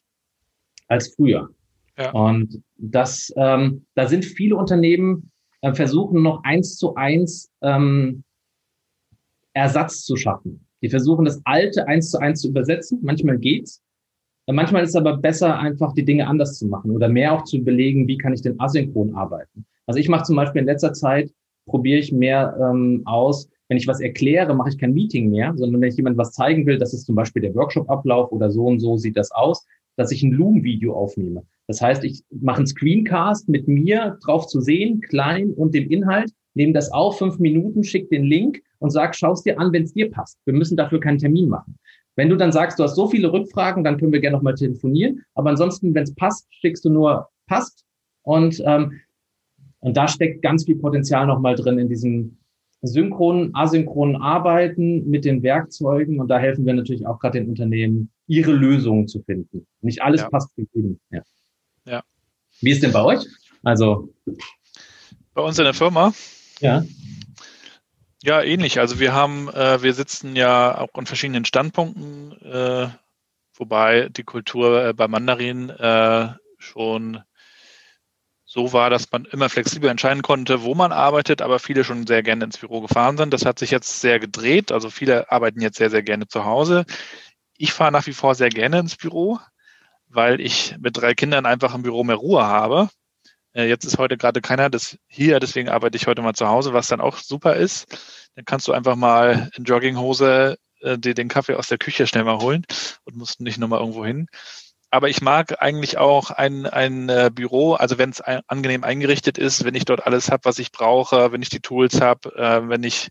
als 0.88 1.14
früher. 1.14 1.51
Ja. 1.97 2.11
Und 2.11 2.62
das, 2.76 3.32
ähm, 3.36 3.86
da 3.94 4.07
sind 4.07 4.24
viele 4.24 4.57
Unternehmen 4.57 5.30
äh, 5.62 5.74
versuchen 5.74 6.22
noch 6.22 6.42
eins 6.44 6.76
zu 6.76 6.94
eins 6.94 7.51
ähm, 7.62 8.22
Ersatz 9.53 10.05
zu 10.05 10.16
schaffen. 10.16 10.66
Die 10.82 10.90
versuchen 10.90 11.24
das 11.24 11.40
Alte 11.44 11.88
eins 11.88 12.11
zu 12.11 12.18
eins 12.18 12.42
zu 12.42 12.49
übersetzen. 12.49 13.01
Manchmal 13.03 13.38
geht's. 13.38 13.82
Manchmal 14.49 14.84
ist 14.84 14.90
es 14.90 14.97
aber 14.97 15.16
besser, 15.16 15.59
einfach 15.59 15.92
die 15.94 16.05
Dinge 16.05 16.28
anders 16.28 16.57
zu 16.57 16.66
machen 16.66 16.92
oder 16.92 17.09
mehr 17.09 17.32
auch 17.32 17.42
zu 17.42 17.57
überlegen, 17.57 18.07
wie 18.07 18.16
kann 18.16 18.32
ich 18.32 18.42
denn 18.42 18.61
asynchron 18.61 19.14
arbeiten. 19.16 19.66
Also 19.86 19.99
ich 19.99 20.09
mache 20.09 20.22
zum 20.22 20.36
Beispiel 20.36 20.61
in 20.61 20.66
letzter 20.66 20.92
Zeit, 20.92 21.32
probiere 21.66 21.99
ich 21.99 22.12
mehr 22.12 22.57
ähm, 22.61 23.03
aus, 23.07 23.49
wenn 23.69 23.79
ich 23.79 23.87
was 23.87 24.01
erkläre, 24.01 24.55
mache 24.55 24.71
ich 24.71 24.79
kein 24.79 24.95
Meeting 24.95 25.31
mehr, 25.31 25.53
sondern 25.57 25.81
wenn 25.81 25.89
ich 25.89 25.97
jemand 25.97 26.19
was 26.19 26.33
zeigen 26.33 26.67
will, 26.67 26.79
das 26.79 26.95
ist 26.95 27.05
zum 27.05 27.14
Beispiel 27.14 27.43
der 27.43 27.55
Workshop-Ablauf 27.55 28.33
oder 28.33 28.51
so 28.51 28.67
und 28.67 28.81
so 28.81 28.97
sieht 28.97 29.17
das 29.17 29.33
aus, 29.33 29.67
dass 29.97 30.12
ich 30.12 30.23
ein 30.23 30.33
Loom-Video 30.33 30.95
aufnehme. 30.95 31.45
Das 31.67 31.81
heißt, 31.81 32.05
ich 32.05 32.23
mache 32.31 32.59
einen 32.59 32.67
Screencast 32.67 33.49
mit 33.49 33.67
mir 33.67 34.19
drauf 34.23 34.47
zu 34.47 34.61
sehen, 34.61 35.01
klein 35.01 35.53
und 35.53 35.75
dem 35.75 35.91
Inhalt, 35.91 36.33
nehme 36.55 36.73
das 36.73 36.93
auf, 36.93 37.19
fünf 37.19 37.39
Minuten, 37.39 37.83
schick 37.83 38.09
den 38.11 38.25
Link 38.25 38.62
und 38.79 38.91
sag, 38.91 39.14
schaust 39.14 39.47
dir 39.47 39.59
an, 39.59 39.73
wenn 39.73 39.83
es 39.83 39.93
dir 39.95 40.11
passt. 40.11 40.39
Wir 40.45 40.55
müssen 40.55 40.77
dafür 40.77 41.01
keinen 41.01 41.19
Termin 41.19 41.49
machen. 41.49 41.79
Wenn 42.14 42.31
du 42.31 42.37
dann 42.37 42.53
sagst, 42.53 42.79
du 42.79 42.83
hast 42.83 42.95
so 42.95 43.09
viele 43.09 43.33
Rückfragen, 43.33 43.85
dann 43.85 43.99
können 43.99 44.12
wir 44.12 44.21
gerne 44.21 44.37
nochmal 44.37 44.55
telefonieren. 44.55 45.23
Aber 45.35 45.51
ansonsten, 45.51 45.95
wenn 45.95 46.05
es 46.05 46.14
passt, 46.14 46.47
schickst 46.51 46.85
du 46.85 46.91
nur 46.91 47.29
passt. 47.47 47.85
Und, 48.23 48.62
ähm, 48.64 49.01
und 49.81 49.97
da 49.97 50.09
steckt 50.09 50.43
ganz 50.43 50.64
viel 50.64 50.77
Potenzial 50.77 51.27
nochmal 51.27 51.57
drin 51.57 51.79
in 51.79 51.89
diesem 51.89 52.39
synchronen, 52.87 53.55
asynchronen 53.55 54.16
Arbeiten 54.16 55.09
mit 55.09 55.24
den 55.24 55.43
Werkzeugen. 55.43 56.20
Und 56.20 56.28
da 56.28 56.39
helfen 56.39 56.66
wir 56.66 56.74
natürlich 56.74 57.07
auch 57.07 57.18
gerade 57.18 57.41
den 57.41 57.49
Unternehmen, 57.49 58.11
ihre 58.26 58.53
Lösungen 58.53 59.09
zu 59.09 59.22
finden. 59.22 59.66
Nicht 59.80 60.03
alles 60.03 60.22
ja. 60.22 60.30
passt 60.30 60.55
für 60.55 60.66
jeden. 60.72 61.01
Ja. 61.11 61.22
ja. 61.84 62.03
Wie 62.61 62.70
ist 62.70 62.82
denn 62.82 62.93
bei 62.93 63.03
euch? 63.03 63.24
Also 63.62 64.12
bei 65.34 65.43
uns 65.43 65.59
in 65.59 65.64
der 65.64 65.74
Firma? 65.74 66.12
Ja. 66.61 66.84
Ja, 68.22 68.43
ähnlich. 68.43 68.80
Also 68.80 68.99
wir 68.99 69.12
haben, 69.12 69.49
äh, 69.51 69.82
wir 69.82 69.93
sitzen 69.93 70.34
ja 70.34 70.78
auch 70.78 70.89
an 70.95 71.07
verschiedenen 71.07 71.45
Standpunkten, 71.45 72.32
äh, 72.43 72.89
wobei 73.55 74.09
die 74.09 74.24
Kultur 74.24 74.87
äh, 74.87 74.95
bei 74.95 75.07
Mandarin 75.07 75.70
äh, 75.70 76.28
schon 76.59 77.20
so 78.57 78.73
war, 78.73 78.89
dass 78.89 79.13
man 79.13 79.27
immer 79.27 79.51
flexibel 79.51 79.91
entscheiden 79.91 80.23
konnte, 80.23 80.63
wo 80.63 80.75
man 80.75 80.91
arbeitet, 80.91 81.43
aber 81.43 81.59
viele 81.59 81.85
schon 81.85 82.07
sehr 82.07 82.23
gerne 82.23 82.47
ins 82.47 82.57
Büro 82.57 82.81
gefahren 82.81 83.19
sind. 83.19 83.35
Das 83.35 83.45
hat 83.45 83.59
sich 83.59 83.71
jetzt 83.71 84.01
sehr 84.01 84.19
gedreht. 84.19 84.73
Also 84.73 84.89
viele 84.89 85.31
arbeiten 85.31 85.61
jetzt 85.61 85.77
sehr, 85.77 85.91
sehr 85.91 86.03
gerne 86.03 86.27
zu 86.27 86.47
Hause. 86.47 86.87
Ich 87.59 87.75
fahre 87.75 87.93
nach 87.93 88.07
wie 88.07 88.15
vor 88.15 88.35
sehr 88.35 88.49
gerne 88.49 88.79
ins 88.79 88.97
Büro, 88.97 89.39
weil 90.09 90.41
ich 90.41 90.75
mit 90.79 90.97
drei 90.97 91.13
Kindern 91.15 91.45
einfach 91.45 91.75
im 91.75 91.83
Büro 91.83 92.03
mehr 92.03 92.17
Ruhe 92.17 92.47
habe. 92.47 92.89
Äh, 93.53 93.69
jetzt 93.69 93.85
ist 93.85 93.99
heute 93.99 94.17
gerade 94.17 94.41
keiner 94.41 94.71
das 94.71 94.99
hier, 95.07 95.39
deswegen 95.39 95.69
arbeite 95.69 95.97
ich 95.97 96.07
heute 96.07 96.23
mal 96.23 96.35
zu 96.35 96.49
Hause, 96.49 96.73
was 96.73 96.89
dann 96.89 97.03
auch 97.03 97.19
super 97.19 97.57
ist. 97.57 97.87
Dann 98.37 98.47
kannst 98.47 98.69
du 98.69 98.73
einfach 98.73 98.97
mal 98.97 99.51
in 99.57 99.65
Jogginghose 99.65 100.57
äh, 100.81 100.99
dir 100.99 101.13
den 101.13 101.29
Kaffee 101.29 101.57
aus 101.57 101.69
der 101.69 101.79
Küche 101.79 102.07
schnell 102.07 102.25
mal 102.25 102.39
holen 102.39 102.65
und 103.05 103.17
musst 103.17 103.43
nicht 103.43 103.59
nochmal 103.59 103.81
irgendwo 103.81 104.07
hin. 104.07 104.29
Aber 104.91 105.09
ich 105.09 105.20
mag 105.20 105.61
eigentlich 105.61 105.99
auch 105.99 106.30
ein, 106.30 106.66
ein 106.66 107.09
äh, 107.09 107.30
Büro, 107.32 107.74
also 107.74 107.99
wenn 107.99 108.11
es 108.11 108.20
ein, 108.20 108.41
angenehm 108.47 108.84
eingerichtet 108.84 109.37
ist, 109.37 109.64
wenn 109.64 109.74
ich 109.74 109.84
dort 109.84 110.07
alles 110.07 110.30
habe, 110.30 110.45
was 110.45 110.59
ich 110.59 110.72
brauche, 110.72 111.32
wenn 111.32 111.43
ich 111.43 111.49
die 111.49 111.61
Tools 111.61 112.01
habe, 112.01 112.34
äh, 112.37 112.68
wenn 112.68 112.82
ich 112.84 113.09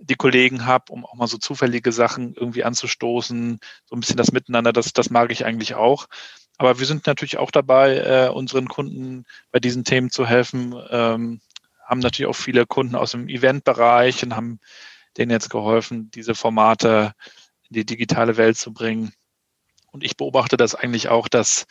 die 0.00 0.14
Kollegen 0.14 0.64
habe, 0.66 0.92
um 0.92 1.04
auch 1.04 1.14
mal 1.14 1.26
so 1.26 1.38
zufällige 1.38 1.92
Sachen 1.92 2.34
irgendwie 2.34 2.64
anzustoßen, 2.64 3.58
so 3.84 3.96
ein 3.96 4.00
bisschen 4.00 4.16
das 4.16 4.32
Miteinander, 4.32 4.72
das, 4.72 4.92
das 4.92 5.10
mag 5.10 5.30
ich 5.32 5.44
eigentlich 5.44 5.74
auch. 5.74 6.06
Aber 6.56 6.78
wir 6.78 6.86
sind 6.86 7.06
natürlich 7.06 7.38
auch 7.38 7.50
dabei, 7.50 7.98
äh, 7.98 8.28
unseren 8.30 8.68
Kunden 8.68 9.24
bei 9.52 9.60
diesen 9.60 9.84
Themen 9.84 10.10
zu 10.10 10.26
helfen, 10.26 10.74
ähm, 10.90 11.40
haben 11.84 12.00
natürlich 12.00 12.28
auch 12.28 12.36
viele 12.36 12.66
Kunden 12.66 12.96
aus 12.96 13.12
dem 13.12 13.28
Eventbereich 13.28 14.22
und 14.24 14.36
haben 14.36 14.60
denen 15.16 15.30
jetzt 15.30 15.50
geholfen, 15.50 16.10
diese 16.10 16.34
Formate 16.34 17.12
in 17.68 17.74
die 17.74 17.86
digitale 17.86 18.36
Welt 18.36 18.56
zu 18.56 18.72
bringen. 18.72 19.12
Und 19.90 20.04
ich 20.04 20.16
beobachte 20.16 20.56
das 20.56 20.74
eigentlich 20.74 21.08
auch, 21.08 21.28
dass, 21.28 21.66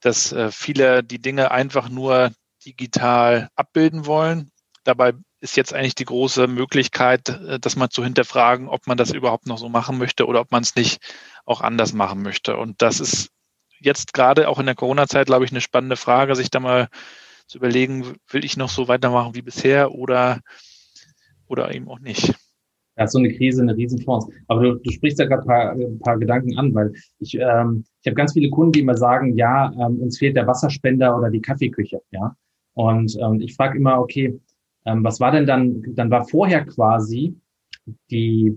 dass 0.00 0.32
äh, 0.32 0.50
viele 0.50 1.02
die 1.02 1.20
Dinge 1.20 1.50
einfach 1.50 1.88
nur 1.88 2.32
digital 2.64 3.48
abbilden 3.54 4.06
wollen. 4.06 4.50
Dabei 4.84 5.12
ist 5.40 5.56
jetzt 5.56 5.74
eigentlich 5.74 5.94
die 5.94 6.04
große 6.04 6.46
Möglichkeit, 6.46 7.28
äh, 7.28 7.58
dass 7.58 7.76
man 7.76 7.90
zu 7.90 8.02
hinterfragen, 8.04 8.68
ob 8.68 8.86
man 8.86 8.96
das 8.96 9.10
überhaupt 9.10 9.46
noch 9.46 9.58
so 9.58 9.68
machen 9.68 9.98
möchte 9.98 10.26
oder 10.26 10.40
ob 10.40 10.50
man 10.50 10.62
es 10.62 10.76
nicht 10.76 11.00
auch 11.44 11.60
anders 11.60 11.92
machen 11.92 12.22
möchte. 12.22 12.56
Und 12.56 12.80
das 12.80 13.00
ist 13.00 13.30
jetzt 13.80 14.14
gerade 14.14 14.48
auch 14.48 14.58
in 14.58 14.66
der 14.66 14.74
Corona-Zeit, 14.74 15.26
glaube 15.26 15.44
ich, 15.44 15.50
eine 15.50 15.60
spannende 15.60 15.96
Frage, 15.96 16.36
sich 16.36 16.50
da 16.50 16.60
mal 16.60 16.88
zu 17.46 17.58
überlegen, 17.58 18.16
will 18.28 18.44
ich 18.44 18.56
noch 18.56 18.70
so 18.70 18.88
weitermachen 18.88 19.34
wie 19.34 19.42
bisher 19.42 19.92
oder, 19.92 20.40
oder 21.46 21.74
eben 21.74 21.88
auch 21.88 21.98
nicht. 21.98 22.34
Ja, 22.96 23.06
so 23.06 23.18
eine 23.18 23.32
Krise, 23.32 23.62
eine 23.62 23.76
Riesenchance. 23.76 24.30
Aber 24.48 24.62
du, 24.62 24.74
du 24.74 24.90
sprichst 24.90 25.18
ja 25.18 25.24
gerade 25.24 25.42
ein 25.42 25.46
paar, 25.46 25.72
ein 25.72 25.98
paar 25.98 26.18
Gedanken 26.18 26.58
an, 26.58 26.74
weil 26.74 26.92
ich, 27.20 27.34
ähm, 27.34 27.84
ich 28.02 28.06
habe 28.06 28.14
ganz 28.14 28.34
viele 28.34 28.50
Kunden, 28.50 28.72
die 28.72 28.80
immer 28.80 28.96
sagen, 28.96 29.36
ja, 29.36 29.72
ähm, 29.72 30.00
uns 30.00 30.18
fehlt 30.18 30.36
der 30.36 30.46
Wasserspender 30.46 31.16
oder 31.16 31.30
die 31.30 31.40
Kaffeeküche, 31.40 32.00
ja. 32.10 32.36
Und 32.74 33.16
ähm, 33.20 33.40
ich 33.40 33.54
frage 33.54 33.78
immer, 33.78 33.98
okay, 33.98 34.38
ähm, 34.84 35.04
was 35.04 35.20
war 35.20 35.32
denn 35.32 35.46
dann, 35.46 35.82
dann 35.94 36.10
war 36.10 36.24
vorher 36.24 36.64
quasi 36.64 37.34
die 38.10 38.56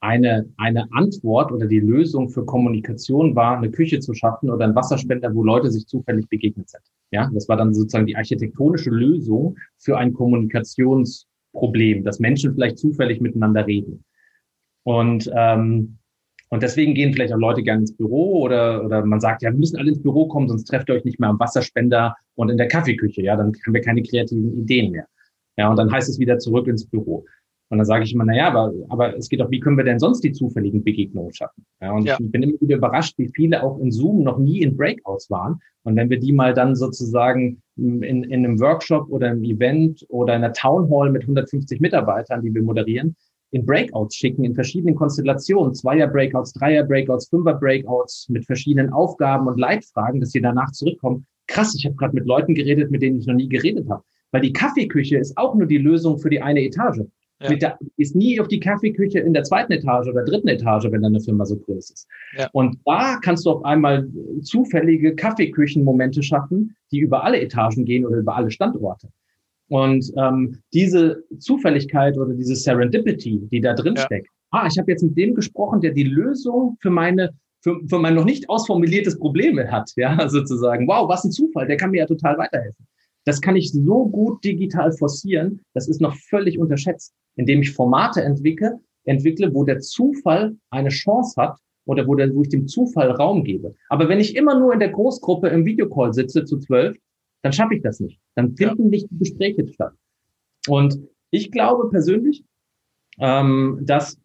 eine, 0.00 0.48
eine 0.56 0.90
Antwort 0.92 1.52
oder 1.52 1.66
die 1.66 1.80
Lösung 1.80 2.30
für 2.30 2.44
Kommunikation 2.44 3.36
war, 3.36 3.58
eine 3.58 3.70
Küche 3.70 4.00
zu 4.00 4.14
schaffen 4.14 4.50
oder 4.50 4.64
ein 4.64 4.74
Wasserspender, 4.74 5.34
wo 5.34 5.44
Leute 5.44 5.70
sich 5.70 5.86
zufällig 5.86 6.26
begegnet 6.28 6.70
sind. 6.70 6.82
Ja, 7.10 7.30
das 7.34 7.48
war 7.48 7.56
dann 7.56 7.74
sozusagen 7.74 8.06
die 8.06 8.16
architektonische 8.16 8.90
Lösung 8.90 9.56
für 9.78 9.98
ein 9.98 10.14
Kommunikationsproblem, 11.52 12.04
dass 12.04 12.20
Menschen 12.20 12.54
vielleicht 12.54 12.78
zufällig 12.78 13.20
miteinander 13.20 13.66
reden. 13.66 14.04
Und, 14.84 15.30
ähm, 15.34 15.98
und 16.48 16.62
deswegen 16.62 16.94
gehen 16.94 17.12
vielleicht 17.12 17.32
auch 17.32 17.38
Leute 17.38 17.62
gerne 17.62 17.82
ins 17.82 17.96
Büro 17.96 18.40
oder, 18.40 18.84
oder 18.84 19.04
man 19.04 19.20
sagt, 19.20 19.42
ja, 19.42 19.52
wir 19.52 19.58
müssen 19.58 19.76
alle 19.76 19.90
ins 19.90 20.02
Büro 20.02 20.26
kommen, 20.26 20.48
sonst 20.48 20.64
trefft 20.64 20.88
ihr 20.88 20.94
euch 20.94 21.04
nicht 21.04 21.20
mehr 21.20 21.28
am 21.28 21.38
Wasserspender 21.38 22.16
und 22.34 22.48
in 22.48 22.56
der 22.56 22.68
Kaffeeküche. 22.68 23.22
Ja, 23.22 23.36
dann 23.36 23.52
haben 23.64 23.74
wir 23.74 23.80
keine 23.82 24.02
kreativen 24.02 24.58
Ideen 24.58 24.90
mehr. 24.90 25.06
Ja, 25.56 25.68
und 25.68 25.76
dann 25.76 25.92
heißt 25.92 26.08
es 26.08 26.18
wieder 26.18 26.38
zurück 26.38 26.66
ins 26.66 26.86
Büro. 26.86 27.24
Und 27.70 27.78
dann 27.78 27.86
sage 27.86 28.02
ich 28.02 28.12
immer, 28.12 28.24
na 28.24 28.34
ja, 28.34 28.48
aber, 28.48 28.72
aber 28.88 29.16
es 29.16 29.28
geht 29.28 29.38
doch, 29.38 29.50
wie 29.50 29.60
können 29.60 29.76
wir 29.76 29.84
denn 29.84 30.00
sonst 30.00 30.22
die 30.22 30.32
zufälligen 30.32 30.82
Begegnungen 30.82 31.32
schaffen? 31.32 31.64
Ja, 31.80 31.92
und 31.92 32.04
ja. 32.04 32.16
ich 32.18 32.30
bin 32.30 32.42
immer 32.42 32.60
wieder 32.60 32.76
überrascht, 32.76 33.16
wie 33.16 33.28
viele 33.28 33.62
auch 33.62 33.78
in 33.78 33.92
Zoom 33.92 34.24
noch 34.24 34.38
nie 34.38 34.62
in 34.62 34.76
Breakouts 34.76 35.30
waren. 35.30 35.60
Und 35.84 35.94
wenn 35.94 36.10
wir 36.10 36.18
die 36.18 36.32
mal 36.32 36.52
dann 36.52 36.74
sozusagen 36.74 37.62
in, 37.76 38.02
in 38.02 38.32
einem 38.32 38.58
Workshop 38.58 39.08
oder 39.08 39.28
einem 39.28 39.44
Event 39.44 40.04
oder 40.08 40.34
in 40.34 40.42
einer 40.42 40.52
Town 40.52 40.90
Hall 40.90 41.12
mit 41.12 41.22
150 41.22 41.80
Mitarbeitern, 41.80 42.42
die 42.42 42.52
wir 42.52 42.62
moderieren, 42.62 43.14
in 43.52 43.64
Breakouts 43.64 44.16
schicken, 44.16 44.44
in 44.44 44.54
verschiedenen 44.54 44.96
Konstellationen, 44.96 45.72
Zweier-Breakouts, 45.72 46.52
Dreier-Breakouts, 46.54 47.28
Fünfer-Breakouts 47.28 48.26
mit 48.30 48.44
verschiedenen 48.46 48.92
Aufgaben 48.92 49.46
und 49.46 49.58
Leitfragen, 49.58 50.20
dass 50.20 50.32
sie 50.32 50.40
danach 50.40 50.72
zurückkommen. 50.72 51.26
Krass, 51.46 51.74
ich 51.76 51.84
habe 51.84 51.96
gerade 51.96 52.14
mit 52.14 52.26
Leuten 52.26 52.54
geredet, 52.54 52.90
mit 52.90 53.02
denen 53.02 53.18
ich 53.18 53.26
noch 53.26 53.34
nie 53.34 53.48
geredet 53.48 53.88
habe. 53.88 54.02
Weil 54.32 54.42
die 54.42 54.52
Kaffeeküche 54.52 55.18
ist 55.18 55.36
auch 55.36 55.54
nur 55.54 55.66
die 55.66 55.78
Lösung 55.78 56.18
für 56.18 56.30
die 56.30 56.40
eine 56.40 56.62
Etage. 56.62 57.02
Ja. 57.42 57.54
Der, 57.54 57.78
ist 57.96 58.14
nie 58.14 58.38
auf 58.38 58.48
die 58.48 58.60
Kaffeeküche 58.60 59.18
in 59.20 59.32
der 59.32 59.44
zweiten 59.44 59.72
Etage 59.72 60.08
oder 60.08 60.24
dritten 60.24 60.48
Etage, 60.48 60.90
wenn 60.90 61.02
deine 61.02 61.20
Firma 61.20 61.46
so 61.46 61.56
groß 61.56 61.90
ist. 61.90 62.06
Ja. 62.36 62.48
Und 62.52 62.78
da 62.84 63.18
kannst 63.22 63.46
du 63.46 63.50
auf 63.50 63.64
einmal 63.64 64.06
zufällige 64.42 65.14
Kaffeeküchenmomente 65.14 66.22
schaffen, 66.22 66.76
die 66.92 66.98
über 66.98 67.24
alle 67.24 67.40
Etagen 67.40 67.84
gehen 67.86 68.04
oder 68.04 68.18
über 68.18 68.36
alle 68.36 68.50
Standorte. 68.50 69.08
Und 69.68 70.12
ähm, 70.16 70.58
diese 70.74 71.22
Zufälligkeit 71.38 72.18
oder 72.18 72.34
diese 72.34 72.56
Serendipity, 72.56 73.48
die 73.50 73.60
da 73.60 73.72
drin 73.72 73.94
ja. 73.96 74.02
steckt, 74.02 74.28
ah, 74.50 74.66
ich 74.70 74.78
habe 74.78 74.90
jetzt 74.90 75.02
mit 75.02 75.16
dem 75.16 75.34
gesprochen, 75.34 75.80
der 75.80 75.92
die 75.92 76.02
Lösung 76.02 76.76
für 76.80 76.90
meine 76.90 77.30
für, 77.62 77.78
für 77.88 77.98
mein 77.98 78.14
noch 78.14 78.24
nicht 78.24 78.48
ausformuliertes 78.48 79.18
Problem 79.18 79.58
hat, 79.70 79.92
ja, 79.96 80.28
sozusagen. 80.28 80.86
Wow, 80.88 81.08
was 81.08 81.24
ein 81.24 81.30
Zufall, 81.30 81.66
der 81.66 81.76
kann 81.76 81.90
mir 81.90 81.98
ja 81.98 82.06
total 82.06 82.38
weiterhelfen. 82.38 82.86
Das 83.24 83.40
kann 83.40 83.56
ich 83.56 83.72
so 83.72 84.06
gut 84.06 84.42
digital 84.44 84.92
forcieren, 84.92 85.60
das 85.74 85.88
ist 85.88 86.00
noch 86.00 86.16
völlig 86.16 86.58
unterschätzt, 86.58 87.14
indem 87.36 87.62
ich 87.62 87.72
Formate 87.72 88.22
entwickle, 88.22 88.80
entwickle, 89.04 89.52
wo 89.54 89.64
der 89.64 89.80
Zufall 89.80 90.56
eine 90.70 90.88
Chance 90.88 91.40
hat 91.40 91.58
oder 91.84 92.06
wo, 92.06 92.14
der, 92.14 92.34
wo 92.34 92.42
ich 92.42 92.48
dem 92.48 92.66
Zufall 92.66 93.10
Raum 93.10 93.44
gebe. 93.44 93.74
Aber 93.88 94.08
wenn 94.08 94.20
ich 94.20 94.36
immer 94.36 94.58
nur 94.58 94.72
in 94.72 94.80
der 94.80 94.90
Großgruppe 94.90 95.48
im 95.48 95.64
Videocall 95.64 96.14
sitze 96.14 96.44
zu 96.44 96.58
zwölf, 96.58 96.96
dann 97.42 97.52
schaffe 97.52 97.74
ich 97.74 97.82
das 97.82 98.00
nicht. 98.00 98.20
Dann 98.34 98.56
finden 98.56 98.84
ja. 98.84 98.88
nicht 98.90 99.10
die 99.10 99.18
Gespräche 99.18 99.66
statt. 99.66 99.94
Und 100.68 100.98
ich 101.30 101.50
glaube 101.50 101.88
persönlich, 101.90 102.44
ähm, 103.18 103.80
dass 103.82 104.18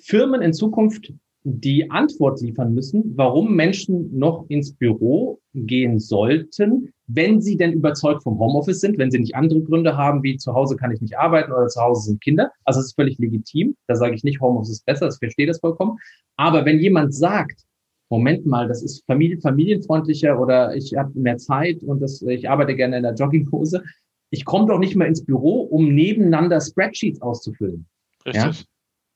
Firmen 0.00 0.42
in 0.42 0.52
Zukunft 0.52 1.12
die 1.48 1.88
Antwort 1.92 2.40
liefern 2.40 2.74
müssen, 2.74 3.12
warum 3.14 3.54
Menschen 3.54 4.18
noch 4.18 4.46
ins 4.48 4.72
Büro 4.72 5.38
gehen 5.54 6.00
sollten, 6.00 6.92
wenn 7.06 7.40
sie 7.40 7.56
denn 7.56 7.72
überzeugt 7.72 8.24
vom 8.24 8.36
Homeoffice 8.40 8.80
sind, 8.80 8.98
wenn 8.98 9.12
sie 9.12 9.20
nicht 9.20 9.36
andere 9.36 9.62
Gründe 9.62 9.96
haben, 9.96 10.24
wie 10.24 10.38
zu 10.38 10.54
Hause 10.54 10.74
kann 10.74 10.90
ich 10.90 11.00
nicht 11.00 11.16
arbeiten 11.16 11.52
oder 11.52 11.68
zu 11.68 11.80
Hause 11.80 12.08
sind 12.08 12.20
Kinder. 12.20 12.50
Also 12.64 12.80
es 12.80 12.86
ist 12.86 12.96
völlig 12.96 13.18
legitim. 13.18 13.76
Da 13.86 13.94
sage 13.94 14.16
ich 14.16 14.24
nicht, 14.24 14.40
Homeoffice 14.40 14.72
ist 14.72 14.86
besser, 14.86 15.06
ich 15.06 15.18
verstehe 15.20 15.46
das 15.46 15.60
vollkommen. 15.60 15.98
Aber 16.36 16.64
wenn 16.64 16.80
jemand 16.80 17.14
sagt, 17.14 17.62
Moment 18.10 18.44
mal, 18.44 18.66
das 18.66 18.82
ist 18.82 19.04
familien, 19.06 19.40
familienfreundlicher 19.40 20.40
oder 20.40 20.74
ich 20.74 20.96
habe 20.96 21.16
mehr 21.16 21.36
Zeit 21.36 21.80
und 21.84 22.00
das, 22.00 22.22
ich 22.22 22.50
arbeite 22.50 22.74
gerne 22.74 22.96
in 22.96 23.04
der 23.04 23.14
Jogginghose, 23.14 23.84
ich 24.30 24.44
komme 24.44 24.66
doch 24.66 24.80
nicht 24.80 24.96
mehr 24.96 25.06
ins 25.06 25.24
Büro, 25.24 25.60
um 25.60 25.94
nebeneinander 25.94 26.60
Spreadsheets 26.60 27.22
auszufüllen. 27.22 27.86
Richtig. 28.26 28.60
Ja? 28.60 28.66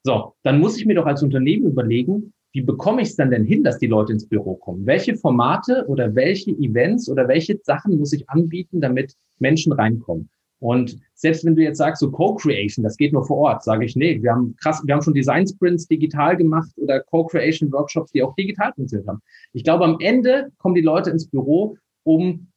So, 0.03 0.35
dann 0.43 0.61
muss 0.61 0.77
ich 0.79 0.87
mir 0.87 0.95
doch 0.95 1.07
als 1.07 1.23
Unternehmen 1.23 1.67
überlegen, 1.67 2.33
wie 2.53 2.63
bekomme 2.63 3.03
ich 3.03 3.11
es 3.11 3.17
dann 3.17 3.31
denn 3.31 3.45
hin, 3.45 3.63
dass 3.63 3.79
die 3.79 3.87
Leute 3.87 4.13
ins 4.13 4.27
Büro 4.27 4.55
kommen? 4.55 4.87
Welche 4.87 5.15
Formate 5.15 5.85
oder 5.87 6.15
welche 6.15 6.51
Events 6.53 7.09
oder 7.09 7.29
welche 7.29 7.59
Sachen 7.63 7.99
muss 7.99 8.13
ich 8.13 8.29
anbieten, 8.29 8.81
damit 8.81 9.15
Menschen 9.39 9.73
reinkommen? 9.73 10.29
Und 10.59 10.99
selbst 11.15 11.45
wenn 11.45 11.57
du 11.57 11.63
jetzt 11.63 11.79
sagst, 11.79 12.01
so 12.01 12.11
Co-Creation, 12.11 12.83
das 12.83 12.97
geht 12.97 13.13
nur 13.13 13.25
vor 13.25 13.39
Ort, 13.39 13.65
sage 13.65 13.85
ich, 13.85 13.97
nee, 13.97 14.23
wir 14.23 14.33
haben 14.33 14.55
krass, 14.57 14.83
wir 14.85 14.95
haben 14.95 15.03
schon 15.03 15.15
Design 15.15 15.47
Sprints 15.47 15.87
digital 15.87 16.37
gemacht 16.37 16.71
oder 16.77 17.01
Co-Creation 17.01 17.73
Workshops, 17.73 18.13
die 18.13 18.23
auch 18.23 18.35
digital 18.35 18.73
funktioniert 18.75 19.09
haben. 19.09 19.21
Ich 19.53 19.65
glaube, 19.65 19.85
am 19.85 19.97
Ende 20.01 20.51
kommen 20.59 20.75
die 20.75 20.83
Leute 20.83 21.11
ins 21.11 21.29
Büro, 21.29 21.77
um 22.03 22.49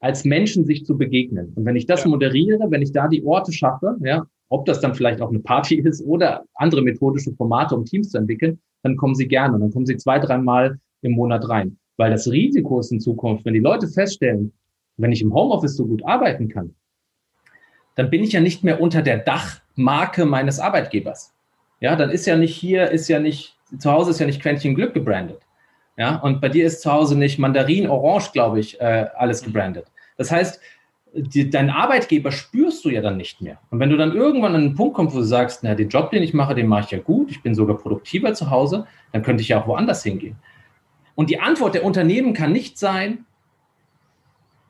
als 0.00 0.24
Menschen 0.24 0.64
sich 0.64 0.84
zu 0.84 0.96
begegnen. 0.96 1.52
Und 1.56 1.64
wenn 1.64 1.76
ich 1.76 1.86
das 1.86 2.04
ja. 2.04 2.10
moderiere, 2.10 2.70
wenn 2.70 2.82
ich 2.82 2.92
da 2.92 3.08
die 3.08 3.24
Orte 3.24 3.52
schaffe, 3.52 3.96
ja, 4.00 4.26
ob 4.54 4.66
das 4.66 4.80
dann 4.80 4.94
vielleicht 4.94 5.20
auch 5.20 5.30
eine 5.30 5.40
Party 5.40 5.74
ist 5.74 6.00
oder 6.06 6.44
andere 6.54 6.80
methodische 6.80 7.32
Formate, 7.32 7.74
um 7.74 7.84
Teams 7.84 8.10
zu 8.10 8.18
entwickeln, 8.18 8.60
dann 8.84 8.96
kommen 8.96 9.16
sie 9.16 9.26
gerne 9.26 9.58
dann 9.58 9.72
kommen 9.72 9.84
sie 9.84 9.96
zwei, 9.96 10.20
dreimal 10.20 10.78
im 11.02 11.12
Monat 11.12 11.48
rein. 11.48 11.76
Weil 11.96 12.12
das 12.12 12.30
Risiko 12.30 12.78
ist 12.78 12.92
in 12.92 13.00
Zukunft, 13.00 13.44
wenn 13.44 13.54
die 13.54 13.60
Leute 13.60 13.88
feststellen, 13.88 14.52
wenn 14.96 15.10
ich 15.10 15.22
im 15.22 15.34
Homeoffice 15.34 15.76
so 15.76 15.86
gut 15.86 16.04
arbeiten 16.06 16.48
kann, 16.48 16.72
dann 17.96 18.10
bin 18.10 18.22
ich 18.22 18.32
ja 18.32 18.40
nicht 18.40 18.62
mehr 18.62 18.80
unter 18.80 19.02
der 19.02 19.18
Dachmarke 19.18 20.24
meines 20.24 20.60
Arbeitgebers. 20.60 21.34
Ja, 21.80 21.96
dann 21.96 22.10
ist 22.10 22.26
ja 22.26 22.36
nicht 22.36 22.54
hier, 22.54 22.90
ist 22.92 23.08
ja 23.08 23.18
nicht, 23.18 23.56
zu 23.78 23.90
Hause 23.90 24.12
ist 24.12 24.20
ja 24.20 24.26
nicht 24.26 24.40
Quäntchen 24.40 24.76
Glück 24.76 24.94
gebrandet. 24.94 25.40
Ja, 25.96 26.16
und 26.16 26.40
bei 26.40 26.48
dir 26.48 26.66
ist 26.66 26.80
zu 26.80 26.92
Hause 26.92 27.18
nicht 27.18 27.40
Mandarin 27.40 27.88
Orange, 27.88 28.30
glaube 28.32 28.60
ich, 28.60 28.80
äh, 28.80 29.06
alles 29.16 29.42
gebrandet. 29.42 29.86
Das 30.16 30.30
heißt, 30.30 30.60
die, 31.14 31.48
deinen 31.48 31.70
Arbeitgeber 31.70 32.32
spürst 32.32 32.84
du 32.84 32.90
ja 32.90 33.00
dann 33.00 33.16
nicht 33.16 33.40
mehr. 33.40 33.58
Und 33.70 33.78
wenn 33.78 33.90
du 33.90 33.96
dann 33.96 34.14
irgendwann 34.14 34.54
an 34.54 34.62
einen 34.62 34.74
Punkt 34.74 34.94
kommst, 34.94 35.14
wo 35.14 35.20
du 35.20 35.24
sagst, 35.24 35.62
na, 35.62 35.74
den 35.74 35.88
Job, 35.88 36.10
den 36.10 36.22
ich 36.22 36.34
mache, 36.34 36.54
den 36.54 36.66
mache 36.66 36.84
ich 36.86 36.90
ja 36.90 36.98
gut, 36.98 37.30
ich 37.30 37.42
bin 37.42 37.54
sogar 37.54 37.78
produktiver 37.78 38.34
zu 38.34 38.50
Hause, 38.50 38.86
dann 39.12 39.22
könnte 39.22 39.42
ich 39.42 39.48
ja 39.48 39.62
auch 39.62 39.66
woanders 39.66 40.02
hingehen. 40.02 40.36
Und 41.14 41.30
die 41.30 41.40
Antwort 41.40 41.74
der 41.74 41.84
Unternehmen 41.84 42.34
kann 42.34 42.52
nicht 42.52 42.78
sein, 42.78 43.24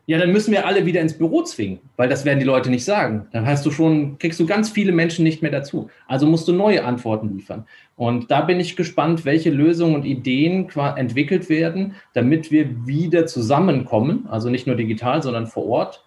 ja, 0.07 0.19
dann 0.19 0.33
müssen 0.33 0.53
wir 0.53 0.67
alle 0.67 0.85
wieder 0.85 1.01
ins 1.01 1.17
Büro 1.17 1.43
zwingen, 1.45 1.79
weil 1.97 2.11
das 2.11 2.27
werden 2.27 2.39
die 2.39 2.45
Leute 2.45 2.69
nicht 2.69 2.85
sagen. 2.85 3.27
Dann 3.33 3.47
hast 3.47 3.65
du 3.65 3.71
schon, 3.71 4.19
kriegst 4.19 4.39
du 4.39 4.45
ganz 4.45 4.69
viele 4.69 4.93
Menschen 4.93 5.25
nicht 5.25 5.41
mehr 5.41 5.51
dazu. 5.51 5.89
Also 6.07 6.27
musst 6.27 6.47
du 6.47 6.53
neue 6.53 6.85
Antworten 6.85 7.35
liefern. 7.35 7.65
Und 7.97 8.31
da 8.31 8.43
bin 8.43 8.61
ich 8.61 8.77
gespannt, 8.77 9.25
welche 9.25 9.49
Lösungen 9.49 9.95
und 9.95 10.05
Ideen 10.05 10.69
entwickelt 10.97 11.49
werden, 11.49 11.95
damit 12.13 12.51
wir 12.51 12.87
wieder 12.87 13.25
zusammenkommen, 13.25 14.27
also 14.29 14.51
nicht 14.51 14.67
nur 14.67 14.77
digital, 14.77 15.23
sondern 15.23 15.47
vor 15.47 15.67
Ort 15.67 16.04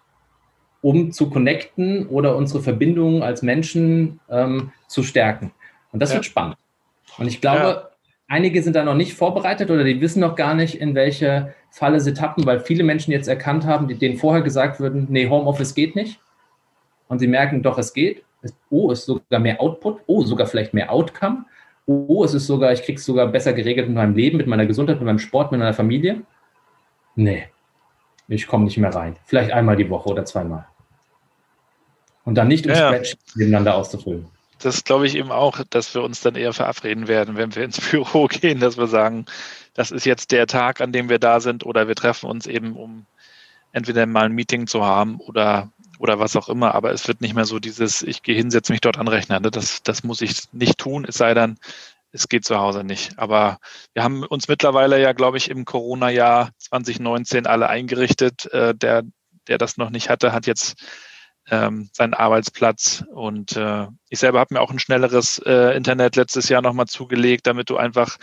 um 0.88 1.12
zu 1.12 1.28
connecten 1.28 2.06
oder 2.06 2.34
unsere 2.34 2.62
Verbindungen 2.62 3.22
als 3.22 3.42
Menschen 3.42 4.20
ähm, 4.30 4.72
zu 4.86 5.02
stärken. 5.02 5.52
Und 5.92 6.00
das 6.00 6.10
ja. 6.10 6.14
wird 6.14 6.24
spannend. 6.24 6.56
Und 7.18 7.26
ich 7.26 7.42
glaube, 7.42 7.62
ja. 7.62 7.88
einige 8.26 8.62
sind 8.62 8.74
da 8.74 8.84
noch 8.84 8.94
nicht 8.94 9.12
vorbereitet 9.12 9.70
oder 9.70 9.84
die 9.84 10.00
wissen 10.00 10.20
noch 10.20 10.34
gar 10.34 10.54
nicht, 10.54 10.80
in 10.80 10.94
welche 10.94 11.54
Falle 11.70 12.00
sie 12.00 12.14
tappen, 12.14 12.46
weil 12.46 12.60
viele 12.60 12.84
Menschen 12.84 13.12
jetzt 13.12 13.28
erkannt 13.28 13.66
haben, 13.66 13.86
denen 13.98 14.16
vorher 14.16 14.40
gesagt 14.40 14.80
würden, 14.80 15.08
nee, 15.10 15.28
Homeoffice 15.28 15.74
geht 15.74 15.94
nicht. 15.94 16.20
Und 17.08 17.18
sie 17.18 17.26
merken, 17.26 17.62
doch, 17.62 17.76
es 17.76 17.92
geht. 17.92 18.24
O 18.70 18.90
ist 18.90 19.04
sogar 19.04 19.40
mehr 19.40 19.60
Output, 19.60 20.00
O 20.06 20.22
sogar 20.22 20.46
vielleicht 20.46 20.72
mehr 20.72 20.90
Outcome, 20.90 21.44
O 21.84 22.24
es 22.24 22.32
ist 22.32 22.46
sogar, 22.46 22.72
ich 22.72 22.82
kriege 22.82 22.98
es 22.98 23.04
sogar 23.04 23.26
besser 23.26 23.52
geregelt 23.52 23.88
mit 23.88 23.96
meinem 23.96 24.14
Leben, 24.14 24.38
mit 24.38 24.46
meiner 24.46 24.64
Gesundheit, 24.64 24.96
mit 24.96 25.06
meinem 25.06 25.18
Sport, 25.18 25.52
mit 25.52 25.58
meiner 25.58 25.74
Familie. 25.74 26.22
Nee, 27.14 27.48
ich 28.26 28.46
komme 28.46 28.64
nicht 28.64 28.78
mehr 28.78 28.94
rein. 28.94 29.16
Vielleicht 29.26 29.52
einmal 29.52 29.76
die 29.76 29.90
Woche 29.90 30.08
oder 30.08 30.24
zweimal. 30.24 30.64
Und 32.28 32.34
dann 32.34 32.48
nicht 32.48 32.66
um 32.66 32.72
ja, 32.72 32.88
Spreadsheet 32.88 33.18
miteinander 33.36 33.74
auszufüllen. 33.74 34.26
Das 34.58 34.84
glaube 34.84 35.06
ich 35.06 35.14
eben 35.14 35.32
auch, 35.32 35.62
dass 35.70 35.94
wir 35.94 36.02
uns 36.02 36.20
dann 36.20 36.34
eher 36.34 36.52
verabreden 36.52 37.08
werden, 37.08 37.38
wenn 37.38 37.54
wir 37.56 37.64
ins 37.64 37.80
Büro 37.90 38.26
gehen, 38.26 38.60
dass 38.60 38.76
wir 38.76 38.86
sagen, 38.86 39.24
das 39.72 39.90
ist 39.90 40.04
jetzt 40.04 40.30
der 40.30 40.46
Tag, 40.46 40.82
an 40.82 40.92
dem 40.92 41.08
wir 41.08 41.18
da 41.18 41.40
sind, 41.40 41.64
oder 41.64 41.88
wir 41.88 41.94
treffen 41.94 42.28
uns 42.28 42.46
eben, 42.46 42.76
um 42.76 43.06
entweder 43.72 44.04
mal 44.04 44.26
ein 44.26 44.32
Meeting 44.32 44.66
zu 44.66 44.84
haben 44.84 45.20
oder 45.20 45.70
oder 45.98 46.18
was 46.18 46.36
auch 46.36 46.50
immer, 46.50 46.74
aber 46.74 46.92
es 46.92 47.08
wird 47.08 47.22
nicht 47.22 47.34
mehr 47.34 47.46
so 47.46 47.58
dieses, 47.58 48.02
ich 48.02 48.22
gehe 48.22 48.36
hin, 48.36 48.50
setze 48.50 48.72
mich 48.72 48.82
dort 48.82 48.98
an 48.98 49.08
Rechner. 49.08 49.40
Ne? 49.40 49.50
Das, 49.50 49.82
das 49.82 50.04
muss 50.04 50.20
ich 50.20 50.52
nicht 50.52 50.76
tun, 50.76 51.06
es 51.08 51.16
sei 51.16 51.32
denn, 51.32 51.56
es 52.12 52.28
geht 52.28 52.44
zu 52.44 52.58
Hause 52.58 52.84
nicht. 52.84 53.18
Aber 53.18 53.58
wir 53.94 54.04
haben 54.04 54.22
uns 54.22 54.48
mittlerweile 54.48 55.00
ja, 55.00 55.12
glaube 55.12 55.38
ich, 55.38 55.48
im 55.48 55.64
Corona-Jahr 55.64 56.50
2019 56.58 57.46
alle 57.46 57.70
eingerichtet. 57.70 58.52
Äh, 58.52 58.74
der, 58.74 59.02
der 59.48 59.56
das 59.56 59.78
noch 59.78 59.90
nicht 59.90 60.10
hatte, 60.10 60.32
hat 60.32 60.46
jetzt 60.46 60.76
ähm, 61.50 61.90
seinen 61.92 62.14
Arbeitsplatz. 62.14 63.04
Und 63.12 63.56
äh, 63.56 63.86
ich 64.08 64.18
selber 64.18 64.40
habe 64.40 64.54
mir 64.54 64.60
auch 64.60 64.70
ein 64.70 64.78
schnelleres 64.78 65.38
äh, 65.44 65.76
Internet 65.76 66.16
letztes 66.16 66.48
Jahr 66.48 66.62
nochmal 66.62 66.86
zugelegt, 66.86 67.46
damit 67.46 67.70
du 67.70 67.76
einfach 67.76 68.18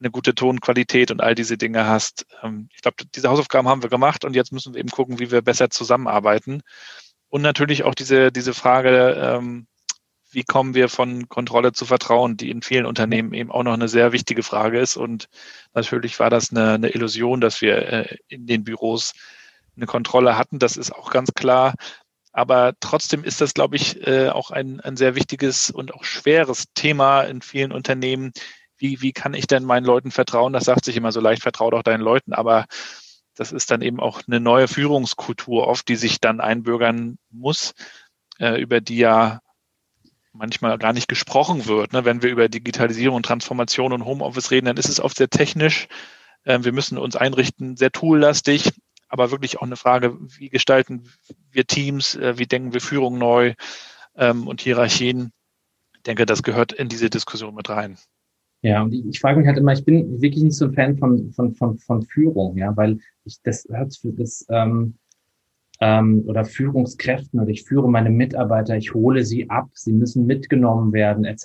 eine 0.00 0.10
gute 0.10 0.34
Tonqualität 0.34 1.10
und 1.10 1.20
all 1.20 1.34
diese 1.34 1.58
Dinge 1.58 1.86
hast. 1.86 2.26
Ähm, 2.42 2.68
ich 2.74 2.82
glaube, 2.82 3.04
diese 3.14 3.28
Hausaufgaben 3.28 3.68
haben 3.68 3.82
wir 3.82 3.90
gemacht 3.90 4.24
und 4.24 4.34
jetzt 4.34 4.52
müssen 4.52 4.74
wir 4.74 4.80
eben 4.80 4.90
gucken, 4.90 5.18
wie 5.18 5.30
wir 5.30 5.42
besser 5.42 5.70
zusammenarbeiten. 5.70 6.62
Und 7.28 7.42
natürlich 7.42 7.84
auch 7.84 7.94
diese, 7.94 8.32
diese 8.32 8.54
Frage, 8.54 9.14
ähm, 9.16 9.66
wie 10.32 10.44
kommen 10.44 10.74
wir 10.74 10.88
von 10.88 11.28
Kontrolle 11.28 11.72
zu 11.72 11.84
Vertrauen, 11.86 12.36
die 12.36 12.50
in 12.50 12.62
vielen 12.62 12.86
Unternehmen 12.86 13.34
eben 13.34 13.50
auch 13.50 13.62
noch 13.62 13.72
eine 13.72 13.88
sehr 13.88 14.12
wichtige 14.12 14.42
Frage 14.42 14.78
ist. 14.78 14.96
Und 14.96 15.28
natürlich 15.74 16.18
war 16.20 16.30
das 16.30 16.50
eine, 16.50 16.74
eine 16.74 16.90
Illusion, 16.90 17.40
dass 17.40 17.60
wir 17.60 17.76
äh, 17.76 18.16
in 18.28 18.46
den 18.46 18.64
Büros 18.64 19.12
eine 19.76 19.86
Kontrolle 19.86 20.36
hatten. 20.36 20.58
Das 20.58 20.76
ist 20.76 20.92
auch 20.94 21.10
ganz 21.10 21.32
klar. 21.34 21.74
Aber 22.32 22.74
trotzdem 22.80 23.24
ist 23.24 23.40
das, 23.40 23.54
glaube 23.54 23.76
ich, 23.76 24.06
äh, 24.06 24.28
auch 24.28 24.50
ein, 24.50 24.80
ein 24.80 24.96
sehr 24.96 25.14
wichtiges 25.14 25.70
und 25.70 25.94
auch 25.94 26.04
schweres 26.04 26.66
Thema 26.74 27.22
in 27.22 27.42
vielen 27.42 27.72
Unternehmen. 27.72 28.32
Wie, 28.76 29.02
wie 29.02 29.12
kann 29.12 29.34
ich 29.34 29.46
denn 29.46 29.64
meinen 29.64 29.84
Leuten 29.84 30.10
vertrauen? 30.10 30.52
Das 30.52 30.64
sagt 30.64 30.84
sich 30.84 30.96
immer 30.96 31.12
so 31.12 31.20
leicht, 31.20 31.42
vertraue 31.42 31.72
doch 31.72 31.82
deinen 31.82 32.02
Leuten. 32.02 32.32
Aber 32.32 32.66
das 33.34 33.52
ist 33.52 33.70
dann 33.70 33.82
eben 33.82 34.00
auch 34.00 34.22
eine 34.26 34.40
neue 34.40 34.68
Führungskultur 34.68 35.66
oft, 35.66 35.88
die 35.88 35.96
sich 35.96 36.20
dann 36.20 36.40
einbürgern 36.40 37.18
muss, 37.30 37.74
äh, 38.38 38.60
über 38.60 38.80
die 38.80 38.98
ja 38.98 39.40
manchmal 40.32 40.78
gar 40.78 40.92
nicht 40.92 41.08
gesprochen 41.08 41.66
wird. 41.66 41.92
Ne? 41.92 42.04
Wenn 42.04 42.22
wir 42.22 42.30
über 42.30 42.48
Digitalisierung, 42.48 43.22
Transformation 43.22 43.92
und 43.92 44.04
Homeoffice 44.04 44.50
reden, 44.50 44.66
dann 44.66 44.76
ist 44.76 44.88
es 44.88 45.00
oft 45.00 45.16
sehr 45.16 45.28
technisch. 45.28 45.88
Äh, 46.44 46.60
wir 46.62 46.72
müssen 46.72 46.98
uns 46.98 47.16
einrichten, 47.16 47.76
sehr 47.76 47.90
toollastig, 47.90 48.72
aber 49.10 49.30
wirklich 49.30 49.58
auch 49.58 49.66
eine 49.66 49.76
Frage, 49.76 50.16
wie 50.38 50.48
gestalten 50.48 51.02
wir 51.50 51.66
Teams, 51.66 52.14
äh, 52.14 52.38
wie 52.38 52.46
denken 52.46 52.72
wir 52.72 52.80
Führung 52.80 53.18
neu 53.18 53.54
ähm, 54.16 54.46
und 54.46 54.60
Hierarchien. 54.62 55.32
Ich 55.96 56.02
denke, 56.02 56.24
das 56.24 56.42
gehört 56.42 56.72
in 56.72 56.88
diese 56.88 57.10
Diskussion 57.10 57.54
mit 57.54 57.68
rein. 57.68 57.98
Ja, 58.62 58.82
und 58.82 58.92
ich, 58.92 59.04
ich 59.06 59.20
frage 59.20 59.38
mich 59.38 59.48
halt 59.48 59.58
immer, 59.58 59.72
ich 59.72 59.84
bin 59.84 60.20
wirklich 60.22 60.42
nicht 60.42 60.56
so 60.56 60.66
ein 60.66 60.74
Fan 60.74 60.96
von, 60.96 61.32
von, 61.32 61.54
von, 61.54 61.78
von 61.78 62.02
Führung, 62.02 62.56
ja, 62.56 62.76
weil 62.76 62.98
ich 63.24 63.40
das 63.42 63.66
hört 63.70 63.96
für 63.96 64.12
das 64.12 64.46
ähm, 64.48 64.94
ähm, 65.80 66.22
oder 66.26 66.44
Führungskräften 66.44 67.40
oder 67.40 67.50
ich 67.50 67.64
führe 67.64 67.88
meine 67.90 68.10
Mitarbeiter, 68.10 68.76
ich 68.76 68.94
hole 68.94 69.24
sie 69.24 69.48
ab, 69.48 69.70
sie 69.74 69.92
müssen 69.92 70.26
mitgenommen 70.26 70.92
werden, 70.92 71.24
etc. 71.24 71.44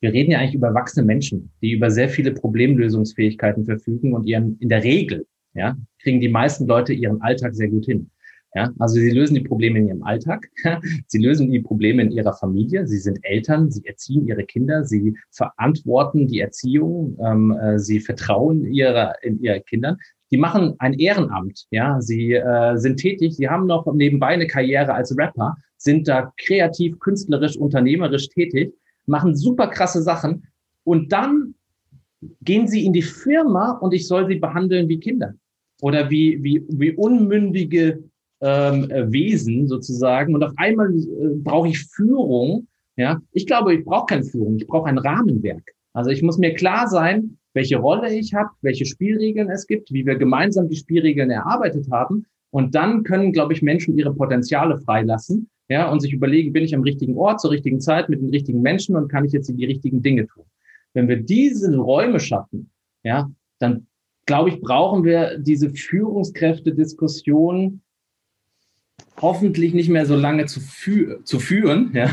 Wir 0.00 0.12
reden 0.12 0.32
ja 0.32 0.38
eigentlich 0.38 0.54
über 0.54 0.68
erwachsene 0.68 1.06
Menschen, 1.06 1.52
die 1.62 1.72
über 1.72 1.90
sehr 1.90 2.08
viele 2.08 2.32
Problemlösungsfähigkeiten 2.32 3.64
verfügen 3.64 4.12
und 4.12 4.26
ihren 4.26 4.58
in 4.58 4.68
der 4.68 4.84
Regel, 4.84 5.26
ja, 5.54 5.76
kriegen 6.02 6.20
die 6.20 6.28
meisten 6.28 6.66
Leute 6.66 6.92
ihren 6.92 7.20
Alltag 7.22 7.54
sehr 7.54 7.68
gut 7.68 7.86
hin. 7.86 8.10
Ja, 8.54 8.70
also 8.78 8.96
sie 8.96 9.10
lösen 9.10 9.34
die 9.34 9.40
Probleme 9.40 9.78
in 9.78 9.88
ihrem 9.88 10.02
Alltag, 10.02 10.46
sie 11.06 11.18
lösen 11.18 11.50
die 11.50 11.60
Probleme 11.60 12.02
in 12.02 12.10
ihrer 12.10 12.34
Familie, 12.34 12.86
sie 12.86 12.98
sind 12.98 13.18
Eltern, 13.22 13.70
sie 13.70 13.84
erziehen 13.86 14.26
ihre 14.26 14.44
Kinder, 14.44 14.84
sie 14.84 15.16
verantworten 15.30 16.28
die 16.28 16.40
Erziehung, 16.40 17.16
ähm, 17.24 17.52
äh, 17.52 17.78
sie 17.78 17.98
vertrauen 17.98 18.66
ihrer 18.66 19.14
in 19.22 19.40
ihre 19.42 19.62
Kindern. 19.62 19.96
Die 20.30 20.36
machen 20.36 20.74
ein 20.80 20.92
Ehrenamt, 20.94 21.66
ja, 21.70 21.98
sie 22.02 22.34
äh, 22.34 22.76
sind 22.76 22.98
tätig, 22.98 23.36
sie 23.36 23.48
haben 23.48 23.66
noch 23.66 23.90
nebenbei 23.94 24.28
eine 24.28 24.46
Karriere 24.46 24.92
als 24.92 25.16
Rapper, 25.16 25.56
sind 25.78 26.06
da 26.06 26.32
kreativ, 26.36 26.98
künstlerisch, 26.98 27.56
unternehmerisch 27.56 28.28
tätig, 28.28 28.74
machen 29.06 29.34
super 29.34 29.68
krasse 29.68 30.02
Sachen. 30.02 30.44
Und 30.84 31.10
dann 31.12 31.54
gehen 32.42 32.68
sie 32.68 32.84
in 32.84 32.92
die 32.92 33.02
Firma 33.02 33.72
und 33.78 33.94
ich 33.94 34.06
soll 34.06 34.26
sie 34.26 34.36
behandeln 34.36 34.88
wie 34.88 35.00
Kinder 35.00 35.34
oder 35.82 36.08
wie, 36.10 36.42
wie, 36.42 36.64
wie 36.68 36.92
unmündige 36.92 38.04
ähm, 38.40 38.88
Wesen 39.12 39.66
sozusagen. 39.66 40.34
Und 40.34 40.44
auf 40.44 40.52
einmal 40.56 40.94
äh, 40.94 41.34
brauche 41.42 41.68
ich 41.68 41.84
Führung. 41.86 42.68
Ja, 42.96 43.20
ich 43.32 43.46
glaube, 43.46 43.74
ich 43.74 43.84
brauche 43.84 44.06
keine 44.06 44.22
Führung. 44.22 44.56
Ich 44.56 44.66
brauche 44.66 44.88
ein 44.88 44.98
Rahmenwerk. 44.98 45.72
Also 45.92 46.10
ich 46.10 46.22
muss 46.22 46.38
mir 46.38 46.54
klar 46.54 46.86
sein, 46.86 47.36
welche 47.52 47.78
Rolle 47.78 48.14
ich 48.14 48.32
habe, 48.32 48.50
welche 48.62 48.86
Spielregeln 48.86 49.50
es 49.50 49.66
gibt, 49.66 49.92
wie 49.92 50.06
wir 50.06 50.14
gemeinsam 50.14 50.68
die 50.68 50.76
Spielregeln 50.76 51.30
erarbeitet 51.30 51.88
haben. 51.90 52.26
Und 52.50 52.74
dann 52.76 53.02
können, 53.02 53.32
glaube 53.32 53.52
ich, 53.52 53.60
Menschen 53.60 53.98
ihre 53.98 54.14
Potenziale 54.14 54.78
freilassen, 54.78 55.48
ja, 55.68 55.90
und 55.90 56.00
sich 56.00 56.12
überlegen, 56.12 56.52
bin 56.52 56.64
ich 56.64 56.74
am 56.74 56.82
richtigen 56.82 57.16
Ort, 57.16 57.40
zur 57.40 57.50
richtigen 57.50 57.80
Zeit, 57.80 58.08
mit 58.08 58.20
den 58.20 58.28
richtigen 58.30 58.62
Menschen 58.62 58.94
und 58.94 59.08
kann 59.08 59.24
ich 59.24 59.32
jetzt 59.32 59.48
die 59.48 59.64
richtigen 59.64 60.02
Dinge 60.02 60.26
tun. 60.26 60.44
Wenn 60.92 61.08
wir 61.08 61.16
diese 61.16 61.74
Räume 61.76 62.20
schaffen, 62.20 62.70
ja, 63.02 63.30
dann 63.58 63.86
glaube 64.26 64.50
ich, 64.50 64.60
brauchen 64.60 65.04
wir 65.04 65.38
diese 65.38 65.70
Führungskräfte-Diskussion 65.70 67.80
hoffentlich 69.20 69.74
nicht 69.74 69.88
mehr 69.88 70.06
so 70.06 70.16
lange 70.16 70.46
zu, 70.46 70.60
fü 70.60 71.22
zu 71.24 71.38
führen, 71.38 71.92
ja? 71.94 72.10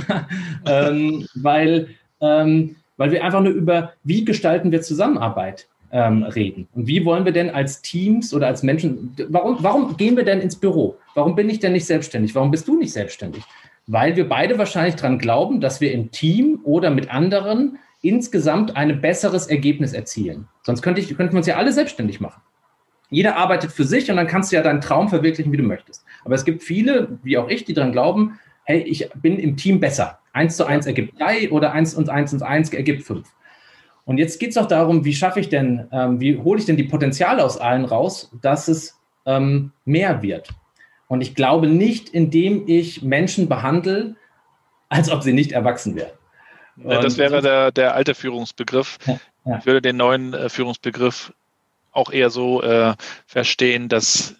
ähm, 0.65 1.25
weil, 1.35 1.89
ähm, 2.21 2.75
weil 2.97 3.11
wir 3.11 3.23
einfach 3.23 3.41
nur 3.41 3.53
über, 3.53 3.93
wie 4.03 4.25
gestalten 4.25 4.71
wir 4.71 4.81
Zusammenarbeit 4.81 5.67
ähm, 5.91 6.23
reden. 6.23 6.67
Und 6.73 6.87
wie 6.87 7.05
wollen 7.05 7.25
wir 7.25 7.31
denn 7.31 7.49
als 7.49 7.81
Teams 7.81 8.33
oder 8.33 8.47
als 8.47 8.63
Menschen, 8.63 9.15
warum, 9.29 9.57
warum 9.61 9.97
gehen 9.97 10.17
wir 10.17 10.23
denn 10.23 10.41
ins 10.41 10.55
Büro? 10.55 10.97
Warum 11.15 11.35
bin 11.35 11.49
ich 11.49 11.59
denn 11.59 11.73
nicht 11.73 11.85
selbstständig? 11.85 12.35
Warum 12.35 12.51
bist 12.51 12.67
du 12.67 12.77
nicht 12.77 12.93
selbstständig? 12.93 13.43
Weil 13.87 14.15
wir 14.15 14.29
beide 14.29 14.59
wahrscheinlich 14.59 14.95
daran 14.95 15.17
glauben, 15.17 15.61
dass 15.61 15.81
wir 15.81 15.91
im 15.91 16.11
Team 16.11 16.59
oder 16.63 16.91
mit 16.91 17.11
anderen 17.11 17.79
insgesamt 18.01 18.75
ein 18.75 19.01
besseres 19.01 19.47
Ergebnis 19.47 19.93
erzielen. 19.93 20.47
Sonst 20.63 20.81
könnte 20.81 21.01
ich, 21.01 21.15
könnten 21.15 21.33
wir 21.33 21.39
uns 21.39 21.47
ja 21.47 21.57
alle 21.57 21.73
selbstständig 21.73 22.19
machen. 22.19 22.41
Jeder 23.09 23.37
arbeitet 23.37 23.71
für 23.71 23.83
sich 23.83 24.09
und 24.09 24.17
dann 24.17 24.27
kannst 24.27 24.51
du 24.51 24.55
ja 24.55 24.61
deinen 24.61 24.81
Traum 24.81 25.09
verwirklichen, 25.09 25.51
wie 25.51 25.57
du 25.57 25.63
möchtest. 25.63 26.05
Aber 26.23 26.35
es 26.35 26.45
gibt 26.45 26.61
viele, 26.61 27.19
wie 27.23 27.37
auch 27.37 27.49
ich, 27.49 27.65
die 27.65 27.73
daran 27.73 27.91
glauben, 27.91 28.39
hey, 28.63 28.81
ich 28.81 29.09
bin 29.15 29.39
im 29.39 29.57
Team 29.57 29.79
besser. 29.79 30.19
Eins 30.31 30.55
zu 30.55 30.65
eins 30.65 30.85
ergibt 30.85 31.19
drei 31.19 31.49
oder 31.49 31.71
eins 31.71 31.95
und 31.95 32.09
eins 32.09 32.33
und 32.33 32.43
eins 32.43 32.71
ergibt 32.71 33.03
fünf. 33.03 33.27
Und 34.05 34.19
jetzt 34.19 34.39
geht 34.39 34.51
es 34.51 34.57
auch 34.57 34.67
darum, 34.67 35.05
wie 35.05 35.13
schaffe 35.13 35.39
ich 35.39 35.49
denn, 35.49 35.87
ähm, 35.91 36.19
wie 36.19 36.37
hole 36.37 36.59
ich 36.59 36.65
denn 36.65 36.77
die 36.77 36.83
Potenziale 36.83 37.43
aus 37.43 37.57
allen 37.57 37.85
raus, 37.85 38.31
dass 38.41 38.67
es 38.67 38.99
ähm, 39.25 39.71
mehr 39.85 40.21
wird. 40.21 40.49
Und 41.07 41.21
ich 41.21 41.33
glaube 41.33 41.67
nicht, 41.67 42.09
indem 42.09 42.67
ich 42.67 43.01
Menschen 43.01 43.49
behandle, 43.49 44.15
als 44.87 45.11
ob 45.11 45.23
sie 45.23 45.33
nicht 45.33 45.51
erwachsen 45.51 45.95
wären. 45.95 46.18
Ja, 46.83 47.01
das 47.01 47.17
wäre 47.17 47.41
der, 47.41 47.71
der 47.71 47.95
alte 47.95 48.15
Führungsbegriff. 48.15 48.97
Ja, 49.05 49.19
ja. 49.45 49.57
Ich 49.59 49.65
würde 49.65 49.81
den 49.81 49.97
neuen 49.97 50.33
äh, 50.33 50.49
Führungsbegriff 50.49 51.33
auch 51.91 52.11
eher 52.11 52.29
so 52.29 52.61
äh, 52.61 52.95
verstehen, 53.25 53.89
dass 53.89 54.35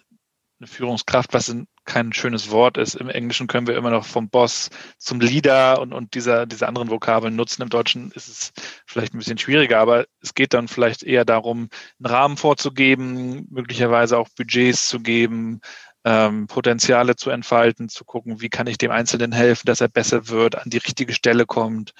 eine 0.60 0.66
Führungskraft, 0.66 1.32
was 1.32 1.54
kein 1.84 2.12
schönes 2.12 2.50
Wort 2.50 2.76
ist. 2.76 2.94
Im 2.94 3.08
Englischen 3.08 3.46
können 3.46 3.66
wir 3.66 3.76
immer 3.76 3.90
noch 3.90 4.04
vom 4.04 4.28
Boss 4.28 4.70
zum 4.98 5.20
Leader 5.20 5.80
und, 5.80 5.92
und 5.92 6.14
dieser, 6.14 6.46
diese 6.46 6.68
anderen 6.68 6.90
Vokabeln 6.90 7.34
nutzen. 7.34 7.62
Im 7.62 7.70
Deutschen 7.70 8.12
ist 8.12 8.28
es 8.28 8.52
vielleicht 8.86 9.14
ein 9.14 9.18
bisschen 9.18 9.38
schwieriger, 9.38 9.80
aber 9.80 10.06
es 10.22 10.34
geht 10.34 10.54
dann 10.54 10.68
vielleicht 10.68 11.02
eher 11.02 11.24
darum, 11.24 11.68
einen 11.98 12.14
Rahmen 12.14 12.36
vorzugeben, 12.36 13.46
möglicherweise 13.50 14.18
auch 14.18 14.28
Budgets 14.28 14.88
zu 14.88 15.00
geben, 15.00 15.62
ähm, 16.04 16.46
Potenziale 16.46 17.16
zu 17.16 17.30
entfalten, 17.30 17.88
zu 17.88 18.04
gucken, 18.04 18.40
wie 18.40 18.50
kann 18.50 18.66
ich 18.66 18.78
dem 18.78 18.90
Einzelnen 18.90 19.32
helfen, 19.32 19.66
dass 19.66 19.80
er 19.80 19.88
besser 19.88 20.28
wird, 20.28 20.56
an 20.56 20.70
die 20.70 20.78
richtige 20.78 21.12
Stelle 21.12 21.46
kommt. 21.46 21.92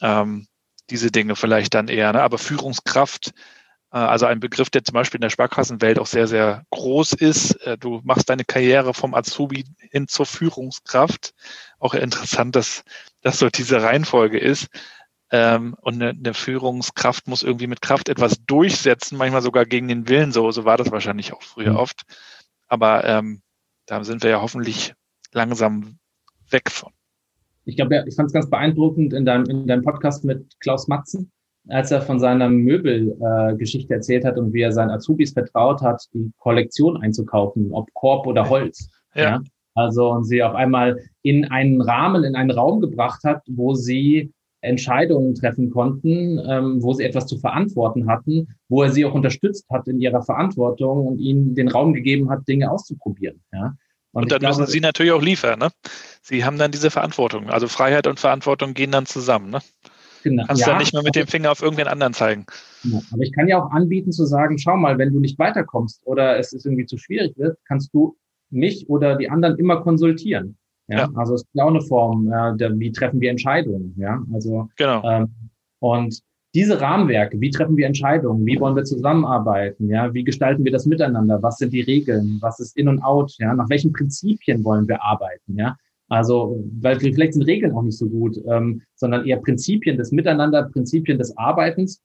Ähm, 0.00 0.46
diese 0.90 1.10
Dinge 1.10 1.36
vielleicht 1.36 1.74
dann 1.74 1.88
eher. 1.88 2.12
Ne? 2.12 2.22
Aber 2.22 2.38
Führungskraft 2.38 3.32
äh, 3.94 3.98
also 3.98 4.26
ein 4.26 4.40
Begriff, 4.40 4.68
der 4.68 4.84
zum 4.84 4.94
Beispiel 4.94 5.18
in 5.18 5.22
der 5.22 5.30
Sparkassenwelt 5.30 5.98
auch 5.98 6.06
sehr, 6.06 6.26
sehr 6.26 6.66
groß 6.70 7.14
ist. 7.14 7.54
Äh, 7.62 7.78
du 7.78 8.00
machst 8.04 8.28
deine 8.28 8.44
Karriere 8.44 8.92
vom 8.92 9.14
Azubi 9.14 9.64
hin 9.78 10.08
zur 10.08 10.26
Führungskraft. 10.26 11.32
Auch 11.78 11.94
interessant, 11.94 12.56
dass 12.56 12.84
das 13.22 13.38
so 13.38 13.48
diese 13.48 13.82
Reihenfolge 13.82 14.38
ist. 14.38 14.66
Ähm, 15.30 15.74
und 15.80 16.02
eine, 16.02 16.34
Führungskraft 16.34 17.28
muss 17.28 17.42
irgendwie 17.42 17.66
mit 17.66 17.80
Kraft 17.80 18.08
etwas 18.08 18.44
durchsetzen, 18.44 19.16
manchmal 19.16 19.42
sogar 19.42 19.64
gegen 19.64 19.88
den 19.88 20.08
Willen. 20.08 20.32
So, 20.32 20.50
so 20.50 20.64
war 20.64 20.76
das 20.76 20.90
wahrscheinlich 20.90 21.32
auch 21.32 21.42
früher 21.42 21.72
mhm. 21.72 21.78
oft. 21.78 22.02
Aber 22.66 23.04
ähm, 23.04 23.42
da 23.86 24.02
sind 24.04 24.22
wir 24.22 24.30
ja 24.30 24.40
hoffentlich 24.40 24.94
langsam 25.32 25.98
weg 26.50 26.70
von. 26.70 26.92
Ich 27.64 27.76
glaube, 27.76 28.04
ich 28.06 28.14
fand 28.14 28.26
es 28.26 28.32
ganz 28.32 28.48
beeindruckend 28.48 29.12
in 29.12 29.24
deinem, 29.24 29.44
in 29.46 29.66
deinem 29.66 29.82
Podcast 29.82 30.24
mit 30.24 30.58
Klaus 30.60 30.88
Matzen, 30.88 31.30
als 31.68 31.90
er 31.90 32.02
von 32.02 32.18
seiner 32.18 32.48
Möbelgeschichte 32.48 33.92
äh, 33.92 33.96
erzählt 33.96 34.24
hat 34.24 34.38
und 34.38 34.52
wie 34.52 34.62
er 34.62 34.72
seinen 34.72 34.90
Azubis 34.90 35.32
vertraut 35.32 35.80
hat, 35.82 36.02
die 36.12 36.30
Kollektion 36.38 36.96
einzukaufen, 36.98 37.72
ob 37.72 37.92
Korb 37.94 38.26
oder 38.26 38.48
Holz. 38.48 38.90
Ja. 39.14 39.22
ja. 39.22 39.42
Also 39.74 40.10
und 40.10 40.24
sie 40.24 40.42
auf 40.42 40.54
einmal 40.54 41.00
in 41.22 41.46
einen 41.46 41.80
Rahmen, 41.80 42.24
in 42.24 42.36
einen 42.36 42.50
Raum 42.50 42.80
gebracht 42.80 43.24
hat, 43.24 43.42
wo 43.48 43.74
sie 43.74 44.32
Entscheidungen 44.60 45.34
treffen 45.34 45.70
konnten, 45.70 46.40
ähm, 46.48 46.82
wo 46.82 46.92
sie 46.92 47.04
etwas 47.04 47.26
zu 47.26 47.38
verantworten 47.38 48.08
hatten, 48.08 48.48
wo 48.68 48.82
er 48.82 48.90
sie 48.90 49.04
auch 49.04 49.14
unterstützt 49.14 49.66
hat 49.70 49.88
in 49.88 50.00
ihrer 50.00 50.22
Verantwortung 50.22 51.06
und 51.06 51.18
ihnen 51.18 51.54
den 51.54 51.68
Raum 51.68 51.92
gegeben 51.92 52.30
hat, 52.30 52.48
Dinge 52.48 52.70
auszuprobieren. 52.70 53.42
Ja. 53.52 53.74
Und, 54.14 54.24
und 54.24 54.32
dann 54.32 54.40
glaube, 54.40 54.60
müssen 54.60 54.70
Sie 54.70 54.80
natürlich 54.80 55.12
auch 55.12 55.22
liefern. 55.22 55.58
Ne? 55.58 55.68
Sie 56.22 56.44
haben 56.44 56.56
dann 56.56 56.70
diese 56.70 56.90
Verantwortung. 56.90 57.50
Also 57.50 57.68
Freiheit 57.68 58.06
und 58.06 58.20
Verantwortung 58.20 58.72
gehen 58.72 58.92
dann 58.92 59.06
zusammen. 59.06 59.50
Ne? 59.50 59.60
Genau. 60.22 60.44
Kannst 60.46 60.62
ja, 60.62 60.68
dann 60.68 60.78
nicht 60.78 60.94
mehr 60.94 61.02
mit 61.02 61.16
dem 61.16 61.26
Finger 61.26 61.50
auf 61.50 61.60
irgendwen 61.60 61.88
anderen 61.88 62.14
zeigen. 62.14 62.46
Ja, 62.84 63.00
aber 63.12 63.22
ich 63.22 63.32
kann 63.32 63.48
ja 63.48 63.62
auch 63.62 63.70
anbieten 63.70 64.12
zu 64.12 64.24
sagen, 64.24 64.56
schau 64.58 64.76
mal, 64.76 64.96
wenn 64.98 65.12
du 65.12 65.20
nicht 65.20 65.38
weiterkommst 65.38 66.00
oder 66.06 66.38
es 66.38 66.52
ist 66.52 66.64
irgendwie 66.64 66.86
zu 66.86 66.96
schwierig 66.96 67.36
wird, 67.36 67.58
kannst 67.66 67.92
du 67.92 68.16
mich 68.50 68.88
oder 68.88 69.16
die 69.16 69.28
anderen 69.28 69.58
immer 69.58 69.82
konsultieren. 69.82 70.56
Ja, 70.86 70.98
ja. 70.98 71.10
also 71.14 71.34
es 71.34 71.42
ist 71.42 71.60
auch 71.60 71.68
eine 71.68 71.80
Form, 71.80 72.28
ja, 72.30 72.52
der, 72.52 72.78
wie 72.78 72.92
treffen 72.92 73.20
wir 73.20 73.30
Entscheidungen, 73.30 73.94
ja, 73.98 74.22
also 74.32 74.68
genau. 74.76 75.02
Ähm, 75.02 75.34
und 75.80 76.20
diese 76.54 76.80
Rahmenwerke, 76.80 77.40
wie 77.40 77.50
treffen 77.50 77.76
wir 77.76 77.86
Entscheidungen, 77.86 78.46
wie 78.46 78.60
wollen 78.60 78.76
wir 78.76 78.84
zusammenarbeiten, 78.84 79.88
ja, 79.88 80.14
wie 80.14 80.24
gestalten 80.24 80.64
wir 80.64 80.72
das 80.72 80.86
miteinander, 80.86 81.42
was 81.42 81.58
sind 81.58 81.72
die 81.72 81.80
Regeln, 81.80 82.38
was 82.40 82.60
ist 82.60 82.76
In 82.76 82.88
und 82.88 83.02
Out, 83.02 83.34
ja, 83.38 83.52
nach 83.54 83.68
welchen 83.68 83.92
Prinzipien 83.92 84.64
wollen 84.64 84.86
wir 84.86 85.02
arbeiten, 85.02 85.56
ja, 85.56 85.76
also, 86.08 86.62
weil 86.80 87.00
vielleicht 87.00 87.32
sind 87.32 87.42
Regeln 87.42 87.72
auch 87.72 87.82
nicht 87.82 87.98
so 87.98 88.08
gut, 88.08 88.38
ähm, 88.48 88.82
sondern 88.94 89.26
eher 89.26 89.38
Prinzipien 89.38 89.96
des 89.96 90.12
Miteinander, 90.12 90.68
Prinzipien 90.70 91.18
des 91.18 91.36
Arbeitens, 91.36 92.00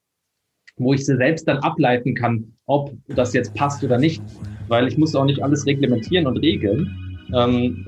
wo 0.76 0.94
ich 0.94 1.04
sie 1.04 1.16
selbst 1.16 1.46
dann 1.46 1.58
ableiten 1.58 2.14
kann, 2.14 2.52
ob 2.66 2.92
das 3.08 3.34
jetzt 3.34 3.54
passt 3.54 3.84
oder 3.84 3.98
nicht, 3.98 4.22
weil 4.68 4.88
ich 4.88 4.96
muss 4.96 5.14
auch 5.14 5.26
nicht 5.26 5.42
alles 5.42 5.66
reglementieren 5.66 6.26
und 6.26 6.38
regeln. 6.38 6.90
Ähm, 7.34 7.86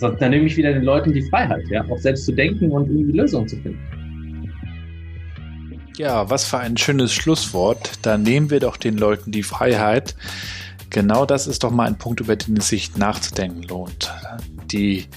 dann 0.00 0.30
nehme 0.30 0.46
ich 0.46 0.56
wieder 0.56 0.72
den 0.72 0.82
Leuten 0.82 1.12
die 1.12 1.22
Freiheit, 1.22 1.64
ja, 1.70 1.84
auch 1.88 1.98
selbst 1.98 2.26
zu 2.26 2.32
denken 2.32 2.70
und 2.72 2.90
irgendwie 2.90 3.12
Lösungen 3.12 3.48
zu 3.48 3.56
finden. 3.56 3.97
Ja, 5.98 6.30
was 6.30 6.44
für 6.44 6.58
ein 6.58 6.76
schönes 6.76 7.12
Schlusswort. 7.12 7.90
Da 8.02 8.16
nehmen 8.16 8.50
wir 8.50 8.60
doch 8.60 8.76
den 8.76 8.96
Leuten 8.96 9.32
die 9.32 9.42
Freiheit. 9.42 10.14
Genau 10.90 11.26
das 11.26 11.48
ist 11.48 11.64
doch 11.64 11.72
mal 11.72 11.88
ein 11.88 11.98
Punkt, 11.98 12.20
über 12.20 12.36
den 12.36 12.58
es 12.58 12.68
sich 12.68 12.96
nachzudenken 12.96 13.64
lohnt. 13.64 14.14
Die 14.66 15.08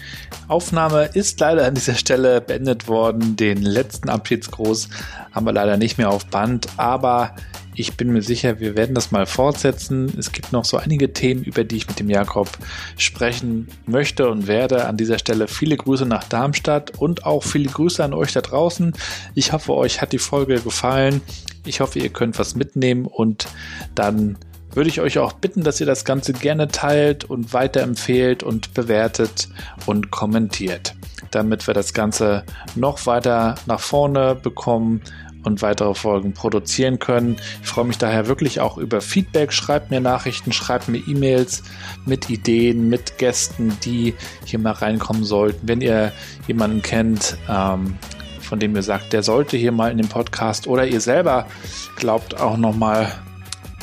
Aufnahme 0.48 1.04
ist 1.14 1.40
leider 1.40 1.68
an 1.68 1.76
dieser 1.76 1.94
Stelle 1.94 2.42
beendet 2.42 2.88
worden. 2.88 3.36
Den 3.36 3.62
letzten 3.62 4.10
Abschiedsgruß 4.10 4.90
haben 5.32 5.46
wir 5.46 5.54
leider 5.54 5.78
nicht 5.78 6.00
mehr 6.00 6.10
auf 6.10 6.26
Band, 6.26 6.68
aber 6.78 7.36
ich 7.82 7.98
bin 7.98 8.14
mir 8.14 8.22
sicher, 8.22 8.60
wir 8.60 8.76
werden 8.76 8.94
das 8.94 9.10
mal 9.10 9.26
fortsetzen. 9.26 10.14
Es 10.18 10.32
gibt 10.32 10.54
noch 10.54 10.66
so 10.66 10.78
einige 10.78 11.14
Themen, 11.14 11.44
über 11.44 11.64
die 11.64 11.78
ich 11.78 11.88
mit 11.88 12.00
dem 12.00 12.12
Jakob 12.12 12.48
sprechen 12.96 13.70
möchte 13.88 14.30
und 14.30 14.46
werde. 14.46 14.86
An 14.86 14.98
dieser 14.98 15.18
Stelle 15.18 15.48
viele 15.48 15.78
Grüße 15.78 16.06
nach 16.06 16.24
Darmstadt 16.24 17.00
und 17.00 17.26
auch 17.26 17.44
viele 17.44 17.70
Grüße 17.70 18.04
an 18.04 18.14
euch 18.14 18.34
da 18.34 18.42
draußen. 18.42 18.94
Ich 19.34 19.52
hoffe, 19.52 19.74
euch 19.74 20.00
hat 20.00 20.14
die 20.14 20.20
Folge 20.20 20.62
gefallen. 20.62 21.22
Ich 21.66 21.80
hoffe, 21.80 21.98
ihr 21.98 22.10
könnt 22.10 22.38
was 22.38 22.54
mitnehmen 22.54 23.06
und 23.06 23.48
dann 23.96 24.38
würde 24.74 24.90
ich 24.90 25.02
euch 25.02 25.18
auch 25.18 25.34
bitten, 25.34 25.64
dass 25.64 25.80
ihr 25.80 25.88
das 25.88 26.06
Ganze 26.06 26.34
gerne 26.34 26.68
teilt 26.68 27.24
und 27.24 27.52
weiterempfehlt 27.52 28.44
und 28.44 28.76
bewertet 28.76 29.50
und 29.88 30.12
kommentiert, 30.12 30.94
damit 31.32 31.66
wir 31.66 31.74
das 31.74 31.94
Ganze 31.94 32.44
noch 32.76 33.08
weiter 33.08 33.56
nach 33.66 33.80
vorne 33.80 34.36
bekommen 34.36 35.02
und 35.44 35.62
weitere 35.62 35.94
Folgen 35.94 36.34
produzieren 36.34 37.00
können. 37.00 37.38
Ich 37.62 37.70
freue 37.70 37.86
mich 37.86 37.98
daher 37.98 38.28
wirklich 38.28 38.60
auch 38.60 38.78
über 38.78 39.02
Feedback. 39.02 39.54
Schreibt 39.54 39.92
mir 39.92 40.00
Nachrichten, 40.00 40.52
schreibt 40.52 40.88
mir 40.88 41.00
E-Mails 41.08 41.64
mit 42.06 42.30
Ideen, 42.30 42.90
mit 42.90 43.18
Gästen, 43.18 43.78
die 43.84 44.14
hier 44.46 44.60
mal 44.60 44.74
reinkommen 44.74 45.24
sollten. 45.24 45.68
Wenn 45.68 45.82
ihr 45.82 46.12
jemanden 46.48 46.82
kennt, 46.82 47.38
ähm, 47.50 47.96
von 48.40 48.60
dem 48.60 48.76
ihr 48.76 48.84
sagt, 48.84 49.14
der 49.14 49.24
sollte 49.24 49.58
hier 49.58 49.72
mal 49.72 49.92
in 49.92 49.98
den 49.98 50.10
Podcast 50.10 50.68
oder 50.68 50.86
ihr 50.86 51.00
selber 51.00 51.48
glaubt 51.96 52.40
auch 52.40 52.58
noch 52.58 52.76
mal 52.76 53.12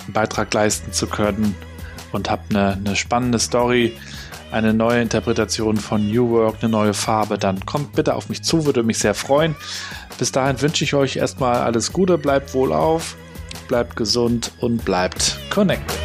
einen 0.05 0.13
Beitrag 0.13 0.53
leisten 0.53 0.93
zu 0.93 1.07
können 1.07 1.55
und 2.13 2.31
habt 2.31 2.55
eine, 2.55 2.75
eine 2.75 2.95
spannende 2.95 3.39
Story, 3.39 3.97
eine 4.51 4.75
neue 4.75 5.01
Interpretation 5.01 5.77
von 5.77 6.09
New 6.11 6.31
Work, 6.31 6.57
eine 6.61 6.71
neue 6.71 6.95
Farbe, 6.95 7.39
dann 7.39 7.65
kommt 7.67 7.95
bitte 7.95 8.15
auf 8.15 8.29
mich 8.29 8.43
zu, 8.43 8.67
würde 8.67 8.83
mich 8.83 8.99
sehr 8.99 9.15
freuen. 9.15 9.55
Bis 10.19 10.33
dahin 10.33 10.61
wünsche 10.61 10.83
ich 10.83 10.95
euch 10.95 11.17
erstmal 11.17 11.61
alles 11.61 11.93
Gute, 11.93 12.19
bleibt 12.19 12.53
wohl 12.53 12.73
auf, 12.73 13.17
bleibt 13.69 13.95
gesund 13.95 14.51
und 14.59 14.85
bleibt 14.85 15.39
connected. 15.49 15.97